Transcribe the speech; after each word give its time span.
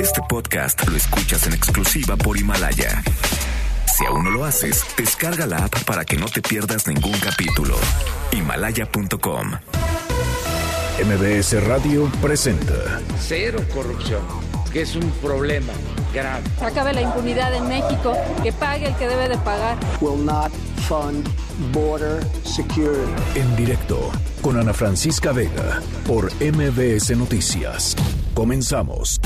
Este 0.00 0.20
podcast 0.28 0.86
lo 0.88 0.96
escuchas 0.96 1.46
en 1.46 1.52
exclusiva 1.54 2.16
por 2.16 2.36
Himalaya. 2.36 3.02
Si 3.96 4.04
aún 4.04 4.24
no 4.24 4.30
lo 4.30 4.44
haces, 4.44 4.84
descarga 4.96 5.46
la 5.46 5.58
app 5.64 5.84
para 5.84 6.04
que 6.04 6.16
no 6.16 6.26
te 6.26 6.42
pierdas 6.42 6.86
ningún 6.86 7.18
capítulo. 7.18 7.76
Himalaya.com. 8.32 9.52
MBS 11.04 11.64
Radio 11.66 12.10
presenta 12.22 13.00
Cero 13.20 13.60
corrupción, 13.74 14.22
que 14.72 14.82
es 14.82 14.96
un 14.96 15.10
problema 15.22 15.72
grave. 16.12 16.44
Acabe 16.62 16.92
la 16.92 17.02
impunidad 17.02 17.54
en 17.54 17.68
México, 17.68 18.14
que 18.42 18.52
pague 18.52 18.86
el 18.86 18.96
que 18.96 19.08
debe 19.08 19.28
de 19.28 19.38
pagar. 19.38 19.76
will 20.00 20.22
not 20.24 20.50
fund 20.88 21.26
border 21.72 22.22
security. 22.44 23.12
en 23.34 23.56
directo 23.56 24.10
con 24.42 24.58
Ana 24.58 24.72
Francisca 24.72 25.32
Vega 25.32 25.80
por 26.06 26.30
MBS 26.40 27.16
Noticias. 27.16 27.96
Comenzamos. 28.36 29.18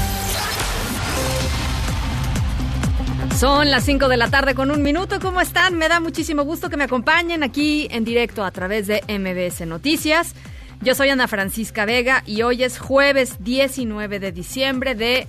Son 3.37 3.69
las 3.69 3.85
5 3.85 4.07
de 4.07 4.17
la 4.17 4.31
tarde 4.31 4.55
con 4.55 4.71
un 4.71 4.83
minuto. 4.83 5.19
¿Cómo 5.19 5.41
están? 5.41 5.77
Me 5.77 5.89
da 5.89 5.99
muchísimo 5.99 6.45
gusto 6.45 6.71
que 6.71 6.77
me 6.77 6.85
acompañen 6.85 7.43
aquí 7.43 7.89
en 7.91 8.05
directo 8.05 8.45
a 8.45 8.53
través 8.53 8.87
de 8.87 9.03
MBS 9.09 9.67
Noticias. 9.67 10.37
Yo 10.81 10.95
soy 10.95 11.09
Ana 11.09 11.27
Francisca 11.27 11.87
Vega 11.87 12.23
y 12.25 12.43
hoy 12.43 12.63
es 12.63 12.79
jueves 12.79 13.43
19 13.43 14.21
de 14.21 14.31
diciembre 14.31 14.95
de 14.95 15.27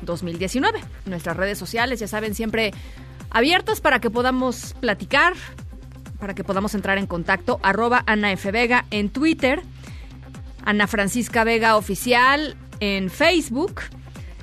2019. 0.00 0.80
Nuestras 1.04 1.36
redes 1.36 1.58
sociales, 1.58 2.00
ya 2.00 2.08
saben, 2.08 2.34
siempre 2.34 2.72
abiertas 3.28 3.82
para 3.82 4.00
que 4.00 4.08
podamos 4.08 4.74
platicar, 4.80 5.34
para 6.18 6.32
que 6.32 6.44
podamos 6.44 6.74
entrar 6.74 6.96
en 6.96 7.06
contacto. 7.06 7.60
Arroba 7.62 8.04
Ana 8.06 8.32
F. 8.32 8.50
Vega 8.52 8.86
en 8.90 9.10
Twitter, 9.10 9.60
Ana 10.64 10.86
Francisca 10.86 11.44
Vega 11.44 11.76
Oficial 11.76 12.56
en 12.80 13.10
Facebook. 13.10 13.82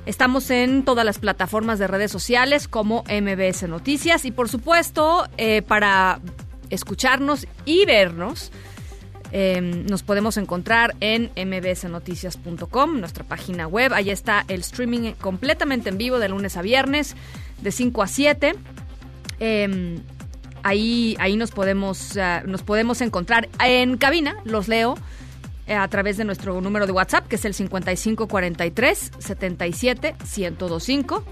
Estamos 0.05 0.49
en 0.51 0.85
todas 0.85 1.05
las 1.05 1.19
plataformas 1.19 1.79
de 1.79 1.87
redes 1.87 2.11
sociales 2.11 2.67
como 2.67 3.03
MBS 3.03 3.67
Noticias 3.67 4.25
y 4.25 4.31
por 4.31 4.49
supuesto 4.49 5.27
eh, 5.37 5.61
para 5.61 6.19
escucharnos 6.69 7.47
y 7.65 7.85
vernos 7.85 8.51
eh, 9.31 9.59
nos 9.59 10.01
podemos 10.01 10.37
encontrar 10.37 10.95
en 11.01 11.29
mbsnoticias.com, 11.35 12.99
nuestra 13.01 13.25
página 13.25 13.67
web. 13.67 13.93
Ahí 13.93 14.09
está 14.09 14.45
el 14.47 14.61
streaming 14.61 15.11
completamente 15.13 15.89
en 15.89 15.97
vivo 15.97 16.19
de 16.19 16.29
lunes 16.29 16.55
a 16.57 16.61
viernes 16.61 17.15
de 17.61 17.71
5 17.71 18.01
a 18.01 18.07
7. 18.07 18.55
Eh, 19.41 19.99
ahí 20.63 21.17
ahí 21.19 21.35
nos 21.35 21.51
podemos, 21.51 22.15
eh, 22.15 22.43
nos 22.45 22.63
podemos 22.63 23.01
encontrar 23.01 23.49
en 23.59 23.97
cabina, 23.97 24.37
los 24.45 24.69
leo 24.69 24.95
a 25.67 25.87
través 25.87 26.17
de 26.17 26.25
nuestro 26.25 26.59
número 26.61 26.85
de 26.85 26.91
WhatsApp, 26.91 27.27
que 27.27 27.35
es 27.35 27.45
el 27.45 27.53
5543 27.53 29.11
77 29.17 30.15
1025. 30.37 31.23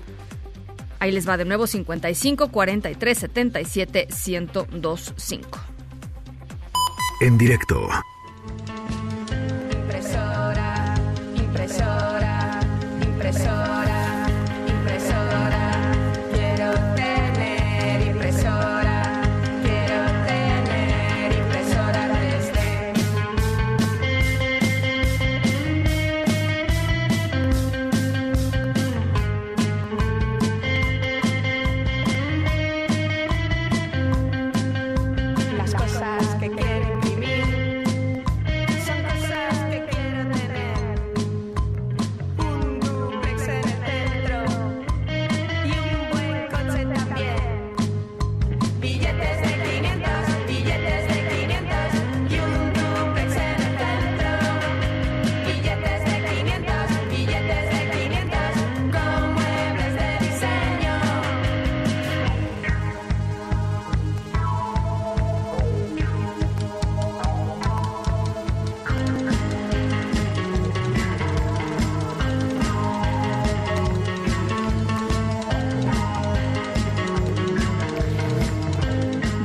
Ahí 1.00 1.12
les 1.12 1.28
va 1.28 1.38
de 1.38 1.46
nuevo 1.46 1.68
55 1.68 2.50
43 2.50 3.18
77 3.18 4.08
1025. 4.26 5.60
En 7.22 7.38
directo. 7.38 7.90
Impresora, 9.72 10.96
impresora, 11.36 12.60
impresora, 12.60 12.60
impresora. 13.02 13.83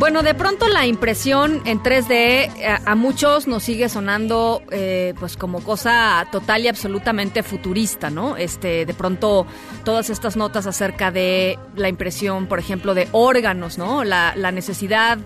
Bueno, 0.08 0.22
de 0.22 0.32
pronto 0.32 0.68
la 0.68 0.86
impresión 0.86 1.60
en 1.66 1.82
3D 1.82 2.10
eh, 2.10 2.78
a, 2.82 2.94
muchos 2.94 3.46
nos 3.46 3.62
sigue 3.62 3.90
sonando 3.90 4.62
eh, 4.70 5.12
pues 5.20 5.36
como 5.36 5.62
cosa 5.62 6.26
total 6.32 6.64
y 6.64 6.68
absolutamente 6.68 7.42
futurista, 7.42 8.08
¿no? 8.08 8.38
Este, 8.38 8.86
de 8.86 8.94
pronto 8.94 9.46
todas 9.84 10.08
estas 10.08 10.34
notas 10.34 10.66
acerca 10.66 11.10
de 11.10 11.58
la 11.76 11.90
impresión, 11.90 12.46
por 12.46 12.58
ejemplo, 12.58 12.94
de 12.94 13.06
órganos, 13.12 13.76
¿no? 13.76 14.02
La, 14.02 14.32
la 14.34 14.50
necesidad 14.50 15.18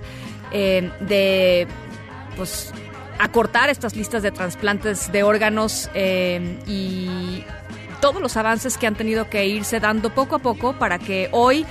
eh, 0.51 0.91
de 0.99 1.69
pues 2.37 2.73
acortar 3.21 3.71
estas 3.71 3.95
listas 3.95 4.25
de 4.25 4.33
trasplantes 4.33 5.13
de 5.13 5.23
órganos 5.23 5.91
eh, 5.95 6.59
y 6.67 7.45
todos 8.01 8.21
los 8.21 8.37
avances 8.37 8.77
que 8.77 8.89
han 8.89 8.97
tenido 8.97 9.31
que 9.31 9.47
irse 9.47 9.79
dando 9.79 10.13
poco 10.13 10.35
a 10.35 10.39
poco 10.41 10.73
para 10.73 10.99
que 10.99 11.29
hoy 11.31 11.65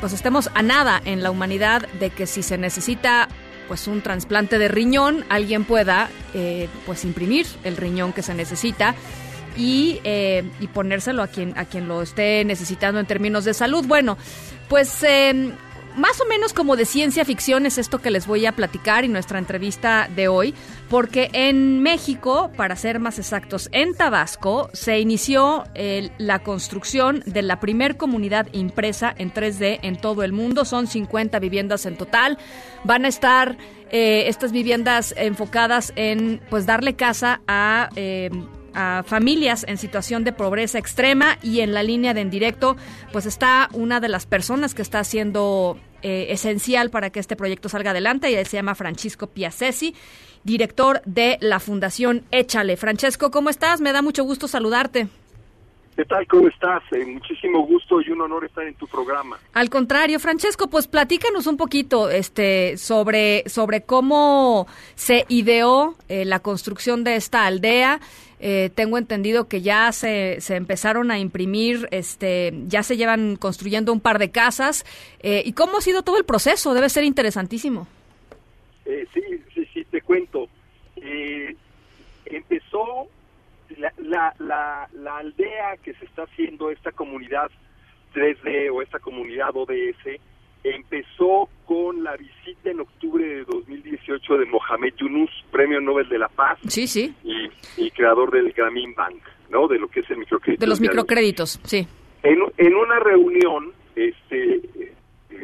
pues 0.00 0.12
estemos 0.12 0.50
a 0.54 0.62
nada 0.62 1.00
en 1.04 1.22
la 1.22 1.30
humanidad 1.30 1.88
de 2.00 2.10
que 2.10 2.26
si 2.26 2.42
se 2.42 2.58
necesita 2.58 3.28
pues 3.68 3.86
un 3.88 4.00
trasplante 4.00 4.58
de 4.58 4.68
riñón, 4.68 5.24
alguien 5.28 5.64
pueda 5.64 6.08
eh, 6.34 6.68
pues 6.86 7.04
imprimir 7.04 7.46
el 7.64 7.76
riñón 7.76 8.12
que 8.12 8.22
se 8.22 8.34
necesita 8.34 8.94
y, 9.56 10.00
eh, 10.04 10.44
y 10.60 10.68
ponérselo 10.68 11.22
a 11.22 11.28
quien, 11.28 11.56
a 11.58 11.64
quien 11.64 11.88
lo 11.88 12.02
esté 12.02 12.44
necesitando 12.44 13.00
en 13.00 13.06
términos 13.06 13.44
de 13.44 13.54
salud. 13.54 13.84
Bueno, 13.86 14.18
pues 14.68 15.02
eh, 15.02 15.52
más 15.96 16.20
o 16.20 16.26
menos 16.26 16.52
como 16.52 16.76
de 16.76 16.84
ciencia 16.84 17.24
ficción 17.24 17.66
es 17.66 17.78
esto 17.78 18.00
que 18.00 18.10
les 18.10 18.26
voy 18.26 18.46
a 18.46 18.52
platicar 18.52 19.04
y 19.04 19.08
nuestra 19.08 19.38
entrevista 19.38 20.08
de 20.14 20.28
hoy, 20.28 20.54
porque 20.88 21.30
en 21.32 21.82
México, 21.82 22.50
para 22.56 22.76
ser 22.76 23.00
más 23.00 23.18
exactos, 23.18 23.68
en 23.72 23.94
Tabasco, 23.94 24.70
se 24.72 24.98
inició 24.98 25.64
eh, 25.74 26.10
la 26.18 26.40
construcción 26.40 27.22
de 27.26 27.42
la 27.42 27.60
primer 27.60 27.96
comunidad 27.96 28.46
impresa 28.52 29.14
en 29.16 29.32
3D 29.32 29.80
en 29.82 29.96
todo 29.96 30.22
el 30.22 30.32
mundo. 30.32 30.64
Son 30.64 30.86
50 30.86 31.38
viviendas 31.38 31.86
en 31.86 31.96
total. 31.96 32.38
Van 32.84 33.04
a 33.04 33.08
estar 33.08 33.56
eh, 33.90 34.24
estas 34.28 34.52
viviendas 34.52 35.14
enfocadas 35.16 35.92
en 35.96 36.40
pues 36.50 36.66
darle 36.66 36.94
casa 36.94 37.40
a... 37.46 37.88
eh, 37.96 38.30
a 38.76 39.02
familias 39.04 39.64
en 39.66 39.78
situación 39.78 40.22
de 40.22 40.32
pobreza 40.32 40.78
extrema 40.78 41.38
y 41.42 41.60
en 41.60 41.72
la 41.72 41.82
línea 41.82 42.14
de 42.14 42.20
en 42.20 42.30
directo 42.30 42.76
pues 43.10 43.26
está 43.26 43.68
una 43.72 43.98
de 43.98 44.08
las 44.08 44.26
personas 44.26 44.74
que 44.74 44.82
está 44.82 45.00
haciendo 45.00 45.78
eh, 46.02 46.26
esencial 46.30 46.90
para 46.90 47.10
que 47.10 47.18
este 47.18 47.36
proyecto 47.36 47.68
salga 47.68 47.90
adelante 47.90 48.30
y 48.30 48.34
él 48.34 48.46
se 48.46 48.58
llama 48.58 48.74
Francisco 48.74 49.28
Piacesi, 49.28 49.94
director 50.44 51.02
de 51.06 51.38
la 51.40 51.58
Fundación 51.58 52.24
Échale. 52.30 52.76
Francesco, 52.76 53.30
¿cómo 53.30 53.50
estás? 53.50 53.80
Me 53.80 53.92
da 53.92 54.02
mucho 54.02 54.22
gusto 54.22 54.46
saludarte. 54.46 55.08
¿Qué 55.96 56.04
tal? 56.04 56.26
¿Cómo 56.26 56.46
estás? 56.48 56.82
Eh, 56.92 57.06
muchísimo 57.06 57.66
gusto 57.66 58.02
y 58.02 58.10
un 58.10 58.20
honor 58.20 58.44
estar 58.44 58.66
en 58.66 58.74
tu 58.74 58.86
programa. 58.86 59.38
Al 59.54 59.70
contrario, 59.70 60.20
Francesco, 60.20 60.68
pues 60.68 60.86
platícanos 60.86 61.46
un 61.46 61.56
poquito 61.56 62.10
este, 62.10 62.76
sobre, 62.76 63.48
sobre 63.48 63.80
cómo 63.80 64.66
se 64.94 65.24
ideó 65.28 65.94
eh, 66.10 66.26
la 66.26 66.40
construcción 66.40 67.02
de 67.02 67.16
esta 67.16 67.46
aldea. 67.46 68.00
Eh, 68.40 68.70
tengo 68.74 68.98
entendido 68.98 69.48
que 69.48 69.62
ya 69.62 69.90
se, 69.92 70.42
se 70.42 70.56
empezaron 70.56 71.10
a 71.10 71.18
imprimir, 71.18 71.88
este, 71.90 72.52
ya 72.66 72.82
se 72.82 72.98
llevan 72.98 73.36
construyendo 73.36 73.90
un 73.90 74.00
par 74.00 74.18
de 74.18 74.30
casas. 74.30 74.84
Eh, 75.20 75.42
¿Y 75.46 75.54
cómo 75.54 75.78
ha 75.78 75.80
sido 75.80 76.02
todo 76.02 76.18
el 76.18 76.24
proceso? 76.24 76.74
Debe 76.74 76.90
ser 76.90 77.04
interesantísimo. 77.04 77.88
Eh, 78.84 79.06
sí, 79.14 79.22
sí, 79.54 79.66
sí, 79.72 79.84
te 79.90 80.02
cuento. 80.02 80.48
Eh, 80.96 81.56
empezó 82.26 83.08
la, 83.78 83.92
la, 83.98 84.34
la, 84.38 84.88
la 84.92 85.16
aldea 85.18 85.76
que 85.82 85.94
se 85.94 86.04
está 86.04 86.22
haciendo, 86.22 86.70
esta 86.70 86.92
comunidad 86.92 87.50
3D 88.14 88.70
o 88.72 88.82
esta 88.82 88.98
comunidad 88.98 89.50
ODS, 89.54 90.20
empezó 90.64 91.48
con 91.64 92.02
la 92.02 92.16
visita 92.16 92.70
en 92.70 92.80
octubre 92.80 93.24
de 93.24 93.44
2018 93.44 94.38
de 94.38 94.46
Mohamed 94.46 94.94
Yunus, 94.96 95.30
Premio 95.52 95.80
Nobel 95.80 96.08
de 96.08 96.18
la 96.18 96.28
Paz 96.28 96.58
Sí, 96.66 96.86
sí. 96.86 97.14
y, 97.22 97.48
y 97.76 97.90
creador 97.92 98.30
del 98.32 98.52
Grameen 98.52 98.94
Bank. 98.94 99.22
¿no? 99.50 99.68
De 99.68 99.78
lo 99.78 99.86
que 99.88 100.00
es 100.00 100.10
el 100.10 100.16
microcrédito. 100.18 100.60
De 100.60 100.66
los 100.66 100.80
microcréditos, 100.80 101.60
sí. 101.62 101.86
En, 102.24 102.38
en 102.56 102.74
una 102.74 102.98
reunión, 102.98 103.72
este, 103.94 104.60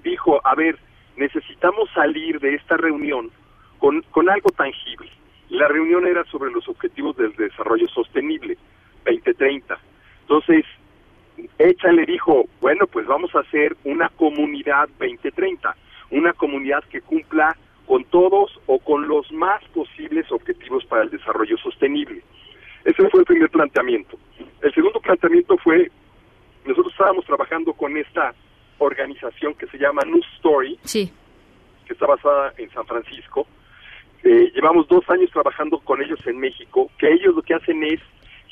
dijo, 0.03 0.41
a 0.45 0.55
ver, 0.57 0.77
necesitamos 1.17 1.89
salir 1.95 2.41
de 2.41 2.55
esta 2.57 2.77
reunión 2.77 3.31
con, 3.79 4.03
con 4.11 4.29
algo 4.29 4.51
tangible. 4.51 5.09
La 5.53 5.69
reunión 5.69 6.07
era 6.07 6.25
sobre 6.25 6.51
los 6.51 6.67
objetivos 6.67 7.15
del 7.19 7.35
desarrollo 7.37 7.87
sostenible, 7.89 8.57
2030. 9.05 9.79
Entonces, 10.23 10.65
Echa 11.59 11.93
le 11.93 12.07
dijo, 12.07 12.47
bueno, 12.63 12.87
pues 12.87 13.07
vamos 13.07 13.35
a 13.35 13.41
hacer 13.41 13.77
una 13.85 14.09
comunidad 14.09 14.89
2030, 14.99 15.77
una 16.11 16.33
comunidad 16.33 16.83
que 16.85 17.03
cumpla 17.03 17.55
con 17.87 18.03
todos 18.05 18.59
o 18.65 18.79
con 18.79 19.07
los 19.07 19.31
más 19.31 19.63
posibles 19.75 20.25
objetivos 20.33 20.87
para 20.87 21.03
el 21.03 21.11
desarrollo 21.11 21.59
sostenible. 21.59 22.23
Ese 22.87 23.07
fue 23.11 23.21
el 23.21 23.27
primer 23.27 23.51
planteamiento. 23.51 24.19
El 24.63 24.73
segundo 24.73 25.01
planteamiento 25.01 25.59
fue, 25.59 25.91
nosotros 26.65 26.93
estábamos 26.95 27.27
trabajando 27.27 27.75
con 27.75 27.95
esta 27.99 28.33
organización 28.79 29.53
que 29.55 29.67
se 29.67 29.77
llama 29.77 30.01
New 30.07 30.23
Story, 30.37 30.79
Sí. 30.85 31.13
que 31.87 31.93
está 31.93 32.07
basada 32.07 32.55
en 32.57 32.71
San 32.71 32.87
Francisco. 32.87 33.47
Eh, 34.33 34.51
llevamos 34.55 34.89
dos 34.89 35.05
años 35.11 35.31
trabajando 35.31 35.79
con 35.81 36.01
ellos 36.01 36.19
en 36.27 36.39
México, 36.39 36.91
que 36.97 37.13
ellos 37.13 37.35
lo 37.35 37.43
que 37.43 37.53
hacen 37.53 37.85
es 37.85 38.01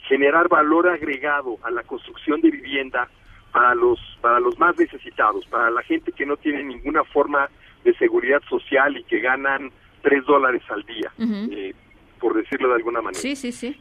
generar 0.09 0.47
valor 0.47 0.87
agregado 0.87 1.57
a 1.63 1.71
la 1.71 1.83
construcción 1.85 2.43
de 2.43 2.51
vivienda 2.51 3.09
para 3.51 3.75
los 3.75 3.99
para 4.21 4.41
los 4.41 4.59
más 4.59 4.79
necesitados, 4.79 5.47
para 5.47 5.71
la 5.71 5.83
gente 5.83 6.13
que 6.13 6.27
no 6.27 6.37
tiene 6.37 6.65
ninguna 6.65 7.03
forma 7.05 7.49
de 7.83 7.95
seguridad 7.95 8.43
social 8.47 8.95
y 8.99 9.05
que 9.05 9.21
ganan 9.21 9.71
tres 10.03 10.23
dólares 10.27 10.63
al 10.69 10.83
día, 10.83 11.11
eh, 11.19 11.73
por 12.19 12.35
decirlo 12.35 12.69
de 12.69 12.75
alguna 12.75 13.01
manera. 13.01 13.19
Sí, 13.19 13.35
sí, 13.35 13.51
sí. 13.51 13.81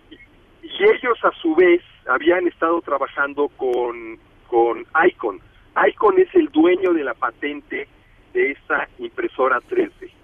Y 0.63 0.84
ellos 0.84 1.18
a 1.24 1.31
su 1.42 1.54
vez 1.54 1.81
habían 2.07 2.48
estado 2.48 2.80
trabajando 2.81 3.50
con, 3.50 4.18
con 4.48 4.86
Icon. 5.06 5.42
Icon 5.90 6.18
es 6.18 6.34
el 6.34 6.48
dueño 6.48 6.94
de 6.94 7.04
la 7.04 7.13
patente 7.13 7.90
de 8.34 8.51
esta 8.51 8.88
impresora 9.00 9.60
3D. 9.69 10.19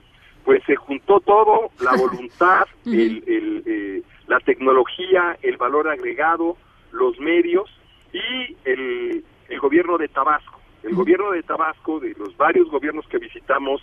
Pues 0.46 0.64
se 0.66 0.76
juntó 0.76 1.20
todo, 1.20 1.72
la 1.82 1.96
voluntad, 1.98 2.66
el, 2.86 3.24
el, 3.28 3.64
eh, 3.66 4.02
la 4.28 4.40
tecnología, 4.40 5.38
el 5.42 5.58
valor 5.58 5.90
agregado, 5.90 6.56
los 6.92 7.20
medios 7.20 7.70
y 8.14 8.56
el, 8.64 9.26
el 9.50 9.60
gobierno 9.60 9.98
de 9.98 10.08
Tabasco. 10.08 10.62
El 10.84 10.96
gobierno 10.96 11.32
de 11.32 11.44
Tabasco, 11.44 12.00
de 12.00 12.14
los 12.18 12.38
varios 12.38 12.70
gobiernos 12.70 13.08
que 13.08 13.18
visitamos 13.18 13.82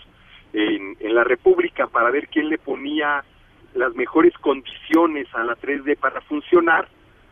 en, 0.52 0.96
en 1.00 1.14
la 1.14 1.24
República 1.24 1.88
para 1.88 2.10
ver 2.10 2.28
quién 2.28 2.48
le 2.48 2.58
ponía 2.58 3.24
las 3.74 3.94
mejores 3.94 4.32
condiciones 4.38 5.26
a 5.34 5.44
la 5.44 5.56
3D 5.56 5.96
para 5.96 6.20
funcionar, 6.22 6.88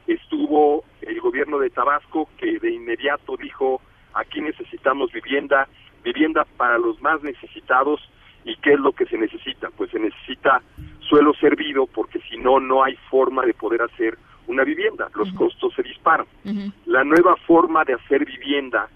estuvo 0.06 0.84
el 1.02 1.20
gobierno 1.20 1.58
de 1.58 1.70
Tabasco 1.70 2.28
que 2.38 2.58
de 2.58 2.72
inmediato 2.72 3.36
dijo, 3.36 3.80
aquí 4.14 4.40
necesitamos 4.40 5.12
vivienda, 5.12 5.68
vivienda 6.02 6.46
para 6.56 6.78
los 6.78 7.00
más 7.00 7.22
necesitados 7.22 8.00
y 8.44 8.56
qué 8.56 8.72
es 8.72 8.80
lo 8.80 8.92
que 8.92 9.06
se 9.06 9.18
necesita, 9.18 9.68
pues 9.76 9.90
se 9.90 9.98
necesita 9.98 10.62
suelo 11.00 11.34
servido 11.34 11.86
porque 11.86 12.20
si 12.28 12.36
no, 12.36 12.60
no 12.60 12.82
hay 12.84 12.96
forma 13.10 13.44
de 13.44 13.54
poder 13.54 13.82
hacer 13.82 14.16
una 14.46 14.64
vivienda, 14.64 15.08
los 15.14 15.32
costos 15.32 15.74
se 15.74 15.82
disparan. 15.82 16.26
La 16.86 17.04
nueva 17.04 17.36
forma 17.46 17.84
de 17.84 17.94
hacer 17.94 18.24
vivienda 18.24 18.88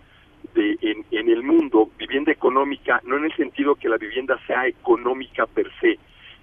de, 0.54 0.76
en, 0.80 1.04
en 1.10 1.28
el 1.28 1.42
mundo, 1.42 1.90
vivienda 1.98 2.32
económica, 2.32 3.00
no 3.04 3.16
en 3.16 3.24
el 3.26 3.36
sentido 3.36 3.74
que 3.74 3.88
la 3.88 3.96
vivienda 3.96 4.38
sea 4.46 4.66
económica 4.66 5.46
per 5.46 5.70
se, 5.80 5.98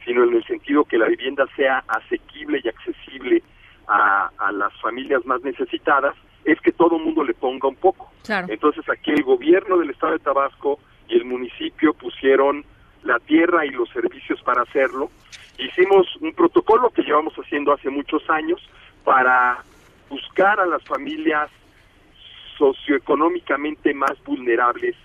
sino 0.06 0.24
en 0.24 0.36
el 0.36 0.44
sentido 0.45 0.86
que 0.86 0.98
la 0.98 1.07
vivienda 1.07 1.45
sea 1.56 1.83
asequible 1.88 2.62
y 2.63 2.68
accesible 2.68 3.44
a, 3.88 4.30
a 4.38 4.51
las 4.51 4.74
familias 4.81 5.25
más 5.25 5.42
necesitadas, 5.44 6.15
es 6.45 6.59
que 6.62 6.71
todo 6.71 6.98
el 6.98 7.03
mundo 7.03 7.24
le 7.24 7.33
ponga 7.33 7.68
un 7.68 7.75
poco. 7.75 8.12
Claro. 8.24 8.48
Entonces 8.50 8.88
aquí 8.89 9.12
el 9.12 9.24
gobierno 9.24 9.77
del 9.77 9.92
estado 9.92 10.13
de 10.13 10.19
Tabasco 10.19 10.80
y 11.07 11.15
el 11.15 11.25
municipio 11.25 11.94
pusieron 11.94 12.65
la 13.03 13.19
tierra 13.19 13.65
y 13.65 13.69
los 13.71 13.89
servicios 13.89 14.42
para 14.44 14.62
hacerlo. 14.63 15.09
Hicimos 15.57 16.07
un 16.21 16.33
protocolo 16.33 16.89
que 16.89 17.03
llevamos 17.03 17.33
haciendo 17.36 17.74
hace 17.74 17.89
muchos 17.89 18.27
años 18.30 18.59
para 19.03 19.63
buscar 20.09 20.59
a 20.59 20.65
las 20.65 20.83
familias 20.83 21.50
socioeconómicamente 22.57 23.94
más 23.94 24.13
vulnerables 24.24 24.95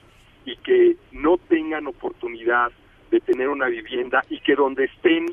y 0.44 0.56
que 0.58 0.96
no 1.12 1.38
tengan 1.48 1.86
oportunidad 1.86 2.70
de 3.10 3.20
tener 3.20 3.48
una 3.48 3.66
vivienda 3.66 4.24
y 4.28 4.40
que 4.40 4.54
donde 4.54 4.84
estén 4.84 5.26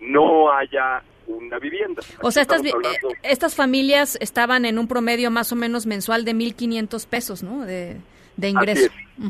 no 0.00 0.52
haya 0.52 1.02
una 1.26 1.58
vivienda. 1.58 2.02
O 2.22 2.30
sea, 2.30 2.42
estas, 2.42 2.60
hablando- 2.60 3.10
eh, 3.10 3.18
estas 3.22 3.54
familias 3.54 4.16
estaban 4.20 4.64
en 4.64 4.78
un 4.78 4.88
promedio 4.88 5.30
más 5.30 5.52
o 5.52 5.56
menos 5.56 5.86
mensual 5.86 6.24
de 6.24 6.34
1.500 6.34 7.06
pesos, 7.06 7.42
¿no? 7.42 7.64
De, 7.64 7.96
de 8.36 8.48
ingreso. 8.48 8.86
es. 8.86 9.28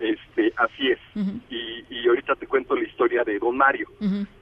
Este, 0.00 0.52
así 0.56 0.90
es. 0.90 0.98
Y, 1.50 1.84
y 1.90 2.08
ahorita 2.08 2.36
te 2.36 2.46
cuento 2.46 2.76
la 2.76 2.84
historia 2.84 3.24
de 3.24 3.38
Don 3.38 3.56
Mario. 3.56 3.88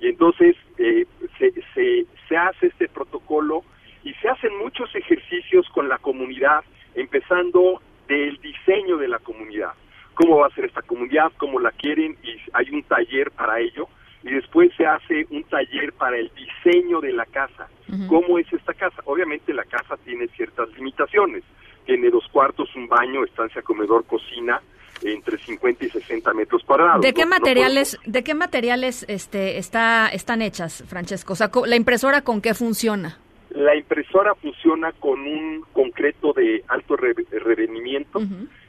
Y 0.01 0.09
entonces 0.09 0.57
eh, 0.79 1.07
se, 1.39 1.53
se, 1.75 2.07
se 2.29 2.37
hace 2.37 2.67
este 2.67 2.89
protocolo 2.89 3.63
y 4.05 4.13
se 4.15 4.29
hacen 4.29 4.57
muchos 4.59 4.95
ejercicios 4.95 5.67
con 5.71 5.89
la 5.89 5.99
comunidad, 5.99 6.63
empezando 6.95 7.81
del 8.07 8.37
diseño 8.39 8.99
de 8.99 9.09
la 9.09 9.19
comunidad. 9.19 9.73
¿Cómo 10.15 10.39
va 10.39 10.47
a 10.47 10.55
ser 10.55 10.67
esta 10.67 10.83
comunidad? 10.83 11.33
¿Cómo 11.37 11.59
la 11.59 11.73
quieren? 11.73 12.17
Y 12.23 12.37
hay 12.53 12.71
un 12.71 12.83
taller 12.85 13.31
para 13.33 13.59
ello. 13.61 13.89
Y 14.23 14.31
después 14.31 14.71
se 14.77 14.87
hace 14.87 15.27
un 15.31 15.45
taller 15.45 15.93
para 15.93 16.17
el 16.17 16.31
diseño 16.35 17.01
de 17.01 17.13
la 17.13 17.27
casa. 17.27 17.69
Ujú. 17.89 18.07
¿Cómo 18.09 18.39
es 18.39 18.51
esta 18.53 18.75
casa? 18.75 19.03
Obviamente 19.05 19.53
la 19.53 19.65
casa 19.65 19.97
tiene 20.05 20.27
ciertas 20.29 20.69
limitaciones. 20.75 21.45
Tiene 21.85 22.11
dos 22.11 22.27
cuartos, 22.29 22.75
un 22.75 22.89
baño, 22.89 23.25
estancia, 23.25 23.63
comedor, 23.63 24.05
cocina, 24.07 24.61
entre 25.03 25.39
50 25.39 25.85
y 25.85 25.91
60 25.91 26.33
metros 26.35 26.63
cuadrados. 26.65 27.03
¿De 27.03 27.13
qué 27.13 27.23
No- 27.25 27.31
no 27.31 27.37
materiales, 27.37 27.99
de 28.05 28.25
qué 28.25 28.35
materiales 28.35 29.05
este, 29.09 29.59
está, 29.59 30.09
están 30.09 30.43
hechas, 30.43 30.85
Francesco? 30.89 31.35
O 31.35 31.37
sea, 31.37 31.51
la 31.67 31.77
impresora 31.77 32.23
con 32.23 32.41
qué 32.41 32.55
funciona. 32.55 33.19
La 33.51 33.75
impresora 33.77 34.35
funciona 34.35 34.93
con 34.93 35.21
un 35.21 35.65
concreto 35.73 36.33
de 36.33 36.63
alto 36.69 36.97
re- 36.97 37.15
revenimiento. 37.31 38.21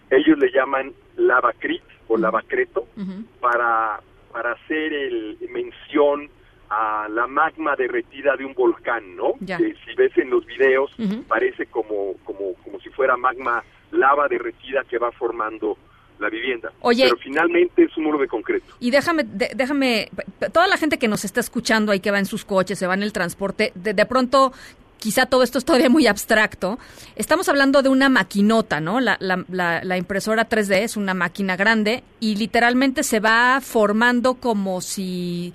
Ellos 0.09 0.37
le 0.37 0.51
llaman 0.51 0.93
lavacrit 1.17 1.83
o 2.07 2.15
lavacreto 2.17 2.87
ujú. 2.95 3.23
para, 3.41 3.99
para 4.31 4.53
hacer 4.53 4.93
el, 4.93 5.37
mención 5.51 6.29
a 6.69 7.07
la 7.09 7.27
magma 7.27 7.75
derretida 7.75 8.35
de 8.37 8.45
un 8.45 8.53
volcán, 8.53 9.15
¿no? 9.15 9.33
Ya. 9.41 9.57
Que 9.57 9.73
si 9.85 9.93
ves 9.95 10.17
en 10.17 10.29
los 10.29 10.45
videos 10.45 10.91
parece 11.27 11.65
como, 11.67 12.13
como, 12.23 12.53
como 12.63 12.79
si 12.79 12.89
fuera 12.89 13.17
magma, 13.17 13.63
lava 13.91 14.27
derretida 14.27 14.83
que 14.83 14.97
va 14.97 15.11
formando 15.11 15.77
la 16.19 16.29
vivienda. 16.29 16.71
Oye. 16.81 17.03
Pero 17.05 17.17
finalmente 17.17 17.83
es 17.83 17.95
un 17.97 18.03
muro 18.05 18.17
de 18.19 18.27
concreto. 18.27 18.65
Y 18.79 18.91
déjame, 18.91 19.23
de- 19.23 19.51
déjame, 19.55 20.09
toda 20.53 20.67
la 20.67 20.77
gente 20.77 20.97
que 20.97 21.07
nos 21.07 21.25
está 21.25 21.39
escuchando 21.39 21.91
ahí, 21.91 21.99
que 21.99 22.11
va 22.11 22.19
en 22.19 22.25
sus 22.25 22.45
coches, 22.45 22.79
se 22.79 22.87
va 22.87 22.93
en 22.93 23.03
el 23.03 23.13
transporte, 23.13 23.71
de, 23.75 23.93
de 23.93 24.05
pronto, 24.05 24.51
quizá 24.99 25.25
todo 25.27 25.43
esto 25.43 25.57
es 25.59 25.65
todavía 25.65 25.89
muy 25.89 26.07
abstracto. 26.07 26.79
Estamos 27.15 27.47
hablando 27.49 27.81
de 27.83 27.89
una 27.89 28.09
maquinota, 28.09 28.79
¿no? 28.79 28.99
La, 28.99 29.17
la, 29.19 29.43
la, 29.49 29.83
la 29.83 29.97
impresora 29.97 30.49
3D 30.49 30.77
es 30.83 30.97
una 30.97 31.13
máquina 31.13 31.55
grande 31.55 32.03
y 32.19 32.35
literalmente 32.35 33.03
se 33.03 33.19
va 33.19 33.59
formando 33.61 34.35
como 34.35 34.81
si 34.81 35.53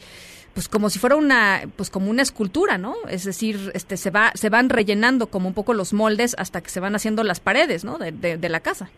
pues 0.55 0.69
como 0.69 0.91
si 0.91 0.99
fuera 0.99 1.17
una 1.17 1.63
pues 1.77 1.89
como 1.89 2.11
una 2.11 2.21
escultura, 2.21 2.77
¿no? 2.77 2.95
Es 3.09 3.25
decir, 3.25 3.71
este 3.75 3.97
se 3.97 4.11
va 4.11 4.33
se 4.35 4.51
van 4.51 4.69
rellenando 4.69 5.29
como 5.29 5.49
un 5.49 5.55
poco 5.55 5.73
los 5.73 5.95
moldes 5.95 6.35
hasta 6.39 6.61
que 6.61 6.69
se 6.69 6.79
van 6.79 6.95
haciendo 6.95 7.25
las 7.25 7.41
paredes, 7.41 7.85
¿no? 7.85 7.97
De, 7.97 8.13
de, 8.13 8.37
de 8.37 8.49
la 8.51 8.61
casa. 8.61 8.91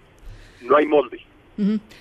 No 0.62 0.76
hay 0.76 0.86
molde. 0.86 1.20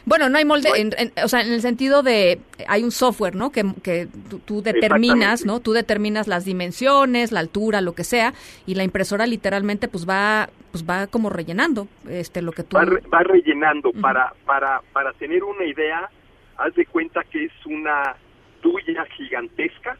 Bueno, 0.06 0.30
no 0.30 0.38
hay 0.38 0.46
molde, 0.46 0.70
hay- 0.74 0.82
en- 0.82 0.94
en- 0.98 1.12
o 1.24 1.28
sea, 1.28 1.42
en 1.42 1.54
el 1.54 1.62
sentido 1.62 2.02
de, 2.04 2.40
hay 2.68 2.84
un 2.84 2.92
software, 2.92 3.36
¿no? 3.36 3.52
Que, 3.52 3.64
que 3.84 4.08
tú, 4.30 4.40
tú 4.40 4.62
determinas. 4.62 5.46
¿no? 5.46 5.60
Tú 5.60 5.74
determinas 5.74 6.28
las 6.28 6.46
dimensiones, 6.46 7.32
la 7.32 7.40
altura, 7.40 7.82
lo 7.82 7.94
que 7.94 8.04
sea, 8.04 8.34
y 8.66 8.76
la 8.76 8.84
impresora 8.84 9.26
literalmente, 9.28 9.88
pues 9.88 10.08
va, 10.10 10.50
pues 10.72 10.84
va 10.90 11.08
como 11.08 11.30
rellenando, 11.30 11.88
este, 12.10 12.42
lo 12.42 12.52
que 12.52 12.64
tú. 12.64 12.78
va, 12.78 12.86
re- 12.86 13.02
va 13.14 13.20
rellenando 13.24 13.92
para 13.94 14.34
para 14.46 14.82
para 14.92 15.14
tener 15.14 15.44
una 15.44 15.66
idea 15.66 16.10
haz 16.58 16.74
de 16.76 16.86
cuenta 16.86 17.22
que 17.24 17.46
es 17.46 17.52
una 17.66 18.16
duya 18.62 19.06
gigantesca 19.18 19.98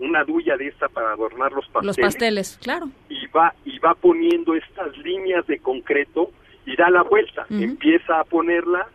una 0.00 0.24
duya 0.24 0.56
de 0.56 0.66
esta 0.68 0.88
para 0.88 1.12
adornar 1.12 1.52
los 1.52 1.66
pasteles, 1.68 1.86
los 1.86 1.96
pasteles, 1.98 2.58
claro. 2.62 2.88
y 3.08 3.26
va 3.28 3.54
y 3.64 3.78
va 3.78 3.94
poniendo 3.94 4.54
estas 4.54 4.96
líneas 4.98 5.46
de 5.46 5.58
concreto 5.60 6.30
y 6.66 6.76
da 6.76 6.90
la 6.90 7.02
vuelta 7.02 7.46
empieza 7.50 8.20
a 8.20 8.24
ponerla 8.24 8.86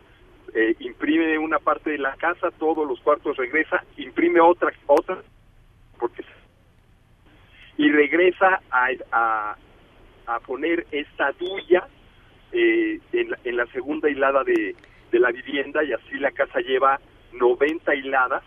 eh, 0.54 0.74
imprime 0.80 1.38
una 1.38 1.58
parte 1.58 1.90
de 1.90 1.98
la 1.98 2.14
casa 2.16 2.50
todos 2.58 2.86
los 2.86 3.00
cuartos 3.00 3.36
regresa 3.36 3.84
imprime 3.96 4.40
otra 4.40 4.72
otra 4.86 5.18
porque 5.98 6.24
y 7.76 7.90
regresa 7.90 8.60
a, 8.70 8.88
a, 9.12 9.56
a 10.26 10.40
poner 10.40 10.86
esta 10.90 11.32
duya 11.32 11.86
eh, 12.52 13.00
en, 13.12 13.30
la, 13.30 13.38
en 13.44 13.56
la 13.56 13.66
segunda 13.66 14.10
hilada 14.10 14.44
de, 14.44 14.74
de 15.10 15.18
la 15.18 15.30
vivienda 15.30 15.82
y 15.84 15.92
así 15.92 16.18
la 16.18 16.30
casa 16.32 16.60
lleva 16.60 17.00
90 17.32 17.94
hiladas 17.94 18.42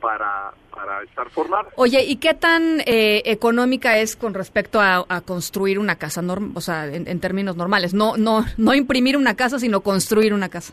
para, 0.00 0.52
para 0.70 1.02
estar 1.02 1.28
formada. 1.30 1.68
Oye, 1.76 2.02
¿y 2.04 2.16
qué 2.16 2.34
tan 2.34 2.80
eh, 2.86 3.22
económica 3.26 3.98
es 3.98 4.16
con 4.16 4.34
respecto 4.34 4.80
a, 4.80 5.04
a 5.08 5.20
construir 5.22 5.78
una 5.78 5.96
casa, 5.96 6.22
norm- 6.22 6.52
o 6.54 6.60
sea, 6.60 6.86
en, 6.86 7.08
en 7.08 7.20
términos 7.20 7.56
normales? 7.56 7.94
No, 7.94 8.16
no, 8.16 8.44
no 8.56 8.74
imprimir 8.74 9.16
una 9.16 9.34
casa, 9.36 9.58
sino 9.58 9.80
construir 9.80 10.32
una 10.34 10.48
casa. 10.48 10.72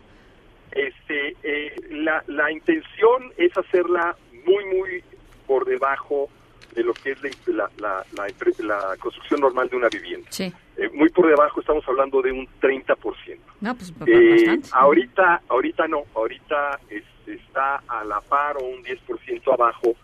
Este, 0.71 1.35
eh, 1.43 1.75
la, 1.91 2.23
la 2.27 2.51
intención 2.51 3.31
es 3.37 3.55
hacerla 3.57 4.15
muy, 4.45 4.65
muy 4.65 5.03
por 5.47 5.65
debajo 5.65 6.29
de 6.75 6.83
lo 6.83 6.93
que 6.93 7.11
es 7.13 7.19
la, 7.47 7.69
la, 7.77 8.03
la, 8.17 8.27
la 8.59 8.97
construcción 8.97 9.39
normal 9.39 9.69
de 9.69 9.77
una 9.77 9.87
vivienda. 9.87 10.27
Sí. 10.29 10.51
Eh, 10.75 10.89
muy 10.93 11.07
por 11.09 11.27
debajo, 11.27 11.61
estamos 11.61 11.87
hablando 11.87 12.21
de 12.21 12.33
un 12.33 12.45
30%. 12.61 13.37
No, 13.61 13.75
pues 13.75 13.97
ba- 13.97 14.05
Eh, 14.09 14.31
bastante. 14.35 14.69
ahorita, 14.73 15.41
ahorita 15.47 15.87
no, 15.87 16.03
ahorita 16.13 16.79
es- 16.89 17.03
está 17.27 17.81
a 17.87 18.03
la 18.03 18.21
par 18.21 18.57
o 18.57 18.65
un 18.65 18.83
10% 18.83 19.53
abajo 19.53 19.95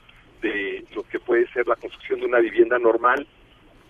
de 0.41 0.83
lo 0.95 1.03
que 1.03 1.19
puede 1.19 1.47
ser 1.51 1.67
la 1.67 1.75
construcción 1.75 2.19
de 2.19 2.25
una 2.25 2.39
vivienda 2.39 2.79
normal. 2.79 3.27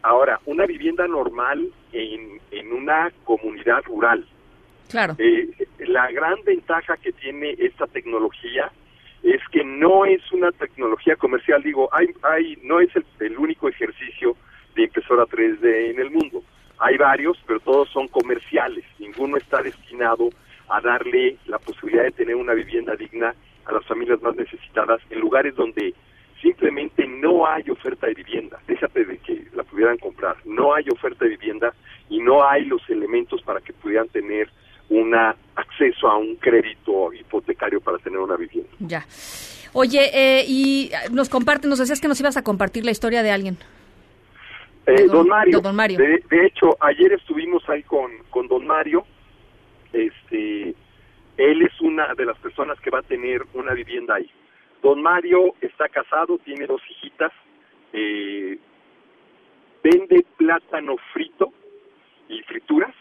Ahora, 0.01 0.39
una 0.45 0.65
vivienda 0.65 1.07
normal 1.07 1.69
en, 1.93 2.41
en 2.51 2.73
una 2.73 3.11
comunidad 3.23 3.83
rural. 3.83 4.25
Claro. 4.89 5.15
Eh, 5.17 5.49
la 5.79 6.11
gran 6.11 6.43
ventaja 6.43 6.97
que 6.97 7.11
tiene 7.13 7.55
esta 7.57 7.87
tecnología 7.87 8.71
es 9.23 9.41
que 9.51 9.63
no 9.63 10.05
es 10.05 10.19
una 10.31 10.51
tecnología 10.51 11.15
comercial, 11.15 11.61
digo, 11.61 11.89
hay, 11.93 12.07
hay, 12.23 12.57
no 12.63 12.79
es 12.79 12.93
el, 12.95 13.05
el 13.19 13.37
único 13.37 13.69
ejercicio 13.69 14.35
de 14.75 14.83
impresora 14.83 15.25
3D 15.25 15.91
en 15.91 15.99
el 15.99 16.11
mundo. 16.11 16.43
Hay 16.79 16.97
varios, 16.97 17.37
pero 17.45 17.59
todos 17.59 17.89
son 17.89 18.07
comerciales. 18.07 18.83
Ninguno 18.97 19.37
está 19.37 19.61
destinado 19.61 20.29
a 20.71 20.81
darle 20.81 21.37
la 21.47 21.59
posibilidad 21.59 22.03
de 22.03 22.11
tener 22.11 22.35
una 22.35 22.53
vivienda 22.53 22.95
digna 22.95 23.33
a 23.65 23.71
las 23.73 23.85
familias 23.85 24.21
más 24.21 24.35
necesitadas 24.35 25.01
en 25.09 25.19
lugares 25.19 25.55
donde 25.55 25.93
simplemente 26.41 27.05
no 27.07 27.45
hay 27.45 27.69
oferta 27.69 28.07
de 28.07 28.13
vivienda. 28.15 28.59
Déjate 28.67 29.05
de 29.05 29.17
que 29.19 29.45
la 29.53 29.63
pudieran 29.63 29.97
comprar. 29.97 30.35
No 30.45 30.73
hay 30.73 30.85
oferta 30.89 31.25
de 31.25 31.31
vivienda 31.31 31.73
y 32.09 32.19
no 32.19 32.47
hay 32.47 32.65
los 32.65 32.81
elementos 32.89 33.41
para 33.43 33.59
que 33.61 33.73
pudieran 33.73 34.07
tener 34.09 34.49
una 34.89 35.35
acceso 35.55 36.07
a 36.09 36.17
un 36.17 36.35
crédito 36.35 37.13
hipotecario 37.13 37.79
para 37.79 37.97
tener 37.99 38.19
una 38.19 38.35
vivienda. 38.35 38.69
Ya. 38.79 39.05
Oye, 39.73 40.09
eh, 40.13 40.43
y 40.47 40.91
nos 41.11 41.29
comparten, 41.29 41.69
nos 41.69 41.79
decías 41.79 42.01
que 42.01 42.07
nos 42.07 42.19
ibas 42.19 42.35
a 42.37 42.43
compartir 42.43 42.83
la 42.83 42.91
historia 42.91 43.23
de 43.23 43.31
alguien. 43.31 43.57
Eh, 44.87 44.93
De 44.93 45.03
don- 45.05 45.17
don, 45.17 45.27
Mario, 45.29 45.57
de 45.57 45.61
don 45.63 45.75
Mario. 45.75 45.97
De, 45.99 46.23
de 46.29 46.45
hecho, 46.45 46.75
ayer 46.81 47.13
estuvimos 47.13 47.67
ahí 47.69 47.83
con, 47.83 48.11
con 48.29 48.47
don 48.47 48.65
Mario. 48.65 49.05
Este, 50.31 50.75
él 51.37 51.61
es 51.61 51.81
una 51.81 52.13
de 52.15 52.25
las 52.25 52.37
personas 52.37 52.79
que 52.81 52.89
va 52.89 52.99
a 52.99 53.03
tener 53.03 53.43
una 53.53 53.73
vivienda 53.73 54.15
ahí. 54.15 54.29
Don 54.81 55.01
Mario 55.01 55.55
está 55.61 55.89
casado, 55.89 56.37
tiene 56.39 56.65
dos 56.65 56.81
hijitas, 56.89 57.31
eh, 57.93 58.57
vende 59.83 60.25
plátano 60.37 60.95
frito 61.13 61.51
y 62.29 62.41
frituras 62.43 62.93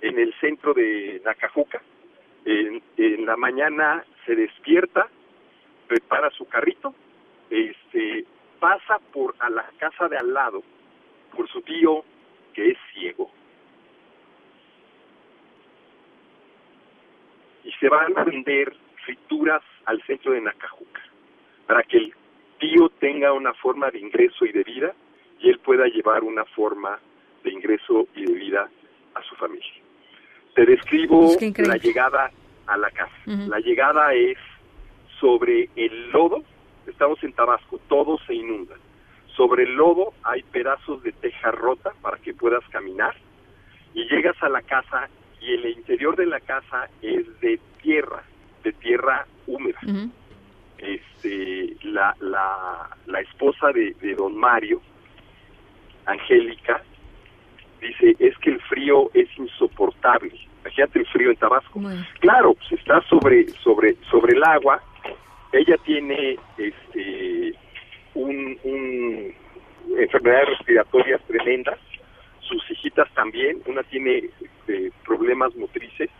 en 0.00 0.18
el 0.18 0.34
centro 0.40 0.74
de 0.74 1.20
Nacajuca. 1.24 1.82
En, 2.44 2.82
la 3.26 3.36
mañana 3.36 4.04
se 4.24 4.36
despierta, 4.36 5.08
prepara 5.88 6.30
su 6.30 6.46
carrito, 6.46 6.94
este, 7.50 8.24
pasa 8.60 9.00
por 9.12 9.34
a 9.40 9.50
la 9.50 9.68
casa 9.78 10.08
de 10.08 10.16
al 10.16 10.32
lado 10.32 10.62
por 11.34 11.48
su 11.48 11.60
tío 11.62 12.04
que 12.54 12.70
es 12.70 12.78
ciego. 12.92 13.30
Se 17.80 17.88
van 17.88 18.16
a 18.16 18.24
vender 18.24 18.74
frituras 19.04 19.62
al 19.84 20.02
centro 20.02 20.32
de 20.32 20.40
Nacajuca 20.40 21.02
para 21.66 21.82
que 21.82 21.98
el 21.98 22.14
tío 22.58 22.88
tenga 23.00 23.32
una 23.32 23.52
forma 23.54 23.90
de 23.90 23.98
ingreso 23.98 24.44
y 24.44 24.52
de 24.52 24.62
vida 24.62 24.92
y 25.40 25.50
él 25.50 25.58
pueda 25.58 25.86
llevar 25.86 26.24
una 26.24 26.44
forma 26.44 26.98
de 27.44 27.52
ingreso 27.52 28.08
y 28.14 28.24
de 28.24 28.32
vida 28.32 28.68
a 29.14 29.22
su 29.22 29.34
familia. 29.36 29.82
Te 30.54 30.64
describo 30.64 31.36
Pues 31.38 31.58
la 31.58 31.76
llegada 31.76 32.30
a 32.66 32.76
la 32.76 32.90
casa. 32.90 33.12
La 33.26 33.60
llegada 33.60 34.14
es 34.14 34.38
sobre 35.20 35.68
el 35.76 36.10
lodo, 36.10 36.42
estamos 36.86 37.22
en 37.22 37.32
Tabasco, 37.32 37.78
todo 37.88 38.18
se 38.26 38.34
inunda. 38.34 38.74
Sobre 39.36 39.64
el 39.64 39.74
lodo 39.74 40.14
hay 40.22 40.42
pedazos 40.44 41.02
de 41.02 41.12
teja 41.12 41.50
rota 41.50 41.92
para 42.00 42.16
que 42.18 42.32
puedas 42.32 42.66
caminar 42.70 43.14
y 43.92 44.08
llegas 44.08 44.36
a 44.42 44.48
la 44.48 44.62
casa 44.62 45.08
y 45.46 45.52
el 45.54 45.66
interior 45.66 46.16
de 46.16 46.26
la 46.26 46.40
casa 46.40 46.88
es 47.02 47.24
de 47.40 47.60
tierra, 47.80 48.22
de 48.64 48.72
tierra 48.72 49.26
húmeda. 49.46 49.78
Este, 50.78 51.76
la, 51.84 52.14
la, 52.20 52.90
la 53.06 53.20
esposa 53.20 53.70
de, 53.72 53.94
de 54.00 54.14
don 54.14 54.36
Mario, 54.36 54.82
Angélica, 56.04 56.82
dice, 57.80 58.16
es 58.18 58.36
que 58.38 58.50
el 58.50 58.60
frío 58.62 59.10
es 59.14 59.28
insoportable. 59.38 60.32
Imagínate 60.62 60.98
el 60.98 61.06
frío 61.06 61.30
en 61.30 61.36
Tabasco. 61.36 61.80
Claro, 62.18 62.54
pues 62.54 62.72
está 62.72 63.00
sobre, 63.02 63.48
sobre, 63.62 63.96
sobre 64.10 64.36
el 64.36 64.42
agua. 64.42 64.82
Ella 65.52 65.76
tiene 65.84 66.36
este 66.58 67.54
un, 68.14 68.58
un 68.64 69.34
enfermedades 69.96 70.48
respiratorias 70.58 71.22
tremendas. 71.28 71.78
Sus 72.48 72.62
hijitas 72.70 73.08
también. 73.14 73.60
Una 73.66 73.82
tiene 73.84 74.30
este, 74.40 74.92
problemas 75.04 75.54
motrices. 75.56 76.10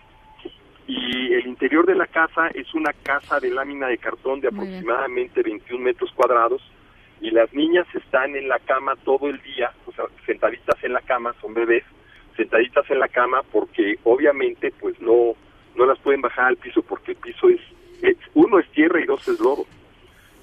Y 0.87 1.33
el 1.35 1.47
interior 1.47 1.85
de 1.85 1.97
la 1.97 2.07
casa 2.07 2.49
es 2.55 2.73
una 2.75 2.93
casa 3.03 3.41
de 3.41 3.51
lámina 3.51 3.89
de 3.89 3.99
cartón 3.99 4.41
de 4.41 4.49
aproximadamente 4.49 5.43
21 5.43 5.83
metros 5.85 6.13
cuadrados. 6.13 6.63
Y 7.21 7.31
las 7.31 7.53
niñas 7.53 7.87
están 7.95 8.37
en 8.37 8.49
la 8.49 8.59
cama 8.61 8.95
todo 9.05 9.29
el 9.29 9.41
día, 9.43 9.73
o 9.87 9.93
sea, 9.93 10.05
sentaditas 10.27 10.83
en 10.85 10.93
la 10.93 11.01
cama, 11.01 11.35
son 11.41 11.55
bebés, 11.55 11.83
sentaditas 12.37 12.89
en 12.91 12.99
la 13.01 13.09
cama 13.09 13.43
porque 13.51 13.99
obviamente 14.05 14.73
pues 14.79 15.01
no 15.01 15.35
no 15.77 15.87
las 15.87 15.99
pueden 15.99 16.21
bajar 16.23 16.47
al 16.47 16.57
piso 16.57 16.83
porque 16.83 17.13
el 17.13 17.17
piso 17.19 17.49
es, 17.51 17.61
es- 18.03 18.17
uno 18.35 18.59
es 18.59 18.69
tierra 18.71 19.01
y 19.01 19.05
dos 19.07 19.27
es 19.29 19.39
lodo. 19.41 19.65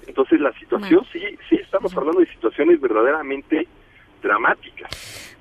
Entonces 0.06 0.40
la 0.40 0.52
situación 0.58 1.04
sí 1.12 1.20
sí 1.48 1.56
estamos 1.56 1.96
hablando 1.96 2.20
de 2.20 2.26
situaciones 2.26 2.80
verdaderamente 2.80 3.66
dramáticas. 4.24 4.90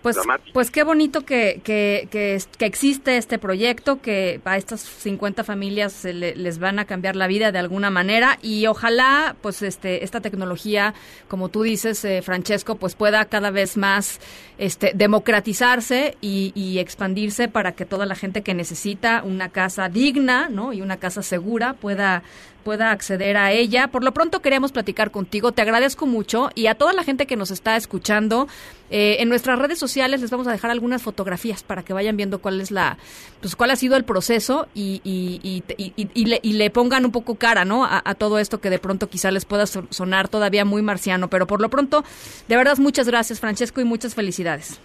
Pues, 0.04 0.18
dramáticas. 0.18 0.52
pues 0.54 0.70
qué 0.70 0.84
bonito 0.84 1.22
que, 1.22 1.62
que, 1.64 2.10
que, 2.12 2.38
que 2.58 2.66
existe 2.66 3.16
este 3.16 3.40
proyecto, 3.40 4.02
que 4.02 4.42
a 4.44 4.58
estas 4.58 4.82
50 4.82 5.46
familias 5.46 5.94
se 5.94 6.12
le- 6.14 6.36
les 6.36 6.60
van 6.60 6.78
a 6.78 6.84
cambiar 6.86 7.16
la 7.16 7.26
vida 7.28 7.54
de 7.54 7.60
alguna 7.60 7.90
manera 7.90 8.38
y 8.42 8.68
ojalá 8.68 9.38
pues 9.42 9.62
este 9.62 10.04
esta 10.04 10.20
tecnología, 10.20 10.94
como 11.30 11.48
tú 11.48 11.64
dices, 11.64 12.04
eh, 12.04 12.22
Francesco, 12.22 12.76
pues 12.76 12.96
pueda 12.96 13.24
cada 13.26 13.50
vez 13.50 13.78
más 13.78 14.20
este 14.64 14.94
democratizarse 14.96 16.18
y, 16.22 16.54
y 16.56 16.80
expandirse 16.80 17.48
para 17.48 17.74
que 17.74 17.86
toda 17.86 18.06
la 18.06 18.16
gente 18.16 18.44
que 18.44 18.54
necesita 18.54 19.22
una 19.24 19.50
casa 19.50 19.90
digna, 19.90 20.48
¿no? 20.50 20.72
y 20.72 20.82
una 20.82 20.98
casa 20.98 21.22
segura 21.22 21.74
pueda 21.74 22.24
pueda 22.64 22.92
acceder 22.92 23.38
a 23.38 23.52
ella. 23.52 23.90
Por 23.90 24.04
lo 24.04 24.14
pronto 24.14 24.42
queríamos 24.42 24.72
platicar 24.72 25.12
contigo. 25.12 25.52
Te 25.52 25.62
agradezco 25.62 26.06
mucho 26.08 26.50
y 26.56 26.68
a 26.68 26.76
toda 26.76 26.94
la 26.94 27.04
gente 27.04 27.28
que 27.28 27.36
nos 27.36 27.52
está 27.52 27.76
escuchando 27.76 28.48
eh, 28.94 29.18
en 29.22 29.28
nuestras 29.28 29.58
redes 29.60 29.78
sociales 29.80 30.22
les 30.22 30.30
vamos 30.32 30.48
a 30.48 30.52
dejar 30.52 30.72
algunas 30.72 31.02
fotografías 31.02 31.64
para 31.64 31.84
que 31.84 31.92
vayan 31.94 32.16
viendo 32.16 32.40
cuál 32.40 32.62
es 32.62 32.70
la, 32.72 32.98
pues 33.42 33.56
cuál 33.56 33.72
ha 33.72 33.76
sido 33.76 33.98
el 33.98 34.04
proceso 34.06 34.68
y, 34.74 35.02
y, 35.04 35.40
y, 35.44 35.94
y- 36.14 36.26
le, 36.26 36.40
y 36.44 36.54
le 36.54 36.70
pongan 36.70 37.04
un 37.04 37.12
poco 37.12 37.36
cara, 37.36 37.66
¿no? 37.66 37.84
A, 37.86 38.02
todo 38.16 38.38
esto 38.40 38.62
que 38.62 38.70
de 38.70 38.78
pronto 38.80 39.10
quizá 39.10 39.32
les 39.32 39.46
pueda 39.46 39.66
so- 39.66 39.88
sonar 39.90 40.28
todavía 40.30 40.64
muy 40.64 40.82
marciano, 40.84 41.28
pero 41.30 41.48
por 41.48 41.60
lo 41.60 41.70
pronto, 41.70 42.04
de 42.48 42.56
verdad 42.56 42.78
muchas 42.78 43.08
gracias 43.08 43.40
Francesco 43.40 43.82
y 43.82 43.84
muchas 43.84 44.14
felicidades. 44.16 44.80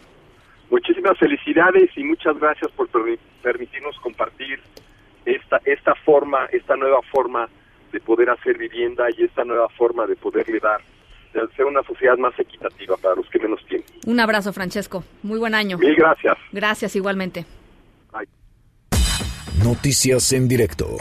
Muchísimas 0.70 1.16
felicidades 1.18 1.90
y 1.96 2.04
muchas 2.04 2.38
gracias 2.38 2.70
por 2.72 2.88
permi- 2.90 3.18
permitirnos 3.42 3.96
compartir 4.00 4.58
esta 5.26 5.60
esta 5.64 5.94
forma, 5.94 6.46
esta 6.52 6.76
nueva 6.76 7.00
forma 7.12 7.48
de 7.92 8.00
poder 8.00 8.30
hacer 8.30 8.56
vivienda 8.58 9.04
y 9.16 9.24
esta 9.24 9.44
nueva 9.44 9.68
forma 9.70 10.06
de 10.06 10.16
poderle 10.16 10.58
dar, 10.60 10.80
hacer 11.40 11.64
una 11.64 11.82
sociedad 11.82 12.16
más 12.18 12.38
equitativa 12.38 12.96
para 12.96 13.14
los 13.14 13.28
que 13.30 13.38
menos 13.38 13.60
tienen. 13.68 13.86
Un 14.06 14.20
abrazo 14.20 14.52
Francesco, 14.52 15.04
muy 15.22 15.38
buen 15.38 15.54
año. 15.54 15.78
Mil 15.78 15.94
gracias. 15.94 16.36
Gracias 16.52 16.96
igualmente. 16.96 17.44
Bye. 18.12 18.28
Noticias 19.62 20.32
en 20.32 20.48
directo. 20.48 20.96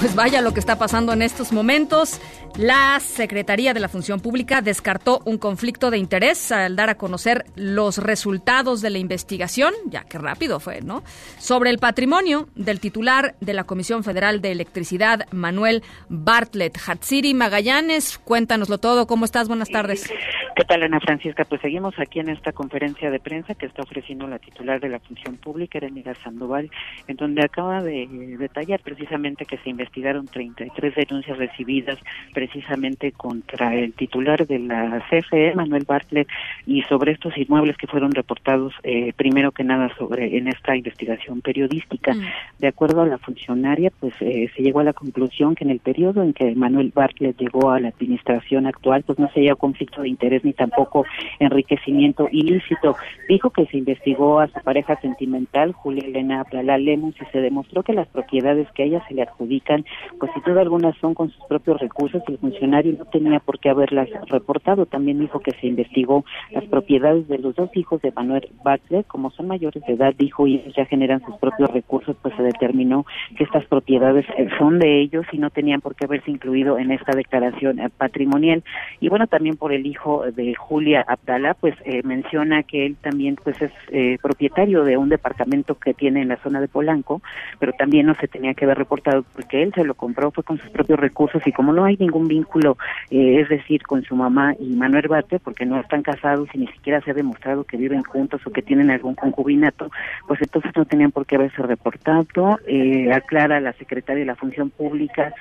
Pues 0.00 0.14
vaya 0.14 0.40
lo 0.42 0.54
que 0.54 0.60
está 0.60 0.78
pasando 0.78 1.12
en 1.12 1.22
estos 1.22 1.52
momentos. 1.52 2.20
La 2.56 2.98
Secretaría 3.00 3.74
de 3.74 3.80
la 3.80 3.88
Función 3.88 4.20
Pública 4.20 4.62
descartó 4.62 5.20
un 5.24 5.38
conflicto 5.38 5.90
de 5.90 5.98
interés 5.98 6.50
al 6.50 6.74
dar 6.74 6.90
a 6.90 6.96
conocer 6.96 7.44
los 7.54 7.98
resultados 7.98 8.82
de 8.82 8.90
la 8.90 8.98
investigación, 8.98 9.72
ya 9.86 10.04
que 10.04 10.18
rápido 10.18 10.58
fue, 10.58 10.80
¿no? 10.80 11.02
Sobre 11.38 11.70
el 11.70 11.78
patrimonio 11.78 12.48
del 12.56 12.80
titular 12.80 13.34
de 13.40 13.54
la 13.54 13.64
Comisión 13.64 14.02
Federal 14.02 14.40
de 14.40 14.50
Electricidad, 14.50 15.26
Manuel 15.32 15.82
Bartlett. 16.08 16.78
Hatsiri 16.86 17.34
Magallanes, 17.34 18.18
cuéntanoslo 18.18 18.78
todo. 18.78 19.06
¿Cómo 19.06 19.24
estás? 19.24 19.48
Buenas 19.48 19.68
tardes. 19.68 20.12
¿Qué 20.56 20.64
tal, 20.64 20.82
Ana 20.82 20.98
Francisca? 20.98 21.44
Pues 21.44 21.60
seguimos 21.60 21.94
aquí 22.00 22.18
en 22.18 22.30
esta 22.30 22.50
conferencia 22.50 23.12
de 23.12 23.20
prensa 23.20 23.54
que 23.54 23.66
está 23.66 23.82
ofreciendo 23.82 24.26
la 24.26 24.40
titular 24.40 24.80
de 24.80 24.88
la 24.88 24.98
Función 24.98 25.36
Pública, 25.36 25.78
Erendira 25.78 26.16
Sandoval, 26.16 26.68
en 27.06 27.14
donde 27.14 27.44
acaba 27.44 27.80
de 27.80 28.08
detallar 28.36 28.80
precisamente 28.80 29.44
que 29.44 29.58
se 29.58 29.70
investigaron 29.70 30.26
33 30.26 30.96
denuncias 30.96 31.38
recibidas 31.38 32.00
precisamente 32.38 33.10
contra 33.10 33.74
el 33.74 33.94
titular 33.94 34.46
de 34.46 34.60
la 34.60 35.02
CFE, 35.10 35.56
Manuel 35.56 35.82
Bartlett, 35.84 36.28
y 36.66 36.82
sobre 36.82 37.10
estos 37.10 37.36
inmuebles 37.36 37.76
que 37.76 37.88
fueron 37.88 38.12
reportados 38.12 38.72
eh, 38.84 39.12
primero 39.16 39.50
que 39.50 39.64
nada 39.64 39.90
sobre 39.98 40.38
en 40.38 40.46
esta 40.46 40.76
investigación 40.76 41.40
periodística. 41.40 42.14
Mm. 42.14 42.20
De 42.60 42.68
acuerdo 42.68 43.02
a 43.02 43.06
la 43.06 43.18
funcionaria, 43.18 43.90
pues 43.98 44.14
eh, 44.20 44.48
se 44.54 44.62
llegó 44.62 44.78
a 44.78 44.84
la 44.84 44.92
conclusión 44.92 45.56
que 45.56 45.64
en 45.64 45.70
el 45.70 45.80
periodo 45.80 46.22
en 46.22 46.32
que 46.32 46.54
Manuel 46.54 46.92
Bartlett 46.94 47.36
llegó 47.38 47.72
a 47.72 47.80
la 47.80 47.88
administración 47.88 48.66
actual, 48.66 49.02
pues 49.02 49.18
no 49.18 49.28
se 49.32 49.40
había 49.40 49.56
conflicto 49.56 50.02
de 50.02 50.08
interés 50.08 50.44
ni 50.44 50.52
tampoco 50.52 51.04
enriquecimiento 51.40 52.28
ilícito. 52.30 52.94
Dijo 53.28 53.50
que 53.50 53.66
se 53.66 53.78
investigó 53.78 54.38
a 54.38 54.46
su 54.46 54.60
pareja 54.60 54.94
sentimental, 55.00 55.72
Julia 55.72 56.06
Elena 56.06 56.44
Plala 56.44 56.78
Lemus, 56.78 57.16
y 57.20 57.24
se 57.32 57.40
demostró 57.40 57.82
que 57.82 57.94
las 57.94 58.06
propiedades 58.06 58.70
que 58.76 58.84
a 58.84 58.86
ella 58.86 59.04
se 59.08 59.14
le 59.14 59.22
adjudican, 59.22 59.84
pues 60.20 60.30
si 60.34 60.40
todas 60.42 60.60
algunas 60.60 60.96
son 60.98 61.14
con 61.14 61.30
sus 61.30 61.44
propios 61.46 61.80
recursos, 61.80 62.22
el 62.28 62.38
funcionario 62.38 62.94
no 62.98 63.04
tenía 63.06 63.40
por 63.40 63.58
qué 63.58 63.70
haberlas 63.70 64.08
reportado. 64.28 64.86
También 64.86 65.18
dijo 65.18 65.40
que 65.40 65.52
se 65.60 65.66
investigó 65.66 66.24
las 66.50 66.64
propiedades 66.64 67.28
de 67.28 67.38
los 67.38 67.54
dos 67.54 67.70
hijos 67.76 68.00
de 68.02 68.12
Manuel 68.12 68.48
Bartlett, 68.62 69.06
como 69.06 69.30
son 69.30 69.48
mayores 69.48 69.82
de 69.86 69.94
edad, 69.94 70.14
dijo, 70.16 70.46
y 70.46 70.62
ya 70.76 70.84
generan 70.86 71.24
sus 71.24 71.36
propios 71.36 71.70
recursos, 71.70 72.16
pues 72.22 72.34
se 72.36 72.42
determinó 72.42 73.06
que 73.36 73.44
estas 73.44 73.64
propiedades 73.66 74.26
eh, 74.36 74.48
son 74.58 74.78
de 74.78 75.00
ellos 75.00 75.26
y 75.32 75.38
no 75.38 75.50
tenían 75.50 75.80
por 75.80 75.94
qué 75.94 76.04
haberse 76.04 76.30
incluido 76.30 76.78
en 76.78 76.90
esta 76.90 77.12
declaración 77.16 77.78
eh, 77.78 77.88
patrimonial. 77.96 78.62
Y 79.00 79.08
bueno, 79.08 79.26
también 79.26 79.56
por 79.56 79.72
el 79.72 79.86
hijo 79.86 80.24
de 80.30 80.54
Julia 80.54 81.04
Abdala, 81.06 81.54
pues 81.54 81.74
eh, 81.84 82.02
menciona 82.04 82.62
que 82.62 82.86
él 82.86 82.96
también 83.00 83.36
pues 83.42 83.60
es 83.62 83.72
eh, 83.88 84.18
propietario 84.20 84.84
de 84.84 84.96
un 84.96 85.08
departamento 85.08 85.76
que 85.76 85.94
tiene 85.94 86.22
en 86.22 86.28
la 86.28 86.36
zona 86.36 86.60
de 86.60 86.68
Polanco, 86.68 87.22
pero 87.58 87.72
también 87.72 88.06
no 88.06 88.14
se 88.14 88.28
tenía 88.28 88.54
que 88.54 88.64
haber 88.64 88.78
reportado 88.78 89.24
porque 89.34 89.62
él 89.62 89.72
se 89.74 89.84
lo 89.84 89.94
compró, 89.94 90.30
fue 90.30 90.44
con 90.44 90.58
sus 90.58 90.70
propios 90.70 90.98
recursos 90.98 91.42
y 91.46 91.52
como 91.52 91.72
no 91.72 91.84
hay 91.84 91.96
ningún 91.96 92.17
vínculo, 92.26 92.76
eh, 93.10 93.40
es 93.40 93.48
decir, 93.48 93.82
con 93.82 94.02
su 94.02 94.16
mamá 94.16 94.54
y 94.58 94.74
Manuel 94.74 95.06
Bate, 95.08 95.38
porque 95.38 95.66
no 95.66 95.78
están 95.78 96.02
casados 96.02 96.48
y 96.54 96.58
ni 96.58 96.66
siquiera 96.68 97.00
se 97.02 97.12
ha 97.12 97.14
demostrado 97.14 97.64
que 97.64 97.76
viven 97.76 98.02
juntos 98.02 98.40
o 98.46 98.50
que 98.50 98.62
tienen 98.62 98.90
algún 98.90 99.14
concubinato, 99.14 99.90
pues 100.26 100.40
entonces 100.42 100.72
no 100.74 100.84
tenían 100.84 101.12
por 101.12 101.26
qué 101.26 101.36
haberse 101.36 101.62
reportado. 101.62 102.58
Eh, 102.66 103.12
aclara 103.12 103.60
la 103.60 103.72
secretaria 103.74 104.20
de 104.20 104.26
la 104.26 104.36
Función 104.36 104.70
Pública 104.70 105.34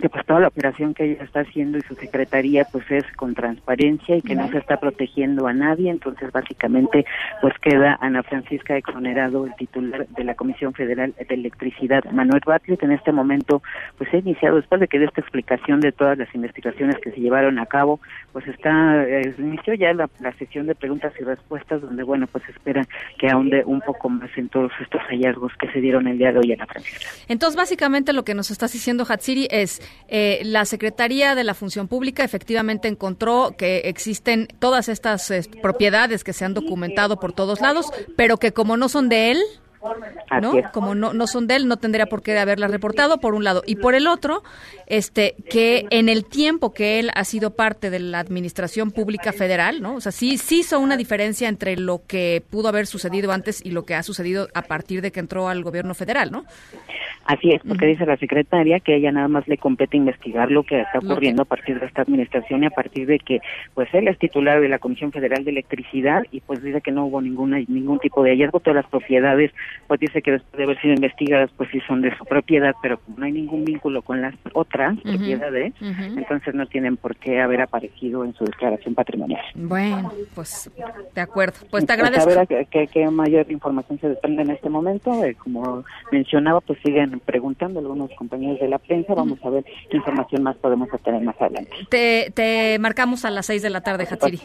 que 0.00 0.08
pues 0.08 0.24
toda 0.26 0.40
la 0.40 0.48
operación 0.48 0.94
que 0.94 1.04
ella 1.04 1.24
está 1.24 1.40
haciendo 1.40 1.78
y 1.78 1.82
su 1.82 1.94
secretaría 1.94 2.64
pues 2.70 2.90
es 2.90 3.04
con 3.16 3.34
transparencia 3.34 4.16
y 4.16 4.22
que 4.22 4.34
no 4.34 4.48
se 4.48 4.58
está 4.58 4.78
protegiendo 4.78 5.46
a 5.46 5.52
nadie, 5.52 5.90
entonces 5.90 6.30
básicamente 6.32 7.04
pues 7.40 7.54
queda 7.60 7.98
Ana 8.00 8.22
Francisca 8.22 8.76
exonerado 8.76 9.46
el 9.46 9.54
titular 9.56 10.06
de 10.08 10.24
la 10.24 10.34
Comisión 10.34 10.74
Federal 10.74 11.14
de 11.16 11.34
Electricidad, 11.34 12.04
Manuel 12.12 12.42
Bartlett, 12.44 12.82
en 12.82 12.92
este 12.92 13.12
momento 13.12 13.62
pues 13.98 14.12
ha 14.12 14.18
iniciado 14.18 14.56
después 14.56 14.80
de 14.80 14.88
que 14.88 14.98
de 14.98 15.06
esta 15.06 15.20
explicación 15.20 15.80
de 15.80 15.92
todas 15.92 16.18
las 16.18 16.32
investigaciones 16.34 16.96
que 16.98 17.10
se 17.10 17.20
llevaron 17.20 17.58
a 17.58 17.66
cabo, 17.66 18.00
pues 18.32 18.46
está, 18.48 19.04
eh, 19.04 19.34
inició 19.38 19.74
ya 19.74 19.92
la, 19.92 20.08
la 20.20 20.32
sesión 20.34 20.66
de 20.66 20.74
preguntas 20.74 21.12
y 21.18 21.24
respuestas 21.24 21.80
donde 21.80 22.02
bueno 22.02 22.26
pues 22.26 22.46
espera 22.48 22.86
que 23.18 23.28
ahonde 23.28 23.62
un 23.64 23.80
poco 23.80 24.08
más 24.08 24.30
en 24.36 24.48
todos 24.48 24.72
estos 24.80 25.00
hallazgos 25.08 25.52
que 25.58 25.70
se 25.72 25.80
dieron 25.80 26.06
el 26.06 26.18
día 26.18 26.32
de 26.32 26.38
hoy 26.38 26.52
Ana 26.52 26.66
Francisca. 26.66 27.06
Entonces, 27.28 27.56
básicamente 27.56 28.12
lo 28.12 28.24
que 28.24 28.34
nos 28.34 28.50
estás 28.50 28.72
diciendo, 28.72 29.04
Hatsiri, 29.08 29.48
es 29.50 29.75
eh, 30.08 30.40
la 30.44 30.64
Secretaría 30.64 31.34
de 31.34 31.44
la 31.44 31.54
Función 31.54 31.88
Pública 31.88 32.24
efectivamente 32.24 32.88
encontró 32.88 33.54
que 33.56 33.78
existen 33.84 34.48
todas 34.58 34.88
estas 34.88 35.30
eh, 35.30 35.42
propiedades 35.62 36.24
que 36.24 36.32
se 36.32 36.44
han 36.44 36.54
documentado 36.54 37.18
por 37.18 37.32
todos 37.32 37.60
lados, 37.60 37.86
pero 38.16 38.38
que 38.38 38.52
como 38.52 38.76
no 38.76 38.88
son 38.88 39.08
de 39.08 39.32
él, 39.32 39.38
¿no? 40.40 40.52
Como 40.72 40.94
no, 40.94 41.12
no 41.12 41.26
son 41.26 41.46
de 41.46 41.56
él, 41.56 41.68
no 41.68 41.76
tendría 41.76 42.06
por 42.06 42.22
qué 42.22 42.38
haberlas 42.38 42.70
reportado, 42.70 43.18
por 43.18 43.34
un 43.34 43.44
lado. 43.44 43.62
Y 43.66 43.76
por 43.76 43.94
el 43.94 44.06
otro, 44.06 44.42
este, 44.86 45.34
que 45.50 45.86
en 45.90 46.08
el 46.08 46.24
tiempo 46.24 46.72
que 46.72 46.98
él 46.98 47.10
ha 47.14 47.24
sido 47.24 47.54
parte 47.54 47.90
de 47.90 47.98
la 48.00 48.18
Administración 48.20 48.90
Pública 48.90 49.32
Federal, 49.32 49.80
¿no? 49.82 49.96
O 49.96 50.00
sea, 50.00 50.12
sí, 50.12 50.38
sí 50.38 50.60
hizo 50.60 50.78
una 50.78 50.96
diferencia 50.96 51.48
entre 51.48 51.76
lo 51.76 52.02
que 52.06 52.42
pudo 52.50 52.68
haber 52.68 52.86
sucedido 52.86 53.32
antes 53.32 53.64
y 53.64 53.70
lo 53.70 53.84
que 53.84 53.94
ha 53.94 54.02
sucedido 54.02 54.48
a 54.54 54.62
partir 54.62 55.00
de 55.02 55.10
que 55.12 55.20
entró 55.20 55.48
al 55.48 55.62
gobierno 55.62 55.94
federal, 55.94 56.30
¿no? 56.30 56.44
Así 57.24 57.50
es, 57.50 57.60
porque 57.66 57.86
dice 57.86 58.06
la 58.06 58.16
secretaria 58.18 58.78
que 58.78 58.92
a 58.92 58.96
ella 58.96 59.10
nada 59.10 59.26
más 59.26 59.48
le 59.48 59.58
compete 59.58 59.96
investigar 59.96 60.48
lo 60.50 60.62
que 60.62 60.80
está 60.80 61.00
que- 61.00 61.06
ocurriendo 61.06 61.42
a 61.42 61.44
partir 61.44 61.80
de 61.80 61.86
esta 61.86 62.02
administración 62.02 62.62
y 62.62 62.66
a 62.66 62.70
partir 62.70 63.06
de 63.08 63.18
que 63.18 63.40
pues 63.74 63.88
él 63.94 64.06
es 64.06 64.16
titular 64.18 64.60
de 64.60 64.68
la 64.68 64.78
Comisión 64.78 65.10
Federal 65.10 65.44
de 65.44 65.50
Electricidad 65.50 66.22
y 66.30 66.40
pues 66.40 66.62
dice 66.62 66.80
que 66.80 66.92
no 66.92 67.06
hubo 67.06 67.20
ninguna 67.20 67.58
ningún 67.66 67.98
tipo 67.98 68.22
de 68.22 68.30
hallazgo, 68.30 68.60
todas 68.60 68.76
las 68.76 68.86
propiedades 68.90 69.50
pues 69.86 70.00
dice 70.00 70.22
que 70.22 70.32
después 70.32 70.56
de 70.56 70.64
haber 70.64 70.80
sido 70.80 70.94
investigadas 70.94 71.50
pues 71.56 71.68
sí 71.70 71.80
son 71.86 72.02
de 72.02 72.16
su 72.16 72.24
propiedad, 72.24 72.74
pero 72.82 72.98
como 72.98 73.18
no 73.18 73.26
hay 73.26 73.32
ningún 73.32 73.64
vínculo 73.64 74.02
con 74.02 74.20
las 74.20 74.34
otras 74.52 74.94
Ujú. 74.98 75.02
propiedades, 75.02 75.72
Ujú. 75.80 76.18
entonces 76.18 76.54
no 76.54 76.66
tienen 76.66 76.96
por 76.96 77.16
qué 77.16 77.40
haber 77.40 77.60
aparecido 77.60 78.24
en 78.24 78.34
su 78.34 78.44
declaración 78.44 78.94
patrimonial. 78.94 79.42
Bueno, 79.54 80.12
pues 80.34 80.70
de 81.14 81.20
acuerdo. 81.20 81.58
Pues 81.70 81.86
te 81.86 81.96
Pues, 81.96 81.98
agradezco. 81.98 82.30
a 82.30 82.44
ver 82.44 82.88
qué, 82.88 83.10
mayor 83.10 83.50
información 83.50 83.98
se 84.00 84.08
desprende 84.08 84.42
en 84.42 84.50
este 84.50 84.68
momento. 84.68 85.24
Eh, 85.24 85.34
como 85.34 85.84
mencionaba, 86.12 86.60
pues 86.60 86.78
siguen 86.82 87.20
preguntando 87.20 87.80
algunos 87.80 88.10
compañeros 88.16 88.60
de 88.60 88.68
la 88.68 88.78
prensa. 88.78 89.14
Vamos 89.14 89.38
a 89.44 89.50
ver 89.50 89.64
qué 89.90 89.96
información 89.96 90.42
más 90.42 90.56
podemos 90.56 90.88
obtener 90.92 91.22
más 91.22 91.40
adelante. 91.40 91.70
Te, 91.88 92.30
te 92.34 92.78
marcamos 92.78 93.24
a 93.24 93.30
las 93.30 93.46
seis 93.46 93.62
de 93.62 93.70
la 93.70 93.80
tarde, 93.80 94.06
Hatsiri. 94.10 94.40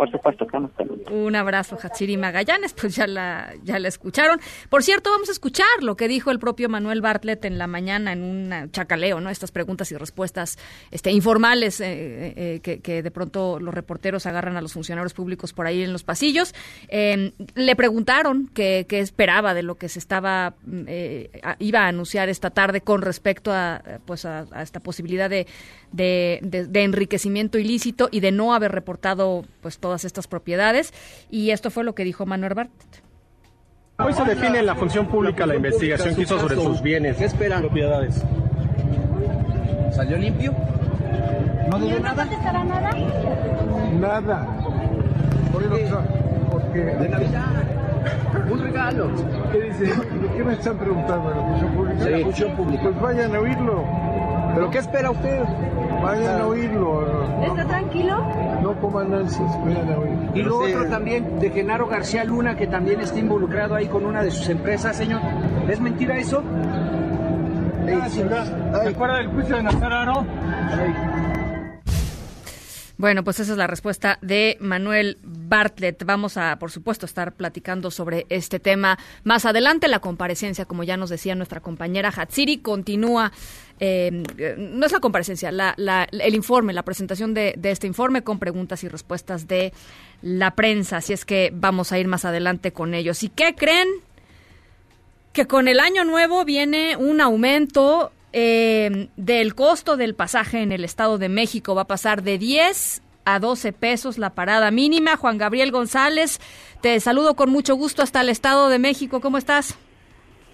Por 0.00 0.10
supuesto, 0.10 0.44
estamos 0.44 0.70
pendientes. 0.70 1.06
Un 1.12 1.36
abrazo, 1.36 1.76
Hatsiri 1.76 2.16
Magallanes, 2.16 2.72
pues 2.72 2.96
ya 2.96 3.06
la, 3.06 3.52
ya 3.64 3.78
la 3.78 3.88
escucharon. 3.88 4.40
Por 4.70 4.82
cierto, 4.82 5.10
vamos 5.10 5.28
a 5.28 5.32
escuchar 5.32 5.66
lo 5.82 5.94
que 5.94 6.08
dijo 6.08 6.30
el 6.30 6.38
propio 6.38 6.70
Manuel 6.70 7.02
Bartlett 7.02 7.44
en 7.44 7.58
la 7.58 7.66
mañana 7.66 8.14
en 8.14 8.22
un 8.22 8.70
chacaleo, 8.70 9.20
¿no? 9.20 9.28
Estas 9.28 9.52
preguntas 9.52 9.92
y 9.92 9.96
respuestas 9.96 10.56
este, 10.90 11.10
informales 11.10 11.82
eh, 11.82 12.32
eh, 12.34 12.60
que, 12.62 12.80
que 12.80 13.02
de 13.02 13.10
pronto 13.10 13.60
los 13.60 13.74
reporteros 13.74 14.24
agarran 14.24 14.56
a 14.56 14.62
los 14.62 14.72
funcionarios 14.72 15.12
públicos 15.12 15.52
por 15.52 15.66
ahí 15.66 15.82
en 15.82 15.92
los 15.92 16.02
pasillos. 16.02 16.54
Eh, 16.88 17.32
le 17.54 17.76
preguntaron 17.76 18.48
qué 18.54 18.86
qué 18.88 19.00
esperaba 19.00 19.52
de 19.52 19.62
lo 19.62 19.74
que 19.74 19.90
se 19.90 19.98
estaba, 19.98 20.54
mm, 20.64 20.84
eh, 20.86 21.30
iba 21.58 21.80
a 21.80 21.88
anunciar 21.88 22.30
esta 22.30 22.48
tarde 22.48 22.80
con 22.80 23.02
respecto 23.02 23.52
a, 23.52 23.82
pues 24.06 24.24
a, 24.24 24.46
esta 24.62 24.80
posibilidad 24.80 25.28
de, 25.28 25.46
de, 25.92 26.38
de- 26.42 26.66
de 26.66 26.84
enriquecimiento 26.84 27.58
ilícito 27.58 28.08
y 28.10 28.20
de 28.20 28.32
no 28.32 28.54
haber 28.54 28.72
reportado 28.72 29.44
pues 29.60 29.76
todas 29.90 30.04
estas 30.04 30.28
propiedades. 30.28 30.94
Y 31.30 31.50
esto 31.50 31.68
fue 31.68 31.82
lo 31.82 31.96
que 31.96 32.04
dijo 32.04 32.24
Manuel 32.24 32.54
Bartlett. 32.54 33.02
Hoy 33.98 34.12
se 34.12 34.24
define 34.24 34.60
en 34.60 34.66
la 34.66 34.76
función 34.76 35.08
pública 35.08 35.46
la 35.46 35.56
investigación 35.56 36.14
que 36.14 36.22
hizo 36.22 36.38
sobre 36.38 36.54
sus 36.54 36.80
bienes. 36.80 37.16
¿Qué 37.16 37.24
esperan? 37.24 37.62
Propiedades. 37.62 38.22
¿Salió 39.90 40.16
limpio? 40.16 40.54
¿No 41.68 41.78
debe 41.80 41.98
nada? 41.98 42.24
Nada. 43.98 44.46
¿Por 45.52 45.68
qué? 45.72 45.92
Porque... 46.52 46.78
De 46.78 47.08
Navidad. 47.08 47.69
Un 48.50 48.58
regalo. 48.60 49.08
¿Qué 49.52 49.60
dice? 49.60 49.84
¿De 49.84 50.28
qué 50.36 50.44
me 50.44 50.52
están 50.54 50.76
preguntando? 50.78 51.28
¿De 51.28 51.34
la 51.36 51.42
función 51.42 51.72
pública? 51.72 52.04
Sí, 52.04 52.22
función 52.24 52.56
pública. 52.56 52.82
Pues 52.82 53.00
vayan 53.00 53.34
a 53.34 53.40
oírlo. 53.40 53.84
¿Pero 54.54 54.70
qué 54.70 54.78
espera 54.78 55.10
usted? 55.10 55.42
Vayan 56.02 56.40
a 56.40 56.46
oírlo. 56.46 57.42
¿Está 57.42 57.64
tranquilo? 57.66 58.16
No 58.62 58.74
coman 58.80 59.14
ansias, 59.14 59.64
vayan 59.64 59.92
a 59.92 59.98
oírlo. 59.98 60.30
Y 60.34 60.42
lo 60.42 60.58
otro 60.58 60.86
también 60.86 61.38
de 61.38 61.50
Genaro 61.50 61.86
García 61.86 62.24
Luna, 62.24 62.56
que 62.56 62.66
también 62.66 63.00
está 63.00 63.18
involucrado 63.18 63.74
ahí 63.74 63.86
con 63.86 64.04
una 64.04 64.22
de 64.22 64.30
sus 64.30 64.48
empresas, 64.48 64.96
señor. 64.96 65.20
¿Es 65.68 65.80
mentira 65.80 66.16
eso? 66.16 66.42
¿Se 68.82 68.88
acuerda 68.88 69.18
del 69.18 69.28
juicio 69.28 69.56
de 69.56 69.62
Nazararo? 69.62 70.24
Bueno, 73.00 73.24
pues 73.24 73.40
esa 73.40 73.52
es 73.52 73.56
la 73.58 73.66
respuesta 73.66 74.18
de 74.20 74.58
Manuel 74.60 75.16
Bartlett. 75.22 76.04
Vamos 76.04 76.36
a, 76.36 76.58
por 76.58 76.70
supuesto, 76.70 77.06
estar 77.06 77.32
platicando 77.32 77.90
sobre 77.90 78.26
este 78.28 78.60
tema 78.60 78.98
más 79.24 79.46
adelante. 79.46 79.88
La 79.88 80.00
comparecencia, 80.00 80.66
como 80.66 80.84
ya 80.84 80.98
nos 80.98 81.08
decía 81.08 81.34
nuestra 81.34 81.60
compañera 81.60 82.12
Hatsiri, 82.14 82.58
continúa. 82.58 83.32
eh, 83.82 84.10
no 84.58 84.84
es 84.84 84.92
la 84.92 85.00
comparecencia, 85.00 85.50
la- 85.50 85.72
la- 85.78 86.04
el 86.12 86.34
informe, 86.34 86.74
la 86.74 86.82
presentación 86.82 87.32
de, 87.32 87.54
de 87.56 87.70
este 87.70 87.86
informe 87.86 88.20
con 88.22 88.38
preguntas 88.38 88.84
y 88.84 88.88
respuestas 88.88 89.48
de 89.48 89.72
la 90.20 90.50
prensa. 90.54 90.98
Así 90.98 91.14
es 91.14 91.24
que 91.24 91.50
vamos 91.54 91.92
a 91.92 91.98
ir 91.98 92.06
más 92.06 92.26
adelante 92.26 92.72
con 92.74 92.92
ellos. 92.92 93.22
¿Y 93.22 93.30
qué 93.30 93.54
creen? 93.54 93.88
que 95.32 95.46
con 95.46 95.68
el 95.68 95.78
año 95.78 96.04
nuevo 96.04 96.44
viene 96.44 96.96
un 96.96 97.20
aumento 97.20 98.10
eh, 98.32 99.08
del 99.16 99.54
costo 99.54 99.96
del 99.96 100.14
pasaje 100.14 100.62
en 100.62 100.72
el 100.72 100.84
Estado 100.84 101.18
de 101.18 101.28
México. 101.28 101.74
Va 101.74 101.82
a 101.82 101.86
pasar 101.86 102.22
de 102.22 102.38
10 102.38 103.02
a 103.24 103.38
12 103.38 103.72
pesos 103.72 104.18
la 104.18 104.30
parada 104.30 104.70
mínima. 104.70 105.16
Juan 105.16 105.38
Gabriel 105.38 105.72
González, 105.72 106.40
te 106.80 106.98
saludo 107.00 107.34
con 107.34 107.50
mucho 107.50 107.74
gusto 107.74 108.02
hasta 108.02 108.20
el 108.20 108.28
Estado 108.28 108.68
de 108.68 108.78
México. 108.78 109.20
¿Cómo 109.20 109.38
estás? 109.38 109.78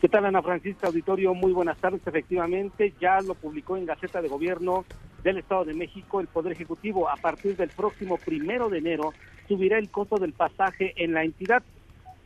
¿Qué 0.01 0.09
tal, 0.09 0.27
Ana 0.27 0.43
Francisca 0.43 0.89
Auditorio? 0.89 1.35
Muy 1.35 1.53
buenas 1.53 1.79
tardes. 1.79 2.01
Efectivamente, 2.07 2.95
ya 3.01 3.21
lo 3.23 3.35
publicó 3.35 3.77
en 3.77 3.87
Gaceta 3.87 4.21
de 4.21 4.29
Gobierno 4.29 4.85
del 5.23 5.39
Estado 5.39 5.65
de 5.65 5.75
México 5.75 6.21
el 6.21 6.27
Poder 6.27 6.53
Ejecutivo. 6.53 7.09
A 7.09 7.17
partir 7.17 7.57
del 7.57 7.71
próximo 7.71 8.19
primero 8.19 8.69
de 8.69 8.79
enero 8.79 9.13
subirá 9.49 9.79
el 9.79 9.91
costo 9.91 10.17
del 10.17 10.33
pasaje 10.33 10.93
en 10.97 11.15
la 11.15 11.25
entidad. 11.25 11.63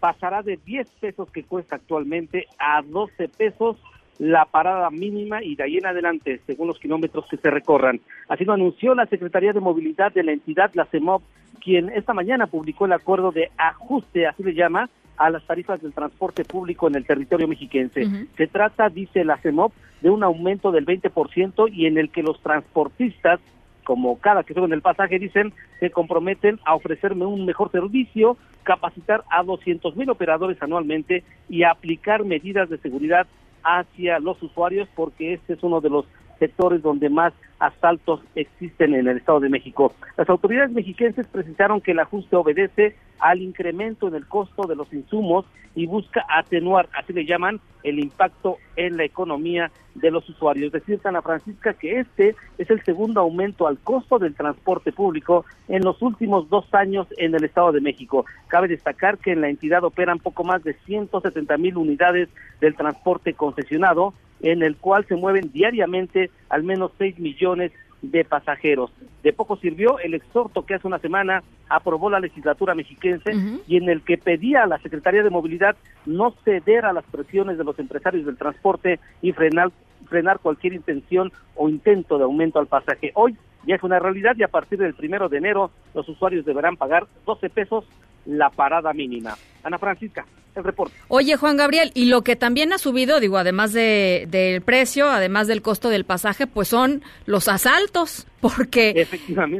Pasará 0.01 0.43
de 0.43 0.59
10 0.65 0.91
pesos 1.01 1.31
que 1.31 1.45
cuesta 1.45 1.77
actualmente 1.77 2.47
a 2.59 2.83
12 2.83 3.29
pesos 3.29 3.77
la 4.21 4.45
parada 4.45 4.91
mínima 4.91 5.43
y 5.43 5.57
de 5.57 5.65
ahí 5.65 5.79
en 5.79 5.87
adelante, 5.87 6.43
según 6.47 6.69
los 6.69 6.79
kilómetros 6.79 7.25
que 7.27 7.39
se 7.39 7.51
recorran. 7.51 8.01
Así 8.29 8.45
lo 8.45 8.53
anunció 8.53 8.95
la 8.95 9.07
Secretaría 9.07 9.55
de 9.55 9.61
Movilidad 9.61 10.13
de 10.13 10.23
la 10.23 10.33
entidad, 10.33 10.71
la 10.75 10.85
CEMOV, 10.85 11.23
quien 11.59 11.89
esta 11.89 12.13
mañana 12.13 12.47
publicó 12.47 12.85
el 12.85 12.93
acuerdo 12.93 13.33
de 13.33 13.51
ajuste, 13.57 14.27
así 14.27 14.43
le 14.43 14.53
llama, 14.53 14.91
a 15.17 15.31
las 15.31 15.43
tarifas 15.47 15.81
del 15.81 15.95
transporte 15.95 16.45
público 16.45 16.87
en 16.87 16.97
el 16.97 17.07
territorio 17.07 17.49
mexiquense. 17.49 18.07
Se 18.37 18.47
trata, 18.47 18.91
dice 18.91 19.25
la 19.25 19.39
CEMOV, 19.39 19.73
de 20.03 20.11
un 20.11 20.23
aumento 20.23 20.71
del 20.71 20.85
20% 20.85 21.71
y 21.73 21.87
en 21.87 21.97
el 21.97 22.11
que 22.11 22.23
los 22.23 22.41
transportistas 22.43 23.41
como 23.85 24.21
cada 24.21 24.45
que 24.45 24.55
suben 24.55 24.73
el 24.73 24.83
pasaje, 24.83 25.19
dicen, 25.19 25.53
se 25.81 25.91
comprometen 25.91 26.61
a 26.65 26.77
ofrecerme 26.77 27.25
un 27.25 27.45
mejor 27.45 27.73
servicio, 27.73 28.37
capacitar 28.63 29.25
a 29.31 29.43
200 29.43 29.97
mil 29.97 30.11
operadores 30.11 30.63
anualmente 30.63 31.25
y 31.49 31.65
aplicar 31.65 32.25
medidas 32.25 32.69
de 32.69 32.79
seguridad 32.79 33.27
hacia 33.63 34.19
los 34.19 34.43
usuarios, 34.43 34.89
porque 34.95 35.35
este 35.35 35.55
es 35.55 35.63
uno 35.63 35.81
de 35.81 35.91
los 35.91 36.07
sectores 36.41 36.83
donde 36.83 37.09
más 37.09 37.33
asaltos 37.61 38.21
existen 38.35 38.95
en 38.95 39.07
el 39.07 39.19
Estado 39.19 39.39
de 39.39 39.49
México. 39.49 39.95
Las 40.17 40.29
autoridades 40.29 40.73
mexiquenses 40.73 41.29
precisaron 41.29 41.81
que 41.81 41.93
el 41.93 42.01
ajuste 42.01 42.35
obedece 42.35 42.97
al 43.21 43.43
incremento 43.43 44.09
en 44.09 44.15
el 44.17 44.27
costo 44.27 44.67
de 44.67 44.75
los 44.75 44.93
insumos 44.93 45.45
y 45.75 45.87
busca 45.87 46.25
atenuar, 46.29 46.89
así 46.99 47.13
le 47.13 47.25
llaman, 47.25 47.61
el 47.85 48.01
impacto 48.01 48.57
en 48.77 48.97
la 48.97 49.05
economía 49.05 49.71
de 49.95 50.11
los 50.11 50.29
usuarios. 50.29 50.73
Decir, 50.73 51.01
Ana 51.05 51.23
Francisca, 51.23 51.75
que 51.75 52.01
este 52.01 52.35
es 52.59 52.71
el 52.71 52.83
segundo 52.85 53.21
aumento 53.21 53.67
al 53.67 53.79
costo 53.79 54.19
del 54.19 54.35
transporte 54.35 54.93
público 54.93 55.45
en 55.69 55.85
los 55.85 56.01
últimos 56.03 56.49
dos 56.49 56.67
años 56.73 57.07
en 57.19 57.35
el 57.35 57.45
Estado 57.45 57.73
de 57.73 57.81
México. 57.81 58.25
Cabe 58.49 58.69
destacar 58.69 59.19
que 59.19 59.33
en 59.33 59.43
la 59.43 59.49
entidad 59.49 59.85
operan 59.85 60.19
poco 60.19 60.45
más 60.45 60.65
de 60.65 60.75
170 60.87 61.57
mil 61.59 61.77
unidades 61.77 62.29
del 62.61 62.75
transporte 62.75 63.35
concesionado, 63.35 64.15
en 64.43 64.63
el 64.63 64.77
cual 64.77 65.05
se 65.07 65.17
mueven 65.17 65.51
diariamente 65.53 66.31
al 66.49 66.63
menos 66.63 66.93
6 66.99 67.19
millones 67.19 67.73
de 68.03 68.25
pasajeros. 68.25 68.91
De 69.23 69.33
poco 69.33 69.57
sirvió 69.57 69.99
el 69.99 70.15
exhorto 70.15 70.65
que 70.65 70.75
hace 70.75 70.87
una 70.87 70.99
semana 70.99 71.43
aprobó 71.69 72.09
la 72.09 72.21
legislatura 72.21 72.75
mexiquense 72.75 73.33
y 73.67 73.77
en 73.77 73.89
el 73.89 74.03
que 74.03 74.17
pedía 74.17 74.63
a 74.63 74.67
la 74.67 74.79
Secretaría 74.79 75.23
de 75.23 75.31
Movilidad 75.31 75.77
no 76.07 76.35
ceder 76.45 76.87
a 76.87 76.93
las 76.93 77.05
presiones 77.05 77.59
de 77.59 77.65
los 77.65 77.79
empresarios 77.79 78.25
del 78.25 78.39
transporte 78.39 78.99
y 79.21 79.33
frenar, 79.33 79.71
frenar 80.09 80.39
cualquier 80.39 80.73
intención 80.73 81.33
o 81.55 81.69
intento 81.69 82.17
de 82.17 82.25
aumento 82.25 82.59
al 82.59 82.67
pasaje. 82.67 83.13
Hoy 83.15 83.37
ya 83.67 83.75
es 83.75 83.83
una 83.83 83.99
realidad 83.99 84.35
y 84.37 84.43
a 84.43 84.49
partir 84.49 84.79
del 84.79 84.95
primero 84.95 85.29
de 85.29 85.39
enero 85.39 85.71
los 85.95 86.09
usuarios 86.09 86.47
deberán 86.47 86.77
pagar 86.77 87.07
12 87.27 87.51
pesos 87.51 87.85
la 88.25 88.51
parada 88.51 88.93
mínima. 88.95 89.37
Ana 89.63 89.79
Francisca, 89.79 90.25
el 90.55 90.65
reporte. 90.65 90.95
Oye, 91.09 91.37
Juan 91.37 91.57
Gabriel, 91.57 91.91
y 91.95 92.07
lo 92.07 92.23
que 92.23 92.37
también 92.37 92.73
ha 92.73 92.79
subido, 92.79 93.21
digo, 93.21 93.39
además 93.39 93.73
de, 93.73 94.27
del 94.31 94.63
precio, 94.63 95.11
además 95.11 95.47
del 95.47 95.63
costo 95.63 95.89
del 95.89 96.05
pasaje, 96.05 96.47
pues 96.47 96.69
son 96.69 97.03
los 97.27 97.49
asaltos, 97.49 98.27
porque, 98.41 99.07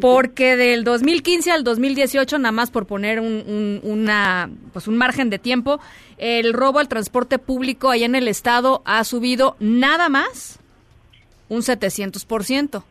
porque 0.01 0.57
del 0.57 0.85
2015 0.85 1.51
al 1.51 1.65
2018, 1.65 2.39
nada 2.39 2.53
más 2.53 2.71
por 2.71 2.87
poner 2.87 3.21
un, 3.21 3.45
un, 3.47 3.81
una, 3.83 4.51
pues 4.73 4.89
un 4.89 4.97
margen 4.97 5.31
de 5.31 5.39
tiempo, 5.39 5.81
el 6.19 6.53
robo 6.53 6.79
al 6.79 6.89
transporte 6.89 7.39
público 7.39 7.91
allá 7.91 8.07
en 8.07 8.15
el 8.15 8.29
estado 8.29 8.83
ha 8.85 9.03
subido 9.05 9.57
nada 9.59 10.09
más 10.09 10.59
un 11.49 11.61
700%. 11.63 12.83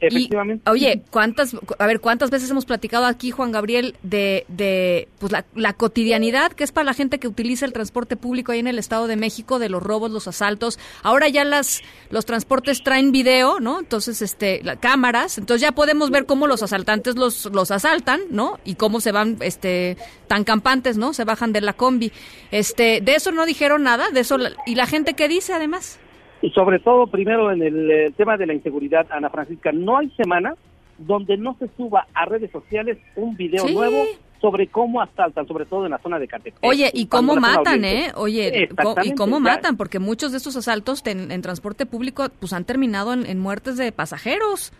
Efectivamente. 0.00 0.62
Y, 0.66 0.70
oye, 0.70 1.02
¿cuántas, 1.10 1.56
a 1.78 1.86
ver, 1.86 2.00
cuántas 2.00 2.30
veces 2.30 2.50
hemos 2.50 2.66
platicado 2.66 3.06
aquí, 3.06 3.30
Juan 3.30 3.52
Gabriel, 3.52 3.96
de, 4.02 4.44
de 4.48 5.08
pues 5.18 5.32
la, 5.32 5.44
la, 5.54 5.72
cotidianidad 5.72 6.52
que 6.52 6.64
es 6.64 6.72
para 6.72 6.84
la 6.84 6.94
gente 6.94 7.18
que 7.18 7.28
utiliza 7.28 7.64
el 7.64 7.72
transporte 7.72 8.16
público 8.16 8.52
ahí 8.52 8.58
en 8.58 8.66
el 8.66 8.78
Estado 8.78 9.06
de 9.06 9.16
México, 9.16 9.58
de 9.58 9.68
los 9.68 9.82
robos, 9.82 10.10
los 10.10 10.28
asaltos? 10.28 10.78
Ahora 11.02 11.28
ya 11.28 11.44
las, 11.44 11.82
los 12.10 12.26
transportes 12.26 12.82
traen 12.82 13.12
video, 13.12 13.60
¿no? 13.60 13.80
Entonces, 13.80 14.22
este, 14.22 14.62
las 14.62 14.78
cámaras, 14.78 15.38
entonces 15.38 15.62
ya 15.62 15.72
podemos 15.72 16.10
ver 16.10 16.26
cómo 16.26 16.46
los 16.46 16.62
asaltantes 16.62 17.16
los, 17.16 17.46
los 17.46 17.70
asaltan, 17.70 18.20
¿no? 18.30 18.58
Y 18.64 18.74
cómo 18.74 19.00
se 19.00 19.12
van, 19.12 19.38
este, 19.40 19.96
tan 20.28 20.44
campantes, 20.44 20.96
¿no? 20.96 21.14
Se 21.14 21.24
bajan 21.24 21.52
de 21.52 21.60
la 21.60 21.72
combi. 21.72 22.12
Este, 22.50 23.00
de 23.00 23.14
eso 23.14 23.32
no 23.32 23.46
dijeron 23.46 23.82
nada, 23.82 24.10
de 24.10 24.20
eso, 24.20 24.36
y 24.66 24.74
la 24.74 24.86
gente 24.86 25.14
que 25.14 25.28
dice 25.28 25.52
además. 25.52 25.98
Y 26.42 26.50
sobre 26.50 26.78
todo, 26.78 27.06
primero, 27.06 27.50
en 27.50 27.62
el, 27.62 27.90
eh, 27.90 28.12
tema 28.16 28.36
de 28.36 28.46
la 28.46 28.54
inseguridad, 28.54 29.06
Ana 29.10 29.30
Francisca, 29.30 29.72
no 29.72 29.98
hay 29.98 30.10
semana 30.10 30.54
donde 30.98 31.36
no 31.36 31.56
se 31.58 31.68
suba 31.76 32.06
a 32.14 32.24
redes 32.26 32.50
sociales 32.50 32.98
un 33.16 33.36
video 33.36 33.66
Sí. 33.66 33.74
nuevo 33.74 34.04
sobre 34.40 34.66
cómo 34.66 35.00
asaltan, 35.00 35.46
sobre 35.46 35.64
todo 35.64 35.86
en 35.86 35.92
la 35.92 35.98
zona 35.98 36.18
de 36.18 36.28
Catepec. 36.28 36.62
Oye, 36.62 36.90
¿y 36.92 37.06
cómo 37.06 37.36
matan, 37.36 37.84
eh? 37.84 38.12
Oye, 38.14 38.68
¿y 39.04 39.14
cómo 39.14 39.40
matan? 39.40 39.76
Porque 39.76 39.98
muchos 39.98 40.30
de 40.30 40.38
estos 40.38 40.56
asaltos 40.56 41.04
en, 41.06 41.32
en 41.32 41.42
transporte 41.42 41.86
público 41.86 42.26
pues 42.38 42.52
han 42.52 42.64
terminado 42.64 43.12
en, 43.14 43.26
en 43.26 43.40
muertes 43.40 43.76
de 43.78 43.92
pasajeros. 43.92 44.72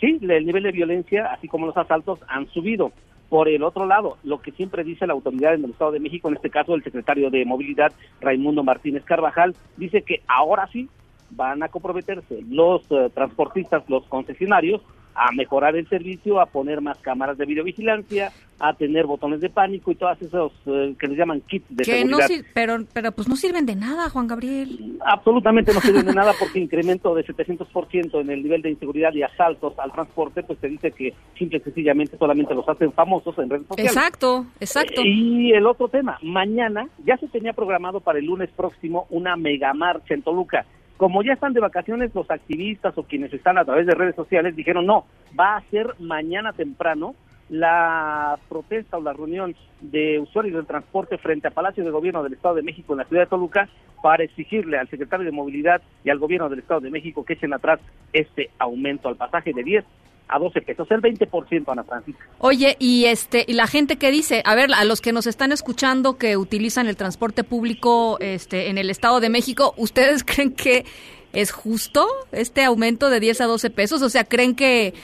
Sí, 0.00 0.18
el 0.20 0.46
nivel 0.46 0.62
de 0.64 0.72
violencia, 0.72 1.26
así 1.32 1.48
como 1.48 1.66
los 1.66 1.76
asaltos, 1.76 2.20
han 2.28 2.48
subido. 2.52 2.92
Por 3.32 3.48
el 3.48 3.62
otro 3.62 3.86
lado, 3.86 4.18
lo 4.24 4.42
que 4.42 4.52
siempre 4.52 4.84
dice 4.84 5.06
la 5.06 5.14
autoridad 5.14 5.54
en 5.54 5.64
el 5.64 5.70
Estado 5.70 5.92
de 5.92 6.00
México, 6.00 6.28
en 6.28 6.34
este 6.34 6.50
caso 6.50 6.74
el 6.74 6.84
secretario 6.84 7.30
de 7.30 7.46
Movilidad, 7.46 7.90
Raimundo 8.20 8.62
Martínez 8.62 9.04
Carvajal, 9.04 9.56
dice 9.78 10.02
que 10.02 10.20
ahora 10.28 10.68
sí 10.70 10.90
van 11.30 11.62
a 11.62 11.70
comprometerse 11.70 12.42
los 12.50 12.82
eh, 12.90 13.08
transportistas, 13.14 13.88
los 13.88 14.04
concesionarios, 14.04 14.82
a 15.14 15.32
mejorar 15.32 15.76
el 15.76 15.88
servicio, 15.88 16.40
a 16.40 16.46
poner 16.46 16.80
más 16.80 16.98
cámaras 16.98 17.38
de 17.38 17.46
videovigilancia, 17.46 18.32
a 18.58 18.74
tener 18.74 19.06
botones 19.06 19.40
de 19.40 19.50
pánico 19.50 19.90
y 19.90 19.96
todos 19.96 20.20
esos 20.22 20.52
eh, 20.66 20.94
que 20.98 21.08
les 21.08 21.18
llaman 21.18 21.40
kits 21.40 21.66
de 21.68 21.84
Que 21.84 22.02
seguridad. 22.02 22.28
pero, 22.54 22.78
pero 22.92 23.12
pues 23.12 23.28
no 23.28 23.34
sirven 23.34 23.66
de 23.66 23.74
nada, 23.74 24.08
Juan 24.08 24.28
Gabriel. 24.28 24.98
Absolutamente 25.04 25.72
no 25.74 25.80
sirven 25.80 26.06
de 26.06 26.14
nada 26.14 26.32
porque 26.38 26.60
incremento 26.60 27.14
de 27.14 27.24
700% 27.24 28.20
en 28.20 28.30
el 28.30 28.42
nivel 28.42 28.62
de 28.62 28.70
inseguridad 28.70 29.12
y 29.14 29.22
asaltos 29.22 29.76
al 29.78 29.90
transporte, 29.92 30.42
pues 30.44 30.58
te 30.60 30.68
dice 30.68 30.92
que 30.92 31.12
simple 31.36 31.58
y 31.58 31.60
sencillamente 31.60 32.16
solamente 32.16 32.54
los 32.54 32.68
hacen 32.68 32.92
famosos 32.92 33.36
en 33.38 33.50
redes 33.50 33.66
sociales. 33.66 33.92
Exacto, 33.96 34.46
exacto. 34.60 35.02
Y 35.04 35.52
el 35.52 35.66
otro 35.66 35.88
tema, 35.88 36.18
mañana 36.22 36.86
ya 37.04 37.16
se 37.16 37.26
tenía 37.28 37.52
programado 37.52 38.00
para 38.00 38.20
el 38.20 38.26
lunes 38.26 38.50
próximo 38.56 39.06
una 39.10 39.36
mega 39.36 39.74
marcha 39.74 40.14
en 40.14 40.22
Toluca. 40.22 40.64
Como 41.02 41.24
ya 41.24 41.32
están 41.32 41.52
de 41.52 41.58
vacaciones, 41.58 42.14
los 42.14 42.30
activistas 42.30 42.96
o 42.96 43.02
quienes 43.02 43.32
están 43.32 43.58
a 43.58 43.64
través 43.64 43.88
de 43.88 43.94
redes 43.96 44.14
sociales 44.14 44.54
dijeron 44.54 44.86
no, 44.86 45.04
va 45.36 45.56
a 45.56 45.62
ser 45.62 45.96
mañana 45.98 46.52
temprano 46.52 47.16
la 47.48 48.38
protesta 48.48 48.98
o 48.98 49.02
la 49.02 49.12
reunión 49.12 49.56
de 49.80 50.20
usuarios 50.20 50.54
del 50.54 50.64
transporte 50.64 51.18
frente 51.18 51.48
al 51.48 51.54
Palacio 51.54 51.82
de 51.82 51.90
Gobierno 51.90 52.22
del 52.22 52.34
Estado 52.34 52.54
de 52.54 52.62
México 52.62 52.92
en 52.92 52.98
la 52.98 53.04
ciudad 53.06 53.22
de 53.24 53.30
Toluca 53.30 53.68
para 54.00 54.22
exigirle 54.22 54.78
al 54.78 54.88
secretario 54.88 55.26
de 55.26 55.32
Movilidad 55.32 55.82
y 56.04 56.10
al 56.10 56.20
Gobierno 56.20 56.48
del 56.48 56.60
Estado 56.60 56.82
de 56.82 56.90
México 56.90 57.24
que 57.24 57.32
echen 57.32 57.52
atrás 57.52 57.80
este 58.12 58.50
aumento 58.60 59.08
al 59.08 59.16
pasaje 59.16 59.52
de 59.52 59.64
10 59.64 59.84
a 60.28 60.38
12 60.38 60.62
pesos, 60.62 60.90
el 60.90 61.02
20%, 61.02 61.64
Ana 61.68 61.84
Francisca. 61.84 62.24
Oye, 62.38 62.76
y 62.78 63.04
este 63.04 63.44
y 63.46 63.52
la 63.52 63.66
gente 63.66 63.96
que 63.96 64.10
dice, 64.10 64.42
a 64.44 64.54
ver, 64.54 64.72
a 64.74 64.84
los 64.84 65.00
que 65.00 65.12
nos 65.12 65.26
están 65.26 65.52
escuchando 65.52 66.16
que 66.16 66.36
utilizan 66.36 66.86
el 66.86 66.96
transporte 66.96 67.44
público 67.44 68.18
este 68.20 68.70
en 68.70 68.78
el 68.78 68.90
Estado 68.90 69.20
de 69.20 69.28
México, 69.28 69.74
¿ustedes 69.76 70.24
creen 70.24 70.52
que 70.52 70.84
es 71.32 71.52
justo 71.52 72.06
este 72.32 72.64
aumento 72.64 73.10
de 73.10 73.20
10 73.20 73.42
a 73.42 73.46
12 73.46 73.70
pesos? 73.70 74.02
O 74.02 74.08
sea, 74.08 74.24
¿creen 74.24 74.54
que 74.54 74.94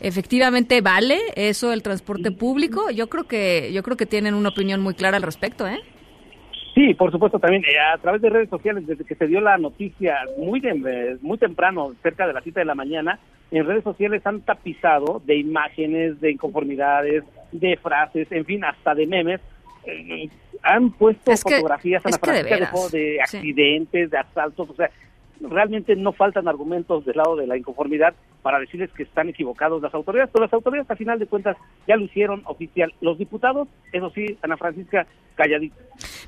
efectivamente 0.00 0.80
vale 0.80 1.18
eso 1.36 1.72
el 1.72 1.82
transporte 1.82 2.30
público? 2.30 2.90
Yo 2.90 3.08
creo 3.08 3.24
que 3.24 3.72
yo 3.72 3.82
creo 3.82 3.96
que 3.96 4.06
tienen 4.06 4.34
una 4.34 4.50
opinión 4.50 4.80
muy 4.80 4.94
clara 4.94 5.16
al 5.16 5.22
respecto, 5.22 5.66
¿eh? 5.66 5.80
Sí, 6.74 6.92
por 6.94 7.12
supuesto 7.12 7.38
también 7.38 7.62
eh, 7.64 7.78
a 7.78 7.96
través 7.98 8.20
de 8.20 8.30
redes 8.30 8.48
sociales 8.50 8.84
desde 8.86 9.04
que 9.04 9.14
se 9.14 9.26
dio 9.28 9.40
la 9.40 9.56
noticia 9.58 10.16
muy 10.38 10.58
de- 10.60 10.70
eh, 11.12 11.16
muy 11.22 11.38
temprano, 11.38 11.92
cerca 12.02 12.26
de 12.26 12.32
la 12.32 12.40
cita 12.40 12.60
de 12.60 12.66
la 12.66 12.74
mañana, 12.74 13.18
en 13.52 13.64
redes 13.66 13.84
sociales 13.84 14.26
han 14.26 14.40
tapizado 14.40 15.22
de 15.24 15.36
imágenes, 15.36 16.20
de 16.20 16.32
inconformidades, 16.32 17.22
de 17.52 17.76
frases, 17.76 18.26
en 18.32 18.44
fin, 18.44 18.64
hasta 18.64 18.94
de 18.94 19.06
memes. 19.06 19.40
eh, 19.86 20.28
han 20.62 20.90
puesto 20.92 21.30
Es 21.30 21.44
que- 21.44 21.56
fotografías 21.56 22.04
Ana 22.06 22.16
que 22.18 22.30
de 22.30 22.42
de, 22.90 23.18
sí. 23.26 23.36
accidentes, 23.36 24.10
de 24.10 24.16
asaltos, 24.18 24.70
o 24.70 24.74
sea, 24.74 24.88
realmente 25.40 25.94
no 25.94 26.12
faltan 26.12 26.48
argumentos 26.48 27.04
del 27.04 27.16
lado 27.18 27.36
de 27.36 27.46
la 27.46 27.56
inconformidad 27.58 28.14
para 28.42 28.58
decirles 28.58 28.90
que 28.92 29.02
están 29.02 29.28
equivocados 29.28 29.82
las 29.82 29.92
autoridades, 29.92 30.30
pero 30.32 30.46
las 30.46 30.52
autoridades 30.54 30.90
a 30.90 30.96
final 30.96 31.18
de 31.18 31.26
cuentas 31.26 31.56
ya 31.86 31.96
lo 31.96 32.04
hicieron 32.04 32.42
oficial. 32.46 32.94
Los 33.02 33.18
diputados, 33.18 33.68
eso 33.92 34.08
sí, 34.10 34.38
Ana 34.42 34.56
Francisca, 34.56 35.06
calladitos. 35.34 35.78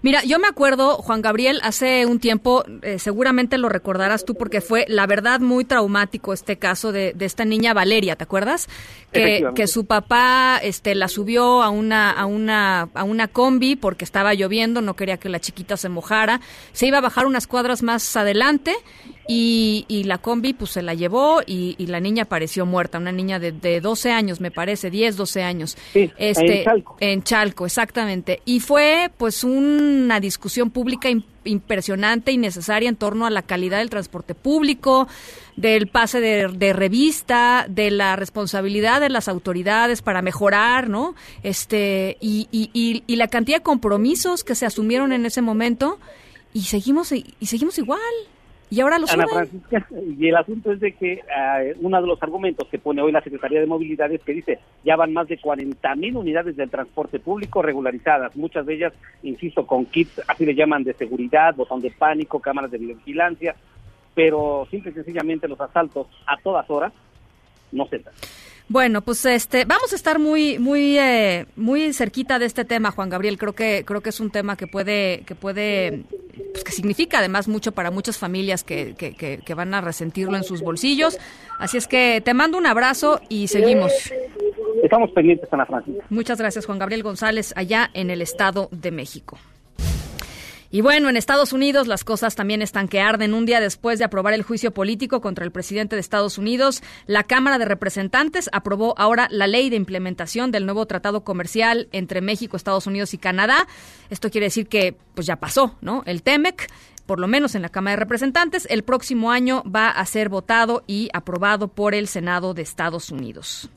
Mira, 0.06 0.22
yo 0.22 0.38
me 0.38 0.46
acuerdo, 0.46 0.98
Juan 0.98 1.20
Gabriel, 1.20 1.58
hace 1.64 2.06
un 2.06 2.20
tiempo, 2.20 2.62
eh, 2.82 3.00
seguramente 3.00 3.58
lo 3.58 3.68
recordarás 3.68 4.24
tú 4.24 4.36
porque 4.36 4.60
fue, 4.60 4.84
la 4.86 5.04
verdad, 5.04 5.40
muy 5.40 5.64
traumático 5.64 6.32
este 6.32 6.58
caso 6.58 6.92
de, 6.92 7.12
de 7.12 7.24
esta 7.24 7.44
niña 7.44 7.74
Valeria, 7.74 8.14
¿te 8.14 8.22
acuerdas? 8.22 8.68
Que, 9.12 9.66
su 9.66 9.86
papá 9.86 10.60
este, 10.62 10.94
la 10.94 11.08
subió 11.08 11.60
a 11.60 11.70
una, 11.70 12.12
a, 12.12 12.26
una, 12.26 12.88
a 12.94 13.02
una 13.02 13.26
combi 13.26 13.74
porque 13.74 14.04
estaba 14.04 14.32
lloviendo, 14.34 14.80
no 14.80 14.94
quería 14.94 15.16
que 15.16 15.28
la 15.28 15.40
chiquita 15.40 15.76
se 15.76 15.88
mojara, 15.88 16.40
se 16.72 16.86
iba 16.86 16.98
a 16.98 17.00
bajar 17.00 17.26
unas 17.26 17.48
cuadras 17.48 17.82
más 17.82 18.16
adelante 18.16 18.76
y, 19.26 19.86
y 19.88 20.04
la 20.04 20.18
combi 20.18 20.52
pues 20.52 20.72
se 20.72 20.82
la 20.82 20.94
llevó 20.94 21.40
y, 21.44 21.74
y 21.78 21.86
la 21.86 21.98
niña 21.98 22.24
apareció 22.24 22.66
muerta, 22.66 22.98
una 22.98 23.10
niña 23.10 23.38
de, 23.38 23.52
de 23.52 23.80
12 23.80 24.12
años, 24.12 24.40
me 24.40 24.50
parece, 24.50 24.90
10, 24.90 25.16
12 25.16 25.42
años. 25.42 25.76
en 25.94 26.64
Chalco. 26.64 26.96
En 27.00 27.22
Chalco, 27.22 27.66
exactamente. 27.66 28.42
Y 28.44 28.60
fue 28.60 29.10
pues 29.16 29.42
un 29.42 29.95
una 30.04 30.20
discusión 30.20 30.70
pública 30.70 31.08
im- 31.10 31.24
impresionante 31.44 32.32
y 32.32 32.38
necesaria 32.38 32.88
en 32.88 32.96
torno 32.96 33.26
a 33.26 33.30
la 33.30 33.42
calidad 33.42 33.78
del 33.78 33.90
transporte 33.90 34.34
público, 34.34 35.08
del 35.56 35.88
pase 35.88 36.20
de, 36.20 36.48
de 36.48 36.72
revista, 36.72 37.66
de 37.68 37.90
la 37.90 38.16
responsabilidad 38.16 39.00
de 39.00 39.08
las 39.08 39.28
autoridades 39.28 40.02
para 40.02 40.22
mejorar, 40.22 40.88
¿no? 40.88 41.14
Este, 41.42 42.16
y, 42.20 42.48
y, 42.50 42.70
y, 42.72 43.04
y 43.06 43.16
la 43.16 43.28
cantidad 43.28 43.58
de 43.58 43.62
compromisos 43.62 44.44
que 44.44 44.54
se 44.54 44.66
asumieron 44.66 45.12
en 45.12 45.26
ese 45.26 45.42
momento 45.42 45.98
y 46.52 46.62
seguimos, 46.62 47.12
y 47.12 47.24
seguimos 47.46 47.78
igual. 47.78 48.00
Y 48.68 48.80
ahora 48.80 48.98
lo 48.98 49.06
Ana 49.08 49.26
suben. 49.26 49.48
Francisca, 49.48 49.86
y 50.18 50.28
el 50.28 50.36
asunto 50.36 50.72
es 50.72 50.80
de 50.80 50.92
que 50.92 51.12
eh, 51.12 51.76
uno 51.80 52.00
de 52.00 52.06
los 52.06 52.20
argumentos 52.22 52.66
que 52.68 52.78
pone 52.78 53.00
hoy 53.00 53.12
la 53.12 53.22
Secretaría 53.22 53.60
de 53.60 53.66
Movilidad 53.66 54.10
es 54.10 54.20
que 54.22 54.32
dice 54.32 54.58
ya 54.84 54.96
van 54.96 55.12
más 55.12 55.28
de 55.28 55.38
40 55.38 55.94
mil 55.94 56.16
unidades 56.16 56.56
del 56.56 56.70
transporte 56.70 57.20
público 57.20 57.62
regularizadas, 57.62 58.34
muchas 58.36 58.66
de 58.66 58.74
ellas, 58.74 58.92
insisto, 59.22 59.66
con 59.66 59.86
kits, 59.86 60.20
así 60.26 60.44
le 60.44 60.54
llaman, 60.54 60.82
de 60.82 60.94
seguridad, 60.94 61.54
botón 61.54 61.80
de 61.80 61.92
pánico, 61.92 62.40
cámaras 62.40 62.72
de 62.72 62.78
vigilancia, 62.78 63.54
pero 64.14 64.66
simple 64.70 64.90
y 64.90 64.94
sencillamente 64.94 65.46
los 65.46 65.60
asaltos 65.60 66.08
a 66.26 66.36
todas 66.38 66.68
horas 66.68 66.92
no 67.70 67.86
cesan. 67.86 68.14
Bueno, 68.68 69.00
pues 69.00 69.24
este, 69.26 69.64
vamos 69.64 69.92
a 69.92 69.96
estar 69.96 70.18
muy, 70.18 70.58
muy, 70.58 70.98
eh, 70.98 71.46
muy 71.54 71.92
cerquita 71.92 72.40
de 72.40 72.46
este 72.46 72.64
tema, 72.64 72.90
Juan 72.90 73.08
Gabriel. 73.08 73.38
Creo 73.38 73.52
que, 73.52 73.84
creo 73.86 74.00
que 74.00 74.08
es 74.08 74.18
un 74.18 74.30
tema 74.30 74.56
que 74.56 74.66
puede, 74.66 75.22
que 75.24 75.36
puede, 75.36 76.02
pues 76.52 76.64
que 76.64 76.72
significa 76.72 77.18
además 77.18 77.46
mucho 77.46 77.70
para 77.70 77.92
muchas 77.92 78.18
familias 78.18 78.64
que, 78.64 78.94
que, 78.98 79.14
que, 79.14 79.38
que 79.38 79.54
van 79.54 79.72
a 79.72 79.80
resentirlo 79.80 80.36
en 80.36 80.42
sus 80.42 80.62
bolsillos. 80.62 81.16
Así 81.60 81.76
es 81.76 81.86
que 81.86 82.20
te 82.24 82.34
mando 82.34 82.58
un 82.58 82.66
abrazo 82.66 83.20
y 83.28 83.46
seguimos. 83.46 83.92
Estamos 84.82 85.12
pendientes, 85.12 85.48
Ana 85.52 85.64
Francisca. 85.64 86.04
Muchas 86.10 86.38
gracias, 86.38 86.66
Juan 86.66 86.80
Gabriel 86.80 87.04
González, 87.04 87.52
allá 87.56 87.90
en 87.94 88.10
el 88.10 88.20
Estado 88.20 88.68
de 88.72 88.90
México. 88.90 89.38
Y 90.70 90.80
bueno, 90.80 91.08
en 91.08 91.16
Estados 91.16 91.52
Unidos 91.52 91.86
las 91.86 92.04
cosas 92.04 92.34
también 92.34 92.62
están 92.62 92.88
que 92.88 93.00
arden. 93.00 93.34
Un 93.34 93.46
día 93.46 93.60
después 93.60 93.98
de 93.98 94.04
aprobar 94.04 94.34
el 94.34 94.42
juicio 94.42 94.72
político 94.72 95.20
contra 95.20 95.44
el 95.44 95.52
presidente 95.52 95.96
de 95.96 96.00
Estados 96.00 96.38
Unidos, 96.38 96.82
la 97.06 97.24
Cámara 97.24 97.58
de 97.58 97.64
Representantes 97.64 98.48
aprobó 98.52 98.94
ahora 98.98 99.28
la 99.30 99.46
ley 99.46 99.70
de 99.70 99.76
implementación 99.76 100.50
del 100.50 100.66
nuevo 100.66 100.86
tratado 100.86 101.24
comercial 101.24 101.88
entre 101.92 102.20
México, 102.20 102.56
Estados 102.56 102.86
Unidos 102.86 103.14
y 103.14 103.18
Canadá. 103.18 103.66
Esto 104.10 104.30
quiere 104.30 104.46
decir 104.46 104.66
que 104.66 104.96
pues 105.14 105.26
ya 105.26 105.36
pasó, 105.36 105.76
¿no? 105.80 106.02
El 106.06 106.22
TEMEC 106.22 106.68
por 107.06 107.20
lo 107.20 107.28
menos 107.28 107.54
en 107.54 107.62
la 107.62 107.68
Cámara 107.68 107.92
de 107.92 108.00
Representantes, 108.00 108.66
el 108.68 108.82
próximo 108.82 109.30
año 109.30 109.62
va 109.64 109.90
a 109.90 110.04
ser 110.06 110.28
votado 110.28 110.82
y 110.88 111.08
aprobado 111.12 111.68
por 111.68 111.94
el 111.94 112.08
Senado 112.08 112.52
de 112.52 112.62
Estados 112.62 113.10
Unidos. 113.10 113.70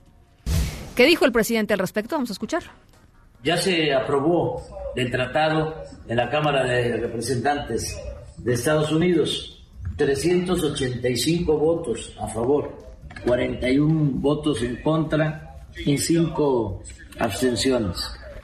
¿Qué 0.96 1.06
dijo 1.06 1.26
el 1.26 1.32
presidente 1.32 1.74
al 1.74 1.80
respecto? 1.80 2.16
Vamos 2.16 2.32
a 2.32 2.34
escuchar. 2.34 2.64
Ya 3.44 3.56
se 3.58 3.94
aprobó 3.94 4.62
el 4.96 5.10
tratado 5.10 5.76
en 6.08 6.18
la 6.18 6.30
Cámara 6.30 6.64
de 6.64 6.98
Representantes 6.98 7.98
de 8.38 8.54
Estados 8.54 8.92
Unidos. 8.92 9.56
385 9.96 11.58
votos 11.58 12.16
a 12.20 12.28
favor, 12.28 12.74
41 13.26 14.12
votos 14.16 14.62
en 14.64 14.82
contra 14.82 15.68
y 15.86 15.98
5 15.98 16.84
abstenciones. 17.20 17.98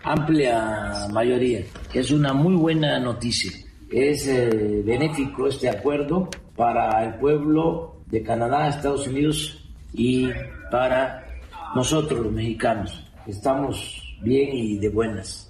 Amplia 0.04 1.08
mayoría. 1.12 1.62
Es 1.94 2.12
una 2.12 2.34
muy 2.34 2.56
buena 2.56 3.00
noticia. 3.00 3.52
Es 3.90 4.28
eh, 4.28 4.82
benéfico 4.86 5.48
este 5.48 5.70
acuerdo 5.70 6.30
para 6.56 7.04
el 7.06 7.16
pueblo 7.16 8.02
de 8.08 8.22
Canadá, 8.22 8.68
Estados 8.68 9.08
Unidos 9.08 9.66
y 9.94 10.30
para 10.72 11.26
nosotros 11.74 12.20
los 12.20 12.32
mexicanos. 12.32 13.04
Estamos 13.26 14.05
bien 14.26 14.50
y 14.54 14.78
de 14.78 14.90
buenas. 14.90 15.50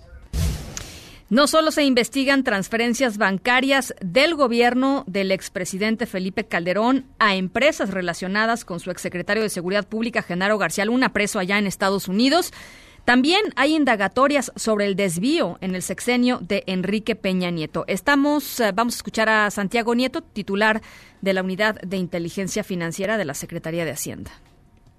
No 1.28 1.48
solo 1.48 1.72
se 1.72 1.84
investigan 1.84 2.44
transferencias 2.44 3.18
bancarias 3.18 3.96
del 4.00 4.36
gobierno 4.36 5.04
del 5.08 5.32
expresidente 5.32 6.06
Felipe 6.06 6.46
Calderón 6.46 7.06
a 7.18 7.36
empresas 7.36 7.90
relacionadas 7.90 8.64
con 8.64 8.80
su 8.80 8.92
exsecretario 8.92 9.42
de 9.42 9.50
Seguridad 9.50 9.88
Pública, 9.88 10.22
Genaro 10.22 10.60
García 10.60 10.86
Luna, 10.86 11.14
preso 11.14 11.40
allá 11.40 11.58
en 11.58 11.66
Estados 11.66 12.08
Unidos. 12.08 12.54
También 13.06 13.42
hay 13.56 13.76
indagatorias 13.76 14.52
sobre 14.56 14.86
el 14.86 14.96
desvío 14.96 15.58
en 15.62 15.74
el 15.74 15.82
sexenio 15.82 16.40
de 16.42 16.64
Enrique 16.68 17.16
Peña 17.16 17.50
Nieto. 17.50 17.86
Estamos, 17.88 18.60
eh, 18.60 18.72
vamos 18.72 18.96
a 18.96 18.98
escuchar 18.98 19.30
a 19.30 19.50
Santiago 19.50 19.96
Nieto, 19.96 20.22
titular 20.22 20.84
de 21.22 21.34
la 21.34 21.42
Unidad 21.42 21.82
de 21.82 21.98
Inteligencia 21.98 22.64
Financiera 22.64 23.18
de 23.18 23.26
la 23.26 23.34
Secretaría 23.34 23.84
de 23.84 23.92
Hacienda. 23.92 24.32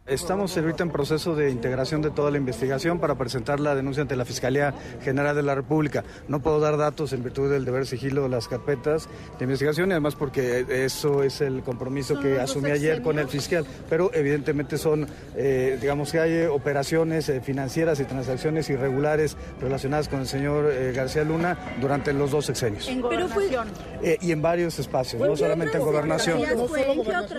Estamos 0.06 0.56
ahorita 0.56 0.84
en 0.84 0.90
proceso 0.90 1.34
de 1.34 1.50
integración 1.50 2.00
de 2.00 2.12
toda 2.12 2.30
la 2.30 2.36
investigación 2.38 3.00
para 3.00 3.16
presentar 3.16 3.58
la 3.58 3.74
denuncia 3.74 4.02
ante 4.02 4.14
la 4.14 4.24
Fiscalía 4.24 4.72
General 5.02 5.34
de 5.34 5.42
la 5.42 5.56
República. 5.56 6.04
No 6.28 6.38
puedo 6.38 6.60
dar 6.60 6.76
datos 6.76 7.12
en 7.12 7.24
virtud 7.24 7.50
del 7.50 7.64
deber 7.64 7.86
sigilo 7.86 8.22
de 8.22 8.28
las 8.28 8.46
carpetas 8.46 9.08
de 9.36 9.44
investigación 9.44 9.88
y 9.88 9.92
además 9.94 10.14
porque 10.14 10.64
eso 10.84 11.24
es 11.24 11.40
el 11.40 11.64
compromiso 11.64 12.20
que 12.20 12.38
asumí 12.38 12.70
ayer 12.70 13.02
con 13.02 13.18
el 13.18 13.26
fiscal. 13.26 13.66
Pero 13.90 14.12
evidentemente 14.14 14.78
son, 14.78 15.08
eh, 15.34 15.76
digamos 15.80 16.12
que 16.12 16.20
hay 16.20 16.44
operaciones 16.44 17.28
eh, 17.28 17.40
financieras 17.40 17.98
y 17.98 18.04
transacciones 18.04 18.70
irregulares 18.70 19.36
relacionadas 19.60 20.08
con 20.08 20.20
el 20.20 20.28
señor 20.28 20.70
eh, 20.70 20.92
García 20.94 21.24
Luna 21.24 21.58
durante 21.80 22.12
los 22.12 22.30
dos 22.30 22.46
sexenios. 22.46 22.86
En 22.86 23.00
gobernación. 23.00 23.66
Eh, 24.04 24.18
y 24.20 24.30
en 24.30 24.40
varios 24.40 24.78
espacios, 24.78 25.20
no 25.20 25.36
solamente 25.36 25.78
en 25.78 25.82
gobernación. 25.82 26.38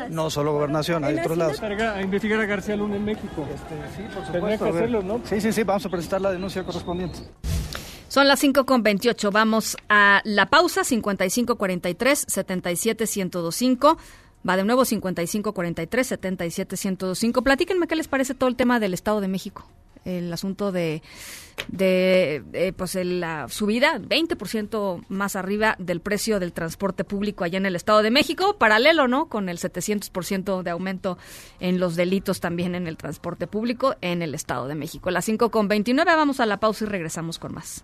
No 0.10 0.30
solo 0.30 0.52
gobernación, 0.52 1.06
hay 1.06 1.18
otros 1.18 1.38
lados. 1.38 1.62
A 1.62 2.02
investigar 2.02 2.42
a 2.42 2.57
García 2.58 2.76
Luna 2.76 2.96
en 2.96 3.06
México. 3.06 3.48
sí, 3.96 4.02
por 4.12 4.24
Tendría 4.32 4.58
que 4.58 4.64
a 4.64 4.68
ver. 4.68 4.76
hacerlo, 4.78 5.04
¿no? 5.04 5.22
Sí, 5.26 5.40
sí, 5.40 5.54
sí, 5.54 5.62
vamos 5.64 5.86
a 5.86 5.90
presentar 5.90 6.20
la 6.22 6.32
denuncia 6.32 6.64
correspondiente. 6.64 7.20
Son 8.08 8.28
las 8.28 8.40
5 8.40 8.66
con 8.66 8.82
28. 8.82 9.30
Vamos 9.30 9.78
a 9.90 10.22
la 10.24 10.48
pausa 10.48 10.84
5543 10.84 12.26
77125. 12.28 13.98
Va 14.48 14.58
de 14.58 14.64
nuevo 14.64 14.86
5543 14.86 16.08
77125. 16.08 17.44
Platíquenme 17.44 17.86
qué 17.88 17.96
les 17.96 18.08
parece 18.08 18.34
todo 18.34 18.50
el 18.50 18.56
tema 18.56 18.80
del 18.80 18.96
Estado 18.96 19.22
de 19.22 19.28
México. 19.28 19.68
El 20.06 20.32
asunto 20.34 20.72
de, 20.72 21.02
de 21.70 22.44
eh, 22.54 22.74
pues 22.76 22.96
el- 22.96 23.20
la 23.20 23.48
subida 23.50 24.00
20% 24.00 25.04
más 25.10 25.36
arriba 25.36 25.76
del 25.80 26.02
precio 26.02 26.40
del 26.40 26.54
transporte 26.54 27.04
público 27.04 27.44
allá 27.44 27.58
en 27.58 27.66
el 27.66 27.76
Estado 27.76 28.02
de 28.04 28.12
México, 28.12 28.58
paralelo, 28.58 29.08
¿no? 29.08 29.28
Con 29.28 29.50
el 29.50 29.58
700% 29.58 30.64
de 30.64 30.70
aumento 30.70 31.18
en 31.60 31.80
los 31.80 31.96
delitos 31.96 32.40
también 32.40 32.76
en 32.76 32.88
el 32.88 32.98
transporte 32.98 33.48
público 33.48 33.96
en 34.02 34.22
el 34.22 34.34
Estado 34.36 34.68
de 34.68 34.76
México. 34.76 35.12
Las 35.12 35.26
5 35.26 35.52
con 35.52 35.68
29. 35.68 36.16
Vamos 36.16 36.40
a 36.40 36.46
la 36.46 36.60
pausa 36.60 36.86
y 36.86 36.88
regresamos 36.88 37.40
con 37.40 37.54
más. 37.54 37.84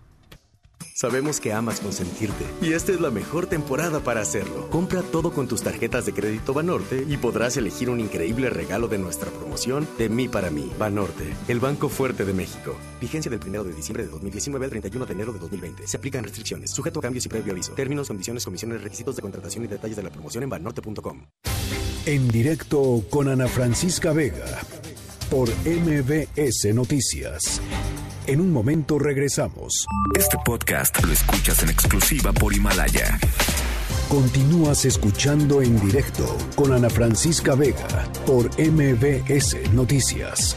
Sabemos 0.95 1.39
que 1.39 1.51
amas 1.53 1.79
consentirte 1.79 2.45
y 2.61 2.73
esta 2.73 2.91
es 2.91 3.01
la 3.01 3.09
mejor 3.09 3.47
temporada 3.47 4.01
para 4.01 4.21
hacerlo. 4.21 4.69
Compra 4.69 5.01
todo 5.01 5.33
con 5.33 5.47
tus 5.47 5.63
tarjetas 5.63 6.05
de 6.05 6.13
crédito 6.13 6.53
Banorte 6.53 7.03
y 7.09 7.17
podrás 7.17 7.57
elegir 7.57 7.89
un 7.89 7.99
increíble 7.99 8.51
regalo 8.51 8.87
de 8.87 8.99
nuestra 8.99 9.31
promoción 9.31 9.87
de 9.97 10.09
mí 10.09 10.27
para 10.27 10.51
mí. 10.51 10.71
Banorte, 10.77 11.33
el 11.47 11.59
banco 11.59 11.89
fuerte 11.89 12.25
de 12.25 12.33
México. 12.33 12.77
Vigencia 13.01 13.31
del 13.31 13.39
1 13.43 13.63
de 13.63 13.73
diciembre 13.73 14.03
de 14.03 14.11
2019 14.11 14.65
al 14.65 14.69
31 14.69 15.05
de 15.07 15.13
enero 15.13 15.33
de 15.33 15.39
2020. 15.39 15.87
Se 15.87 15.97
aplican 15.97 16.23
restricciones, 16.23 16.69
sujeto 16.69 16.99
a 16.99 17.01
cambios 17.01 17.25
y 17.25 17.29
previo 17.29 17.53
aviso. 17.53 17.73
Términos, 17.73 18.07
condiciones, 18.07 18.45
comisiones, 18.45 18.83
requisitos 18.83 19.15
de 19.15 19.23
contratación 19.23 19.65
y 19.65 19.67
detalles 19.67 19.97
de 19.97 20.03
la 20.03 20.11
promoción 20.11 20.43
en 20.43 20.49
banorte.com. 20.51 21.25
En 22.05 22.27
directo 22.27 23.03
con 23.09 23.29
Ana 23.29 23.47
Francisca 23.47 24.13
Vega 24.13 24.61
por 25.31 25.49
MBS 25.65 26.71
Noticias. 26.75 27.61
En 28.25 28.39
un 28.39 28.53
momento 28.53 28.97
regresamos. 28.99 29.85
Este 30.17 30.37
podcast 30.45 31.03
lo 31.03 31.11
escuchas 31.11 31.61
en 31.61 31.69
exclusiva 31.69 32.31
por 32.31 32.53
Himalaya. 32.53 33.19
Continúas 34.07 34.85
escuchando 34.85 35.61
en 35.61 35.77
directo 35.85 36.37
con 36.55 36.71
Ana 36.71 36.89
Francisca 36.89 37.53
Vega 37.55 38.07
por 38.25 38.45
MBS 38.57 39.73
Noticias. 39.73 40.55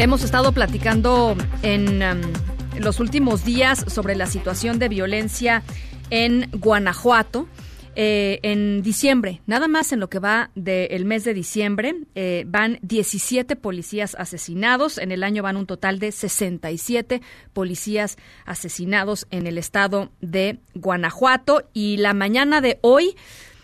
Hemos 0.00 0.24
estado 0.24 0.50
platicando 0.50 1.36
en 1.62 2.02
um, 2.02 2.80
los 2.80 2.98
últimos 2.98 3.44
días 3.44 3.84
sobre 3.86 4.16
la 4.16 4.26
situación 4.26 4.80
de 4.80 4.88
violencia 4.88 5.62
en 6.10 6.50
Guanajuato. 6.50 7.46
Eh, 7.98 8.40
en 8.42 8.82
diciembre, 8.82 9.40
nada 9.46 9.68
más 9.68 9.90
en 9.90 10.00
lo 10.00 10.10
que 10.10 10.18
va 10.18 10.50
del 10.54 11.06
mes 11.06 11.24
de 11.24 11.32
diciembre, 11.32 11.94
eh, 12.14 12.44
van 12.46 12.78
17 12.82 13.56
policías 13.56 14.14
asesinados. 14.18 14.98
En 14.98 15.12
el 15.12 15.24
año 15.24 15.42
van 15.42 15.56
un 15.56 15.64
total 15.64 15.98
de 15.98 16.12
67 16.12 17.22
policías 17.54 18.18
asesinados 18.44 19.26
en 19.30 19.46
el 19.46 19.56
estado 19.56 20.10
de 20.20 20.58
Guanajuato. 20.74 21.70
Y 21.72 21.96
la 21.96 22.12
mañana 22.12 22.60
de 22.60 22.78
hoy, 22.82 23.16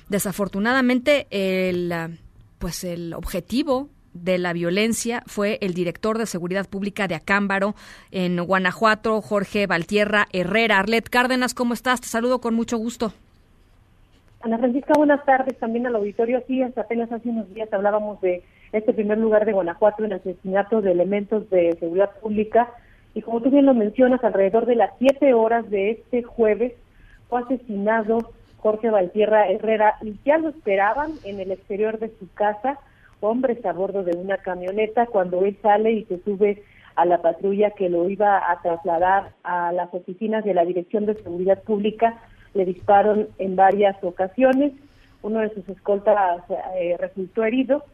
desafortunadamente, 0.09 1.27
el, 1.31 1.92
pues 2.59 2.85
el 2.85 3.12
objetivo 3.12 3.90
de 4.14 4.38
la 4.38 4.55
violencia 4.55 5.23
fue 5.27 5.59
el 5.61 5.75
director 5.75 6.16
de 6.16 6.25
Seguridad 6.25 6.71
Pública 6.71 7.07
de 7.07 7.16
Acámbaro 7.16 7.75
en 8.11 8.42
Guanajuato, 8.42 9.21
Jorge 9.21 9.66
Valtierra 9.66 10.27
Herrera. 10.33 10.79
Arlet 10.79 11.11
Cárdenas, 11.11 11.53
¿cómo 11.53 11.75
estás? 11.75 12.01
Te 12.01 12.09
saludo 12.09 12.40
con 12.40 12.55
mucho 12.55 12.79
gusto. 12.79 13.12
Ana 14.42 14.59
Francisca, 14.59 14.94
buenas 14.96 15.24
tardes 15.24 15.57
también 15.59 15.87
al 15.87 15.94
auditorio. 15.94 16.42
Sí, 16.48 16.62
hasta 16.62 16.81
apenas 16.81 17.12
hace 17.12 17.28
unos 17.28 17.52
días 17.55 17.72
hablábamos 17.72 18.20
de 18.20 18.42
este 18.72 18.92
primer 18.92 19.18
lugar 19.18 19.44
de 19.44 19.52
Guanajuato 19.52 20.05
en 20.05 20.14
asesinato 20.14 20.83
de 20.83 20.90
elementos 20.90 21.48
de 21.48 21.76
seguridad 21.78 22.11
pública. 22.20 22.68
Y 23.14 23.22
como 23.22 23.40
tú 23.40 23.50
bien 23.50 23.66
lo 23.66 23.74
mencionas, 23.74 24.24
alrededor 24.24 24.66
de 24.66 24.74
las 24.74 24.90
7 24.98 25.33
horas 25.35 25.70
de 25.70 25.92
este 25.92 26.24
jueves 26.24 26.72
fue 27.28 27.42
asesinado 27.42 28.33
Jorge 28.57 28.90
Valtierra 28.90 29.48
Herrera. 29.48 29.94
Y 30.02 30.18
ya 30.24 30.38
lo 30.38 30.48
esperaban 30.48 31.12
en 31.22 31.38
el 31.38 31.52
exterior 31.52 32.00
de 32.00 32.11
su 32.18 32.33
casa 32.35 32.81
hombres 33.20 33.64
a 33.64 33.72
bordo 33.72 34.02
de 34.02 34.16
una 34.16 34.38
camioneta. 34.38 35.07
Cuando 35.07 35.44
él 35.44 35.57
sale 35.62 35.92
y 35.92 36.05
se 36.07 36.20
sube 36.24 36.64
a 36.96 37.05
la 37.05 37.22
patrulla 37.22 37.70
que 37.70 37.88
lo 37.88 38.11
iba 38.11 38.50
a 38.50 38.61
trasladar 38.61 39.35
a 39.44 39.70
las 39.70 39.94
oficinas 39.94 40.44
de 40.44 40.55
la 40.55 40.64
Dirección 40.64 41.07
de 41.07 41.14
Seguridad 41.14 41.62
Pública, 41.62 42.20
le 42.55 42.65
disparon 42.65 43.29
en 43.38 43.57
varias 43.57 43.97
ocasiones. 44.03 44.73
Uno 45.23 45.41
de 45.41 45.55
sus 45.55 45.69
escoltas 45.69 46.43
eh, 46.77 46.97
resultó 46.99 47.45
herido. 47.45 47.85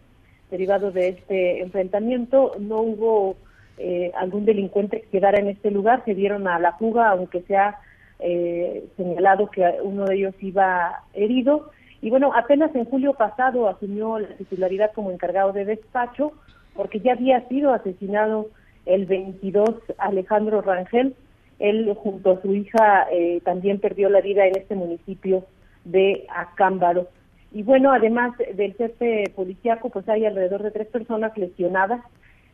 Derivado 0.51 0.91
de 0.91 1.09
este 1.09 1.61
enfrentamiento, 1.61 2.53
no 2.59 2.81
hubo 2.81 3.37
eh, 3.77 4.11
algún 4.17 4.45
delincuente 4.45 5.03
que 5.03 5.09
quedara 5.09 5.39
en 5.39 5.49
este 5.49 5.71
lugar, 5.71 6.03
se 6.05 6.15
dieron 6.15 6.49
a 6.49 6.59
la 6.59 6.73
fuga, 6.73 7.11
aunque 7.11 7.43
se 7.43 7.57
ha 7.57 7.79
eh, 8.19 8.85
señalado 8.97 9.51
que 9.51 9.65
uno 9.83 10.05
de 10.07 10.17
ellos 10.17 10.35
iba 10.41 11.05
herido. 11.15 11.71
Y 12.01 12.11
bueno, 12.11 12.33
apenas 12.35 12.75
en 12.75 12.87
julio 12.87 13.15
pasado 13.15 13.69
asumió 13.69 14.19
la 14.19 14.29
titularidad 14.37 14.93
como 14.95 15.11
encargado 15.11 15.53
de 15.53 15.65
despacho, 15.65 16.33
porque 16.75 17.01
ya 17.01 17.13
había 17.13 17.47
sido 17.49 17.73
asesinado 17.73 18.49
el 18.87 19.07
22 19.07 19.71
Alejandro 19.99 20.61
Rangel. 20.61 21.15
Él 21.59 21.93
junto 21.97 22.33
a 22.33 22.43
su 22.43 22.55
hija 22.55 23.09
eh, 23.11 23.41
también 23.45 23.81
perdió 23.81 24.09
la 24.09 24.21
vida 24.21 24.47
en 24.47 24.57
este 24.57 24.75
municipio 24.75 25.45
de 25.85 26.27
Acámbaro. 26.35 27.09
Y 27.53 27.63
bueno, 27.63 27.93
además 27.93 28.37
del 28.55 28.75
jefe 28.75 29.25
policiaco, 29.35 29.91
pues 29.91 30.09
hay 30.09 30.27
alrededor 30.27 30.63
de 30.63 30.71
tres 30.71 30.89
personas 30.89 31.37
lesionadas. 31.37 32.01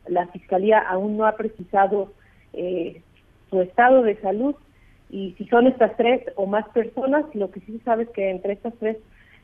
La 0.06 0.26
fiscalía 0.28 0.78
aún 0.78 1.16
no 1.16 1.26
ha 1.26 1.36
precisado 1.36 2.12
eh, 2.52 3.02
su 3.50 3.60
estado 3.60 4.02
de 4.02 4.16
salud 4.20 4.54
y 5.10 5.34
si 5.38 5.46
son 5.46 5.66
estas 5.66 5.96
tres 5.96 6.22
o 6.36 6.46
más 6.46 6.68
personas, 6.70 7.24
lo 7.34 7.50
que 7.50 7.60
sí 7.60 7.80
sabe 7.84 8.04
es 8.04 8.10
que 8.10 8.30
entre 8.30 8.54
estas 8.54 8.74
tres 8.80 8.96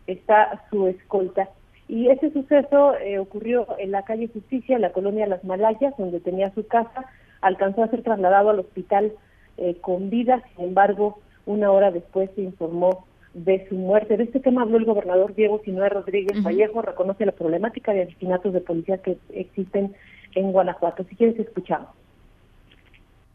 está 0.07 0.65
su 0.71 0.89
escolta. 0.89 1.49
Y 1.89 2.09
ese 2.09 2.33
suceso 2.33 2.97
eh, 2.97 3.19
ocurrió 3.19 3.67
en 3.79 3.91
la 3.91 4.03
calle 4.03 4.31
Justicia, 4.33 4.77
en 4.77 4.83
la 4.83 4.93
colonia 4.93 5.27
Las 5.27 5.45
Malayas, 5.45 5.95
donde 5.99 6.21
tenía 6.21 6.53
su 6.55 6.67
casa, 6.67 7.05
alcanzó 7.41 7.83
a 7.83 7.89
ser 7.89 8.03
trasladado 8.03 8.51
al 8.51 8.61
hospital 8.61 9.13
eh, 9.61 9.77
con 9.81 10.11
vida, 10.11 10.43
sin 10.57 10.67
embargo, 10.67 11.21
una 11.47 11.71
hora 11.71 11.91
después 11.91 12.31
se 12.35 12.43
informó 12.43 13.07
de 13.35 13.69
su 13.69 13.77
muerte. 13.77 14.17
De 14.17 14.25
este 14.25 14.41
tema 14.41 14.63
habló 14.63 14.79
el 14.79 14.85
gobernador 14.85 15.35
Diego 15.35 15.61
Sinué 15.65 15.89
Rodríguez 15.89 16.43
Vallejo, 16.43 16.83
reconoce 16.83 17.27
la 17.27 17.33
problemática 17.33 17.93
de 17.93 18.03
asesinatos 18.03 18.53
de 18.53 18.61
policía 18.61 18.99
que 18.99 19.19
existen 19.33 19.95
en 20.35 20.53
Guanajuato. 20.53 21.05
Si 21.09 21.15
quieres, 21.15 21.39
escuchamos. 21.39 22.00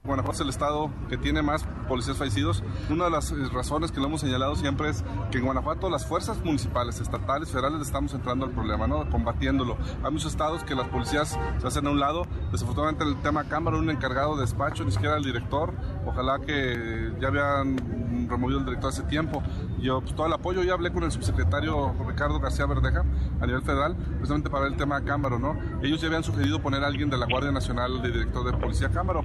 Guanajuato 0.06 0.36
es 0.36 0.42
el 0.42 0.50
estado 0.50 0.92
que 1.10 1.18
tiene 1.18 1.42
más 1.42 1.66
policías 1.88 2.18
fallecidos. 2.18 2.64
Una 2.90 3.06
de 3.06 3.12
las 3.12 3.32
eh, 3.32 3.36
razones 3.52 3.92
que 3.92 4.00
lo 4.00 4.08
hemos 4.08 4.22
señalado 4.22 4.56
siempre 4.56 4.90
es 4.90 5.04
que 5.32 5.40
en 5.40 5.46
Guanajuato 5.46 5.90
las 5.90 6.06
fuerzas 6.06 6.44
municipales, 6.44 7.00
estatales, 7.00 7.50
federales 7.50 7.82
estamos 7.82 8.14
entrando 8.14 8.46
al 8.46 8.52
problema, 8.52 8.88
¿no? 8.88 9.10
Combatiéndolo. 9.10 9.78
Hay 10.04 10.12
muchos 10.12 10.32
estados 10.32 10.64
que 10.64 10.76
las 10.76 10.88
policías 10.90 11.38
se 11.58 11.68
hacen 11.68 11.88
a 11.88 11.90
un 11.90 12.00
lado. 12.00 12.26
Desafortunadamente 12.52 13.04
el 13.04 13.16
tema 13.22 13.46
Cámara, 13.46 13.78
un 13.78 13.90
encargado 13.90 14.36
de 14.36 14.42
despacho, 14.42 14.84
ni 14.84 14.92
siquiera 14.92 15.18
el 15.18 15.24
director. 15.24 15.74
Ojalá 16.06 16.40
que 16.40 17.12
ya 17.20 17.30
habían 17.30 18.28
removido 18.30 18.60
el 18.60 18.66
director 18.66 18.90
hace 18.90 19.04
tiempo. 19.04 19.42
Yo, 19.80 20.02
pues, 20.02 20.16
todo 20.16 20.28
el 20.28 20.34
apoyo, 20.34 20.64
ya 20.64 20.74
hablé 20.74 20.92
con 20.92 21.04
el 21.04 21.12
subsecretario 21.12 21.94
Ricardo 22.08 22.40
García 22.40 22.66
Verdeja 22.66 23.04
a 23.42 23.46
nivel 23.46 23.62
federal, 23.62 23.96
precisamente 23.96 24.50
para 24.50 24.68
el 24.68 24.78
tema 24.78 25.04
Cámara, 25.04 25.38
¿no? 25.40 25.58
Ellos 25.82 26.02
ya 26.02 26.08
habían 26.08 26.24
sugerido 26.24 26.62
poner 26.62 26.84
a 26.84 26.88
alguien 26.88 27.10
de 27.10 27.18
la 27.18 27.26
Guardia 27.26 27.52
Nacional 27.52 28.02
de 28.02 28.12
director 28.12 28.46
de 28.46 28.58
Policía 28.58 28.90
Cámara. 28.90 29.22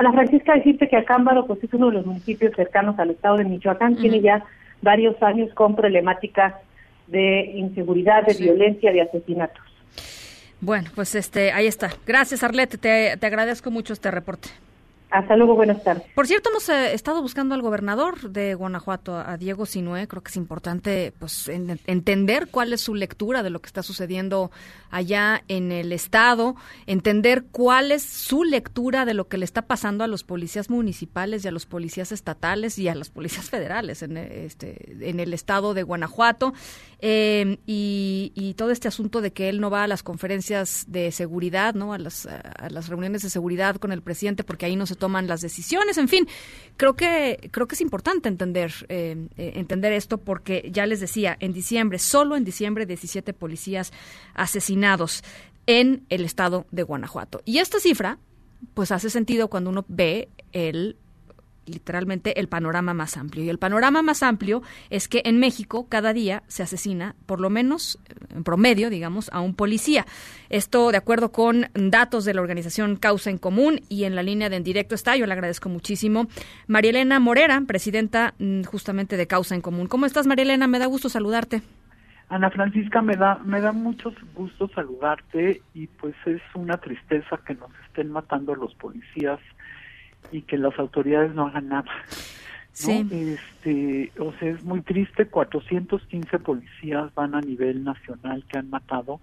Ana 0.00 0.12
Francisca, 0.12 0.54
decirte 0.54 0.88
que 0.88 0.96
Acámbaro 0.96 1.46
pues, 1.46 1.62
es 1.62 1.74
uno 1.74 1.88
de 1.88 1.92
los 1.92 2.06
municipios 2.06 2.56
cercanos 2.56 2.98
al 2.98 3.10
estado 3.10 3.36
de 3.36 3.44
Michoacán, 3.44 3.96
tiene 3.96 4.22
ya 4.22 4.42
varios 4.80 5.22
años 5.22 5.52
con 5.52 5.76
problemáticas 5.76 6.54
de 7.06 7.52
inseguridad, 7.54 8.24
de 8.24 8.32
violencia, 8.32 8.92
de 8.92 9.02
asesinatos. 9.02 9.62
Bueno, 10.62 10.88
pues 10.94 11.14
este, 11.14 11.52
ahí 11.52 11.66
está. 11.66 11.90
Gracias, 12.06 12.42
Arlette, 12.42 12.78
te, 12.78 13.18
te 13.18 13.26
agradezco 13.26 13.70
mucho 13.70 13.92
este 13.92 14.10
reporte. 14.10 14.48
Hasta 15.10 15.36
luego, 15.36 15.56
buenas 15.56 15.82
tardes. 15.82 16.04
Por 16.14 16.28
cierto, 16.28 16.50
hemos 16.50 16.68
eh, 16.68 16.94
estado 16.94 17.20
buscando 17.20 17.56
al 17.56 17.62
gobernador 17.62 18.30
de 18.30 18.54
Guanajuato, 18.54 19.16
a 19.16 19.36
Diego 19.36 19.66
Sinué. 19.66 20.06
Creo 20.06 20.22
que 20.22 20.30
es 20.30 20.36
importante 20.36 21.12
pues 21.18 21.48
en, 21.48 21.80
entender 21.86 22.46
cuál 22.48 22.72
es 22.72 22.80
su 22.80 22.94
lectura 22.94 23.42
de 23.42 23.50
lo 23.50 23.60
que 23.60 23.66
está 23.66 23.82
sucediendo 23.82 24.52
allá 24.90 25.42
en 25.48 25.72
el 25.72 25.92
estado, 25.92 26.54
entender 26.86 27.44
cuál 27.50 27.90
es 27.90 28.02
su 28.02 28.44
lectura 28.44 29.04
de 29.04 29.14
lo 29.14 29.26
que 29.28 29.38
le 29.38 29.44
está 29.44 29.62
pasando 29.62 30.04
a 30.04 30.06
los 30.06 30.22
policías 30.22 30.70
municipales 30.70 31.44
y 31.44 31.48
a 31.48 31.52
los 31.52 31.66
policías 31.66 32.12
estatales 32.12 32.78
y 32.78 32.88
a 32.88 32.94
las 32.94 33.10
policías 33.10 33.50
federales 33.50 34.02
en, 34.02 34.16
este, 34.16 35.08
en 35.08 35.18
el 35.18 35.34
estado 35.34 35.74
de 35.74 35.82
Guanajuato 35.82 36.52
eh, 37.00 37.58
y, 37.66 38.32
y, 38.34 38.54
todo 38.54 38.70
este 38.70 38.88
asunto 38.88 39.22
de 39.22 39.32
que 39.32 39.48
él 39.48 39.60
no 39.60 39.70
va 39.70 39.84
a 39.84 39.86
las 39.86 40.02
conferencias 40.02 40.84
de 40.86 41.10
seguridad, 41.12 41.74
no 41.74 41.94
a 41.94 41.98
las, 41.98 42.26
a 42.26 42.68
las 42.68 42.88
reuniones 42.88 43.22
de 43.22 43.30
seguridad 43.30 43.76
con 43.76 43.90
el 43.90 44.02
presidente 44.02 44.44
porque 44.44 44.66
ahí 44.66 44.76
no 44.76 44.86
se 44.86 44.96
toman 45.00 45.26
las 45.26 45.40
decisiones. 45.40 45.98
En 45.98 46.06
fin, 46.06 46.28
creo 46.76 46.94
que 46.94 47.50
creo 47.50 47.66
que 47.66 47.74
es 47.74 47.80
importante 47.80 48.28
entender 48.28 48.72
eh, 48.88 49.26
eh, 49.36 49.52
entender 49.56 49.92
esto 49.92 50.18
porque 50.18 50.70
ya 50.72 50.86
les 50.86 51.00
decía 51.00 51.36
en 51.40 51.52
diciembre 51.52 51.98
solo 51.98 52.36
en 52.36 52.44
diciembre 52.44 52.86
17 52.86 53.32
policías 53.32 53.92
asesinados 54.34 55.24
en 55.66 56.06
el 56.08 56.24
estado 56.24 56.66
de 56.70 56.84
Guanajuato 56.84 57.42
y 57.44 57.58
esta 57.58 57.80
cifra 57.80 58.18
pues 58.74 58.92
hace 58.92 59.10
sentido 59.10 59.48
cuando 59.48 59.70
uno 59.70 59.84
ve 59.88 60.28
el 60.52 60.96
literalmente 61.70 62.38
el 62.38 62.48
panorama 62.48 62.94
más 62.94 63.16
amplio. 63.16 63.44
Y 63.44 63.48
el 63.48 63.58
panorama 63.58 64.02
más 64.02 64.22
amplio 64.22 64.62
es 64.90 65.08
que 65.08 65.22
en 65.24 65.38
México 65.38 65.86
cada 65.88 66.12
día 66.12 66.42
se 66.46 66.62
asesina, 66.62 67.14
por 67.26 67.40
lo 67.40 67.50
menos 67.50 67.98
eh, 68.08 68.14
en 68.36 68.44
promedio, 68.44 68.90
digamos, 68.90 69.30
a 69.32 69.40
un 69.40 69.54
policía. 69.54 70.06
Esto 70.48 70.90
de 70.90 70.98
acuerdo 70.98 71.32
con 71.32 71.68
datos 71.74 72.24
de 72.24 72.34
la 72.34 72.40
organización 72.40 72.96
Causa 72.96 73.30
en 73.30 73.38
Común 73.38 73.80
y 73.88 74.04
en 74.04 74.14
la 74.14 74.22
línea 74.22 74.48
de 74.48 74.60
en 74.60 74.64
directo 74.64 74.94
está, 74.94 75.16
yo 75.16 75.26
le 75.26 75.32
agradezco 75.32 75.68
muchísimo, 75.68 76.28
María 76.66 76.90
Elena 76.90 77.18
Morera, 77.18 77.62
presidenta 77.66 78.34
mm, 78.38 78.64
justamente 78.64 79.16
de 79.16 79.26
Causa 79.26 79.54
en 79.54 79.62
Común. 79.62 79.86
¿Cómo 79.86 80.06
estás, 80.06 80.26
María 80.26 80.44
Elena? 80.44 80.66
Me 80.66 80.78
da 80.78 80.86
gusto 80.86 81.08
saludarte. 81.08 81.62
Ana 82.28 82.50
Francisca, 82.50 83.02
me 83.02 83.16
da, 83.16 83.40
me 83.44 83.60
da 83.60 83.72
mucho 83.72 84.12
gusto 84.34 84.68
saludarte 84.68 85.62
y 85.74 85.88
pues 85.88 86.14
es 86.26 86.40
una 86.54 86.76
tristeza 86.76 87.40
que 87.44 87.54
nos 87.54 87.70
estén 87.86 88.12
matando 88.12 88.54
los 88.54 88.72
policías 88.74 89.40
y 90.32 90.42
que 90.42 90.58
las 90.58 90.78
autoridades 90.78 91.34
no 91.34 91.46
hagan 91.46 91.68
nada. 91.68 91.90
Sí. 92.72 93.06
Este, 93.10 94.12
o 94.18 94.32
sea, 94.34 94.50
es 94.50 94.64
muy 94.64 94.80
triste, 94.80 95.26
415 95.26 96.38
policías 96.38 97.12
van 97.14 97.34
a 97.34 97.40
nivel 97.40 97.84
nacional 97.84 98.44
que 98.48 98.58
han 98.58 98.70
matado 98.70 99.20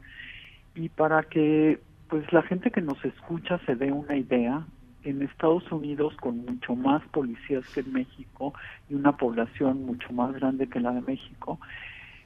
y 0.76 0.90
para 0.90 1.24
que 1.24 1.80
pues 2.08 2.32
la 2.32 2.42
gente 2.44 2.72
que 2.72 2.82
nos 2.82 3.04
escucha 3.04 3.60
se 3.66 3.76
dé 3.76 3.92
una 3.92 4.16
idea, 4.16 4.66
en 5.10 5.22
Estados 5.22 5.72
Unidos 5.72 6.14
con 6.20 6.46
mucho 6.46 6.76
más 6.76 7.02
policías 7.10 7.66
que 7.74 7.80
en 7.80 7.94
México 7.94 8.54
y 8.90 8.96
una 8.96 9.16
población 9.16 9.86
mucho 9.86 10.12
más 10.12 10.34
grande 10.34 10.68
que 10.68 10.80
la 10.80 10.92
de 10.92 11.02
México, 11.02 11.60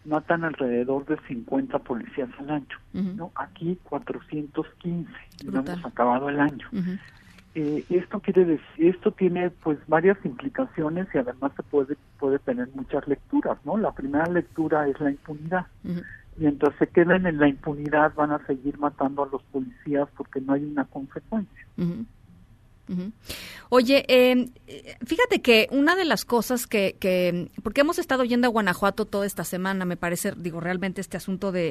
matan 0.04 0.44
alrededor 0.44 1.06
de 1.06 1.18
50 1.28 1.78
policías 1.80 2.30
al 2.40 2.50
año, 2.50 2.78
¿no? 2.94 3.32
Aquí 3.36 3.78
415, 3.84 5.08
no 5.46 5.60
hemos 5.60 5.86
acabado 5.86 6.30
el 6.30 6.40
año. 6.40 6.68
Eh, 7.54 7.84
esto 7.90 8.22
quiere 8.22 8.46
decir, 8.46 8.96
esto 8.96 9.12
tiene 9.12 9.50
pues 9.50 9.78
varias 9.88 10.18
implicaciones 10.24 11.08
y 11.14 11.18
además 11.18 11.52
se 11.58 11.64
puede 11.64 11.98
puede 12.18 12.40
tener 12.40 12.70
muchas 12.76 13.06
lecturas, 13.08 13.58
¿no? 13.66 13.78
La 13.78 13.92
primera 13.92 14.26
lectura 14.28 14.88
es 14.88 15.00
la 15.02 15.12
impunidad. 15.12 15.66
Mientras 16.38 16.74
se 16.80 16.88
queden 16.88 17.26
en 17.26 17.40
la 17.40 17.50
impunidad 17.50 18.14
van 18.16 18.32
a 18.32 18.46
seguir 18.46 18.78
matando 18.80 19.24
a 19.24 19.30
los 19.30 19.44
policías 19.44 20.08
porque 20.16 20.40
no 20.40 20.54
hay 20.54 20.64
una 20.64 20.86
consecuencia. 20.86 21.66
Oye, 23.70 24.06
em, 24.08 24.50
fíjate 25.06 25.42
que 25.42 25.68
una 25.72 25.96
de 25.96 26.06
las 26.06 26.26
cosas 26.26 26.68
que, 26.68 26.98
que, 27.00 27.50
porque 27.64 27.82
hemos 27.82 28.00
estado 28.00 28.24
yendo 28.24 28.48
a 28.48 28.50
Guanajuato 28.50 29.06
toda 29.06 29.26
esta 29.26 29.44
semana, 29.44 29.86
me 29.86 29.98
parece, 29.98 30.34
digo, 30.36 30.60
realmente 30.60 31.00
este 31.00 31.18
asunto 31.18 31.52
de, 31.52 31.70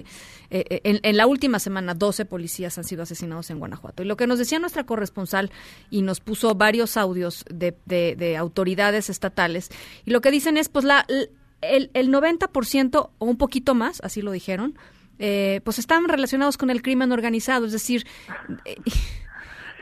eh, 0.50 0.64
eh, 0.70 1.00
en, 1.02 1.16
la 1.16 1.26
última 1.26 1.58
semana, 1.58 1.94
12 1.94 2.24
policías 2.24 2.78
han 2.78 2.84
sido 2.84 3.02
asesinados 3.02 3.50
en 3.50 3.58
Guanajuato. 3.58 4.02
Y 4.02 4.06
lo 4.06 4.16
que 4.16 4.26
nos 4.26 4.38
decía 4.38 4.58
nuestra 4.58 4.84
corresponsal 4.84 5.50
y 5.90 6.02
nos 6.02 6.20
puso 6.20 6.54
varios 6.54 6.96
audios 6.96 7.44
de, 7.50 7.76
de, 7.86 8.36
autoridades 8.36 9.10
estatales, 9.10 9.70
y 10.04 10.10
lo 10.10 10.20
que 10.20 10.30
dicen 10.30 10.56
es, 10.56 10.68
pues, 10.68 10.84
la, 10.84 11.06
el, 11.60 11.90
el 11.92 12.10
90% 12.10 13.10
o 13.18 13.24
un 13.26 13.36
poquito 13.36 13.74
más, 13.74 14.00
así 14.02 14.22
lo 14.22 14.30
dijeron, 14.32 14.78
eh, 15.22 15.60
pues 15.64 15.78
están 15.78 16.08
relacionados 16.08 16.56
con 16.56 16.70
el 16.70 16.80
crimen 16.80 17.12
organizado, 17.12 17.66
es 17.66 17.72
decir... 17.72 18.06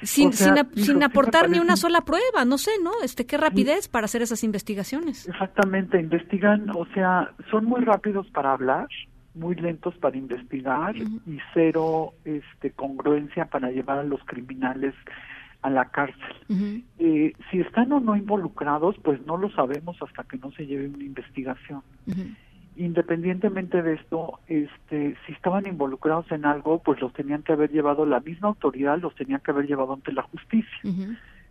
Sin, 0.02 0.32
sin, 0.32 1.02
aportar 1.02 1.50
ni 1.50 1.58
una 1.58 1.76
sola 1.76 2.02
prueba, 2.02 2.44
no 2.46 2.58
sé, 2.58 2.70
¿no? 2.82 2.92
Este, 3.02 3.26
qué 3.26 3.36
rapidez 3.36 3.88
para 3.88 4.04
hacer 4.04 4.22
esas 4.22 4.44
investigaciones. 4.44 5.28
Exactamente, 5.28 6.00
investigan, 6.00 6.70
o 6.70 6.86
sea, 6.94 7.32
son 7.50 7.64
muy 7.64 7.82
rápidos 7.82 8.26
para 8.30 8.52
hablar, 8.52 8.86
muy 9.34 9.54
lentos 9.54 9.96
para 9.98 10.16
investigar 10.16 10.96
y 10.96 11.38
cero 11.54 12.14
este 12.24 12.70
congruencia 12.72 13.46
para 13.46 13.70
llevar 13.70 13.98
a 13.98 14.04
los 14.04 14.22
criminales 14.24 14.94
a 15.62 15.70
la 15.70 15.86
cárcel. 15.86 16.84
Eh, 16.98 17.32
si 17.50 17.60
están 17.60 17.92
o 17.92 18.00
no 18.00 18.16
involucrados, 18.16 18.96
pues 19.02 19.24
no 19.26 19.36
lo 19.36 19.50
sabemos 19.50 19.96
hasta 20.02 20.24
que 20.24 20.38
no 20.38 20.52
se 20.52 20.66
lleve 20.66 20.88
una 20.88 21.04
investigación. 21.04 21.82
Independientemente 22.78 23.82
de 23.82 23.94
esto, 23.94 24.38
este, 24.46 25.16
si 25.26 25.32
estaban 25.32 25.66
involucrados 25.66 26.30
en 26.30 26.44
algo, 26.44 26.78
pues 26.78 27.00
los 27.00 27.12
tenían 27.12 27.42
que 27.42 27.52
haber 27.52 27.72
llevado 27.72 28.06
la 28.06 28.20
misma 28.20 28.48
autoridad, 28.48 28.98
los 28.98 29.14
tenían 29.16 29.40
que 29.40 29.50
haber 29.50 29.66
llevado 29.66 29.94
ante 29.94 30.12
la 30.12 30.22
justicia. 30.22 30.78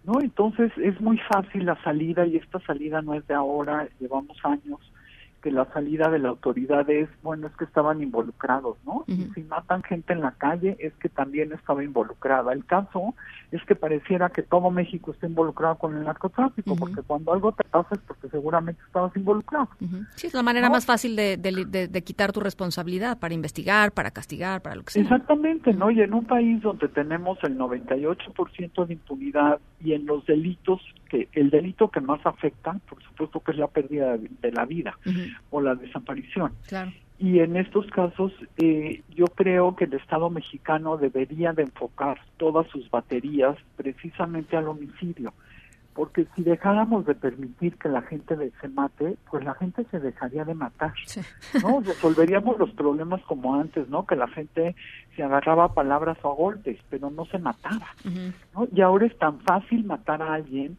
¿no? 0.05 0.21
Entonces 0.21 0.71
es 0.77 0.99
muy 1.01 1.17
fácil 1.29 1.65
la 1.65 1.75
salida 1.83 2.25
y 2.25 2.37
esta 2.37 2.59
salida 2.61 3.01
no 3.01 3.13
es 3.13 3.27
de 3.27 3.33
ahora, 3.33 3.89
llevamos 3.99 4.37
años 4.43 4.79
que 5.41 5.51
la 5.51 5.65
salida 5.71 6.09
de 6.09 6.19
la 6.19 6.29
autoridad 6.29 6.89
es, 6.89 7.07
bueno, 7.21 7.47
es 7.47 7.53
que 7.57 7.63
estaban 7.65 8.01
involucrados, 8.01 8.77
¿no? 8.85 9.03
Y 9.07 9.25
si 9.35 9.43
matan 9.43 9.83
gente 9.83 10.13
en 10.13 10.21
la 10.21 10.31
calle 10.31 10.75
es 10.79 10.93
que 10.95 11.09
también 11.09 11.53
estaba 11.53 11.83
involucrada. 11.83 12.51
El 12.53 12.65
caso 12.65 13.13
es 13.51 13.63
que 13.65 13.75
pareciera 13.75 14.29
que 14.29 14.41
todo 14.41 14.71
México 14.71 15.11
está 15.11 15.27
involucrado 15.27 15.75
con 15.77 15.95
el 15.95 16.03
narcotráfico, 16.03 16.75
porque 16.75 17.01
cuando 17.03 17.33
algo 17.33 17.51
te 17.51 17.63
pasa 17.65 17.89
es 17.95 17.99
porque 18.01 18.29
seguramente 18.29 18.81
estabas 18.87 19.15
involucrado. 19.15 19.69
Sí, 20.15 20.27
es 20.27 20.33
la 20.33 20.43
manera 20.43 20.69
más 20.69 20.85
fácil 20.85 21.15
de, 21.15 21.37
de, 21.37 21.65
de- 21.65 21.87
de 21.87 22.01
quitar 22.03 22.31
tu 22.33 22.39
responsabilidad 22.39 23.17
para 23.19 23.33
investigar, 23.33 23.91
para 23.91 24.11
castigar, 24.11 24.61
para 24.61 24.75
lo 24.75 24.83
que 24.83 24.91
sea. 24.91 25.03
Exactamente, 25.03 25.73
¿no? 25.73 25.91
Y 25.91 26.01
en 26.01 26.13
un 26.13 26.25
país 26.25 26.61
donde 26.61 26.87
tenemos 26.87 27.37
el 27.43 27.57
98% 27.57 28.85
de 28.85 28.93
impunidad 28.93 29.59
y 29.83 29.93
en 29.93 30.05
los 30.05 30.25
delitos, 30.25 30.81
que 31.09 31.29
el 31.33 31.49
delito 31.49 31.89
que 31.89 32.01
más 32.01 32.19
afecta, 32.25 32.73
por 32.89 33.01
supuesto 33.03 33.39
que 33.39 33.51
es 33.51 33.57
la 33.57 33.67
pérdida 33.67 34.17
de, 34.17 34.29
de 34.41 34.51
la 34.51 34.65
vida 34.65 34.97
o 35.49 35.61
la 35.61 35.75
desaparición. 35.75 36.53
Claro. 36.67 36.91
Y 37.19 37.39
en 37.39 37.57
estos 37.57 37.87
casos, 37.87 38.31
eh, 38.57 39.01
yo 39.15 39.25
creo 39.25 39.75
que 39.75 39.85
el 39.85 39.93
Estado 39.93 40.29
mexicano 40.29 40.97
debería 40.97 41.51
de 41.51 41.63
enfocar 41.63 42.19
todas 42.37 42.67
sus 42.67 42.89
baterías 42.91 43.57
precisamente 43.75 44.55
al 44.55 44.67
homicidio, 44.67 45.33
porque 45.95 46.27
si 46.35 46.43
dejáramos 46.43 47.07
de 47.07 47.15
permitir 47.15 47.75
que 47.77 47.89
la 47.89 48.03
gente 48.03 48.35
se 48.61 48.67
mate, 48.67 49.17
pues 49.31 49.43
la 49.43 49.55
gente 49.55 49.83
se 49.89 49.99
dejaría 49.99 50.45
de 50.45 50.53
matar, 50.53 50.93
¿no? 51.63 51.79
Resolveríamos 51.81 52.59
los 52.59 52.69
problemas 52.73 53.19
como 53.23 53.55
antes, 53.55 53.89
¿no? 53.89 54.05
Que 54.05 54.15
la 54.15 54.27
gente 54.27 54.75
se 55.15 55.23
agarraba 55.23 55.65
a 55.65 55.73
palabras 55.73 56.19
o 56.21 56.31
a 56.31 56.35
golpes, 56.35 56.77
pero 56.91 57.09
no 57.09 57.25
se 57.25 57.39
mataba, 57.39 57.87
¿no? 58.53 58.67
Y 58.71 58.81
ahora 58.81 59.07
es 59.07 59.17
tan 59.17 59.39
fácil 59.39 59.85
matar 59.85 60.21
a 60.21 60.35
alguien 60.35 60.77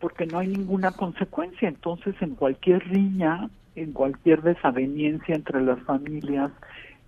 porque 0.00 0.24
no 0.24 0.38
hay 0.38 0.48
ninguna 0.48 0.92
consecuencia. 0.92 1.68
Entonces, 1.68 2.14
en 2.20 2.36
cualquier 2.36 2.88
riña, 2.88 3.50
en 3.74 3.92
cualquier 3.92 4.42
desaveniencia 4.42 5.34
entre 5.34 5.60
las 5.62 5.80
familias, 5.82 6.50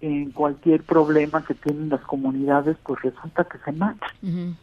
en 0.01 0.31
cualquier 0.33 0.83
problema 0.85 1.45
que 1.45 1.55
tienen 1.55 1.89
las 1.89 2.03
comunidades, 2.03 2.77
pues 2.85 3.01
resulta 3.03 3.45
que 3.45 3.59
se 3.59 3.73
mata. 3.73 4.07
Ujú. 4.23 4.55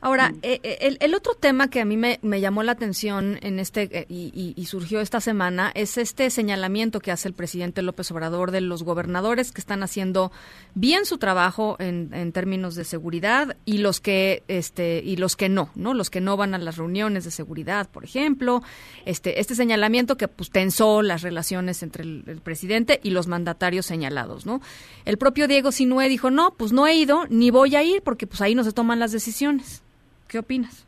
Ahora, 0.00 0.32
eh, 0.42 0.60
eh, 0.62 0.78
el, 0.82 0.96
el 1.00 1.12
otro 1.14 1.34
tema 1.34 1.68
que 1.70 1.80
a 1.80 1.84
mí 1.84 1.96
me, 1.96 2.20
me 2.22 2.40
llamó 2.40 2.62
la 2.62 2.70
atención 2.70 3.36
en 3.42 3.58
este 3.58 3.88
eh, 3.98 4.06
y, 4.08 4.30
y- 4.32 4.54
y 4.56 4.66
surgió 4.66 5.00
esta 5.00 5.20
semana 5.20 5.72
es 5.74 5.98
este 5.98 6.30
señalamiento 6.30 7.00
que 7.00 7.10
hace 7.10 7.26
el 7.26 7.34
presidente 7.34 7.82
López 7.82 8.08
Obrador 8.12 8.52
de 8.52 8.60
los 8.60 8.84
gobernadores 8.84 9.50
que 9.50 9.60
están 9.60 9.82
haciendo 9.82 10.30
bien 10.74 11.04
su 11.04 11.18
trabajo 11.18 11.74
en, 11.80 12.14
en 12.14 12.30
términos 12.30 12.76
de 12.76 12.84
seguridad 12.84 13.56
y 13.64 13.78
los 13.78 14.00
que 14.00 14.44
este 14.46 15.02
y 15.04 15.16
los 15.16 15.34
que 15.34 15.48
no, 15.48 15.70
no, 15.74 15.94
los 15.94 16.10
que 16.10 16.20
no 16.20 16.36
van 16.36 16.54
a 16.54 16.58
las 16.58 16.76
reuniones 16.76 17.24
de 17.24 17.32
seguridad, 17.32 17.90
por 17.90 18.04
ejemplo, 18.04 18.62
este 19.04 19.40
este 19.40 19.56
señalamiento 19.56 20.16
que 20.16 20.28
pues 20.28 20.50
tensó 20.50 21.02
las 21.02 21.22
relaciones 21.22 21.82
entre 21.82 22.04
el, 22.04 22.22
el 22.28 22.40
presidente 22.40 23.00
y 23.02 23.10
los 23.10 23.26
mandatarios 23.26 23.86
señalados, 23.86 24.46
¿no? 24.46 24.60
El 25.04 25.18
propio 25.18 25.48
Diego 25.48 25.72
Sinué 25.72 26.08
dijo 26.08 26.30
no, 26.30 26.54
pues 26.54 26.70
no 26.72 26.86
he 26.86 26.94
ido 26.94 27.26
ni 27.30 27.50
voy 27.50 27.74
a 27.74 27.82
ir 27.82 28.02
porque 28.02 28.28
pues 28.28 28.40
ahí 28.42 28.54
no 28.54 28.62
se 28.62 28.70
toman 28.70 29.00
las 29.00 29.10
decisiones. 29.10 29.82
¿Qué 30.28 30.38
opinas? 30.38 30.86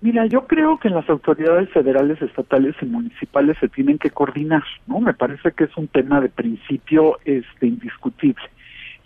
Mira, 0.00 0.26
yo 0.26 0.46
creo 0.46 0.78
que 0.78 0.90
las 0.90 1.08
autoridades 1.08 1.70
federales, 1.70 2.20
estatales 2.22 2.76
y 2.80 2.86
municipales 2.86 3.56
se 3.58 3.68
tienen 3.68 3.98
que 3.98 4.10
coordinar, 4.10 4.62
¿no? 4.86 5.00
Me 5.00 5.14
parece 5.14 5.50
que 5.52 5.64
es 5.64 5.76
un 5.76 5.88
tema 5.88 6.20
de 6.20 6.28
principio 6.28 7.18
este 7.24 7.66
indiscutible. 7.66 8.44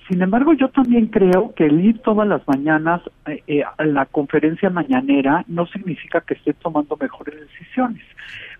Sin 0.08 0.20
embargo, 0.20 0.52
yo 0.52 0.68
también 0.68 1.06
creo 1.06 1.54
que 1.54 1.66
el 1.66 1.80
ir 1.82 2.00
todas 2.00 2.28
las 2.28 2.46
mañanas 2.46 3.00
eh, 3.26 3.42
eh, 3.46 3.62
a 3.62 3.84
la 3.84 4.04
conferencia 4.04 4.68
mañanera 4.68 5.44
no 5.48 5.66
significa 5.66 6.20
que 6.20 6.34
esté 6.34 6.52
tomando 6.52 6.98
mejores 7.00 7.40
decisiones, 7.40 8.02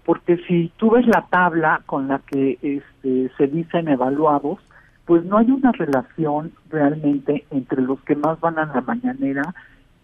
porque 0.05 0.39
si 0.47 0.73
tú 0.77 0.93
ves 0.93 1.07
la 1.07 1.27
tabla 1.29 1.83
con 1.85 2.09
la 2.09 2.21
que 2.21 2.59
este, 2.63 3.31
se 3.37 3.47
dicen 3.49 3.89
evaluados, 3.89 4.59
pues 5.05 5.25
no 5.25 5.37
hay 5.37 5.51
una 5.51 5.73
relación 5.73 6.53
realmente 6.71 7.45
entre 7.51 7.83
los 7.83 8.01
que 8.03 8.15
más 8.15 8.41
van 8.41 8.59
a 8.59 8.67
la 8.67 8.81
mañanera 8.81 9.55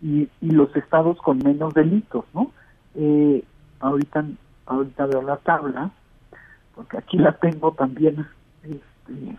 y, 0.02 0.28
y 0.40 0.50
los 0.50 0.74
estados 0.76 1.18
con 1.18 1.38
menos 1.38 1.74
delitos, 1.74 2.24
¿no? 2.34 2.52
Eh, 2.94 3.44
ahorita, 3.80 4.24
ahorita 4.66 5.06
veo 5.06 5.22
la 5.22 5.36
tabla, 5.38 5.90
porque 6.74 6.98
aquí 6.98 7.18
la 7.18 7.32
tengo 7.32 7.72
también, 7.72 8.26
este, 8.62 9.38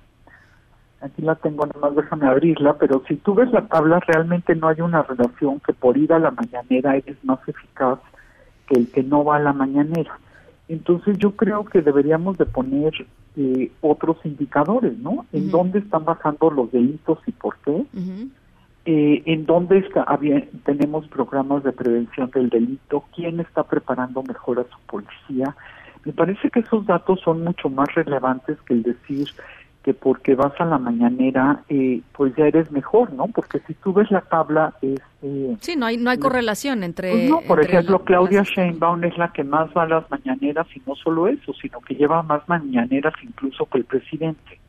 aquí 1.02 1.22
la 1.22 1.36
tengo, 1.36 1.66
nada 1.66 1.80
más 1.80 1.96
déjame 1.96 2.28
abrirla, 2.28 2.78
pero 2.78 3.04
si 3.08 3.16
tú 3.16 3.34
ves 3.36 3.52
la 3.52 3.68
tabla, 3.68 4.00
realmente 4.02 4.56
no 4.56 4.68
hay 4.68 4.82
una 4.82 5.04
relación 5.04 5.60
que 5.60 5.74
por 5.74 5.98
ir 5.98 6.14
a 6.14 6.20
la 6.20 6.32
mañanera 6.32 6.96
eres 6.96 7.18
más 7.24 7.40
eficaz 7.48 8.00
que 8.68 8.80
el 8.80 8.92
que 8.92 9.04
no 9.04 9.24
va 9.24 9.38
a 9.38 9.40
la 9.40 9.54
mañanera. 9.54 10.20
Entonces 10.68 11.18
yo 11.18 11.36
creo 11.36 11.66
que 11.66 11.82
deberíamos 11.82 12.38
de 12.38 12.46
poner 12.46 12.94
eh, 13.36 13.72
otros 13.82 14.18
indicadores, 14.24 14.98
¿no? 15.00 15.26
En 15.34 15.50
dónde 15.50 15.80
están 15.80 16.06
bajando 16.06 16.52
los 16.52 16.72
delitos 16.72 17.18
y 17.26 17.32
por 17.32 17.58
qué 17.58 17.86
eh, 18.92 19.22
en 19.28 19.46
dónde 19.46 19.78
está, 19.78 20.02
había- 20.04 20.44
tenemos 20.66 21.08
programas 21.10 21.64
de 21.64 21.72
prevención 21.74 22.32
del 22.32 22.50
delito, 22.50 23.04
quién 23.16 23.40
está 23.40 23.64
preparando 23.64 24.24
mejor 24.24 24.60
a 24.60 24.64
su 24.64 24.80
policía. 24.88 25.56
Me 26.06 26.14
parece 26.14 26.50
que 26.50 26.62
esos 26.62 26.86
datos 26.88 27.20
son 27.22 27.44
mucho 27.44 27.70
más 27.70 27.94
relevantes 27.94 28.58
que 28.66 28.74
el 28.74 28.82
decir 28.84 29.28
que 29.84 29.94
porque 29.94 30.34
vas 30.36 30.54
a 30.60 30.66
la 30.66 30.78
mañanera, 30.78 31.62
eh, 31.70 32.02
pues 32.14 32.36
ya 32.36 32.48
eres 32.48 32.70
mejor, 32.72 33.14
¿no? 33.14 33.28
Porque 33.28 33.60
si 33.68 33.74
tú 33.76 33.94
ves 33.94 34.10
la 34.12 34.22
tabla, 34.22 34.74
este, 34.82 35.56
Sí, 35.62 35.76
no 35.78 35.86
hay 35.86 35.98
no 35.98 36.10
hay 36.10 36.18
correlación 36.18 36.84
entre 36.84 37.12
pues 37.12 37.30
no, 37.30 37.42
por 37.42 37.60
entre 37.60 37.74
ejemplo, 37.78 37.98
la- 38.00 38.06
Claudia 38.06 38.40
las- 38.40 38.50
Sheinbaum 38.50 39.04
es 39.04 39.18
la 39.18 39.32
que 39.32 39.44
más 39.44 39.70
va 39.78 39.84
a 39.84 39.88
las 39.88 40.10
mañaneras 40.10 40.66
y 40.76 40.82
no 40.88 40.96
solo 40.96 41.28
eso, 41.28 41.54
sino 41.62 41.80
que 41.82 41.94
lleva 41.96 42.24
más 42.24 42.42
mañaneras 42.50 43.14
incluso 43.24 43.68
que 43.68 43.78
el 43.78 43.86
presidente, 43.86 44.60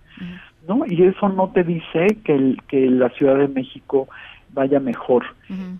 ¿no? 0.66 0.84
Y 0.86 1.02
eso 1.02 1.28
no 1.28 1.50
te 1.50 1.64
dice 1.64 2.18
que, 2.24 2.34
el, 2.34 2.62
que 2.68 2.88
la 2.90 3.11
Ciudad 3.11 3.38
de 3.38 3.48
México 3.48 4.08
vaya 4.52 4.80
mejor. 4.80 5.24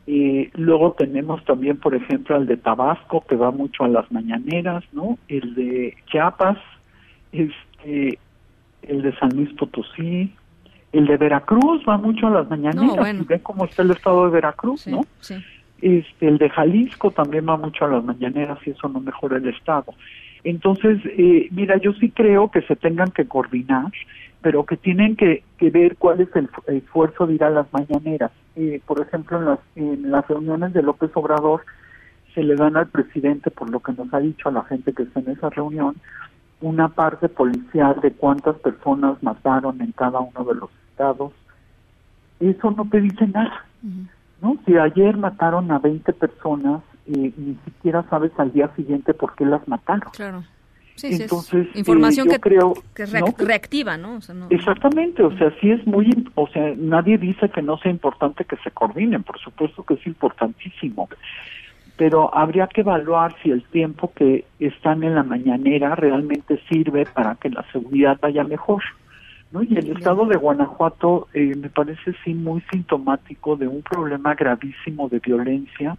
Eh, 0.07 0.51
luego 0.55 0.93
tenemos 0.93 1.45
también, 1.45 1.77
por 1.77 1.95
ejemplo, 1.95 2.37
al 2.37 2.47
de 2.47 2.57
Tabasco, 2.57 3.25
que 3.29 3.37
va 3.37 3.51
mucho 3.51 3.85
a 3.85 3.89
las 3.89 4.11
mañaneras, 4.13 4.85
¿no? 4.93 5.19
El 5.29 5.55
de 5.55 5.97
Chiapas, 6.07 6.59
este, 7.33 8.19
el 8.83 9.03
de 9.03 9.17
San 9.17 9.31
Luis 9.31 9.53
Potosí, 9.55 10.33
el 10.93 11.07
de 11.07 11.17
Veracruz 11.17 11.83
va 11.89 11.99
mucho 11.99 12.27
a 12.27 12.31
las 12.31 12.51
mañaneras. 12.51 12.97
bueno. 12.97 13.23
y 13.23 13.25
Ve 13.25 13.41
cómo 13.41 13.65
está 13.65 13.83
el 13.83 13.93
estado 13.93 14.25
de 14.25 14.31
Veracruz, 14.31 14.87
¿no? 14.87 15.03
Sí. 15.21 15.37
Este, 15.83 16.29
el 16.29 16.39
de 16.39 16.51
Jalisco 16.51 17.11
también 17.11 17.49
va 17.49 17.57
mucho 17.57 17.85
a 17.85 17.89
las 17.89 18.05
mañaneras 18.05 18.59
y 18.67 18.71
eso 18.71 18.89
no 18.89 19.01
mejora 19.01 19.39
el 19.39 19.49
estado. 19.49 19.95
Entonces, 20.45 21.01
eh, 21.05 21.49
mira, 21.51 21.77
yo 21.79 21.93
sí 21.95 22.11
creo 22.11 22.51
que 22.51 22.63
se 22.63 22.77
tengan 22.77 23.11
que 23.11 23.27
coordinar, 23.27 23.91
pero 24.43 24.65
que 24.65 24.77
tienen 24.77 25.17
que, 25.17 25.45
que 25.59 25.71
ver 25.71 25.97
cuál 25.97 26.21
es 26.21 26.35
el 26.35 26.49
fu- 26.49 26.63
esfuerzo 26.67 27.27
de 27.27 27.35
ir 27.35 27.45
a 27.45 27.51
las 27.51 27.67
mañaneras. 27.73 28.31
Eh, 28.57 28.81
por 28.87 29.01
ejemplo, 29.01 29.39
en 29.39 29.45
las, 29.45 29.59
en 29.77 30.11
las 30.11 30.27
reuniones 30.29 30.73
de 30.73 30.83
López 30.83 31.11
Obrador 31.15 31.63
se 32.35 32.43
le 32.43 32.55
dan 32.57 32.77
al 32.77 32.87
presidente, 32.89 33.51
por 33.51 33.71
lo 33.71 33.81
que 33.81 33.93
nos 33.93 34.13
ha 34.15 34.19
dicho 34.21 34.49
a 34.49 34.53
la 34.53 34.63
gente 34.65 34.93
que 34.93 35.03
está 35.03 35.21
en 35.21 35.31
esa 35.31 35.51
reunión, 35.51 35.97
una 36.61 36.89
parte 36.89 37.29
policial 37.29 38.01
de 38.03 38.13
cuántas 38.13 38.57
personas 38.57 39.23
mataron 39.23 39.81
en 39.81 39.93
cada 39.93 40.21
uno 40.21 40.45
de 40.45 40.55
los 40.55 40.71
estados. 40.91 41.33
Eso 42.39 42.71
no 42.71 42.89
te 42.89 43.01
dice 43.01 43.27
nada. 43.27 43.65
¿no? 44.41 44.57
Si 44.65 44.77
ayer 44.77 45.17
mataron 45.17 45.71
a 45.71 45.79
20 45.79 46.13
personas, 46.15 46.83
eh, 47.07 47.33
ni 47.37 47.55
siquiera 47.65 48.05
sabes 48.09 48.33
al 48.39 48.53
día 48.53 48.71
siguiente 48.77 49.13
por 49.13 49.35
qué 49.35 49.45
las 49.45 49.67
mataron. 49.69 50.09
Claro. 50.13 50.43
Sí, 51.01 51.23
Entonces, 51.23 51.67
es 51.73 51.77
información 51.79 52.27
eh, 52.29 52.31
yo 52.33 52.35
que, 52.35 52.41
creo, 52.41 52.75
que 52.95 53.05
¿no? 53.05 53.09
reac- 53.27 53.39
reactiva, 53.39 53.97
¿no? 53.97 54.17
O 54.17 54.21
sea, 54.21 54.35
no- 54.35 54.49
Exactamente, 54.51 55.23
o 55.23 55.37
sea, 55.39 55.51
sí 55.61 55.71
es 55.71 55.87
muy, 55.87 56.11
o 56.35 56.47
sea, 56.49 56.75
nadie 56.77 57.17
dice 57.17 57.49
que 57.49 57.63
no 57.63 57.79
sea 57.79 57.91
importante 57.91 58.45
que 58.45 58.57
se 58.57 58.71
coordinen, 58.71 59.23
por 59.23 59.39
supuesto 59.39 59.83
que 59.83 59.95
es 59.95 60.07
importantísimo, 60.07 61.09
pero 61.97 62.35
habría 62.35 62.67
que 62.67 62.83
evaluar 62.83 63.35
si 63.43 63.51
el 63.51 63.63
tiempo 63.65 64.13
que 64.15 64.45
están 64.59 65.03
en 65.03 65.15
la 65.15 65.23
mañanera 65.23 65.95
realmente 65.95 66.61
sirve 66.69 67.07
para 67.07 67.35
que 67.37 67.51
la 67.51 67.65
seguridad 67.73 68.19
vaya 68.21 68.45
mejor. 68.45 68.83
¿no? 69.53 69.63
Y 69.63 69.77
el 69.77 69.91
estado 69.97 70.27
de 70.27 70.37
Guanajuato 70.37 71.27
eh, 71.35 71.55
me 71.57 71.69
parece 71.71 72.15
sí 72.25 72.35
muy 72.35 72.63
sintomático 72.71 73.57
de 73.57 73.67
un 73.67 73.83
problema 73.83 74.35
gravísimo 74.35 75.09
de 75.09 75.19
violencia, 75.19 75.97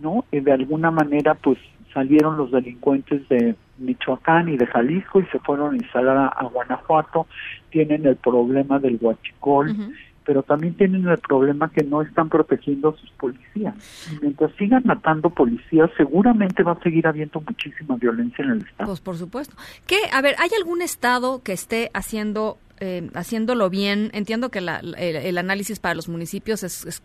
¿no? 0.00 0.24
Y 0.32 0.40
de 0.40 0.52
alguna 0.52 0.90
manera 0.90 1.34
pues 1.34 1.58
salieron 1.96 2.36
los 2.36 2.50
delincuentes 2.50 3.26
de 3.30 3.56
Michoacán 3.78 4.50
y 4.50 4.58
de 4.58 4.66
Jalisco 4.66 5.18
y 5.18 5.24
se 5.32 5.38
fueron 5.38 5.72
a 5.72 5.76
instalar 5.78 6.14
a, 6.18 6.26
a 6.26 6.44
Guanajuato, 6.44 7.26
tienen 7.70 8.04
el 8.04 8.16
problema 8.16 8.78
del 8.78 8.98
huachicol, 9.00 9.74
pero 10.22 10.42
también 10.42 10.74
tienen 10.74 11.08
el 11.08 11.16
problema 11.16 11.70
que 11.70 11.84
no 11.84 12.02
están 12.02 12.28
protegiendo 12.28 12.90
a 12.90 12.96
sus 13.00 13.10
policías. 13.12 13.74
Y 14.12 14.20
mientras 14.20 14.52
sigan 14.58 14.82
matando 14.84 15.30
policías, 15.30 15.90
seguramente 15.96 16.62
va 16.62 16.72
a 16.72 16.82
seguir 16.82 17.06
habiendo 17.06 17.40
muchísima 17.40 17.96
violencia 17.96 18.44
en 18.44 18.50
el 18.50 18.58
Estado. 18.58 18.88
Pues 18.90 19.00
por 19.00 19.16
supuesto. 19.16 19.56
¿Qué? 19.86 19.96
A 20.12 20.20
ver, 20.20 20.34
¿hay 20.38 20.50
algún 20.58 20.82
estado 20.82 21.42
que 21.42 21.54
esté 21.54 21.90
haciendo 21.94 22.58
eh, 22.80 23.08
haciéndolo 23.14 23.70
bien, 23.70 24.10
entiendo 24.12 24.50
que 24.50 24.60
la- 24.60 24.80
el, 24.80 25.38
análisis 25.38 25.78
para 25.78 25.94
los 25.94 26.08
municipios 26.08 26.62
es, 26.62 26.84
es- 26.84 27.02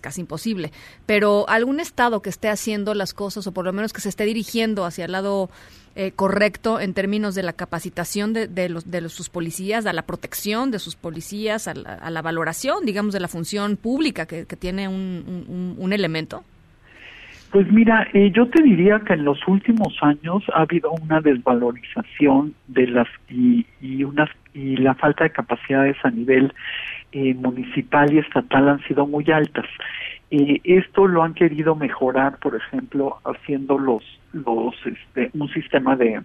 casi 0.00 0.20
imposible, 0.22 0.72
pero 1.06 1.48
algún 1.48 1.80
estado 1.80 2.22
que 2.22 2.30
esté 2.30 2.48
haciendo 2.48 2.94
las 2.94 3.12
cosas 3.14 3.46
o 3.46 3.52
por 3.52 3.64
lo 3.64 3.72
menos 3.72 3.92
que 3.92 4.00
se 4.00 4.08
esté 4.08 4.24
dirigiendo 4.24 4.84
hacia 4.84 5.04
el 5.04 5.12
lado 5.12 5.50
eh, 5.96 6.12
correcto 6.12 6.78
en 6.80 6.94
términos 6.94 7.34
de 7.34 7.42
la 7.42 7.52
capacitación 7.52 8.32
de, 8.32 8.46
de 8.46 8.68
los, 8.68 8.90
de 8.90 9.00
los- 9.00 9.12
sus 9.12 9.28
policías, 9.28 9.84
a 9.86 9.92
la 9.92 10.02
protección 10.02 10.70
de 10.70 10.78
sus 10.78 10.94
policías, 10.96 11.66
a 11.68 11.74
la, 11.74 11.94
a 11.94 12.10
la 12.10 12.22
valoración, 12.22 12.86
digamos, 12.86 13.12
de 13.12 13.20
la 13.20 13.28
función 13.28 13.76
pública 13.76 14.24
que, 14.26 14.44
tiene 14.56 14.86
un- 14.88 15.74
un 15.78 15.92
elemento. 15.92 16.44
Pues 17.50 17.70
mira, 17.72 18.06
eh, 18.12 18.30
yo 18.32 18.48
te 18.48 18.62
diría 18.62 19.00
que 19.00 19.14
en 19.14 19.24
los 19.24 19.46
últimos 19.48 19.96
años 20.02 20.44
ha 20.54 20.62
habido 20.62 20.92
una 20.92 21.20
desvalorización 21.20 22.54
de 22.68 22.86
las 22.86 23.08
y, 23.28 23.66
y 23.80 24.04
unas 24.04 24.30
y 24.54 24.76
la 24.76 24.94
falta 24.94 25.24
de 25.24 25.30
capacidades 25.30 25.96
a 26.04 26.10
nivel 26.10 26.52
eh, 27.10 27.34
municipal 27.34 28.12
y 28.12 28.18
estatal 28.18 28.68
han 28.68 28.80
sido 28.84 29.04
muy 29.06 29.28
altas. 29.32 29.66
Eh, 30.30 30.60
esto 30.62 31.08
lo 31.08 31.24
han 31.24 31.34
querido 31.34 31.74
mejorar, 31.74 32.38
por 32.38 32.54
ejemplo, 32.54 33.18
haciendo 33.24 33.78
los 33.78 34.04
los 34.32 34.74
este, 34.86 35.30
un 35.34 35.48
sistema 35.48 35.96
de 35.96 36.22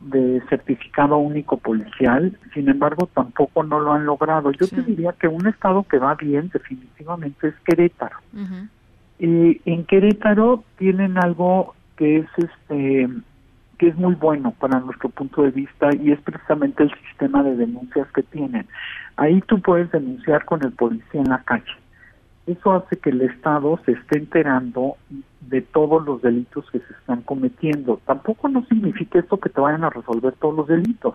de 0.00 0.42
certificado 0.50 1.16
único 1.16 1.56
policial, 1.56 2.36
sin 2.52 2.68
embargo 2.68 3.08
tampoco 3.14 3.62
no 3.62 3.80
lo 3.80 3.92
han 3.92 4.04
logrado. 4.04 4.50
Yo 4.50 4.66
te 4.66 4.82
diría 4.82 5.12
que 5.12 5.28
un 5.28 5.46
estado 5.46 5.84
que 5.84 5.98
va 5.98 6.14
bien 6.16 6.50
definitivamente 6.52 7.48
es 7.48 7.54
Querétaro. 7.64 8.16
Eh, 9.24 9.60
en 9.66 9.84
Querétaro 9.84 10.64
tienen 10.78 11.16
algo 11.16 11.76
que 11.96 12.16
es 12.18 12.26
este 12.38 13.08
que 13.78 13.88
es 13.88 13.96
muy 13.96 14.16
bueno 14.16 14.52
para 14.58 14.80
nuestro 14.80 15.10
punto 15.10 15.42
de 15.42 15.52
vista 15.52 15.90
y 15.94 16.10
es 16.10 16.20
precisamente 16.22 16.82
el 16.82 16.92
sistema 17.06 17.44
de 17.44 17.54
denuncias 17.54 18.08
que 18.12 18.24
tienen. 18.24 18.66
Ahí 19.16 19.40
tú 19.42 19.60
puedes 19.60 19.92
denunciar 19.92 20.44
con 20.44 20.64
el 20.64 20.72
policía 20.72 21.20
en 21.20 21.28
la 21.28 21.42
calle. 21.44 21.72
Eso 22.48 22.72
hace 22.72 22.96
que 22.96 23.10
el 23.10 23.20
Estado 23.22 23.78
se 23.84 23.92
esté 23.92 24.18
enterando 24.18 24.96
de 25.40 25.62
todos 25.62 26.04
los 26.04 26.20
delitos 26.20 26.68
que 26.72 26.80
se 26.80 26.92
están 26.92 27.22
cometiendo. 27.22 28.00
Tampoco 28.04 28.48
no 28.48 28.64
significa 28.66 29.20
esto 29.20 29.38
que 29.38 29.50
te 29.50 29.60
vayan 29.60 29.84
a 29.84 29.90
resolver 29.90 30.32
todos 30.34 30.56
los 30.56 30.66
delitos, 30.66 31.14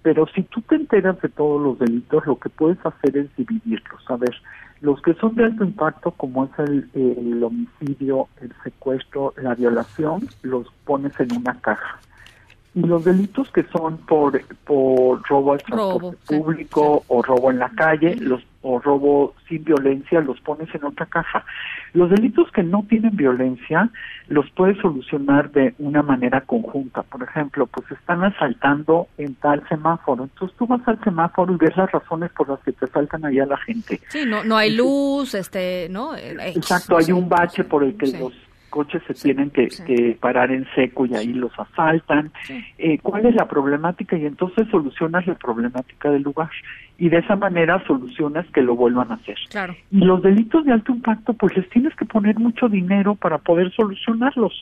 pero 0.00 0.26
si 0.28 0.42
tú 0.44 0.62
te 0.62 0.76
enteras 0.76 1.20
de 1.20 1.28
todos 1.28 1.60
los 1.62 1.78
delitos, 1.78 2.26
lo 2.26 2.38
que 2.38 2.48
puedes 2.48 2.78
hacer 2.84 3.16
es 3.18 3.36
dividirlos. 3.36 4.10
A 4.10 4.16
ver, 4.16 4.34
los 4.80 5.00
que 5.02 5.14
son 5.14 5.34
de 5.34 5.44
alto 5.44 5.64
impacto, 5.64 6.10
como 6.12 6.44
es 6.44 6.50
el, 6.58 6.90
el 6.94 7.42
homicidio, 7.42 8.28
el 8.40 8.52
secuestro, 8.62 9.32
la 9.36 9.54
violación, 9.54 10.28
los 10.42 10.66
pones 10.84 11.18
en 11.18 11.36
una 11.36 11.58
caja. 11.60 11.98
Y 12.76 12.80
los 12.80 13.04
delitos 13.04 13.50
que 13.52 13.62
son 13.64 13.96
por, 13.96 14.38
por 14.64 15.26
robo 15.26 15.54
al 15.54 15.62
transporte 15.62 16.36
público 16.36 17.04
o 17.08 17.22
robo 17.22 17.50
en 17.50 17.58
la 17.58 17.70
calle, 17.70 18.16
los 18.16 18.42
o 18.66 18.80
robo 18.80 19.34
sin 19.48 19.64
violencia, 19.64 20.20
los 20.20 20.40
pones 20.40 20.68
en 20.74 20.84
otra 20.84 21.06
caja. 21.06 21.44
Los 21.92 22.10
delitos 22.10 22.50
que 22.50 22.64
no 22.64 22.84
tienen 22.88 23.16
violencia 23.16 23.88
los 24.28 24.50
puedes 24.50 24.76
solucionar 24.78 25.52
de 25.52 25.74
una 25.78 26.02
manera 26.02 26.40
conjunta. 26.40 27.02
Por 27.04 27.22
ejemplo, 27.22 27.66
pues 27.66 27.90
están 27.92 28.24
asaltando 28.24 29.06
en 29.18 29.36
tal 29.36 29.66
semáforo. 29.68 30.24
Entonces 30.24 30.56
tú 30.58 30.66
vas 30.66 30.80
al 30.86 31.02
semáforo 31.04 31.54
y 31.54 31.56
ves 31.56 31.76
las 31.76 31.90
razones 31.92 32.30
por 32.32 32.48
las 32.48 32.58
que 32.60 32.72
te 32.72 32.86
asaltan 32.86 33.24
ahí 33.24 33.38
a 33.38 33.46
la 33.46 33.56
gente. 33.56 34.00
Sí, 34.08 34.24
no, 34.26 34.42
no 34.42 34.56
hay 34.56 34.74
luz, 34.74 35.34
este, 35.34 35.88
¿no? 35.88 36.16
Eh, 36.16 36.36
Exacto, 36.56 36.98
hay 36.98 37.12
un 37.12 37.28
bache 37.28 37.62
por 37.62 37.84
el 37.84 37.96
que 37.96 38.18
los 38.18 38.32
coches 38.76 39.02
se 39.06 39.14
tienen 39.14 39.48
que, 39.48 39.68
que 39.86 40.18
parar 40.20 40.50
en 40.50 40.66
seco 40.74 41.06
y 41.06 41.14
ahí 41.14 41.32
los 41.32 41.50
asaltan. 41.58 42.30
Eh, 42.76 42.98
¿Cuál 42.98 43.24
es 43.24 43.34
la 43.34 43.48
problemática? 43.48 44.18
Y 44.18 44.26
entonces 44.26 44.68
solucionas 44.70 45.26
la 45.26 45.34
problemática 45.34 46.10
del 46.10 46.20
lugar. 46.20 46.50
Y 46.98 47.08
de 47.08 47.18
esa 47.18 47.36
manera 47.36 47.82
solucionas 47.86 48.44
que 48.52 48.60
lo 48.60 48.76
vuelvan 48.76 49.12
a 49.12 49.14
hacer. 49.14 49.38
Claro. 49.48 49.74
Y 49.90 50.00
los 50.00 50.20
delitos 50.22 50.66
de 50.66 50.74
alto 50.74 50.92
impacto, 50.92 51.32
pues 51.32 51.56
les 51.56 51.66
tienes 51.70 51.94
que 51.94 52.04
poner 52.04 52.38
mucho 52.38 52.68
dinero 52.68 53.14
para 53.14 53.38
poder 53.38 53.72
solucionarlos. 53.72 54.52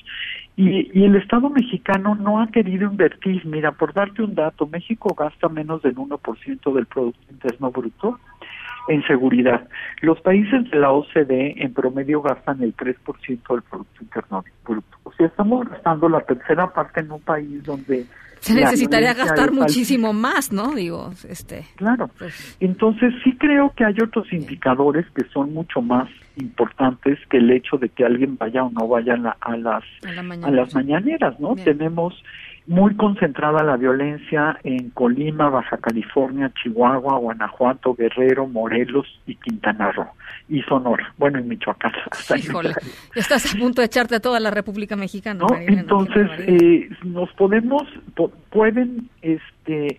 Y, 0.57 0.97
y 0.97 1.05
el 1.05 1.17
Estado 1.17 1.51
mexicano 1.51 2.15
no 2.15 2.41
ha 2.41 2.47
querido 2.47 2.89
invertir. 2.89 3.45
Mira, 3.47 3.73
por 3.73 3.95
darte 3.95 4.23
un 4.23 4.37
dato, 4.37 4.69
México 4.69 5.13
gasta 5.19 5.49
menos 5.49 5.83
del 5.83 5.97
1% 5.97 6.73
del 6.73 6.87
Producto 6.87 7.33
Interno 7.33 7.73
Bruto 7.73 8.21
en 8.89 9.03
seguridad. 9.07 9.67
Los 10.03 10.21
países 10.21 10.71
de 10.71 10.79
la 10.79 10.91
OCDE 10.93 11.55
en 11.63 11.73
promedio 11.73 12.21
gastan 12.23 12.63
el 12.63 12.77
3% 12.77 12.95
del 13.27 13.63
Producto 13.63 14.03
Interno 14.03 14.45
Bruto. 14.65 14.97
O 15.05 15.13
sea, 15.13 15.27
estamos 15.27 15.69
gastando 15.69 16.09
la 16.09 16.21
tercera 16.21 16.73
parte 16.73 17.01
en 17.01 17.11
un 17.13 17.21
país 17.21 17.63
donde... 17.65 18.05
Se 18.41 18.53
necesitaría 18.55 19.15
gastar 19.15 19.53
muchísimo 19.53 20.13
más, 20.13 20.53
¿no? 20.53 20.75
Digo, 20.75 21.13
este. 21.27 21.65
Claro. 21.77 22.11
Entonces 22.61 23.15
sí 23.25 23.35
creo 23.39 23.73
que 23.75 23.87
hay 23.87 23.95
otros 24.03 24.31
indicadores 24.35 25.07
que 25.15 25.25
son 25.33 25.55
mucho 25.55 25.81
más 25.81 26.11
importantes 26.37 27.19
que 27.31 27.39
el 27.39 27.51
hecho 27.51 27.79
de 27.79 27.89
que 27.89 28.05
alguien 28.05 28.37
vaya 28.37 28.65
o 28.65 28.71
no 28.71 28.87
vaya 28.87 29.15
a, 29.15 29.17
la- 29.17 29.37
a 29.41 29.57
las 29.57 29.83
A 30.07 30.13
la 30.13 30.21
a 30.21 30.25
mañana. 30.25 30.51
las 30.57 30.75
mañaneras, 30.75 31.41
¿no? 31.41 31.55
Bien. 31.55 31.65
Tenemos 31.65 32.23
muy 32.67 32.95
concentrada 32.97 33.63
la 33.63 33.77
violencia 33.77 34.59
en 34.65 34.91
Colima, 34.91 35.51
Baja 35.51 35.77
California, 35.77 36.51
Chihuahua, 36.63 37.19
Guanajuato, 37.19 37.95
Guerrero, 37.95 38.47
Morelos 38.47 39.07
y 39.27 39.35
Quintana 39.37 39.93
Roo 39.93 40.09
y 40.49 40.63
Sonora. 40.63 41.13
Bueno, 41.19 41.39
en 41.39 41.49
Michoacán. 41.49 41.93
hasta 42.11 42.39
Híjole, 42.39 42.73
estás 43.15 43.55
a 43.55 43.59
punto 43.59 43.81
de 43.83 43.87
echarte 43.87 44.17
a 44.17 44.21
toda 44.21 44.41
la 44.41 44.51
República 44.51 44.97
Mexicana. 44.97 45.41
¿no? 45.41 45.49
María 45.49 45.81
Entonces, 45.81 46.31
eh, 46.39 46.89
nos 47.05 47.31
podemos, 47.35 47.83
po- 48.15 48.31
pueden 48.51 49.09
este, 49.23 49.54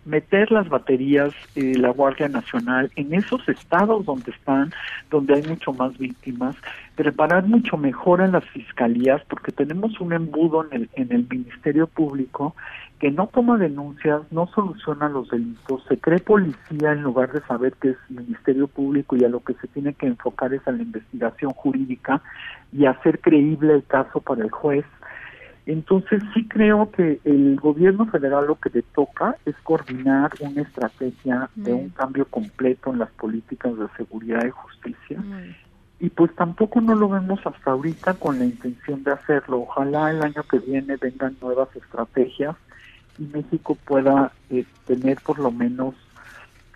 meter 0.06 0.52
las 0.52 0.70
baterías 0.70 1.34
eh, 1.56 1.76
la 1.78 1.90
Guardia 1.90 2.28
Nacional 2.28 2.92
en 2.96 3.14
esos 3.14 3.48
estados 3.50 4.06
donde 4.06 4.32
están, 4.32 4.72
donde 5.10 5.36
hay 5.36 5.44
mucho 5.44 5.74
más 5.74 5.98
víctimas, 5.98 6.56
preparar 6.96 7.48
mucho 7.48 7.78
mejor 7.78 8.22
a 8.22 8.28
las 8.28 8.46
fiscalías, 8.46 9.22
porque 9.28 9.52
tenemos 9.52 10.00
un 10.00 10.14
embudo 10.14 10.66
en 10.66 10.82
el, 10.82 10.90
en 10.94 11.12
el 11.12 11.28
Ministerio 11.30 11.88
Público 11.88 12.56
que 13.00 13.12
no 13.12 13.28
toma 13.28 13.58
denuncias, 13.58 14.22
no 14.32 14.48
soluciona 14.48 15.10
los 15.10 15.30
delitos, 15.30 15.84
se 15.88 15.98
cree 15.98 16.20
policía 16.20 16.94
en 16.94 17.02
lugar 17.02 17.32
de 17.34 17.42
saber 17.42 17.74
que 17.74 17.90
es 17.90 17.98
Ministerio 18.10 18.68
Público 18.68 19.16
y 19.16 19.24
a 19.24 19.30
lo 19.30 19.42
que 19.42 19.54
se 19.56 19.68
tiene 19.68 19.94
que 19.94 20.08
enfocar 20.08 20.54
es 20.54 20.66
a 20.68 20.72
la 20.72 20.82
investigación 20.82 21.52
jurídica 21.52 22.22
y 22.72 22.86
hacer 22.86 23.20
creíble 23.20 23.74
el 23.74 23.84
caso 23.84 24.22
para 24.22 24.44
el 24.44 24.52
juez. 24.52 24.86
Entonces 25.66 26.22
sí 26.34 26.48
creo 26.48 26.92
que 26.92 27.20
el 27.24 27.56
gobierno 27.56 28.06
federal 28.06 28.46
lo 28.46 28.60
que 28.60 28.70
le 28.70 28.84
toca 28.84 29.36
es 29.46 29.56
coordinar 29.64 30.32
una 30.40 30.62
estrategia 30.62 31.50
de 31.56 31.74
un 31.74 31.90
cambio 31.90 32.26
completo 32.26 32.94
en 32.94 33.00
las 33.00 33.10
políticas 33.12 33.76
de 33.78 33.88
seguridad 33.98 34.46
y 34.46 34.52
justicia. 34.52 35.24
Y 36.00 36.10
pues 36.10 36.36
tampoco 36.36 36.82
no 36.82 36.94
lo 36.94 37.10
vemos 37.10 37.40
hasta 37.46 37.72
ahorita 37.72 38.14
con 38.16 38.38
la 38.38 38.46
intención 38.46 39.04
de 39.04 39.14
hacerlo. 39.14 39.62
Ojalá 39.62 40.12
el 40.12 40.22
año 40.22 40.44
que 40.44 40.60
viene 40.60 40.98
vengan 40.98 41.36
nuevas 41.42 41.70
estrategias 41.76 42.56
y 43.18 43.24
México 43.24 43.76
pueda 43.86 44.34
eh, 44.52 44.66
tener 44.86 45.18
por 45.26 45.40
lo 45.40 45.52
menos 45.52 45.96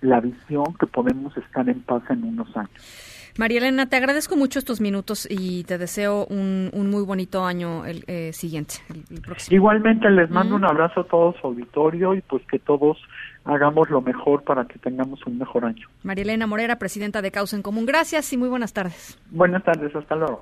la 0.01 0.19
visión 0.19 0.73
que 0.79 0.87
podemos 0.87 1.35
estar 1.37 1.67
en 1.69 1.81
paz 1.81 2.03
en 2.09 2.23
unos 2.23 2.55
años. 2.57 3.08
María 3.39 3.59
Elena, 3.59 3.87
te 3.87 3.95
agradezco 3.95 4.35
mucho 4.35 4.59
estos 4.59 4.81
minutos 4.81 5.25
y 5.29 5.63
te 5.63 5.77
deseo 5.77 6.25
un, 6.25 6.69
un 6.73 6.89
muy 6.89 7.03
bonito 7.05 7.45
año 7.45 7.85
el 7.85 8.03
eh, 8.07 8.33
siguiente, 8.33 8.75
el, 8.89 9.05
el 9.15 9.21
próximo. 9.21 9.55
Igualmente 9.55 10.09
les 10.09 10.29
mando 10.29 10.55
Mm. 10.55 10.57
un 10.57 10.65
abrazo 10.65 10.99
a 10.99 11.03
todo 11.05 11.33
su 11.39 11.47
auditorio 11.47 12.15
y 12.15 12.21
pues 12.21 12.43
que 12.51 12.59
todos 12.59 12.97
hagamos 13.45 13.89
lo 13.89 14.01
mejor 14.01 14.43
para 14.43 14.65
que 14.65 14.77
tengamos 14.79 15.25
un 15.25 15.37
mejor 15.37 15.63
año. 15.63 15.87
María 16.03 16.23
Elena 16.25 16.47
Morera, 16.47 16.77
presidenta 16.79 17.21
de 17.21 17.31
Causa 17.31 17.55
en 17.55 17.61
Común. 17.61 17.85
Gracias 17.85 18.33
y 18.33 18.37
muy 18.37 18.49
buenas 18.49 18.73
tardes. 18.73 19.17
Buenas 19.31 19.63
tardes, 19.63 19.95
hasta 19.95 20.15
luego. 20.17 20.41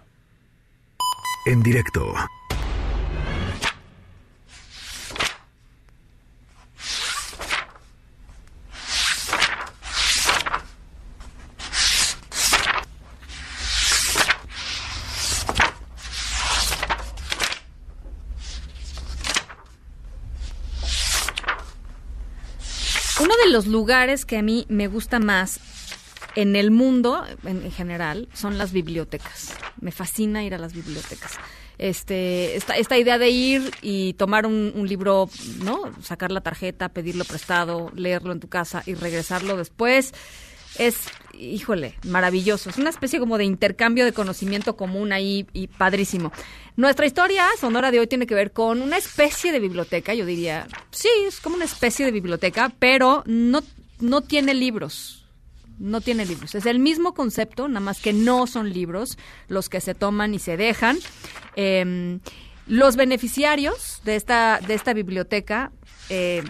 En 1.45 1.61
directo. 1.61 2.01
Uno 23.19 23.33
de 23.43 23.46
los 23.57 23.65
lugares 23.65 24.23
que 24.23 24.37
a 24.37 24.43
mí 24.43 24.67
me 24.69 24.87
gusta 24.87 25.17
más 25.17 25.59
en 26.35 26.55
el 26.55 26.69
mundo, 26.69 27.25
en, 27.43 27.63
en 27.63 27.71
general, 27.71 28.27
son 28.31 28.59
las 28.59 28.71
bibliotecas. 28.71 29.51
Me 29.81 29.91
fascina 29.91 30.43
ir 30.43 30.53
a 30.53 30.59
las 30.59 30.73
bibliotecas. 30.73 31.31
este, 31.79 32.55
esta, 32.55 32.75
esta 32.75 32.97
idea 32.97 33.17
de 33.17 33.29
ir 33.29 33.71
y 33.81 34.13
tomar 34.13 34.45
un, 34.45 34.73
un 34.75 34.87
libro, 34.87 35.27
¿no? 35.63 35.91
Sacar 36.03 36.31
la 36.31 36.41
tarjeta, 36.41 36.89
pedirlo 36.89 37.23
prestado, 37.25 37.91
leerlo 37.95 38.31
en 38.31 38.39
tu 38.39 38.47
casa 38.47 38.83
y 38.85 38.93
regresarlo 38.93 39.57
después 39.57 40.13
es, 40.79 40.97
híjole, 41.33 41.95
maravilloso. 42.05 42.69
Es 42.69 42.77
una 42.77 42.89
especie 42.89 43.19
como 43.19 43.37
de 43.37 43.45
intercambio 43.45 44.05
de 44.05 44.13
conocimiento 44.13 44.75
común 44.75 45.11
ahí 45.11 45.47
y 45.53 45.67
padrísimo. 45.67 46.31
Nuestra 46.75 47.05
historia 47.05 47.45
sonora 47.59 47.91
de 47.91 47.99
hoy 47.99 48.07
tiene 48.07 48.27
que 48.27 48.35
ver 48.35 48.51
con 48.51 48.81
una 48.81 48.97
especie 48.97 49.51
de 49.51 49.59
biblioteca, 49.59 50.13
yo 50.13 50.25
diría. 50.25 50.67
Sí, 50.91 51.09
es 51.27 51.39
como 51.39 51.55
una 51.55 51.65
especie 51.65 52.05
de 52.05 52.11
biblioteca, 52.11 52.71
pero 52.79 53.23
no, 53.25 53.61
no 53.99 54.21
tiene 54.21 54.53
libros. 54.53 55.25
No 55.79 56.01
tiene 56.01 56.25
libros. 56.25 56.55
Es 56.55 56.65
el 56.65 56.79
mismo 56.79 57.13
concepto, 57.13 57.67
nada 57.67 57.81
más 57.81 57.99
que 57.99 58.11
no 58.11 58.47
son 58.47 58.73
libros 58.73 59.17
los 59.47 59.69
que 59.69 59.79
se 59.79 59.93
toman 59.93 60.33
y 60.33 60.39
se 60.39 60.57
dejan. 60.57 60.97
Eh, 61.55 62.19
los 62.67 62.95
beneficiarios 62.95 64.01
de 64.03 64.15
esta, 64.15 64.59
de 64.65 64.73
esta 64.73 64.93
biblioteca 64.93 65.71
eh, 66.09 66.43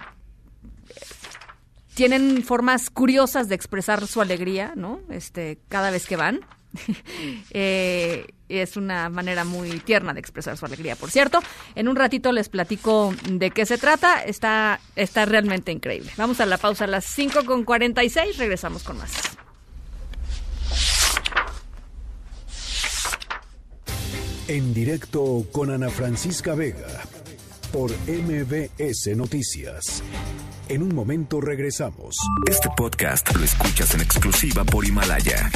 tienen 1.98 2.44
formas 2.44 2.92
curiosas 2.92 3.50
de 3.50 3.56
expresar 3.56 4.06
su 4.06 4.22
alegría, 4.22 4.74
¿no? 4.76 5.00
Este, 5.10 5.58
cada 5.68 5.90
vez 5.90 6.06
que 6.06 6.16
van. 6.16 6.42
eh, 7.50 8.28
es 8.50 8.78
una 8.78 9.10
manera 9.10 9.44
muy 9.46 9.80
tierna 9.80 10.14
de 10.14 10.20
expresar 10.20 10.56
su 10.58 10.66
alegría, 10.68 10.96
por 10.96 11.10
cierto. 11.10 11.40
En 11.74 11.88
un 11.88 11.96
ratito 11.96 12.32
les 12.32 12.50
platico 12.50 13.16
de 13.28 13.50
qué 13.50 13.66
se 13.66 13.80
trata. 13.80 14.24
Está, 14.24 14.80
está 14.96 15.26
realmente 15.26 15.72
increíble. 15.72 16.12
Vamos 16.18 16.40
a 16.40 16.46
la 16.46 16.60
pausa 16.60 16.84
a 16.84 16.88
las 16.88 17.04
5 17.04 17.46
con 17.46 17.64
46. 17.64 18.38
Regresamos 18.38 18.84
con 18.84 19.00
más. 19.00 19.12
En 24.48 24.72
directo 24.72 25.48
con 25.52 25.72
Ana 25.72 25.90
Francisca 25.90 26.54
Vega 26.54 26.86
por 27.78 27.92
MBS 28.08 29.16
Noticias. 29.16 30.02
En 30.68 30.82
un 30.82 30.96
momento 30.96 31.40
regresamos. 31.40 32.16
Este 32.50 32.70
podcast 32.76 33.36
lo 33.36 33.46
escuchas 33.46 33.94
en 33.94 34.02
exclusiva 34.02 34.64
por 34.64 34.84
Himalaya. 34.84 35.52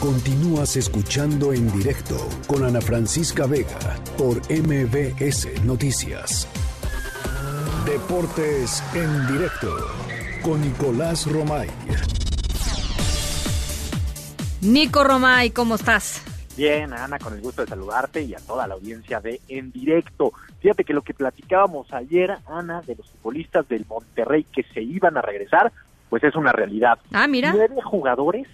Continúas 0.00 0.74
escuchando 0.78 1.52
en 1.52 1.70
directo 1.70 2.16
con 2.46 2.64
Ana 2.64 2.80
Francisca 2.80 3.44
Vega 3.44 3.98
por 4.16 4.40
MBS 4.50 5.62
Noticias. 5.64 6.48
Deportes 7.84 8.82
en 8.94 9.26
directo 9.26 9.68
con 10.40 10.62
Nicolás 10.62 11.30
Romay. 11.30 11.68
Nico 14.62 15.04
Romay, 15.04 15.50
¿cómo 15.50 15.74
estás? 15.74 16.22
Bien, 16.56 16.92
Ana, 16.92 17.18
con 17.18 17.34
el 17.34 17.40
gusto 17.40 17.62
de 17.62 17.68
saludarte 17.68 18.22
y 18.22 18.34
a 18.34 18.38
toda 18.38 18.66
la 18.68 18.74
audiencia 18.74 19.20
de 19.20 19.40
En 19.48 19.72
Directo. 19.72 20.32
Fíjate 20.60 20.84
que 20.84 20.94
lo 20.94 21.02
que 21.02 21.12
platicábamos 21.14 21.92
ayer, 21.92 22.36
Ana, 22.46 22.80
de 22.82 22.94
los 22.94 23.10
futbolistas 23.10 23.66
del 23.68 23.84
Monterrey 23.88 24.44
que 24.44 24.62
se 24.72 24.80
iban 24.80 25.16
a 25.16 25.22
regresar, 25.22 25.72
pues 26.08 26.22
es 26.22 26.36
una 26.36 26.52
realidad. 26.52 26.98
Ah, 27.12 27.26
mira. 27.26 27.52
Nueve 27.52 27.74
jugadores 27.82 28.46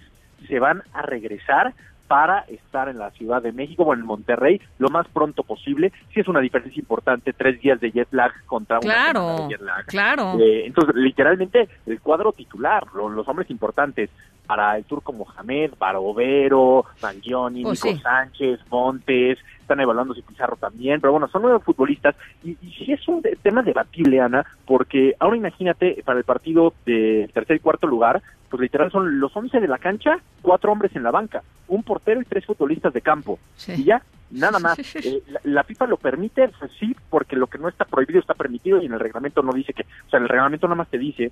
se 0.48 0.58
van 0.58 0.82
a 0.94 1.02
regresar 1.02 1.74
para 2.08 2.40
estar 2.48 2.88
en 2.88 2.98
la 2.98 3.10
Ciudad 3.12 3.40
de 3.40 3.52
México 3.52 3.84
o 3.84 3.94
en 3.94 4.00
Monterrey 4.04 4.60
lo 4.78 4.88
más 4.88 5.06
pronto 5.08 5.44
posible. 5.44 5.92
Sí 6.12 6.18
es 6.20 6.26
una 6.26 6.40
diferencia 6.40 6.80
importante, 6.80 7.32
tres 7.32 7.60
días 7.60 7.78
de 7.80 7.92
jet 7.92 8.08
lag 8.10 8.32
contra 8.46 8.78
una 8.78 8.92
Claro, 8.92 9.20
semana 9.20 9.42
de 9.46 9.48
jet 9.50 9.60
lag. 9.60 9.86
claro. 9.86 10.36
Eh, 10.40 10.66
entonces, 10.66 10.96
literalmente, 10.96 11.68
el 11.86 12.00
cuadro 12.00 12.32
titular, 12.32 12.84
lo- 12.94 13.10
los 13.10 13.28
hombres 13.28 13.48
importantes 13.50 14.10
para 14.50 14.76
el 14.76 14.84
turco 14.84 15.12
Mohamed, 15.12 15.74
Barovero, 15.78 16.84
Mangioni, 17.00 17.62
Pues 17.62 17.84
Nico 17.84 17.96
sí. 17.96 18.02
Sánchez, 18.02 18.58
Montes, 18.68 19.38
están 19.60 19.78
evaluando 19.78 20.12
si 20.12 20.22
Pizarro 20.22 20.56
también, 20.56 21.00
pero 21.00 21.12
bueno, 21.12 21.28
son 21.28 21.42
nueve 21.42 21.60
futbolistas 21.60 22.16
y, 22.42 22.50
y 22.60 22.72
sí 22.72 22.92
es 22.92 23.06
un 23.06 23.22
de- 23.22 23.36
tema 23.40 23.62
debatible, 23.62 24.20
Ana, 24.20 24.44
porque 24.66 25.14
ahora 25.20 25.36
imagínate 25.36 26.02
para 26.04 26.18
el 26.18 26.24
partido 26.24 26.74
de 26.84 27.30
tercer 27.32 27.58
y 27.58 27.60
cuarto 27.60 27.86
lugar, 27.86 28.20
pues 28.48 28.60
literal 28.60 28.90
son 28.90 29.20
los 29.20 29.36
once 29.36 29.60
de 29.60 29.68
la 29.68 29.78
cancha, 29.78 30.18
cuatro 30.42 30.72
hombres 30.72 30.96
en 30.96 31.04
la 31.04 31.12
banca, 31.12 31.44
un 31.68 31.84
portero 31.84 32.20
y 32.20 32.24
tres 32.24 32.44
futbolistas 32.44 32.92
de 32.92 33.02
campo. 33.02 33.38
Y 33.68 33.84
ya, 33.84 34.02
nada 34.32 34.58
más. 34.58 34.76
Eh, 34.96 35.22
la, 35.28 35.40
la 35.44 35.62
FIFA 35.62 35.86
lo 35.86 35.96
permite, 35.96 36.48
pues 36.58 36.72
sí, 36.80 36.96
porque 37.08 37.36
lo 37.36 37.46
que 37.46 37.58
no 37.58 37.68
está 37.68 37.84
prohibido 37.84 38.18
está 38.18 38.34
permitido 38.34 38.82
y 38.82 38.86
en 38.86 38.92
el 38.94 38.98
reglamento 39.00 39.42
no 39.42 39.52
dice 39.52 39.72
que, 39.72 39.82
o 40.06 40.10
sea, 40.10 40.18
el 40.18 40.28
reglamento 40.28 40.66
nada 40.66 40.74
más 40.74 40.88
te 40.88 40.98
dice 40.98 41.30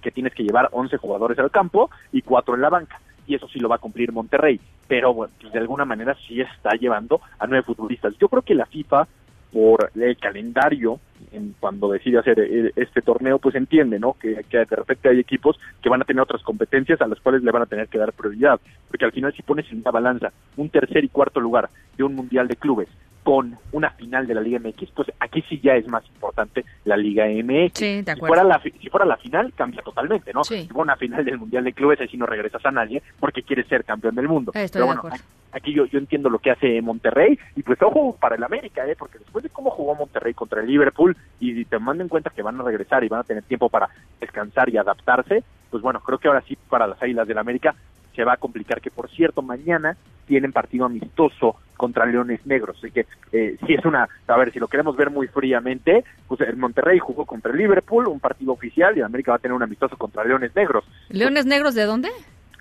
que 0.00 0.10
tienes 0.10 0.34
que 0.34 0.42
llevar 0.42 0.68
11 0.72 0.96
jugadores 0.96 1.38
al 1.38 1.50
campo 1.50 1.90
y 2.12 2.22
cuatro 2.22 2.54
en 2.54 2.62
la 2.62 2.68
banca. 2.68 3.00
Y 3.26 3.34
eso 3.34 3.48
sí 3.48 3.58
lo 3.60 3.68
va 3.68 3.76
a 3.76 3.80
cumplir 3.80 4.12
Monterrey. 4.12 4.60
Pero 4.88 5.14
bueno, 5.14 5.32
pues 5.40 5.52
de 5.52 5.58
alguna 5.58 5.84
manera 5.84 6.16
sí 6.26 6.40
está 6.40 6.70
llevando 6.70 7.20
a 7.38 7.46
nueve 7.46 7.64
futbolistas. 7.64 8.16
Yo 8.18 8.28
creo 8.28 8.42
que 8.42 8.54
la 8.54 8.66
FIFA, 8.66 9.06
por 9.52 9.90
el 9.94 10.16
calendario, 10.16 10.98
en 11.32 11.54
cuando 11.60 11.92
decide 11.92 12.18
hacer 12.18 12.40
eh, 12.40 12.72
este 12.74 13.02
torneo, 13.02 13.38
pues 13.38 13.54
entiende, 13.54 14.00
¿no? 14.00 14.14
Que, 14.14 14.44
que 14.48 14.58
de 14.58 14.76
repente 14.76 15.08
hay 15.08 15.20
equipos 15.20 15.60
que 15.80 15.88
van 15.88 16.02
a 16.02 16.04
tener 16.04 16.22
otras 16.22 16.42
competencias 16.42 17.00
a 17.00 17.06
las 17.06 17.20
cuales 17.20 17.42
le 17.42 17.52
van 17.52 17.62
a 17.62 17.66
tener 17.66 17.88
que 17.88 17.98
dar 17.98 18.12
prioridad. 18.12 18.58
Porque 18.88 19.04
al 19.04 19.12
final 19.12 19.32
si 19.34 19.42
pones 19.42 19.70
en 19.70 19.80
una 19.80 19.90
balanza 19.90 20.32
un 20.56 20.68
tercer 20.70 21.04
y 21.04 21.08
cuarto 21.08 21.38
lugar 21.38 21.68
de 21.96 22.04
un 22.04 22.16
Mundial 22.16 22.48
de 22.48 22.56
Clubes 22.56 22.88
con 23.22 23.56
una 23.72 23.90
final 23.90 24.26
de 24.26 24.34
la 24.34 24.40
Liga 24.40 24.58
MX, 24.58 24.90
pues 24.92 25.12
aquí 25.20 25.42
sí 25.48 25.60
ya 25.62 25.74
es 25.74 25.86
más 25.88 26.04
importante 26.06 26.64
la 26.84 26.96
Liga 26.96 27.26
MX. 27.26 27.78
Sí, 27.78 28.02
de 28.02 28.14
Si 28.14 28.20
fuera, 28.20 28.42
la, 28.44 28.60
si 28.62 28.88
fuera 28.88 29.04
la 29.04 29.16
final, 29.18 29.52
cambia 29.54 29.82
totalmente, 29.82 30.32
¿no? 30.32 30.42
Si 30.42 30.66
fuera 30.68 30.82
una 30.82 30.96
final 30.96 31.24
del 31.24 31.38
Mundial 31.38 31.64
de 31.64 31.72
Clubes, 31.72 32.00
ahí 32.00 32.08
sí 32.08 32.16
no 32.16 32.26
regresas 32.26 32.64
a 32.64 32.70
nadie 32.70 33.02
porque 33.18 33.42
quieres 33.42 33.66
ser 33.68 33.84
campeón 33.84 34.14
del 34.14 34.28
mundo. 34.28 34.52
Estoy 34.54 34.68
Pero 34.72 34.84
de 34.84 34.86
bueno, 34.86 35.00
acuerdo. 35.00 35.24
aquí 35.52 35.72
yo, 35.74 35.84
yo 35.86 35.98
entiendo 35.98 36.30
lo 36.30 36.38
que 36.38 36.50
hace 36.50 36.80
Monterrey 36.80 37.38
y 37.56 37.62
pues 37.62 37.80
ojo 37.82 38.16
para 38.18 38.36
el 38.36 38.44
América, 38.44 38.86
¿eh? 38.86 38.96
porque 38.98 39.18
después 39.18 39.44
de 39.44 39.50
cómo 39.50 39.70
jugó 39.70 39.94
Monterrey 39.94 40.32
contra 40.34 40.60
el 40.62 40.66
Liverpool 40.66 41.16
y 41.38 41.64
te 41.66 41.78
mando 41.78 42.02
en 42.02 42.08
cuenta 42.08 42.30
que 42.30 42.42
van 42.42 42.58
a 42.60 42.64
regresar 42.64 43.04
y 43.04 43.08
van 43.08 43.20
a 43.20 43.24
tener 43.24 43.42
tiempo 43.42 43.68
para 43.68 43.88
descansar 44.18 44.68
y 44.70 44.78
adaptarse, 44.78 45.44
pues 45.70 45.82
bueno, 45.82 46.00
creo 46.00 46.18
que 46.18 46.28
ahora 46.28 46.42
sí 46.48 46.56
para 46.68 46.86
las 46.86 47.02
Águilas 47.02 47.28
del 47.28 47.38
América 47.38 47.74
se 48.14 48.24
va 48.24 48.34
a 48.34 48.38
complicar 48.38 48.80
que 48.80 48.90
por 48.90 49.10
cierto 49.10 49.42
mañana 49.42 49.96
tienen 50.26 50.52
partido 50.52 50.84
amistoso 50.84 51.56
contra 51.76 52.06
Leones 52.06 52.44
Negros, 52.46 52.76
así 52.78 52.90
que 52.90 53.06
eh, 53.32 53.56
sí 53.66 53.74
es 53.74 53.84
una, 53.84 54.08
a 54.26 54.36
ver, 54.36 54.52
si 54.52 54.58
lo 54.58 54.68
queremos 54.68 54.96
ver 54.96 55.10
muy 55.10 55.26
fríamente, 55.26 56.04
pues 56.28 56.40
el 56.42 56.56
Monterrey 56.56 56.98
jugó 56.98 57.24
contra 57.24 57.52
Liverpool, 57.52 58.06
un 58.06 58.20
partido 58.20 58.52
oficial 58.52 58.96
y 58.96 59.00
América 59.00 59.32
va 59.32 59.36
a 59.36 59.40
tener 59.40 59.54
un 59.54 59.62
amistoso 59.62 59.96
contra 59.96 60.24
Leones 60.24 60.54
Negros 60.54 60.84
¿Leones 61.08 61.46
Negros 61.46 61.74
de 61.74 61.84
dónde? 61.84 62.10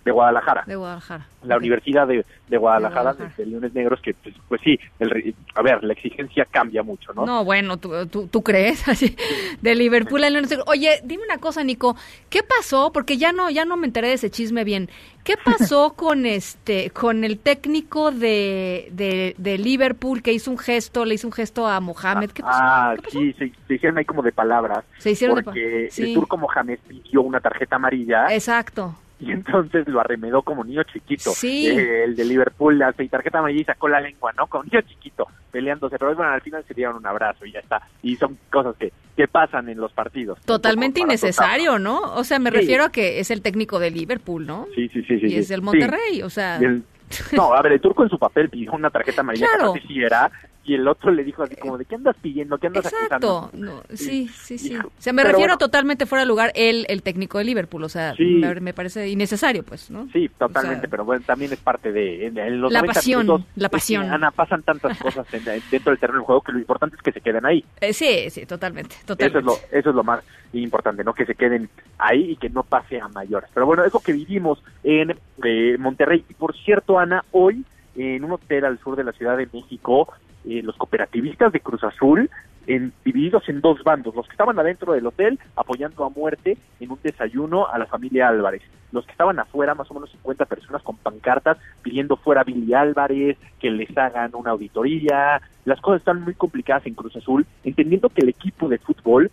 De 0.05 0.11
Guadalajara 0.11 0.63
De 0.65 0.75
Guadalajara. 0.75 1.27
la 1.43 1.57
Universidad 1.57 2.07
de, 2.07 2.25
de 2.47 2.57
Guadalajara, 2.57 3.11
De 3.11 3.17
Guadalajara. 3.17 3.33
de, 3.37 3.43
de 3.43 3.49
Leones 3.51 3.73
Negros, 3.73 3.99
que 4.01 4.13
pues, 4.13 4.33
pues 4.47 4.61
sí, 4.63 4.79
el, 4.99 5.35
a 5.55 5.61
ver, 5.61 5.83
la 5.83 5.93
exigencia 5.93 6.45
cambia 6.49 6.83
mucho, 6.83 7.13
¿no? 7.13 7.25
No, 7.25 7.43
bueno, 7.43 7.77
¿tú, 7.77 8.07
tú, 8.07 8.27
tú 8.27 8.41
crees? 8.41 8.87
Así, 8.87 9.15
de 9.61 9.75
Liverpool 9.75 10.23
a 10.23 10.29
Leones 10.29 10.49
Negros. 10.49 10.67
Oye, 10.69 11.01
dime 11.03 11.23
una 11.25 11.37
cosa, 11.37 11.63
Nico. 11.63 11.95
¿Qué 12.29 12.41
pasó? 12.43 12.91
Porque 12.93 13.17
ya 13.17 13.31
no, 13.33 13.49
ya 13.49 13.65
no 13.65 13.77
me 13.77 13.87
enteré 13.87 14.07
de 14.07 14.13
ese 14.13 14.29
chisme 14.29 14.63
bien. 14.63 14.89
¿Qué 15.23 15.35
pasó 15.43 15.93
con 15.95 16.25
este, 16.25 16.89
con 16.91 17.23
el 17.23 17.37
técnico 17.39 18.11
de, 18.11 18.87
de, 18.91 19.35
de 19.37 19.57
Liverpool 19.57 20.21
que 20.21 20.31
hizo 20.33 20.49
un 20.49 20.57
gesto, 20.57 21.03
le 21.05 21.15
hizo 21.15 21.27
un 21.27 21.33
gesto 21.33 21.67
a 21.67 21.79
Mohamed? 21.81 22.31
¿Qué 22.31 22.41
pasó? 22.41 22.59
Ah, 22.61 22.95
sí, 23.09 23.33
se, 23.33 23.51
se 23.67 23.73
hicieron 23.75 23.97
ahí 23.97 24.05
como 24.05 24.21
de 24.23 24.31
palabras. 24.31 24.85
Se 24.97 25.11
hicieron 25.11 25.35
de 25.37 25.43
porque 25.43 25.85
pa- 25.89 25.93
sí. 25.95 26.03
el 26.03 26.13
turco 26.13 26.37
Mohamed 26.37 26.79
pidió 26.87 27.21
una 27.21 27.39
tarjeta 27.39 27.75
amarilla 27.75 28.27
Exacto. 28.33 28.95
y 29.25 29.31
entonces 29.31 29.87
lo 29.87 29.99
arremedó 29.99 30.41
como 30.43 30.63
niño 30.63 30.83
chiquito. 30.83 31.31
Sí. 31.31 31.67
Eh, 31.67 32.03
el 32.05 32.15
de 32.15 32.25
Liverpool 32.25 32.81
hace 32.81 33.07
tarjeta 33.09 33.39
amarilla 33.39 33.61
y 33.61 33.65
sacó 33.65 33.87
la 33.89 33.99
lengua, 34.01 34.31
¿no? 34.37 34.47
Como 34.47 34.63
niño 34.63 34.81
chiquito, 34.81 35.27
peleándose. 35.51 35.97
Pero 35.99 36.15
bueno, 36.15 36.31
al 36.31 36.41
final 36.41 36.63
se 36.67 36.73
dieron 36.73 36.95
un 36.95 37.05
abrazo 37.05 37.45
y 37.45 37.51
ya 37.51 37.59
está. 37.59 37.81
Y 38.01 38.15
son 38.15 38.37
cosas 38.51 38.75
que, 38.77 38.91
que 39.17 39.27
pasan 39.27 39.67
en 39.69 39.79
los 39.79 39.91
partidos. 39.93 40.39
Totalmente 40.45 41.01
innecesario, 41.01 41.79
¿no? 41.79 41.99
O 42.15 42.23
sea, 42.23 42.39
me 42.39 42.49
Sí. 42.51 42.57
refiero 42.57 42.85
a 42.85 42.91
que 42.91 43.19
es 43.19 43.29
el 43.31 43.41
técnico 43.41 43.77
de 43.79 43.91
Liverpool, 43.91 44.45
¿no? 44.47 44.67
Sí, 44.75 44.87
sí, 44.89 45.03
sí. 45.03 45.19
sí 45.19 45.27
y 45.27 45.35
es 45.35 45.47
del 45.49 45.59
Sí. 45.59 45.65
Monterrey, 45.65 46.21
o 46.23 46.29
sea... 46.29 46.57
El- 46.57 46.83
no, 47.35 47.53
a 47.55 47.61
ver, 47.63 47.71
el 47.73 47.81
turco 47.81 48.03
en 48.03 48.09
su 48.09 48.19
papel 48.19 48.49
pidió 48.49 48.71
una 48.71 48.89
tarjeta 48.91 49.21
amarilla, 49.21 49.47
Claro. 49.55 49.73
que 49.73 49.81
sí 49.81 49.99
era, 50.01 50.29
y 50.69 50.75
el 50.75 50.87
otro 50.87 51.11
le 51.11 51.23
dijo 51.23 51.43
así 51.43 51.55
como, 51.55 51.77
¿de 51.77 51.85
qué 51.85 51.95
andas 51.95 52.15
pidiendo? 52.21 52.57
¿Qué 52.57 52.67
andas 52.67 52.85
Exacto, 52.85 53.49
no, 53.53 53.81
sí, 53.93 54.27
sí, 54.27 54.57
sí. 54.57 54.75
O 54.77 54.91
sea, 54.97 55.13
me 55.13 55.23
pero 55.23 55.33
refiero 55.33 55.51
bueno. 55.53 55.57
totalmente 55.57 56.05
fuera 56.05 56.21
de 56.23 56.27
lugar 56.27 56.51
el, 56.55 56.85
el 56.89 57.01
técnico 57.01 57.37
de 57.37 57.43
Liverpool, 57.45 57.83
o 57.83 57.89
sea, 57.89 58.13
Sí. 58.15 58.23
me, 58.23 58.53
me 58.61 58.73
parece 58.73 59.07
innecesario, 59.09 59.63
pues, 59.63 59.89
¿no? 59.89 60.07
Sí, 60.13 60.29
totalmente, 60.37 60.77
O 60.77 60.81
sea, 60.81 60.89
pero 60.89 61.05
bueno, 61.05 61.23
también 61.25 61.51
es 61.53 61.59
parte 61.59 61.91
de... 61.91 62.27
En 62.27 62.61
los 62.61 62.71
La 62.71 62.79
90 62.81 62.93
pasión, 62.93 63.21
minutos, 63.25 63.45
la 63.55 63.65
es 63.65 63.69
que, 63.69 63.75
pasión. 63.77 64.09
Ana, 64.11 64.31
pasan 64.31 64.63
tantas 64.63 64.97
cosas 65.01 65.25
en- 65.33 65.43
dentro 65.71 65.91
del 65.91 65.99
terreno 65.99 66.19
del 66.19 66.25
juego 66.25 66.41
que 66.41 66.51
lo 66.51 66.59
importante 66.59 66.95
es 66.95 67.01
que 67.01 67.11
se 67.11 67.21
queden 67.21 67.45
ahí. 67.45 67.63
eh, 67.81 67.93
sí, 67.93 68.29
sí, 68.29 68.45
totalmente, 68.45 68.95
Eso 68.95 69.05
totalmente. 69.07 69.39
es, 69.39 69.45
lo, 69.45 69.53
eso 69.79 69.89
es 69.89 69.95
lo 69.95 70.03
más 70.03 70.23
importante, 70.53 71.03
¿no? 71.03 71.13
Que 71.13 71.25
se 71.25 71.35
queden 71.35 71.69
ahí 71.97 72.31
y 72.31 72.35
que 72.35 72.49
no 72.49 72.63
pase 72.63 72.99
a 72.99 73.07
mayores. 73.07 73.49
Pero 73.53 73.65
bueno, 73.65 73.83
eso 73.83 73.99
que 73.99 74.13
vivimos 74.13 74.61
en 74.83 75.15
eh, 75.43 75.77
Monterrey. 75.79 76.23
Y 76.29 76.33
por 76.33 76.55
cierto, 76.57 76.99
Ana, 76.99 77.23
hoy 77.31 77.63
en 77.95 78.23
un 78.23 78.31
hotel 78.31 78.65
al 78.65 78.79
sur 78.79 78.95
de 78.95 79.03
la 79.03 79.11
Ciudad 79.11 79.35
de 79.37 79.47
México, 79.51 80.11
eh, 80.45 80.61
los 80.63 80.75
cooperativistas 80.77 81.51
de 81.51 81.59
Cruz 81.59 81.83
Azul, 81.83 82.29
en, 82.67 82.93
divididos 83.03 83.47
en 83.49 83.61
dos 83.61 83.83
bandos, 83.83 84.15
los 84.15 84.25
que 84.27 84.33
estaban 84.33 84.59
adentro 84.59 84.93
del 84.93 85.07
hotel 85.07 85.39
apoyando 85.55 86.05
a 86.05 86.09
muerte 86.09 86.57
en 86.79 86.91
un 86.91 86.99
desayuno 87.01 87.67
a 87.67 87.77
la 87.79 87.87
familia 87.87 88.27
Álvarez, 88.27 88.61
los 88.91 89.05
que 89.05 89.11
estaban 89.11 89.39
afuera, 89.39 89.75
más 89.75 89.89
o 89.89 89.95
menos 89.95 90.11
50 90.11 90.45
personas 90.45 90.83
con 90.83 90.97
pancartas 90.97 91.57
pidiendo 91.81 92.15
fuera 92.15 92.43
Billy 92.43 92.73
Álvarez, 92.73 93.37
que 93.59 93.71
les 93.71 93.95
hagan 93.97 94.31
una 94.33 94.51
auditoría, 94.51 95.41
las 95.65 95.81
cosas 95.81 96.01
están 96.01 96.21
muy 96.21 96.35
complicadas 96.35 96.85
en 96.85 96.93
Cruz 96.93 97.15
Azul, 97.15 97.45
entendiendo 97.63 98.09
que 98.09 98.21
el 98.21 98.29
equipo 98.29 98.69
de 98.69 98.77
fútbol 98.77 99.31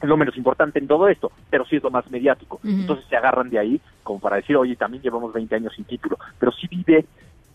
es 0.00 0.08
lo 0.08 0.16
menos 0.16 0.36
importante 0.36 0.78
en 0.78 0.86
todo 0.86 1.08
esto, 1.08 1.32
pero 1.50 1.64
sí 1.64 1.76
es 1.76 1.82
lo 1.82 1.90
más 1.90 2.08
mediático. 2.10 2.60
Entonces 2.62 3.04
se 3.08 3.16
agarran 3.16 3.50
de 3.50 3.58
ahí 3.58 3.80
como 4.02 4.20
para 4.20 4.36
decir, 4.36 4.56
oye, 4.56 4.76
también 4.76 5.02
llevamos 5.02 5.32
20 5.32 5.54
años 5.56 5.74
sin 5.74 5.84
título, 5.84 6.18
pero 6.38 6.52
sí 6.52 6.68
vive 6.68 7.04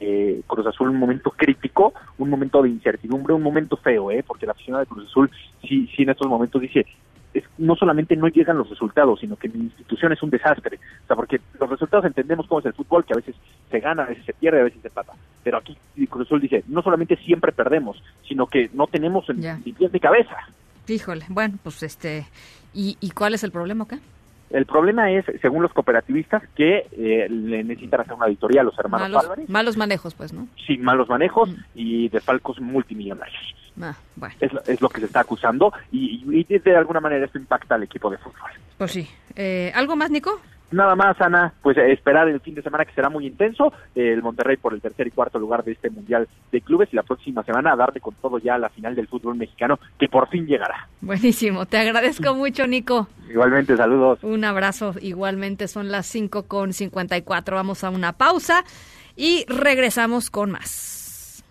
eh, 0.05 0.41
Cruz 0.45 0.67
Azul 0.67 0.89
un 0.89 0.99
momento 0.99 1.31
crítico, 1.31 1.93
un 2.17 2.29
momento 2.29 2.61
de 2.61 2.69
incertidumbre, 2.69 3.33
un 3.33 3.41
momento 3.41 3.77
feo, 3.77 4.11
¿eh? 4.11 4.21
porque 4.25 4.45
la 4.45 4.51
aficionada 4.51 4.83
de 4.83 4.89
Cruz 4.89 5.09
Azul 5.09 5.31
sí, 5.61 5.89
sí 5.95 6.03
en 6.03 6.09
estos 6.09 6.27
momentos 6.27 6.61
dice, 6.61 6.85
es, 7.33 7.45
no 7.57 7.75
solamente 7.75 8.17
no 8.17 8.27
llegan 8.27 8.57
los 8.57 8.69
resultados, 8.69 9.21
sino 9.21 9.37
que 9.37 9.47
mi 9.47 9.61
institución 9.61 10.11
es 10.11 10.21
un 10.21 10.29
desastre. 10.29 10.77
O 11.03 11.07
sea, 11.07 11.15
porque 11.15 11.39
los 11.57 11.69
resultados 11.69 12.05
entendemos 12.05 12.47
cómo 12.47 12.59
es 12.59 12.65
el 12.65 12.73
fútbol, 12.73 13.05
que 13.05 13.13
a 13.13 13.15
veces 13.15 13.35
se 13.71 13.79
gana, 13.79 14.03
a 14.03 14.07
veces 14.07 14.25
se 14.25 14.33
pierde, 14.33 14.59
a 14.59 14.65
veces 14.65 14.81
se 14.81 14.89
empata. 14.89 15.13
Pero 15.41 15.57
aquí 15.57 15.77
Cruz 16.09 16.27
Azul 16.27 16.41
dice, 16.41 16.65
no 16.67 16.81
solamente 16.81 17.15
siempre 17.15 17.53
perdemos, 17.53 18.03
sino 18.27 18.45
que 18.45 18.69
no 18.73 18.87
tenemos 18.87 19.25
ni 19.33 19.71
pies 19.71 19.93
ni 19.93 19.99
cabeza. 20.01 20.35
Híjole, 20.85 21.25
bueno, 21.29 21.57
pues 21.63 21.81
este, 21.81 22.27
¿y, 22.73 22.97
y 22.99 23.11
cuál 23.11 23.33
es 23.35 23.43
el 23.45 23.51
problema 23.51 23.85
acá? 23.85 23.99
El 24.53 24.65
problema 24.65 25.11
es, 25.11 25.25
según 25.41 25.61
los 25.63 25.73
cooperativistas, 25.73 26.43
que 26.55 26.87
eh, 26.91 27.27
le 27.29 27.63
necesitan 27.63 27.99
hacer 28.01 28.13
una 28.13 28.25
auditoría 28.27 28.61
a 28.61 28.63
los 28.63 28.77
hermanos 28.79 29.09
Malos, 29.09 29.23
Álvarez 29.23 29.49
malos 29.49 29.75
manejos, 29.77 30.13
pues, 30.15 30.31
¿no? 30.31 30.47
sin 30.65 30.83
malos 30.83 31.09
manejos 31.09 31.49
y 31.75 32.07
desfalcos 32.09 32.61
multimillonarios. 32.61 33.55
Ah, 33.81 33.95
bueno, 34.15 34.35
Es, 34.39 34.53
lo- 34.53 34.61
es 34.67 34.79
lo 34.79 34.89
que 34.89 34.99
se 34.99 35.07
está 35.07 35.21
acusando 35.21 35.73
y 35.91 36.23
de 36.69 36.77
alguna 36.77 36.99
manera 36.99 37.25
esto 37.25 37.39
impacta 37.39 37.73
al 37.75 37.83
equipo 37.83 38.09
de 38.11 38.17
fútbol. 38.19 38.51
pues 38.77 38.91
sí. 38.91 39.09
Eh, 39.35 39.71
¿Algo 39.73 39.95
más, 39.95 40.11
Nico? 40.11 40.39
Nada 40.73 40.95
más, 40.95 41.19
Ana, 41.21 41.53
pues 41.61 41.77
eh, 41.77 41.91
esperar 41.91 42.27
el 42.27 42.39
fin 42.39 42.55
de 42.55 42.63
semana 42.63 42.83
que 42.83 42.93
será 42.93 43.07
muy 43.07 43.27
intenso, 43.27 43.71
el 43.93 44.23
Monterrey 44.23 44.57
por 44.57 44.73
el 44.73 44.81
tercer 44.81 45.05
y 45.05 45.11
cuarto 45.11 45.37
lugar 45.37 45.63
de 45.63 45.73
este 45.73 45.91
Mundial 45.91 46.27
de 46.51 46.61
Clubes 46.61 46.89
y 46.91 46.95
la 46.95 47.03
próxima 47.03 47.43
semana 47.43 47.73
a 47.73 47.75
darle 47.75 48.01
con 48.01 48.15
todo 48.15 48.39
ya 48.39 48.55
a 48.55 48.57
la 48.57 48.69
final 48.69 48.95
del 48.95 49.07
fútbol 49.07 49.35
mexicano 49.35 49.77
que 49.99 50.07
por 50.07 50.27
fin 50.29 50.47
llegará. 50.47 50.87
Buenísimo, 51.01 51.67
te 51.67 51.77
agradezco 51.77 52.33
mucho, 52.33 52.65
Nico. 52.65 53.07
Igualmente, 53.29 53.77
saludos. 53.77 54.23
Un 54.23 54.43
abrazo, 54.45 54.95
igualmente 54.99 55.67
son 55.67 55.91
las 55.91 56.07
5 56.07 56.47
con 56.47 56.73
54. 56.73 57.55
Vamos 57.55 57.83
a 57.83 57.91
una 57.91 58.13
pausa 58.13 58.63
y 59.15 59.45
regresamos 59.47 60.31
con 60.31 60.49
más. 60.49 61.43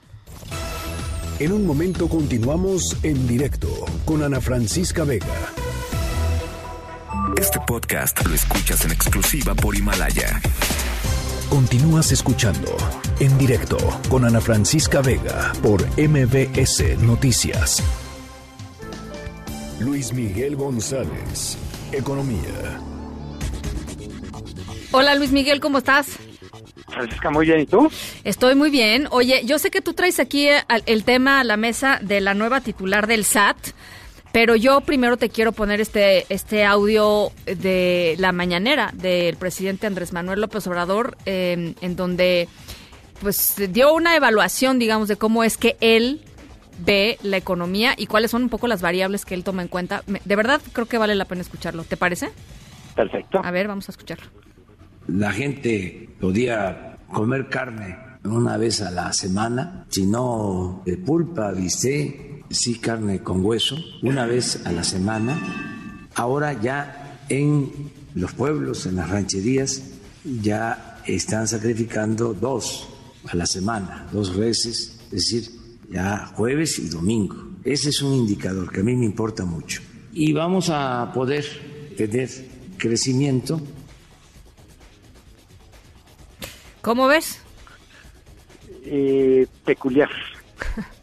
En 1.38 1.52
un 1.52 1.64
momento 1.64 2.08
continuamos 2.08 2.98
en 3.04 3.28
directo 3.28 3.68
con 4.04 4.24
Ana 4.24 4.40
Francisca 4.40 5.04
Vega. 5.04 5.26
Este 7.40 7.58
podcast 7.66 8.26
lo 8.26 8.34
escuchas 8.34 8.84
en 8.84 8.92
exclusiva 8.92 9.54
por 9.54 9.74
Himalaya. 9.76 10.40
Continúas 11.48 12.12
escuchando 12.12 12.76
en 13.20 13.36
directo 13.38 13.76
con 14.08 14.24
Ana 14.24 14.40
Francisca 14.40 15.00
Vega 15.02 15.52
por 15.62 15.82
MBS 15.98 16.98
Noticias. 17.00 17.82
Luis 19.80 20.12
Miguel 20.12 20.56
González, 20.56 21.56
Economía. 21.92 22.80
Hola 24.92 25.14
Luis 25.14 25.32
Miguel, 25.32 25.60
¿cómo 25.60 25.78
estás? 25.78 26.18
Francisca, 26.88 27.30
muy 27.30 27.46
bien, 27.46 27.60
¿y 27.60 27.66
tú? 27.66 27.90
Estoy 28.22 28.54
muy 28.54 28.70
bien. 28.70 29.08
Oye, 29.10 29.42
yo 29.44 29.58
sé 29.58 29.70
que 29.70 29.80
tú 29.80 29.94
traes 29.94 30.20
aquí 30.20 30.48
eh, 30.48 30.62
el 30.86 31.04
tema 31.04 31.40
a 31.40 31.44
la 31.44 31.56
mesa 31.56 31.98
de 32.02 32.20
la 32.20 32.34
nueva 32.34 32.60
titular 32.60 33.06
del 33.06 33.24
SAT, 33.24 33.56
pero 34.32 34.56
yo 34.56 34.80
primero 34.80 35.16
te 35.18 35.28
quiero 35.28 35.52
poner 35.52 35.80
este, 35.80 36.24
este 36.30 36.64
audio 36.64 37.30
de 37.44 38.16
la 38.18 38.32
mañanera 38.32 38.90
del 38.94 39.36
presidente 39.36 39.86
Andrés 39.86 40.12
Manuel 40.12 40.40
López 40.40 40.66
Obrador, 40.66 41.16
eh, 41.26 41.74
en 41.80 41.96
donde 41.96 42.48
pues 43.20 43.56
dio 43.70 43.94
una 43.94 44.16
evaluación, 44.16 44.78
digamos, 44.78 45.06
de 45.08 45.16
cómo 45.16 45.44
es 45.44 45.56
que 45.56 45.76
él 45.80 46.22
ve 46.84 47.18
la 47.22 47.36
economía 47.36 47.94
y 47.96 48.06
cuáles 48.06 48.30
son 48.30 48.44
un 48.44 48.48
poco 48.48 48.66
las 48.66 48.82
variables 48.82 49.24
que 49.24 49.34
él 49.34 49.44
toma 49.44 49.62
en 49.62 49.68
cuenta. 49.68 50.02
De 50.06 50.36
verdad 50.36 50.60
creo 50.72 50.86
que 50.86 50.98
vale 50.98 51.14
la 51.14 51.26
pena 51.26 51.42
escucharlo. 51.42 51.84
¿Te 51.84 51.96
parece? 51.96 52.30
Perfecto. 52.96 53.40
A 53.44 53.50
ver, 53.50 53.68
vamos 53.68 53.88
a 53.88 53.92
escucharlo. 53.92 54.26
La 55.08 55.32
gente 55.32 56.08
podía 56.20 56.98
comer 57.12 57.48
carne 57.48 57.96
una 58.24 58.56
vez 58.56 58.80
a 58.82 58.90
la 58.90 59.12
semana, 59.12 59.86
si 59.88 60.06
no 60.06 60.82
de 60.86 60.96
pulpa, 60.96 61.52
bistec, 61.52 62.31
sí 62.52 62.78
carne 62.78 63.22
con 63.22 63.44
hueso, 63.44 63.76
una 64.02 64.26
vez 64.26 64.64
a 64.66 64.72
la 64.72 64.84
semana. 64.84 66.08
Ahora 66.14 66.60
ya 66.60 67.24
en 67.28 67.90
los 68.14 68.32
pueblos, 68.32 68.86
en 68.86 68.96
las 68.96 69.10
rancherías, 69.10 69.82
ya 70.24 71.00
están 71.06 71.48
sacrificando 71.48 72.34
dos 72.34 72.88
a 73.28 73.36
la 73.36 73.46
semana, 73.46 74.08
dos 74.12 74.36
veces, 74.36 75.00
es 75.04 75.10
decir, 75.10 75.50
ya 75.90 76.32
jueves 76.36 76.78
y 76.78 76.88
domingo. 76.88 77.36
Ese 77.64 77.90
es 77.90 78.02
un 78.02 78.14
indicador 78.14 78.70
que 78.70 78.80
a 78.80 78.84
mí 78.84 78.94
me 78.94 79.04
importa 79.04 79.44
mucho. 79.44 79.80
Y 80.12 80.32
vamos 80.32 80.68
a 80.70 81.10
poder 81.14 81.44
tener 81.96 82.28
crecimiento 82.76 83.60
¿Cómo 86.82 87.06
ves? 87.06 87.38
Eh, 88.84 89.46
peculiar. 89.64 90.10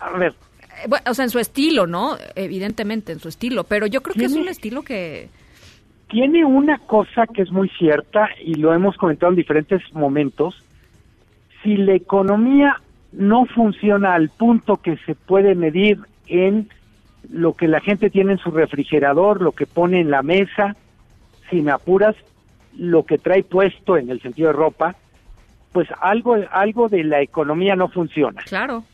A 0.00 0.18
ver, 0.18 0.34
Eh, 0.82 0.86
bueno, 0.88 1.04
o 1.10 1.14
sea, 1.14 1.24
en 1.24 1.30
su 1.30 1.38
estilo, 1.38 1.86
¿no? 1.86 2.16
Evidentemente, 2.34 3.12
en 3.12 3.20
su 3.20 3.28
estilo, 3.28 3.64
pero 3.64 3.86
yo 3.86 4.02
creo 4.02 4.14
que 4.14 4.24
es 4.24 4.32
un 4.32 4.48
estilo 4.48 4.82
que... 4.82 5.28
tiene 6.08 6.44
una 6.44 6.78
cosa 6.78 7.26
que 7.26 7.42
es 7.42 7.50
muy 7.50 7.68
cierta 7.70 8.28
y 8.42 8.54
lo 8.54 8.72
hemos 8.72 8.96
comentado 8.96 9.30
en 9.30 9.36
diferentes 9.36 9.82
momentos. 9.92 10.62
Si 11.62 11.76
la 11.76 11.94
economía 11.94 12.80
no 13.12 13.44
funciona 13.46 14.14
al 14.14 14.28
punto 14.30 14.76
que 14.76 14.96
se 14.98 15.14
puede 15.14 15.54
medir 15.54 15.98
en 16.26 16.68
lo 17.28 17.54
que 17.54 17.68
la 17.68 17.80
gente 17.80 18.08
tiene 18.08 18.32
en 18.32 18.38
su 18.38 18.50
refrigerador, 18.50 19.42
lo 19.42 19.52
que 19.52 19.66
pone 19.66 20.00
en 20.00 20.10
la 20.10 20.22
mesa, 20.22 20.76
sin 21.50 21.68
apuras, 21.68 22.16
lo 22.76 23.04
que 23.04 23.18
trae 23.18 23.42
puesto 23.42 23.96
en 23.96 24.10
el 24.10 24.22
sentido 24.22 24.48
de 24.48 24.54
ropa, 24.54 24.96
pues 25.72 25.88
algo, 26.00 26.36
algo 26.50 26.88
de 26.88 27.04
la 27.04 27.20
economía 27.20 27.76
no 27.76 27.88
funciona. 27.88 28.42
Claro. 28.42 28.84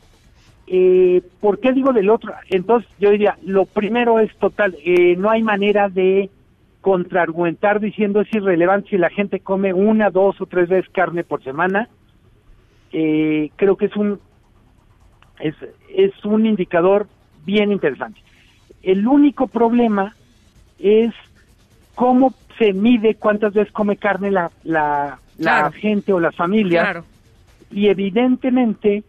Eh, 0.67 1.21
¿Por 1.39 1.59
qué 1.59 1.71
digo 1.71 1.93
del 1.93 2.09
otro? 2.09 2.33
Entonces 2.49 2.89
yo 2.99 3.09
diría, 3.09 3.37
lo 3.43 3.65
primero 3.65 4.19
es 4.19 4.35
total, 4.37 4.75
eh, 4.83 5.15
no 5.15 5.29
hay 5.29 5.41
manera 5.41 5.87
de 5.87 6.29
contraargumentar 6.81 7.79
diciendo 7.79 8.21
es 8.21 8.33
irrelevante 8.33 8.89
si 8.89 8.97
la 8.97 9.09
gente 9.09 9.39
come 9.39 9.73
una, 9.73 10.09
dos 10.09 10.39
o 10.41 10.45
tres 10.45 10.67
veces 10.69 10.89
carne 10.91 11.23
por 11.23 11.43
semana. 11.43 11.89
Eh, 12.91 13.49
creo 13.55 13.75
que 13.77 13.85
es 13.85 13.95
un 13.95 14.19
es, 15.39 15.55
es 15.93 16.25
un 16.25 16.45
indicador 16.45 17.07
bien 17.45 17.71
interesante. 17.71 18.19
El 18.83 19.07
único 19.07 19.47
problema 19.47 20.15
es 20.79 21.13
cómo 21.95 22.33
se 22.57 22.73
mide 22.73 23.15
cuántas 23.15 23.53
veces 23.53 23.71
come 23.71 23.97
carne 23.97 24.31
la, 24.31 24.51
la, 24.63 25.19
la 25.37 25.71
gente 25.71 26.13
o 26.13 26.19
las 26.19 26.35
familias. 26.35 26.83
Claro. 26.83 27.05
Y 27.71 27.87
evidentemente, 27.87 29.03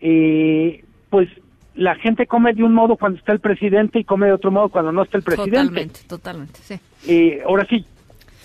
eh, 0.00 0.84
pues 1.10 1.28
la 1.74 1.94
gente 1.94 2.26
come 2.26 2.52
de 2.54 2.64
un 2.64 2.72
modo 2.72 2.96
cuando 2.96 3.18
está 3.18 3.32
el 3.32 3.40
presidente 3.40 3.98
y 3.98 4.04
come 4.04 4.26
de 4.26 4.32
otro 4.32 4.50
modo 4.50 4.68
cuando 4.68 4.92
no 4.92 5.02
está 5.02 5.18
el 5.18 5.24
presidente. 5.24 5.56
Totalmente, 5.56 6.00
totalmente, 6.06 6.60
sí. 6.62 6.78
Eh, 7.06 7.42
ahora 7.46 7.66
sí, 7.68 7.84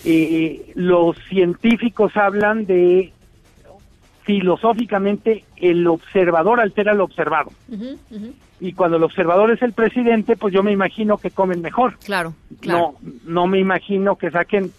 eh, 0.04 0.72
los 0.74 1.16
científicos 1.28 2.16
hablan 2.16 2.66
de 2.66 3.12
filosóficamente 4.22 5.44
el 5.56 5.86
observador 5.86 6.60
altera 6.60 6.94
lo 6.94 7.04
observado. 7.04 7.50
Y 8.60 8.74
cuando 8.74 8.96
el 8.96 9.02
observador 9.02 9.50
es 9.50 9.60
el 9.62 9.72
presidente, 9.72 10.36
pues 10.36 10.54
yo 10.54 10.62
me 10.62 10.70
imagino 10.70 11.18
que 11.18 11.30
comen 11.30 11.60
mejor. 11.60 11.98
Claro, 12.04 12.34
claro. 12.60 12.94
No, 13.02 13.10
no 13.24 13.46
me 13.48 13.58
imagino 13.58 14.14
que 14.14 14.30
saquen 14.30 14.70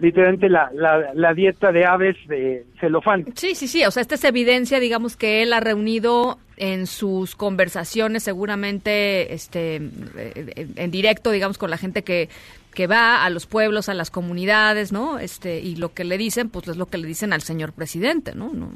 literalmente 0.00 0.48
la, 0.48 0.70
la, 0.72 1.12
la 1.14 1.34
dieta 1.34 1.72
de 1.72 1.84
aves 1.84 2.16
de 2.26 2.64
celofán. 2.80 3.26
Sí, 3.34 3.54
sí, 3.54 3.68
sí, 3.68 3.84
o 3.84 3.90
sea, 3.90 4.00
esta 4.00 4.14
es 4.14 4.24
evidencia, 4.24 4.80
digamos, 4.80 5.16
que 5.16 5.42
él 5.42 5.52
ha 5.52 5.60
reunido 5.60 6.38
en 6.56 6.86
sus 6.86 7.36
conversaciones 7.36 8.24
seguramente 8.24 9.32
este 9.32 9.76
eh, 10.16 10.66
en 10.76 10.90
directo, 10.90 11.30
digamos, 11.30 11.58
con 11.58 11.70
la 11.70 11.78
gente 11.78 12.02
que, 12.02 12.28
que 12.74 12.86
va 12.86 13.24
a 13.24 13.30
los 13.30 13.46
pueblos, 13.46 13.88
a 13.88 13.94
las 13.94 14.10
comunidades, 14.10 14.92
¿no? 14.92 15.18
Este, 15.18 15.60
y 15.60 15.76
lo 15.76 15.92
que 15.92 16.04
le 16.04 16.18
dicen, 16.18 16.50
pues 16.50 16.68
es 16.68 16.76
lo 16.76 16.86
que 16.86 16.98
le 16.98 17.06
dicen 17.06 17.32
al 17.32 17.42
señor 17.42 17.72
presidente, 17.72 18.34
¿no? 18.34 18.52
no 18.52 18.70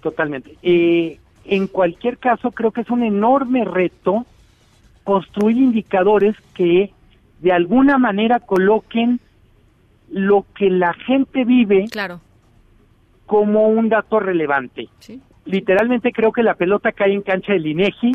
Totalmente. 0.00 0.56
Eh, 0.62 1.18
en 1.44 1.66
cualquier 1.66 2.18
caso, 2.18 2.50
creo 2.50 2.70
que 2.70 2.82
es 2.82 2.90
un 2.90 3.02
enorme 3.02 3.64
reto 3.64 4.26
construir 5.02 5.56
indicadores 5.56 6.36
que 6.54 6.92
de 7.40 7.52
alguna 7.52 7.98
manera 7.98 8.40
coloquen 8.40 9.20
lo 10.10 10.46
que 10.56 10.70
la 10.70 10.94
gente 10.94 11.44
vive 11.44 11.86
claro. 11.90 12.20
como 13.26 13.68
un 13.68 13.88
dato 13.88 14.20
relevante. 14.20 14.88
Sí. 15.00 15.20
Literalmente 15.44 16.12
creo 16.12 16.32
que 16.32 16.42
la 16.42 16.54
pelota 16.54 16.92
cae 16.92 17.12
en 17.12 17.22
cancha 17.22 17.52
del 17.52 17.66
INEGI 17.66 18.12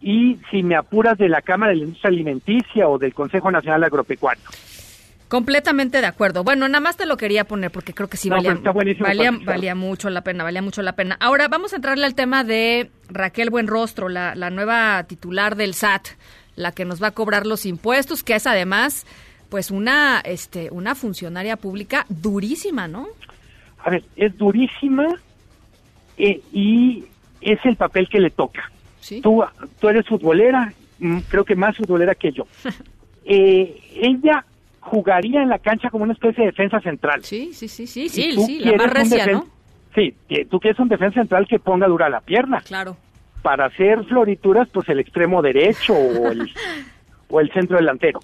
y 0.00 0.38
si 0.50 0.62
me 0.62 0.76
apuras 0.76 1.18
de 1.18 1.28
la 1.28 1.42
Cámara 1.42 1.70
de 1.70 1.78
la 1.78 1.84
Industria 1.84 2.08
Alimenticia 2.08 2.88
o 2.88 2.98
del 2.98 3.14
Consejo 3.14 3.50
Nacional 3.50 3.84
Agropecuario. 3.84 4.44
Completamente 5.28 6.00
de 6.00 6.06
acuerdo. 6.06 6.42
Bueno, 6.42 6.66
nada 6.68 6.80
más 6.80 6.96
te 6.96 7.04
lo 7.04 7.18
quería 7.18 7.44
poner 7.44 7.70
porque 7.70 7.92
creo 7.92 8.08
que 8.08 8.16
sí 8.16 8.30
No, 8.30 8.36
valía, 8.36 8.54
buenísimo 8.72 9.06
valía, 9.06 9.30
valía 9.44 9.74
mucho 9.74 10.08
la 10.08 10.22
pena, 10.22 10.42
valía 10.42 10.62
mucho 10.62 10.80
la 10.80 10.94
pena. 10.94 11.18
Ahora 11.20 11.48
vamos 11.48 11.74
a 11.74 11.76
entrarle 11.76 12.06
al 12.06 12.14
tema 12.14 12.44
de 12.44 12.90
Raquel 13.10 13.50
Buenrostro, 13.50 14.08
la, 14.08 14.34
la 14.34 14.48
nueva 14.48 15.04
titular 15.04 15.54
del 15.54 15.74
SAT, 15.74 16.08
la 16.56 16.72
que 16.72 16.86
nos 16.86 17.02
va 17.02 17.08
a 17.08 17.10
cobrar 17.10 17.46
los 17.46 17.66
impuestos, 17.66 18.22
que 18.22 18.36
es 18.36 18.46
además 18.46 19.06
pues 19.48 19.70
una 19.70 20.20
este 20.20 20.70
una 20.70 20.94
funcionaria 20.94 21.56
pública 21.56 22.06
durísima, 22.08 22.88
¿no? 22.88 23.06
A 23.84 23.90
ver, 23.90 24.04
es 24.16 24.36
durísima 24.36 25.06
eh, 26.16 26.40
y 26.52 27.04
es 27.40 27.58
el 27.64 27.76
papel 27.76 28.08
que 28.08 28.20
le 28.20 28.30
toca. 28.30 28.70
Tú, 29.22 29.42
tú 29.80 29.88
eres 29.88 30.06
futbolera, 30.06 30.72
mm, 30.98 31.18
creo 31.28 31.44
que 31.44 31.54
más 31.54 31.76
futbolera 31.76 32.14
que 32.14 32.32
yo. 32.32 32.46
Eh, 33.30 33.78
ella 33.94 34.42
jugaría 34.80 35.42
en 35.42 35.50
la 35.50 35.58
cancha 35.58 35.90
como 35.90 36.04
una 36.04 36.14
especie 36.14 36.44
de 36.44 36.50
defensa 36.50 36.80
central. 36.80 37.22
Sí, 37.22 37.52
sí, 37.52 37.68
sí, 37.68 37.86
sí, 37.86 38.08
sí, 38.08 38.32
sí, 38.32 38.60
la 38.60 38.74
más 38.74 38.90
recia, 38.90 39.26
¿no? 39.26 39.46
Sí, 39.94 40.14
tú 40.48 40.58
quieres 40.58 40.80
un 40.80 40.88
defensa 40.88 41.20
central 41.20 41.46
que 41.46 41.58
ponga 41.58 41.86
dura 41.88 42.08
la 42.08 42.22
pierna. 42.22 42.62
Claro. 42.62 42.96
Para 43.42 43.66
hacer 43.66 44.02
florituras, 44.06 44.66
pues 44.72 44.88
el 44.88 45.00
extremo 45.00 45.42
derecho 45.42 45.92
o 45.92 46.30
el, 46.30 46.50
o 47.28 47.38
el 47.38 47.52
centro 47.52 47.76
delantero. 47.76 48.20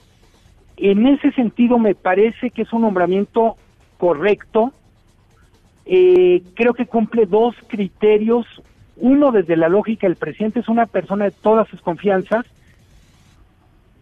En 0.76 1.06
ese 1.06 1.30
sentido, 1.32 1.78
me 1.78 1.94
parece 1.94 2.50
que 2.50 2.62
es 2.62 2.72
un 2.72 2.82
nombramiento 2.82 3.56
correcto. 3.98 4.72
Eh, 5.86 6.42
creo 6.54 6.74
que 6.74 6.86
cumple 6.86 7.26
dos 7.26 7.54
criterios. 7.68 8.46
Uno, 8.96 9.32
desde 9.32 9.56
la 9.56 9.68
lógica, 9.68 10.06
el 10.06 10.16
presidente 10.16 10.60
es 10.60 10.68
una 10.68 10.86
persona 10.86 11.26
de 11.26 11.30
todas 11.30 11.68
sus 11.68 11.80
confianzas. 11.80 12.44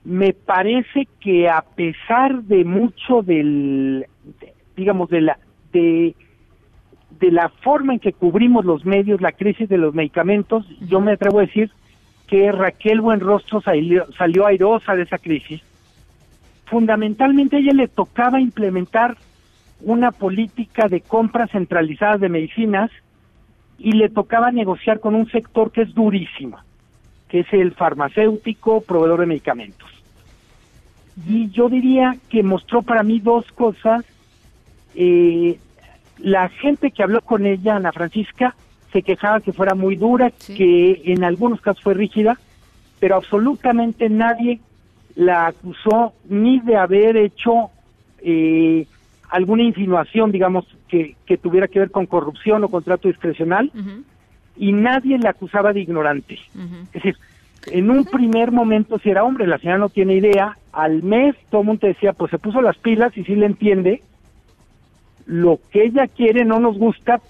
Me 0.05 0.33
parece 0.33 1.07
que 1.21 1.49
a 1.49 1.63
pesar 1.63 2.43
de 2.43 2.65
mucho 2.65 3.23
del, 3.23 4.07
de- 4.41 4.53
digamos, 4.77 5.09
de 5.11 5.21
la, 5.21 5.39
de, 5.73 6.15
de 7.21 7.31
la 7.31 7.49
forma 7.51 7.93
en 7.95 8.01
que 8.01 8.13
cubrimos 8.13 8.65
los 8.65 8.85
medios, 8.85 9.21
la 9.21 9.33
crisis 9.33 9.69
de 9.69 9.79
los 9.79 9.95
medicamentos, 9.95 10.67
yo 10.89 11.01
me 11.01 11.13
atrevo 11.13 11.39
a 11.39 11.43
decir 11.43 11.71
que 12.27 12.51
Raquel 12.51 13.01
Buenrostro 13.01 13.61
salió, 13.61 14.11
salió 14.13 14.47
airosa 14.47 14.97
de 14.97 15.03
esa 15.03 15.19
crisis. 15.19 15.63
Fundamentalmente 16.73 17.57
a 17.57 17.59
ella 17.59 17.75
le 17.75 17.87
tocaba 17.87 18.41
implementar 18.41 19.19
una 19.83 20.11
política 20.11 20.89
de 20.89 21.03
compras 21.03 21.51
centralizadas 21.51 22.19
de 22.19 22.31
medicinas 22.31 22.91
y 23.79 23.93
le 23.93 24.09
tocaba 24.09 24.51
negociar 24.51 24.99
con 24.99 25.15
un 25.15 25.31
sector 25.31 25.71
que 25.71 25.83
es 25.83 25.93
durísimo, 25.93 26.57
que 27.29 27.41
es 27.41 27.53
el 27.53 27.73
farmacéutico, 27.73 28.81
proveedor 28.81 29.21
de 29.21 29.27
medicamentos. 29.27 29.91
Y 31.29 31.51
yo 31.51 31.69
diría 31.69 32.17
que 32.31 32.43
mostró 32.43 32.81
para 32.81 33.03
mí 33.03 33.21
dos 33.21 33.45
cosas. 33.53 34.07
Eh, 34.95 35.59
la 36.21 36.49
gente 36.49 36.91
que 36.91 37.03
habló 37.03 37.21
con 37.21 37.45
ella, 37.45 37.77
Ana 37.77 37.93
Francisca, 37.93 38.57
se 38.95 39.03
quejaba 39.03 39.41
que 39.43 39.53
fuera 39.53 39.75
muy 39.75 39.97
dura, 39.97 40.31
que 40.31 41.03
en 41.05 41.23
algunos 41.23 41.61
casos 41.61 41.83
fue 41.83 41.93
rígida, 41.93 42.39
pero 42.99 43.17
absolutamente 43.17 44.09
nadie 44.09 44.59
la 45.15 45.47
acusó 45.47 46.13
ni 46.29 46.61
de 46.61 46.77
haber 46.77 47.17
hecho 47.17 47.71
eh, 48.23 48.87
alguna 49.31 49.63
insinuación, 49.63 50.33
digamos, 50.33 50.65
que, 50.89 51.17
que 51.27 51.39
tuviera 51.39 51.69
que 51.69 51.79
ver 51.79 51.91
con 51.91 52.07
corrupción 52.07 52.65
o 52.65 52.69
contrato 52.69 53.09
discrecional, 53.09 53.71
y 54.57 54.73
nadie 54.73 55.19
la 55.19 55.31
acusaba 55.31 55.73
de 55.73 55.81
ignorante. 55.81 56.39
Es 56.89 56.93
decir, 56.93 57.17
en 57.67 57.91
un 57.91 58.05
primer 58.05 58.51
momento, 58.51 58.99
si 58.99 59.11
era 59.11 59.25
hombre, 59.25 59.47
la 59.47 59.59
señora 59.59 59.79
no 59.79 59.89
tiene 59.89 60.15
idea, 60.15 60.59
al 60.73 61.03
mes 61.03 61.37
todo 61.51 61.63
el 61.63 61.67
mundo 61.69 61.87
decía, 61.87 62.13
pues 62.13 62.31
se 62.31 62.39
puso 62.39 62.61
las 62.61 62.77
pilas 62.77 63.17
y 63.17 63.25
sí 63.25 63.35
le 63.35 63.47
entiende, 63.47 64.03
lo 65.27 65.61
que 65.71 65.85
ella 65.85 66.09
quiere 66.09 66.45
no 66.45 66.61
nos 66.61 66.77
gusta, 66.77 67.21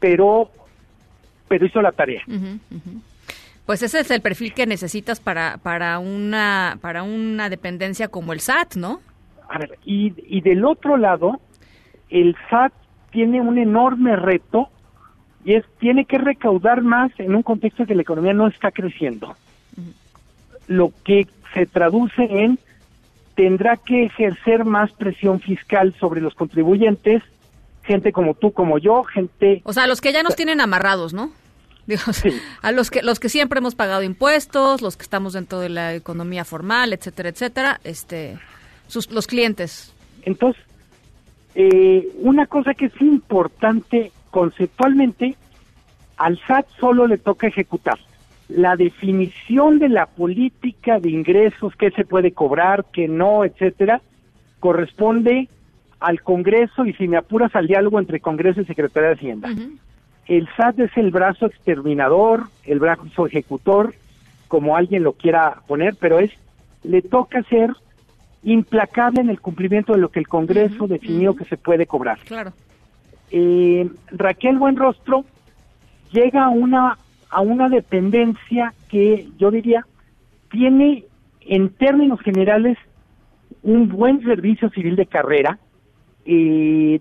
pero, 0.00 0.50
pero 1.48 1.66
hizo 1.66 1.82
la 1.82 1.92
tarea. 1.92 2.22
Pues 3.66 3.82
ese 3.82 4.00
es 4.00 4.10
el 4.12 4.22
perfil 4.22 4.54
que 4.54 4.64
necesitas 4.64 5.18
para 5.18 5.58
para 5.58 5.98
una 5.98 6.78
para 6.80 7.02
una 7.02 7.50
dependencia 7.50 8.08
como 8.08 8.32
el 8.32 8.40
SAT, 8.40 8.76
¿no? 8.76 9.00
A 9.48 9.58
ver, 9.58 9.78
y, 9.84 10.14
y 10.26 10.40
del 10.40 10.64
otro 10.64 10.96
lado, 10.96 11.40
el 12.08 12.36
SAT 12.48 12.72
tiene 13.10 13.40
un 13.40 13.58
enorme 13.58 14.14
reto 14.14 14.68
y 15.44 15.54
es 15.54 15.64
tiene 15.78 16.04
que 16.04 16.18
recaudar 16.18 16.82
más 16.82 17.10
en 17.18 17.34
un 17.34 17.42
contexto 17.42 17.86
que 17.86 17.94
la 17.94 18.02
economía 18.02 18.32
no 18.32 18.46
está 18.46 18.70
creciendo. 18.70 19.36
Lo 20.68 20.92
que 21.04 21.26
se 21.54 21.66
traduce 21.66 22.22
en 22.22 22.58
tendrá 23.34 23.76
que 23.76 24.04
ejercer 24.04 24.64
más 24.64 24.92
presión 24.92 25.40
fiscal 25.40 25.94
sobre 26.00 26.20
los 26.20 26.34
contribuyentes, 26.34 27.22
gente 27.84 28.12
como 28.12 28.34
tú, 28.34 28.52
como 28.52 28.78
yo, 28.78 29.04
gente 29.04 29.60
O 29.64 29.72
sea, 29.72 29.86
los 29.86 30.00
que 30.00 30.12
ya 30.12 30.22
nos 30.22 30.36
tienen 30.36 30.60
amarrados, 30.60 31.12
¿no? 31.12 31.30
Digo, 31.86 32.02
a 32.62 32.72
los 32.72 32.90
que 32.90 33.02
los 33.02 33.20
que 33.20 33.28
siempre 33.28 33.58
hemos 33.58 33.74
pagado 33.74 34.02
impuestos, 34.02 34.82
los 34.82 34.96
que 34.96 35.02
estamos 35.02 35.34
dentro 35.34 35.60
de 35.60 35.68
la 35.68 35.94
economía 35.94 36.44
formal, 36.44 36.92
etcétera, 36.92 37.28
etcétera, 37.28 37.80
este 37.84 38.38
sus 38.88 39.10
los 39.10 39.26
clientes. 39.26 39.92
Entonces, 40.22 40.62
eh, 41.54 42.08
una 42.18 42.46
cosa 42.46 42.74
que 42.74 42.86
es 42.86 43.00
importante 43.00 44.12
conceptualmente, 44.30 45.36
al 46.16 46.38
SAT 46.46 46.66
solo 46.78 47.06
le 47.06 47.18
toca 47.18 47.46
ejecutar. 47.46 47.98
La 48.48 48.76
definición 48.76 49.78
de 49.78 49.88
la 49.88 50.06
política 50.06 51.00
de 51.00 51.10
ingresos, 51.10 51.74
qué 51.76 51.90
se 51.90 52.04
puede 52.04 52.32
cobrar, 52.32 52.84
qué 52.92 53.08
no, 53.08 53.44
etcétera, 53.44 54.00
corresponde 54.60 55.48
al 56.00 56.22
Congreso 56.22 56.84
y 56.84 56.92
si 56.94 57.08
me 57.08 57.16
apuras 57.16 57.54
al 57.56 57.66
diálogo 57.66 57.98
entre 57.98 58.20
Congreso 58.20 58.60
y 58.60 58.66
Secretaría 58.66 59.10
de 59.10 59.14
Hacienda. 59.14 59.50
El 60.26 60.48
SAT 60.56 60.80
es 60.80 60.96
el 60.96 61.10
brazo 61.10 61.46
exterminador, 61.46 62.44
el 62.64 62.80
brazo 62.80 63.26
ejecutor, 63.26 63.94
como 64.48 64.76
alguien 64.76 65.02
lo 65.02 65.12
quiera 65.12 65.62
poner, 65.66 65.96
pero 66.00 66.18
es 66.18 66.32
le 66.82 67.02
toca 67.02 67.42
ser 67.44 67.70
implacable 68.42 69.20
en 69.20 69.30
el 69.30 69.40
cumplimiento 69.40 69.92
de 69.92 69.98
lo 69.98 70.10
que 70.10 70.20
el 70.20 70.28
Congreso 70.28 70.86
definió 70.86 71.34
que 71.34 71.44
se 71.44 71.56
puede 71.56 71.86
cobrar. 71.86 72.18
Claro. 72.20 72.52
Eh, 73.30 73.90
Raquel 74.12 74.58
Buenrostro 74.58 75.24
llega 76.12 76.44
a 76.44 76.48
una 76.48 76.96
a 77.28 77.40
una 77.40 77.68
dependencia 77.68 78.72
que 78.88 79.28
yo 79.36 79.50
diría 79.50 79.84
tiene 80.50 81.04
en 81.40 81.70
términos 81.70 82.20
generales 82.20 82.78
un 83.62 83.88
buen 83.88 84.22
servicio 84.22 84.70
civil 84.70 84.94
de 84.94 85.06
carrera. 85.06 85.58
Eh, 86.24 87.00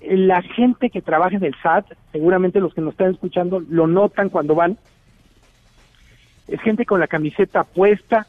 la 0.00 0.42
gente 0.42 0.90
que 0.90 1.02
trabaja 1.02 1.36
en 1.36 1.44
el 1.44 1.54
SAT, 1.62 1.86
seguramente 2.12 2.60
los 2.60 2.74
que 2.74 2.80
nos 2.80 2.92
están 2.92 3.12
escuchando 3.12 3.60
lo 3.60 3.86
notan 3.86 4.28
cuando 4.28 4.54
van, 4.54 4.78
es 6.46 6.60
gente 6.60 6.86
con 6.86 7.00
la 7.00 7.06
camiseta 7.06 7.64
puesta, 7.64 8.26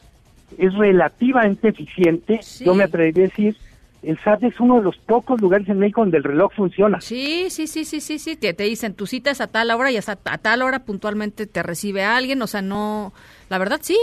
es 0.57 0.73
relativamente 0.73 1.69
eficiente. 1.69 2.39
Yo 2.59 2.73
me 2.73 2.83
atrevería 2.83 3.25
a 3.25 3.27
decir, 3.27 3.55
el 4.01 4.17
SAT 4.19 4.43
es 4.43 4.59
uno 4.59 4.77
de 4.77 4.83
los 4.83 4.97
pocos 4.97 5.39
lugares 5.39 5.67
en 5.69 5.79
México 5.79 6.01
donde 6.01 6.17
el 6.17 6.23
reloj 6.23 6.51
funciona. 6.53 7.01
Sí, 7.01 7.47
sí, 7.49 7.67
sí, 7.67 7.85
sí, 7.85 8.01
sí, 8.01 8.17
sí, 8.17 8.35
te, 8.35 8.53
te 8.53 8.63
dicen 8.63 8.93
tu 8.93 9.05
cita 9.05 9.31
es 9.31 9.41
a 9.41 9.47
tal 9.47 9.71
hora 9.71 9.91
y 9.91 9.97
hasta 9.97 10.17
a 10.25 10.37
tal 10.37 10.61
hora 10.61 10.79
puntualmente 10.79 11.47
te 11.47 11.63
recibe 11.63 12.03
alguien, 12.03 12.41
o 12.41 12.47
sea, 12.47 12.61
no, 12.61 13.13
la 13.49 13.57
verdad 13.57 13.79
sí. 13.81 13.97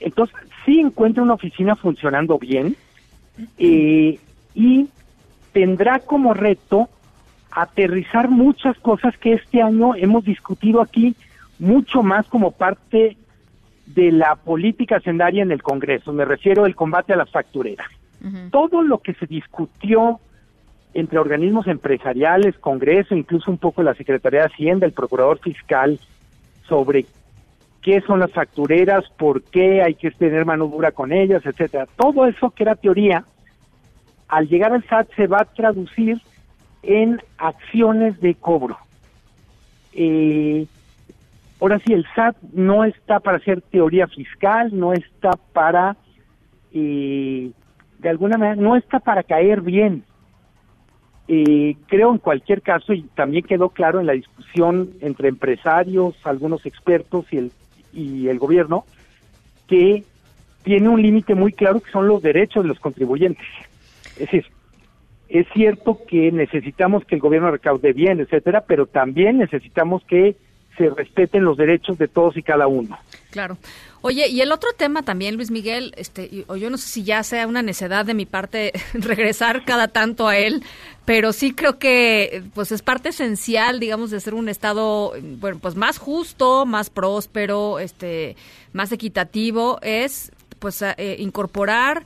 Entonces, 0.00 0.36
sí 0.64 0.80
encuentra 0.80 1.22
una 1.22 1.34
oficina 1.34 1.76
funcionando 1.76 2.38
bien 2.38 2.76
eh, 3.58 4.18
y 4.54 4.88
tendrá 5.52 6.00
como 6.00 6.34
reto 6.34 6.88
aterrizar 7.50 8.30
muchas 8.30 8.78
cosas 8.78 9.16
que 9.18 9.34
este 9.34 9.62
año 9.62 9.94
hemos 9.94 10.24
discutido 10.24 10.80
aquí 10.80 11.14
mucho 11.58 12.02
más 12.02 12.26
como 12.26 12.50
parte 12.50 13.16
de 13.86 14.12
la 14.12 14.36
política 14.36 14.96
hacendaria 14.96 15.42
en 15.42 15.52
el 15.52 15.62
Congreso. 15.62 16.12
Me 16.12 16.24
refiero 16.24 16.64
al 16.64 16.74
combate 16.74 17.12
a 17.12 17.16
las 17.16 17.30
factureras. 17.30 17.86
Todo 18.50 18.82
lo 18.82 18.98
que 18.98 19.14
se 19.14 19.26
discutió 19.26 20.20
entre 20.94 21.18
organismos 21.18 21.66
empresariales, 21.66 22.56
Congreso, 22.58 23.16
incluso 23.16 23.50
un 23.50 23.58
poco 23.58 23.82
la 23.82 23.94
Secretaría 23.94 24.40
de 24.40 24.46
Hacienda, 24.46 24.86
el 24.86 24.92
Procurador 24.92 25.40
Fiscal, 25.40 25.98
sobre 26.68 27.04
qué 27.82 28.00
son 28.02 28.20
las 28.20 28.30
factureras, 28.30 29.04
por 29.16 29.42
qué 29.42 29.82
hay 29.82 29.94
que 29.94 30.10
tener 30.12 30.44
mano 30.44 30.68
dura 30.68 30.92
con 30.92 31.12
ellas, 31.12 31.44
etcétera. 31.44 31.86
Todo 31.96 32.26
eso 32.26 32.50
que 32.50 32.62
era 32.62 32.76
teoría, 32.76 33.24
al 34.32 34.48
llegar 34.48 34.72
al 34.72 34.82
SAT 34.88 35.14
se 35.14 35.26
va 35.26 35.42
a 35.42 35.44
traducir 35.44 36.18
en 36.82 37.20
acciones 37.36 38.18
de 38.22 38.34
cobro. 38.34 38.78
Eh, 39.92 40.66
ahora 41.60 41.78
sí, 41.80 41.92
el 41.92 42.06
SAT 42.14 42.38
no 42.54 42.82
está 42.84 43.20
para 43.20 43.36
hacer 43.36 43.60
teoría 43.60 44.06
fiscal, 44.06 44.70
no 44.72 44.94
está 44.94 45.32
para, 45.52 45.98
eh, 46.72 47.50
de 47.98 48.08
alguna 48.08 48.38
manera, 48.38 48.56
no 48.56 48.74
está 48.74 49.00
para 49.00 49.22
caer 49.22 49.60
bien. 49.60 50.02
Eh, 51.28 51.76
creo 51.86 52.10
en 52.10 52.18
cualquier 52.18 52.62
caso, 52.62 52.94
y 52.94 53.02
también 53.14 53.44
quedó 53.44 53.68
claro 53.68 54.00
en 54.00 54.06
la 54.06 54.14
discusión 54.14 54.92
entre 55.02 55.28
empresarios, 55.28 56.14
algunos 56.24 56.64
expertos 56.64 57.26
y 57.30 57.36
el, 57.36 57.52
y 57.92 58.28
el 58.28 58.38
gobierno, 58.38 58.86
que 59.66 60.04
tiene 60.62 60.88
un 60.88 61.02
límite 61.02 61.34
muy 61.34 61.52
claro 61.52 61.80
que 61.80 61.90
son 61.90 62.08
los 62.08 62.22
derechos 62.22 62.64
de 62.64 62.68
los 62.68 62.80
contribuyentes. 62.80 63.46
Es 64.16 64.30
decir, 64.30 64.46
es 65.28 65.46
cierto 65.54 65.98
que 66.06 66.30
necesitamos 66.30 67.04
que 67.04 67.14
el 67.14 67.20
gobierno 67.20 67.50
recaude 67.50 67.92
bien, 67.92 68.20
etcétera, 68.20 68.64
pero 68.66 68.86
también 68.86 69.38
necesitamos 69.38 70.02
que 70.04 70.36
se 70.76 70.90
respeten 70.90 71.44
los 71.44 71.56
derechos 71.56 71.98
de 71.98 72.08
todos 72.08 72.36
y 72.36 72.42
cada 72.42 72.66
uno. 72.66 72.98
Claro. 73.30 73.56
Oye, 74.00 74.28
y 74.28 74.40
el 74.40 74.52
otro 74.52 74.70
tema 74.76 75.02
también, 75.04 75.36
Luis 75.36 75.50
Miguel, 75.50 75.94
este, 75.96 76.44
o 76.48 76.56
yo 76.56 76.70
no 76.70 76.76
sé 76.76 76.88
si 76.88 77.04
ya 77.04 77.22
sea 77.22 77.46
una 77.46 77.62
necedad 77.62 78.04
de 78.04 78.14
mi 78.14 78.26
parte 78.26 78.72
regresar 78.94 79.64
cada 79.64 79.88
tanto 79.88 80.28
a 80.28 80.36
él, 80.36 80.62
pero 81.04 81.32
sí 81.32 81.52
creo 81.52 81.78
que 81.78 82.42
pues 82.54 82.72
es 82.72 82.82
parte 82.82 83.10
esencial, 83.10 83.80
digamos, 83.80 84.10
de 84.10 84.20
ser 84.20 84.34
un 84.34 84.48
estado 84.48 85.12
bueno, 85.38 85.58
pues 85.60 85.76
más 85.76 85.98
justo, 85.98 86.66
más 86.66 86.90
próspero, 86.90 87.78
este, 87.78 88.36
más 88.72 88.92
equitativo, 88.92 89.78
es 89.82 90.32
pues 90.58 90.82
eh, 90.82 91.16
incorporar 91.18 92.04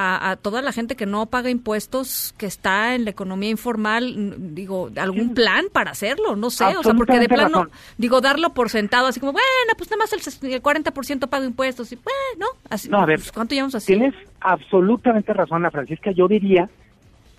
a, 0.00 0.30
a 0.30 0.36
toda 0.36 0.62
la 0.62 0.70
gente 0.70 0.94
que 0.94 1.06
no 1.06 1.26
paga 1.26 1.50
impuestos, 1.50 2.32
que 2.38 2.46
está 2.46 2.94
en 2.94 3.04
la 3.04 3.10
economía 3.10 3.50
informal, 3.50 4.54
digo, 4.54 4.90
algún 4.96 5.34
plan 5.34 5.64
para 5.72 5.90
hacerlo, 5.90 6.36
no 6.36 6.50
sé, 6.50 6.64
o 6.76 6.84
sea, 6.84 6.94
porque 6.94 7.18
de 7.18 7.28
plano, 7.28 7.64
razón. 7.64 7.70
digo, 7.96 8.20
darlo 8.20 8.54
por 8.54 8.70
sentado, 8.70 9.08
así 9.08 9.18
como, 9.18 9.32
bueno, 9.32 9.72
pues 9.76 9.90
nada 9.90 10.04
más 10.04 10.12
el, 10.12 10.52
el 10.52 10.62
40% 10.62 11.28
paga 11.28 11.44
impuestos, 11.44 11.90
y 11.90 11.96
bueno, 11.96 12.46
así, 12.70 12.88
No, 12.88 12.98
a 12.98 13.06
ver, 13.06 13.18
pues, 13.18 13.32
¿cuánto 13.32 13.56
llevamos 13.56 13.74
así? 13.74 13.88
Tienes 13.88 14.14
absolutamente 14.40 15.32
razón, 15.32 15.56
Ana 15.56 15.72
Francisca. 15.72 16.12
Yo 16.12 16.28
diría 16.28 16.70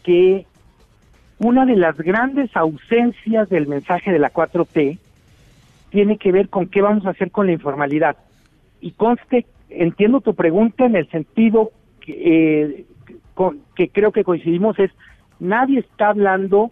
que 0.04 0.46
una 1.38 1.66
de 1.66 1.78
las 1.78 1.96
grandes 1.98 2.54
ausencias 2.58 3.48
del 3.48 3.68
mensaje 3.68 4.12
de 4.12 4.20
la 4.20 4.34
4T 4.34 4.98
tiene 5.92 6.18
que 6.18 6.34
ver 6.34 6.50
con 6.50 6.68
qué 6.68 6.82
vamos 6.82 7.06
a 7.06 7.12
hacer 7.12 7.32
con 7.32 7.46
la 7.46 7.54
informalidad. 7.54 8.18
Y 8.82 8.92
conste, 8.92 9.46
entiendo 9.70 10.20
tu 10.20 10.36
pregunta 10.36 10.86
en 10.86 10.98
el 10.98 11.10
sentido 11.10 11.72
eh, 12.18 12.86
con- 13.34 13.60
que 13.76 13.90
creo 13.90 14.12
que 14.12 14.24
coincidimos, 14.24 14.78
es 14.80 14.92
nadie 15.40 15.80
está 15.80 16.10
hablando 16.10 16.72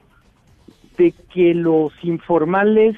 de 0.97 1.13
que 1.33 1.53
los 1.53 1.93
informales 2.03 2.95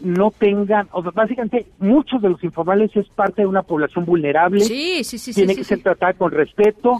no 0.00 0.30
tengan, 0.30 0.86
o 0.92 1.02
sea, 1.02 1.10
básicamente 1.10 1.66
muchos 1.80 2.22
de 2.22 2.28
los 2.28 2.44
informales 2.44 2.94
es 2.94 3.08
parte 3.08 3.42
de 3.42 3.48
una 3.48 3.62
población 3.62 4.04
vulnerable. 4.04 4.60
Sí, 4.60 5.02
sí, 5.02 5.18
sí, 5.18 5.32
Tiene 5.34 5.54
sí, 5.54 5.58
que 5.58 5.64
sí. 5.64 5.68
ser 5.70 5.82
tratada 5.82 6.12
con 6.12 6.30
respeto. 6.30 6.98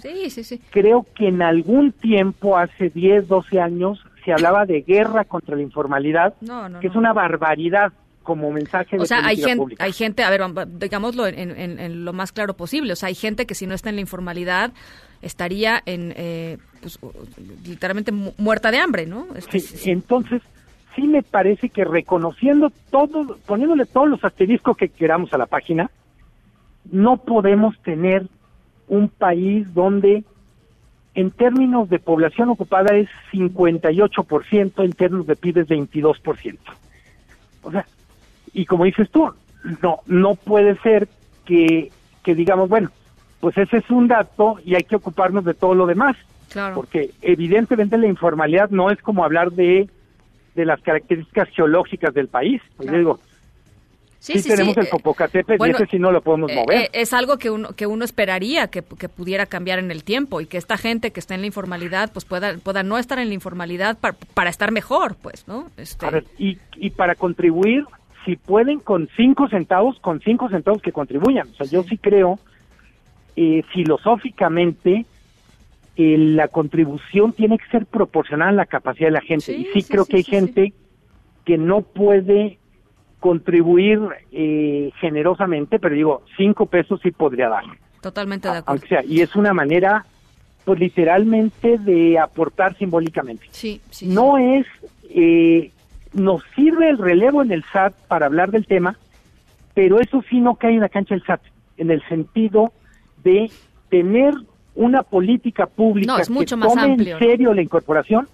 Creo 0.71 1.07
que 1.15 1.29
en 1.29 1.43
algún 1.43 1.93
tiempo, 1.93 2.57
hace 2.57 2.91
10, 2.91 3.29
12 3.29 3.61
años, 3.61 4.03
se 4.25 4.33
hablaba 4.33 4.67
de 4.67 4.81
guerra 4.83 5.25
contra 5.25 5.55
la 5.55 5.63
informalidad, 5.63 6.35
No, 6.41 6.69
no, 6.69 6.81
que 6.81 6.89
es 6.89 6.97
una 6.97 7.13
barbaridad 7.13 7.93
como 8.29 8.51
mensaje 8.53 8.97
de 8.99 9.03
O 9.03 9.07
sea, 9.07 9.25
hay 9.27 9.39
gente, 9.39 9.57
pública. 9.57 9.83
hay 9.85 9.93
gente, 9.95 10.23
a 10.23 10.29
ver, 10.29 10.43
digámoslo 10.69 11.27
en, 11.27 11.39
en- 11.59 11.79
en 11.81 12.05
lo 12.05 12.13
más 12.13 12.31
claro 12.31 12.53
posible, 12.55 12.93
o 12.93 12.97
sea, 12.97 13.07
hay 13.09 13.15
gente 13.15 13.47
que 13.47 13.55
si 13.55 13.67
no 13.67 13.75
está 13.75 13.89
en 13.89 13.95
la 13.95 14.03
informalidad 14.03 14.71
estaría 15.23 15.83
en, 15.87 16.13
eh, 16.15 16.59
pues, 16.83 16.99
literalmente 17.67 18.13
mu- 18.13 18.35
muerta 18.37 18.71
de 18.71 18.79
hambre, 18.81 19.07
¿no? 19.07 19.27
Este, 19.35 19.61
Sí, 19.61 19.91
entonces, 19.91 20.43
sí 20.95 21.03
me 21.05 21.23
parece 21.23 21.71
que 21.71 21.85
reconociendo 21.87 22.71
todo, 22.91 23.39
poniéndole 23.47 23.87
todos 23.87 24.11
los 24.11 24.23
asteriscos 24.23 24.77
que 24.77 24.91
queramos 24.91 25.33
a 25.33 25.39
la 25.39 25.47
página, 25.47 25.91
no 26.93 27.17
podemos 27.17 27.79
tener 27.81 28.27
un 28.89 29.09
país 29.09 29.73
donde 29.73 30.23
en 31.15 31.31
términos 31.31 31.89
de 31.89 31.99
población 31.99 32.51
ocupada 32.51 32.95
es 32.95 33.09
58%, 33.33 34.85
en 34.85 34.93
términos 34.93 35.27
de 35.27 35.35
PIB 35.37 35.59
es 35.63 35.69
22%. 35.69 36.59
O 37.63 37.71
sea, 37.73 37.85
y 38.53 38.65
como 38.67 38.85
dices 38.85 39.09
tú, 39.11 39.31
no, 39.83 40.01
no 40.07 40.35
puede 40.35 40.77
ser 40.81 41.09
que, 41.45 41.91
que 42.23 42.35
digamos, 42.35 42.69
bueno, 42.69 42.91
pues 43.41 43.57
ese 43.59 43.79
es 43.79 43.91
un 43.91 44.09
dato 44.09 44.59
y 44.65 44.75
hay 44.75 44.83
que 44.85 44.97
ocuparnos 44.97 45.45
de 45.45 45.55
todo 45.55 45.75
lo 45.75 45.87
demás. 45.87 46.17
Claro. 46.51 46.77
Porque 46.77 47.11
evidentemente 47.23 47.99
la 47.99 48.07
informalidad 48.07 48.71
no 48.71 48.91
es 48.91 49.01
como 49.03 49.25
hablar 49.25 49.53
de, 49.53 49.89
de 50.55 50.65
las 50.65 50.81
características 50.81 51.49
geológicas 51.51 52.15
del 52.15 52.29
país. 52.29 52.63
Pues 52.77 52.91
yo 52.91 52.97
digo, 52.99 53.21
Sí, 54.21 54.33
sí, 54.33 54.41
sí, 54.43 54.49
tenemos 54.49 54.75
sí, 54.75 54.81
el 54.81 54.87
eh, 54.87 54.91
Popocatépetl 54.91 55.59
bueno, 55.59 55.77
y 55.79 55.83
ese 55.83 55.91
sí 55.93 55.99
no 56.01 56.11
lo 56.11 56.21
podemos 56.21 56.51
Eh, 56.51 56.55
mover. 56.57 56.77
eh, 56.79 56.91
es 56.93 57.13
algo 57.13 57.39
que 57.39 57.51
uno, 57.51 57.69
que 57.77 57.87
uno 57.87 58.05
esperaría 58.05 58.67
que, 58.67 58.83
que 58.83 59.09
pudiera 59.09 59.47
cambiar 59.47 59.79
en 59.79 59.93
el 59.93 60.03
tiempo 60.03 60.41
y 60.41 60.47
que 60.47 60.59
esta 60.59 60.77
gente 60.77 61.13
que 61.13 61.21
está 61.21 61.37
en 61.37 61.43
la 61.43 61.47
informalidad 61.47 62.11
pues 62.13 62.25
pueda, 62.25 62.57
pueda 62.59 62.83
no 62.83 62.99
estar 62.99 63.21
en 63.21 63.29
la 63.29 63.35
informalidad 63.35 63.97
para, 63.97 64.17
para 64.35 64.51
estar 64.51 64.73
mejor, 64.73 65.15
pues, 65.23 65.47
¿no? 65.47 65.71
Este, 65.77 66.05
A 66.05 66.11
ver, 66.11 66.25
y, 66.37 66.59
y 66.75 66.91
para 66.91 67.15
contribuir, 67.15 67.85
si 68.25 68.37
pueden 68.37 68.81
con 68.81 69.09
cinco 69.17 69.49
centavos, 69.49 69.99
con 70.01 70.21
cinco 70.21 70.49
centavos 70.49 70.83
que 70.83 70.93
contribuyan. 70.93 71.49
O 71.49 71.55
sea, 71.55 71.67
yo 71.67 71.83
sí 71.85 71.99
creo, 71.99 72.39
eh, 73.37 73.63
filosóficamente, 73.73 75.07
eh, 75.97 76.17
la 76.19 76.49
contribución 76.49 77.33
tiene 77.33 77.59
que 77.59 77.67
ser 77.71 77.87
proporcional 77.87 78.51
a 78.51 78.53
la 78.53 78.67
capacidad 78.67 79.09
de 79.09 79.13
la 79.13 79.21
gente. 79.21 79.53
y 79.53 79.65
sí, 79.73 79.83
creo 79.83 80.05
que 80.05 80.19
hay 80.19 80.25
gente 80.25 80.73
que 81.45 81.59
no 81.59 81.83
puede 81.83 82.59
contribuir 83.21 84.01
eh, 84.31 84.91
generosamente, 85.01 85.79
pero 85.79 85.95
digo, 85.95 86.23
cinco 86.37 86.67
pesos 86.67 87.01
sí 87.03 87.11
podría 87.11 87.49
dar. 87.49 87.65
totalmente 88.01 88.49
de 88.49 88.59
acuerdo. 88.59 88.71
Aunque 88.71 88.89
sea, 88.89 89.05
y 89.05 89.21
es 89.23 89.35
una 89.35 89.53
manera, 89.53 90.07
pues 90.65 90.79
literalmente, 90.79 91.79
de 91.79 92.19
aportar 92.19 92.77
simbólicamente. 92.79 93.47
Sí, 93.51 93.81
sí. 93.91 94.07
No 94.07 94.39
es, 94.39 94.67
eh, 95.11 95.73
nos 96.13 96.43
sirve 96.55 96.89
el 96.91 96.99
relevo 96.99 97.43
en 97.43 97.53
el 97.53 97.65
SAT 97.73 97.95
para 98.09 98.27
hablar 98.27 98.51
del 98.51 98.67
tema, 98.67 98.97
pero 99.75 100.01
eso 100.01 100.23
sí 100.29 100.41
no 100.41 100.57
cae 100.57 100.75
en 100.75 100.81
la 100.81 100.89
cancha 100.89 101.15
del 101.15 101.25
SAT, 101.25 101.41
en 101.77 101.91
el 101.91 102.03
sentido 102.09 102.73
de 103.25 103.51
tener 103.91 104.35
una 104.75 105.03
política 105.03 105.67
pública 105.67 106.13
No, 106.13 106.19
es 106.19 106.29
que 106.29 106.57
más 106.57 106.69
tome 106.75 106.83
amplio, 106.93 107.15
en 107.15 107.19
serio 107.19 107.55
la 107.55 107.63
incorporación, 107.63 108.29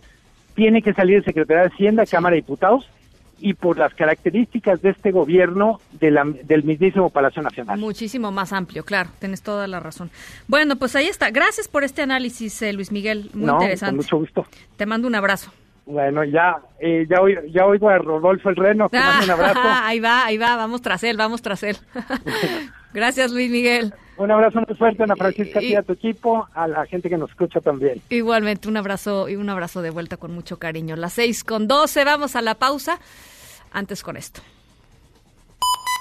tiene 0.55 0.83
que 0.83 0.93
salir 0.93 1.18
de 1.20 1.25
Secretaría 1.25 1.62
de 1.62 1.68
Hacienda, 1.68 2.07
Cámara 2.07 2.35
de 2.35 2.43
Diputados, 2.43 2.87
y 3.41 3.55
por 3.55 3.77
las 3.77 3.93
características 3.95 4.81
de 4.81 4.91
este 4.91 5.11
gobierno 5.11 5.81
de 6.01 6.11
la- 6.12 6.25
del 6.25 6.62
mismísimo 6.62 7.11
Palacio 7.11 7.43
Nacional. 7.43 7.79
Muchísimo 7.79 8.31
más 8.31 8.53
amplio, 8.53 8.85
claro, 8.85 9.11
tienes 9.18 9.43
toda 9.43 9.66
la 9.66 9.81
razón. 9.81 10.11
Bueno, 10.47 10.77
pues 10.77 10.95
ahí 10.97 11.09
está. 11.09 11.31
Gracias 11.31 11.66
por 11.68 11.83
este 11.85 12.01
análisis, 12.03 12.62
eh, 12.62 12.72
Luis 12.72 12.93
Miguel. 12.93 13.31
Muy 13.35 13.47
no, 13.47 13.55
interesante. 13.55 13.91
con 13.91 13.97
mucho 13.97 14.16
gusto. 14.18 14.47
Te 14.77 14.87
mando 14.87 15.09
un 15.09 15.14
abrazo. 15.16 15.51
Bueno, 15.87 16.24
ya, 16.24 16.57
eh, 16.80 17.07
ya, 17.09 17.20
oigo, 17.20 17.43
ya 17.53 17.66
oigo 17.66 17.89
a 17.89 17.99
Rodolfo 17.99 18.49
el 18.49 18.57
Reno, 18.57 18.89
que 18.89 18.99
manda 18.99 19.24
un 19.24 19.30
abrazo. 19.30 19.61
ahí 19.82 20.01
va, 20.01 20.24
ahí 20.24 20.39
va, 20.39 20.57
vamos 20.57 20.80
tras 20.80 21.05
él, 21.05 21.16
vamos 21.16 21.43
tras 21.43 21.62
él. 21.62 21.76
Gracias, 22.95 23.32
Luis 23.32 23.51
Miguel. 23.51 23.93
Un 24.16 24.30
abrazo 24.30 24.62
muy 24.66 24.76
fuerte, 24.76 25.03
Ana 25.03 25.16
Francisca, 25.16 25.59
a 25.59 25.61
ti 25.61 25.72
y 25.72 25.74
a 25.74 25.82
tu 25.82 25.93
equipo, 25.95 26.47
a 26.55 26.68
la 26.68 26.87
gente 26.87 27.11
que 27.11 27.18
nos 27.18 27.30
escucha 27.30 27.61
también. 27.61 28.01
Igualmente, 28.09 28.68
un 28.68 28.76
abrazo 28.76 29.28
y 29.28 29.37
un 29.37 29.51
abrazo 29.51 29.82
de 29.82 29.91
vuelta 29.91 30.16
con 30.16 30.32
mucho 30.32 30.59
cariño. 30.59 30.95
Las 30.95 31.14
seis 31.14 31.43
con 31.43 31.66
doce, 31.66 32.05
vamos 32.05 32.37
a 32.37 32.41
la 32.43 32.55
pausa. 32.55 32.99
Antes 33.72 34.05
con 34.05 34.16
esto. 34.16 34.41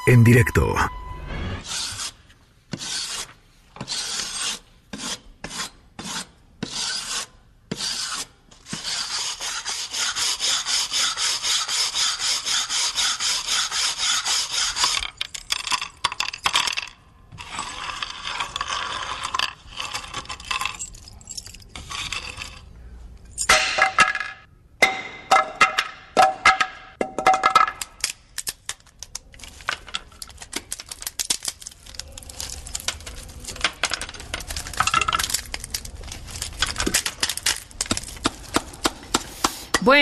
En 0.05 0.23
directo. 0.23 0.75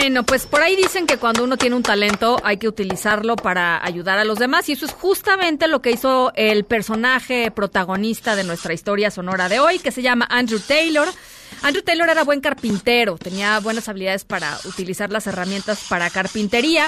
Bueno, 0.02 0.24
pues 0.24 0.48
por 0.48 0.64
ahí 0.64 0.76
dicen 0.76 1.06
que 1.06 1.18
cuando 1.18 1.44
uno 1.44 1.58
tiene 1.58 1.76
un 1.76 1.84
talento 1.84 2.42
hay 2.44 2.58
que 2.58 2.68
utilizarlo 2.68 3.36
para 3.36 3.86
ayudar 3.86 4.18
a 4.18 4.24
los 4.24 4.40
demás 4.40 4.68
y 4.68 4.72
eso 4.72 4.88
es 4.88 4.94
justamente 4.94 5.68
lo 5.68 5.84
que 5.84 5.92
hizo 5.92 6.32
el 6.36 6.66
personaje 6.66 7.52
protagonista 7.52 8.36
de 8.36 8.44
nuestra 8.44 8.74
historia 8.74 9.12
sonora 9.12 9.48
de 9.48 9.60
hoy, 9.60 9.78
que 9.78 9.92
se 9.92 10.02
llama 10.02 10.26
Andrew 10.32 10.60
Taylor. 10.60 11.08
Andrew 11.62 11.84
Taylor 11.84 12.10
era 12.10 12.24
buen 12.24 12.42
carpintero, 12.42 13.16
tenía 13.20 13.60
buenas 13.60 13.90
habilidades 13.90 14.26
para 14.26 14.58
utilizar 14.66 15.12
las 15.12 15.28
herramientas 15.28 15.86
para 15.88 16.10
carpintería. 16.10 16.88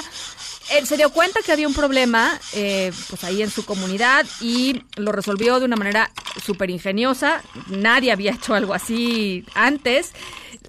Él 0.72 0.84
se 0.84 0.96
dio 0.96 1.10
cuenta 1.10 1.38
que 1.46 1.52
había 1.52 1.68
un 1.68 1.74
problema 1.74 2.36
eh, 2.52 2.90
pues 3.08 3.22
ahí 3.22 3.42
en 3.42 3.50
su 3.50 3.64
comunidad 3.64 4.26
y 4.40 4.82
lo 4.96 5.12
resolvió 5.12 5.60
de 5.60 5.66
una 5.66 5.76
manera 5.76 6.10
súper 6.44 6.68
ingeniosa. 6.68 7.42
Nadie 7.68 8.10
había 8.10 8.32
hecho 8.32 8.54
algo 8.54 8.74
así 8.74 9.44
antes. 9.54 10.12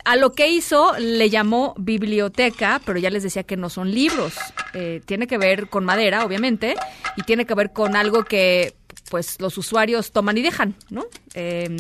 A 0.04 0.16
lo 0.16 0.34
que 0.34 0.50
hizo 0.50 0.94
le 1.00 1.30
llamó 1.30 1.74
biblioteca, 1.78 2.82
pero 2.86 3.00
ya 3.00 3.10
les 3.10 3.24
decía 3.24 3.44
que 3.44 3.58
no 3.58 3.70
son 3.70 3.92
libros. 3.92 4.36
Eh, 4.74 5.02
tiene 5.06 5.28
que 5.28 5.38
ver 5.38 5.70
con 5.70 5.86
madera, 5.86 6.26
obviamente, 6.26 6.76
y 7.16 7.24
tiene 7.24 7.46
que 7.46 7.56
ver 7.56 7.72
con 7.72 7.96
algo 7.96 8.24
que 8.24 8.76
pues 9.10 9.40
los 9.40 9.58
usuarios 9.58 10.12
toman 10.12 10.38
y 10.38 10.42
dejan, 10.42 10.76
¿no? 10.90 11.06
Eh, 11.36 11.78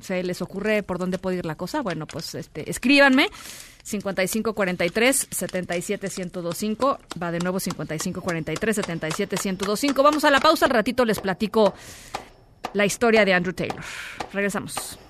¿Se 0.00 0.22
les 0.22 0.40
ocurre 0.42 0.82
por 0.82 0.98
dónde 0.98 1.18
puede 1.18 1.36
ir 1.36 1.46
la 1.46 1.54
cosa? 1.54 1.82
Bueno, 1.82 2.06
pues 2.06 2.34
este, 2.34 2.68
escríbanme. 2.70 3.28
5543 3.84 5.28
77125 5.30 6.98
va 7.20 7.32
de 7.32 7.40
nuevo 7.40 7.58
5543 7.58 8.76
77125 8.76 10.02
vamos 10.04 10.24
a 10.24 10.30
la 10.30 10.38
pausa 10.38 10.66
al 10.66 10.70
ratito 10.70 11.04
les 11.04 11.18
platico 11.18 11.74
la 12.74 12.86
historia 12.86 13.24
de 13.24 13.34
Andrew 13.34 13.52
Taylor 13.52 13.82
regresamos 14.32 15.00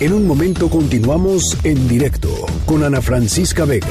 En 0.00 0.12
un 0.12 0.26
momento 0.26 0.68
continuamos 0.68 1.56
en 1.62 1.86
directo 1.88 2.28
con 2.66 2.82
Ana 2.82 3.00
Francisca 3.00 3.64
Vega. 3.64 3.86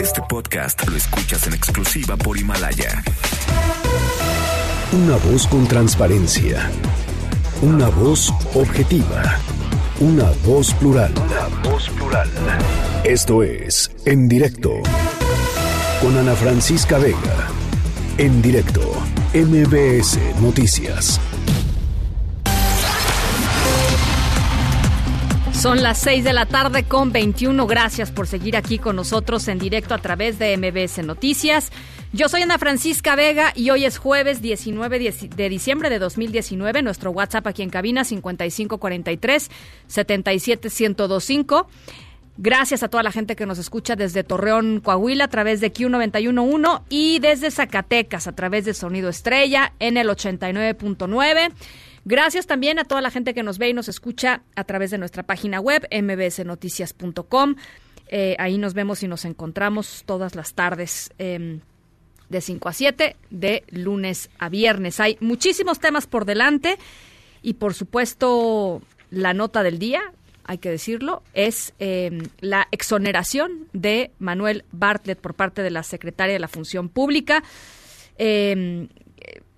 Este 0.00 0.20
podcast 0.28 0.86
lo 0.88 0.96
escuchas 0.96 1.46
en 1.46 1.54
exclusiva 1.54 2.16
por 2.16 2.36
Himalaya. 2.36 3.02
Una 4.92 5.16
voz 5.30 5.46
con 5.46 5.66
transparencia. 5.68 6.70
Una 7.62 7.88
voz 7.88 8.34
objetiva. 8.54 9.38
Una 10.00 10.30
voz 10.44 10.74
plural. 10.74 11.12
Una 11.16 11.70
voz 11.70 11.88
plural. 11.90 12.28
Esto 13.04 13.44
es 13.44 13.90
En 14.04 14.28
Directo 14.28 14.72
con 16.02 16.16
Ana 16.18 16.34
Francisca 16.34 16.98
Vega. 16.98 17.48
En 18.18 18.42
directo, 18.42 18.82
MBS 19.34 20.18
Noticias. 20.40 21.20
Son 25.66 25.82
las 25.82 25.98
6 25.98 26.22
de 26.22 26.32
la 26.32 26.46
tarde 26.46 26.84
con 26.84 27.10
21. 27.10 27.66
Gracias 27.66 28.12
por 28.12 28.28
seguir 28.28 28.56
aquí 28.56 28.78
con 28.78 28.94
nosotros 28.94 29.48
en 29.48 29.58
directo 29.58 29.94
a 29.94 29.98
través 29.98 30.38
de 30.38 30.56
MBS 30.56 31.04
Noticias. 31.04 31.72
Yo 32.12 32.28
soy 32.28 32.42
Ana 32.42 32.56
Francisca 32.56 33.16
Vega 33.16 33.52
y 33.52 33.70
hoy 33.70 33.84
es 33.84 33.98
jueves 33.98 34.40
19 34.40 35.12
de 35.34 35.48
diciembre 35.48 35.90
de 35.90 35.98
2019. 35.98 36.82
Nuestro 36.82 37.10
WhatsApp 37.10 37.48
aquí 37.48 37.62
en 37.64 37.70
cabina 37.70 38.04
5543 38.04 39.50
77125. 39.88 41.68
Gracias 42.38 42.84
a 42.84 42.88
toda 42.88 43.02
la 43.02 43.10
gente 43.10 43.34
que 43.34 43.44
nos 43.44 43.58
escucha 43.58 43.96
desde 43.96 44.22
Torreón, 44.22 44.78
Coahuila, 44.78 45.24
a 45.24 45.28
través 45.28 45.60
de 45.60 45.72
Q911 45.72 46.82
y 46.90 47.18
desde 47.18 47.50
Zacatecas, 47.50 48.28
a 48.28 48.36
través 48.36 48.66
de 48.66 48.74
Sonido 48.74 49.08
Estrella 49.08 49.72
en 49.80 49.96
el 49.96 50.10
89.9. 50.10 51.50
Gracias 52.08 52.46
también 52.46 52.78
a 52.78 52.84
toda 52.84 53.00
la 53.00 53.10
gente 53.10 53.34
que 53.34 53.42
nos 53.42 53.58
ve 53.58 53.68
y 53.68 53.74
nos 53.74 53.88
escucha 53.88 54.42
a 54.54 54.62
través 54.62 54.92
de 54.92 54.98
nuestra 54.98 55.24
página 55.24 55.60
web 55.60 55.88
mbsnoticias.com. 55.90 57.56
Eh, 58.06 58.36
ahí 58.38 58.58
nos 58.58 58.74
vemos 58.74 59.02
y 59.02 59.08
nos 59.08 59.24
encontramos 59.24 60.04
todas 60.06 60.36
las 60.36 60.54
tardes. 60.54 61.12
Eh, 61.18 61.58
de 62.28 62.40
5 62.40 62.68
a 62.68 62.72
7, 62.72 63.16
de 63.30 63.64
lunes 63.70 64.30
a 64.38 64.48
viernes. 64.48 65.00
Hay 65.00 65.16
muchísimos 65.20 65.78
temas 65.78 66.06
por 66.06 66.24
delante 66.24 66.78
y 67.42 67.54
por 67.54 67.74
supuesto 67.74 68.82
la 69.10 69.34
nota 69.34 69.62
del 69.62 69.78
día, 69.78 70.12
hay 70.44 70.58
que 70.58 70.70
decirlo, 70.70 71.22
es 71.34 71.74
eh, 71.78 72.22
la 72.40 72.68
exoneración 72.70 73.68
de 73.72 74.10
Manuel 74.18 74.64
Bartlett 74.72 75.20
por 75.20 75.34
parte 75.34 75.62
de 75.62 75.70
la 75.70 75.82
secretaria 75.82 76.34
de 76.34 76.40
la 76.40 76.48
Función 76.48 76.88
Pública. 76.88 77.42
Eh, 78.18 78.88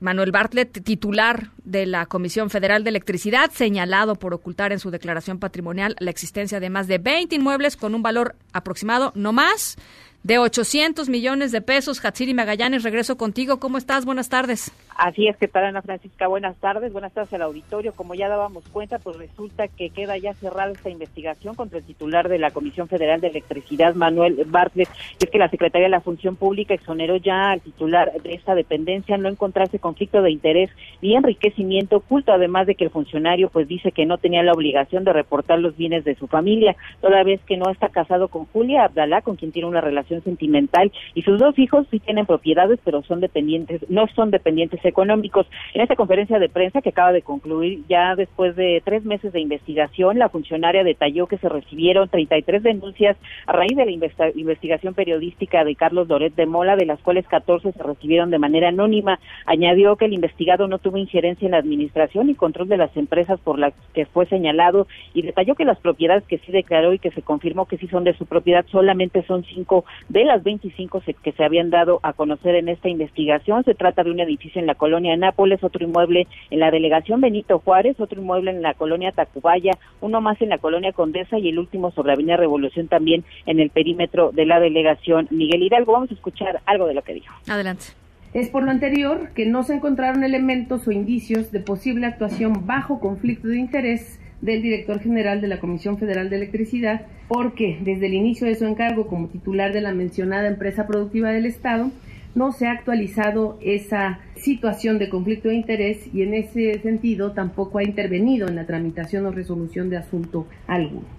Manuel 0.01 0.31
Bartlett, 0.31 0.85
titular 0.85 1.51
de 1.65 1.87
la 1.87 2.07
Comisión 2.07 2.51
Federal 2.51 2.85
de 2.85 2.91
Electricidad, 2.91 3.51
señalado 3.51 4.15
por 4.15 4.33
ocultar 4.33 4.73
en 4.73 4.79
su 4.79 4.91
declaración 4.91 5.39
patrimonial 5.39 5.97
la 5.99 6.11
existencia 6.11 6.61
de 6.61 6.71
más 6.71 6.87
de 6.87 6.99
20 6.99 7.35
inmuebles 7.35 7.77
con 7.77 7.95
un 7.95 8.03
valor 8.03 8.37
aproximado, 8.53 9.13
no 9.17 9.33
más, 9.33 9.77
de 10.23 10.39
800 10.39 11.09
millones 11.09 11.53
de 11.53 11.61
pesos. 11.61 12.05
Hatsiri 12.05 12.35
Magallanes, 12.35 12.83
regreso 12.83 13.17
contigo. 13.17 13.61
¿Cómo 13.61 13.79
estás? 13.79 14.05
Buenas 14.05 14.29
tardes. 14.29 14.73
Así 14.97 15.29
es, 15.29 15.37
que 15.37 15.47
tal, 15.47 15.65
Ana 15.65 15.81
Francisca? 15.81 16.27
Buenas 16.27 16.57
tardes. 16.57 16.93
Buenas 16.93 17.13
tardes 17.13 17.33
al 17.33 17.43
auditorio. 17.43 17.93
Como 17.93 18.17
ya 18.17 18.29
dábamos 18.29 18.65
cuenta, 18.69 18.99
pues 18.99 19.17
resulta 19.17 19.69
que 19.69 19.91
queda 19.91 20.19
ya 20.19 20.35
cerrada 20.35 20.73
esta 20.73 20.91
investigación 20.91 21.55
contra 21.55 21.79
el 21.79 21.85
titular 21.85 22.29
de 22.29 22.39
la 22.39 22.51
Comisión 22.51 22.89
Federal 22.89 23.21
de 23.21 23.29
Electricidad, 23.29 23.95
Manuel 23.95 24.45
Bartlett. 24.47 24.89
Es 25.21 25.31
que 25.31 25.39
la 25.39 25.49
Secretaría 25.51 25.87
de 25.87 25.93
la 25.93 26.01
Función 26.01 26.35
Pública 26.35 26.75
exoneró 26.75 27.17
ya 27.17 27.53
al 27.53 27.61
titular 27.61 28.13
de 28.21 28.35
esta 28.35 28.57
dependencia 28.57 29.17
no 29.19 29.29
encontrarse 29.29 29.79
conflicto 29.79 30.21
de 30.21 30.33
interés 30.33 30.71
ni 31.01 31.15
enriquecimiento 31.15 31.99
oculto, 31.99 32.33
además 32.33 32.67
de 32.67 32.75
que 32.75 32.85
el 32.85 32.91
funcionario 32.91 33.51
pues 33.51 33.69
dice 33.69 33.93
que 33.93 34.05
no 34.05 34.19
tenía 34.19 34.43
la 34.43 34.53
obligación 34.53 35.05
de 35.05 35.13
reportar 35.13 35.61
los 35.61 35.77
bienes 35.77 36.05
de 36.05 36.17
su 36.17 36.27
familia, 36.27 36.75
toda 37.01 37.23
vez 37.23 37.41
que 37.47 37.57
no 37.57 37.71
está 37.71 37.89
casado 37.89 38.27
con 38.27 38.47
Julia 38.47 38.85
Abdalá, 38.85 39.23
con 39.23 39.37
quien 39.37 39.53
tiene 39.53 39.69
una 39.69 39.81
relación 39.81 40.08
sentimental, 40.09 40.93
y 41.15 41.23
sus 41.23 41.39
dos 41.39 41.59
hijos 41.59 41.87
sí 41.91 42.01
tienen 42.01 42.27
propiedades, 42.27 42.79
pero 42.85 43.03
son 43.03 43.21
dependientes, 43.21 43.89
no 43.89 44.07
son 44.15 44.31
dependientes 44.31 44.85
económicos. 44.85 45.47
En 45.75 45.81
esta 45.81 45.97
conferencia 45.97 46.39
de 46.39 46.49
prensa 46.49 46.83
que 46.83 46.91
acaba 46.91 47.13
de 47.13 47.23
concluir, 47.23 47.81
ya 47.89 48.15
después 48.17 48.57
de 48.57 48.83
tres 48.85 49.05
meses 49.05 49.33
de 49.33 49.41
investigación, 49.41 50.19
la 50.19 50.29
funcionaria 50.29 50.85
detalló 50.85 51.27
que 51.27 51.39
se 51.39 51.49
recibieron 51.49 52.09
33 52.09 52.63
denuncias 52.63 53.17
a 53.47 53.53
raíz 53.53 53.77
de 53.77 53.85
la 53.85 54.33
investigación 54.35 54.95
periodística 54.95 55.65
de 55.65 55.75
Carlos 55.75 56.09
Doret 56.09 56.35
de 56.35 56.47
Mola, 56.47 56.77
de 56.77 56.87
las 56.87 57.01
cuales 57.01 57.27
14 57.27 57.73
se 57.73 57.83
recibieron 57.83 58.31
de 58.31 58.39
manera 58.39 58.69
anónima. 58.69 59.19
Añadió 59.47 59.97
que 59.97 60.07
el 60.07 60.15
investigado 60.15 60.69
no 60.69 60.79
tuvo 60.79 60.97
injerencia 60.97 61.47
en 61.47 61.53
la 61.53 61.59
administración 61.59 62.31
y 62.31 62.35
control 62.35 62.69
de 62.69 62.77
las 62.77 62.97
empresas 62.97 63.41
por 63.41 63.59
las 63.59 63.75
que 63.95 64.07
fue 64.07 64.27
señalado 64.27 64.87
y 65.15 65.23
detalló 65.23 65.55
que 65.55 65.65
las 65.65 65.79
propiedades 65.79 66.25
que 66.25 66.39
sí 66.39 66.53
declaró 66.53 66.93
y 66.93 66.99
que 66.99 67.11
se 67.11 67.23
confirmó 67.23 67.67
que 67.67 67.79
sí 67.79 67.87
son 67.89 68.05
de 68.05 68.15
su 68.15 68.27
propiedad 68.27 68.65
solamente 68.71 69.23
son 69.25 69.45
cinco 69.45 69.85
de 70.09 70.25
las 70.25 70.43
25 70.43 71.03
que 71.23 71.33
se 71.33 71.45
habían 71.45 71.71
dado 71.71 72.01
a 72.03 72.13
conocer 72.13 72.55
en 72.55 72.69
esta 72.69 72.89
investigación. 72.89 73.65
Se 73.65 73.75
trata 73.75 74.05
de 74.05 74.11
un 74.11 74.21
edificio 74.21 74.61
en 74.61 74.67
la 74.67 74.75
colonia 74.75 75.17
Nápoles, 75.17 75.63
otro 75.63 75.85
inmueble 75.85 76.27
en 76.51 76.61
la 76.61 76.71
delegación 76.71 77.21
Benito 77.21 77.59
Juárez, 77.59 77.99
otro 78.01 78.21
inmueble 78.21 78.51
en 78.51 78.63
la 78.63 78.75
colonia 78.75 79.13
Tacubaya, 79.13 79.73
uno 80.01 80.21
más 80.21 80.41
en 80.41 80.51
la 80.51 80.59
colonia 80.59 80.93
Condesa 80.93 81.39
y 81.39 81.49
el 81.49 81.59
último 81.59 81.91
sobre 81.93 82.13
Avenida 82.13 82.37
Revolución 82.37 82.89
también 82.89 83.25
en 83.47 83.61
el 83.61 83.71
perímetro 83.71 84.33
de 84.33 84.47
la 84.47 84.61
delegación 84.61 85.29
Miguel 85.31 85.63
Hidalgo. 85.63 85.93
Vamos 85.93 86.11
a 86.11 86.15
escuchar 86.15 86.61
algo 86.67 86.87
de 86.87 86.95
lo 86.95 87.03
que 87.03 87.15
dijo. 87.15 87.35
Adelante. 87.49 87.87
Es 88.35 88.51
por 88.51 88.63
lo 88.63 88.71
anterior 88.71 89.31
que 89.35 89.47
no 89.47 89.63
se 89.63 89.75
encontraron 89.75 90.23
elementos 90.23 90.87
o 90.87 90.93
indicios 90.93 91.51
de 91.51 91.61
posible 91.61 92.07
actuación 92.07 92.67
bajo 92.67 93.01
conflicto 93.01 93.49
de 93.49 93.59
interés 93.59 94.21
del 94.41 94.63
director 94.63 95.01
general 95.01 95.41
de 95.41 95.49
la 95.49 95.59
Comisión 95.59 95.99
Federal 95.99 96.31
de 96.31 96.37
Electricidad, 96.37 97.07
porque 97.29 97.79
desde 97.83 98.07
el 98.07 98.15
inicio 98.15 98.47
de 98.47 98.55
su 98.55 98.65
encargo 98.65 99.07
como 99.07 99.29
titular 99.29 99.73
de 99.73 99.81
la 99.81 99.93
mencionada 99.93 100.49
empresa 100.49 100.87
productiva 100.87 101.31
del 101.31 101.47
Estado, 101.47 101.91
no 102.35 102.53
se 102.53 102.67
ha 102.67 102.73
actualizado 102.73 103.59
esa 103.61 104.21
situación 104.37 104.99
de 104.99 105.09
conflicto 105.09 105.49
de 105.49 105.57
interés 105.57 106.09
y 106.15 106.23
en 106.23 106.35
ese 106.35 106.79
sentido 106.81 107.33
tampoco 107.33 107.79
ha 107.79 107.83
intervenido 107.83 108.49
en 108.49 108.55
la 108.55 108.67
tramitación 108.67 109.27
o 109.27 109.33
resolución 109.33 109.91
de 109.91 109.97
asunto 109.97 110.47
alguno. 110.67 111.18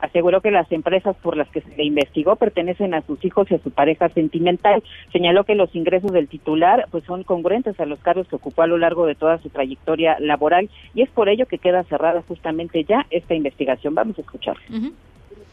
Aseguró 0.00 0.40
que 0.40 0.50
las 0.50 0.70
empresas 0.72 1.16
por 1.16 1.36
las 1.36 1.48
que 1.48 1.60
se 1.60 1.76
le 1.76 1.84
investigó 1.84 2.36
pertenecen 2.36 2.94
a 2.94 3.02
sus 3.02 3.24
hijos 3.24 3.50
y 3.50 3.54
a 3.54 3.58
su 3.58 3.70
pareja 3.70 4.08
sentimental. 4.08 4.82
Señaló 5.12 5.44
que 5.44 5.54
los 5.54 5.74
ingresos 5.74 6.12
del 6.12 6.28
titular 6.28 6.86
pues 6.90 7.04
son 7.04 7.22
congruentes 7.24 7.78
a 7.80 7.86
los 7.86 8.00
cargos 8.00 8.28
que 8.28 8.36
ocupó 8.36 8.62
a 8.62 8.66
lo 8.66 8.78
largo 8.78 9.06
de 9.06 9.14
toda 9.14 9.38
su 9.38 9.50
trayectoria 9.50 10.18
laboral 10.20 10.70
y 10.94 11.02
es 11.02 11.10
por 11.10 11.28
ello 11.28 11.46
que 11.46 11.58
queda 11.58 11.84
cerrada 11.84 12.22
justamente 12.26 12.84
ya 12.84 13.06
esta 13.10 13.34
investigación. 13.34 13.94
Vamos 13.94 14.18
a 14.18 14.22
escuchar. 14.22 14.56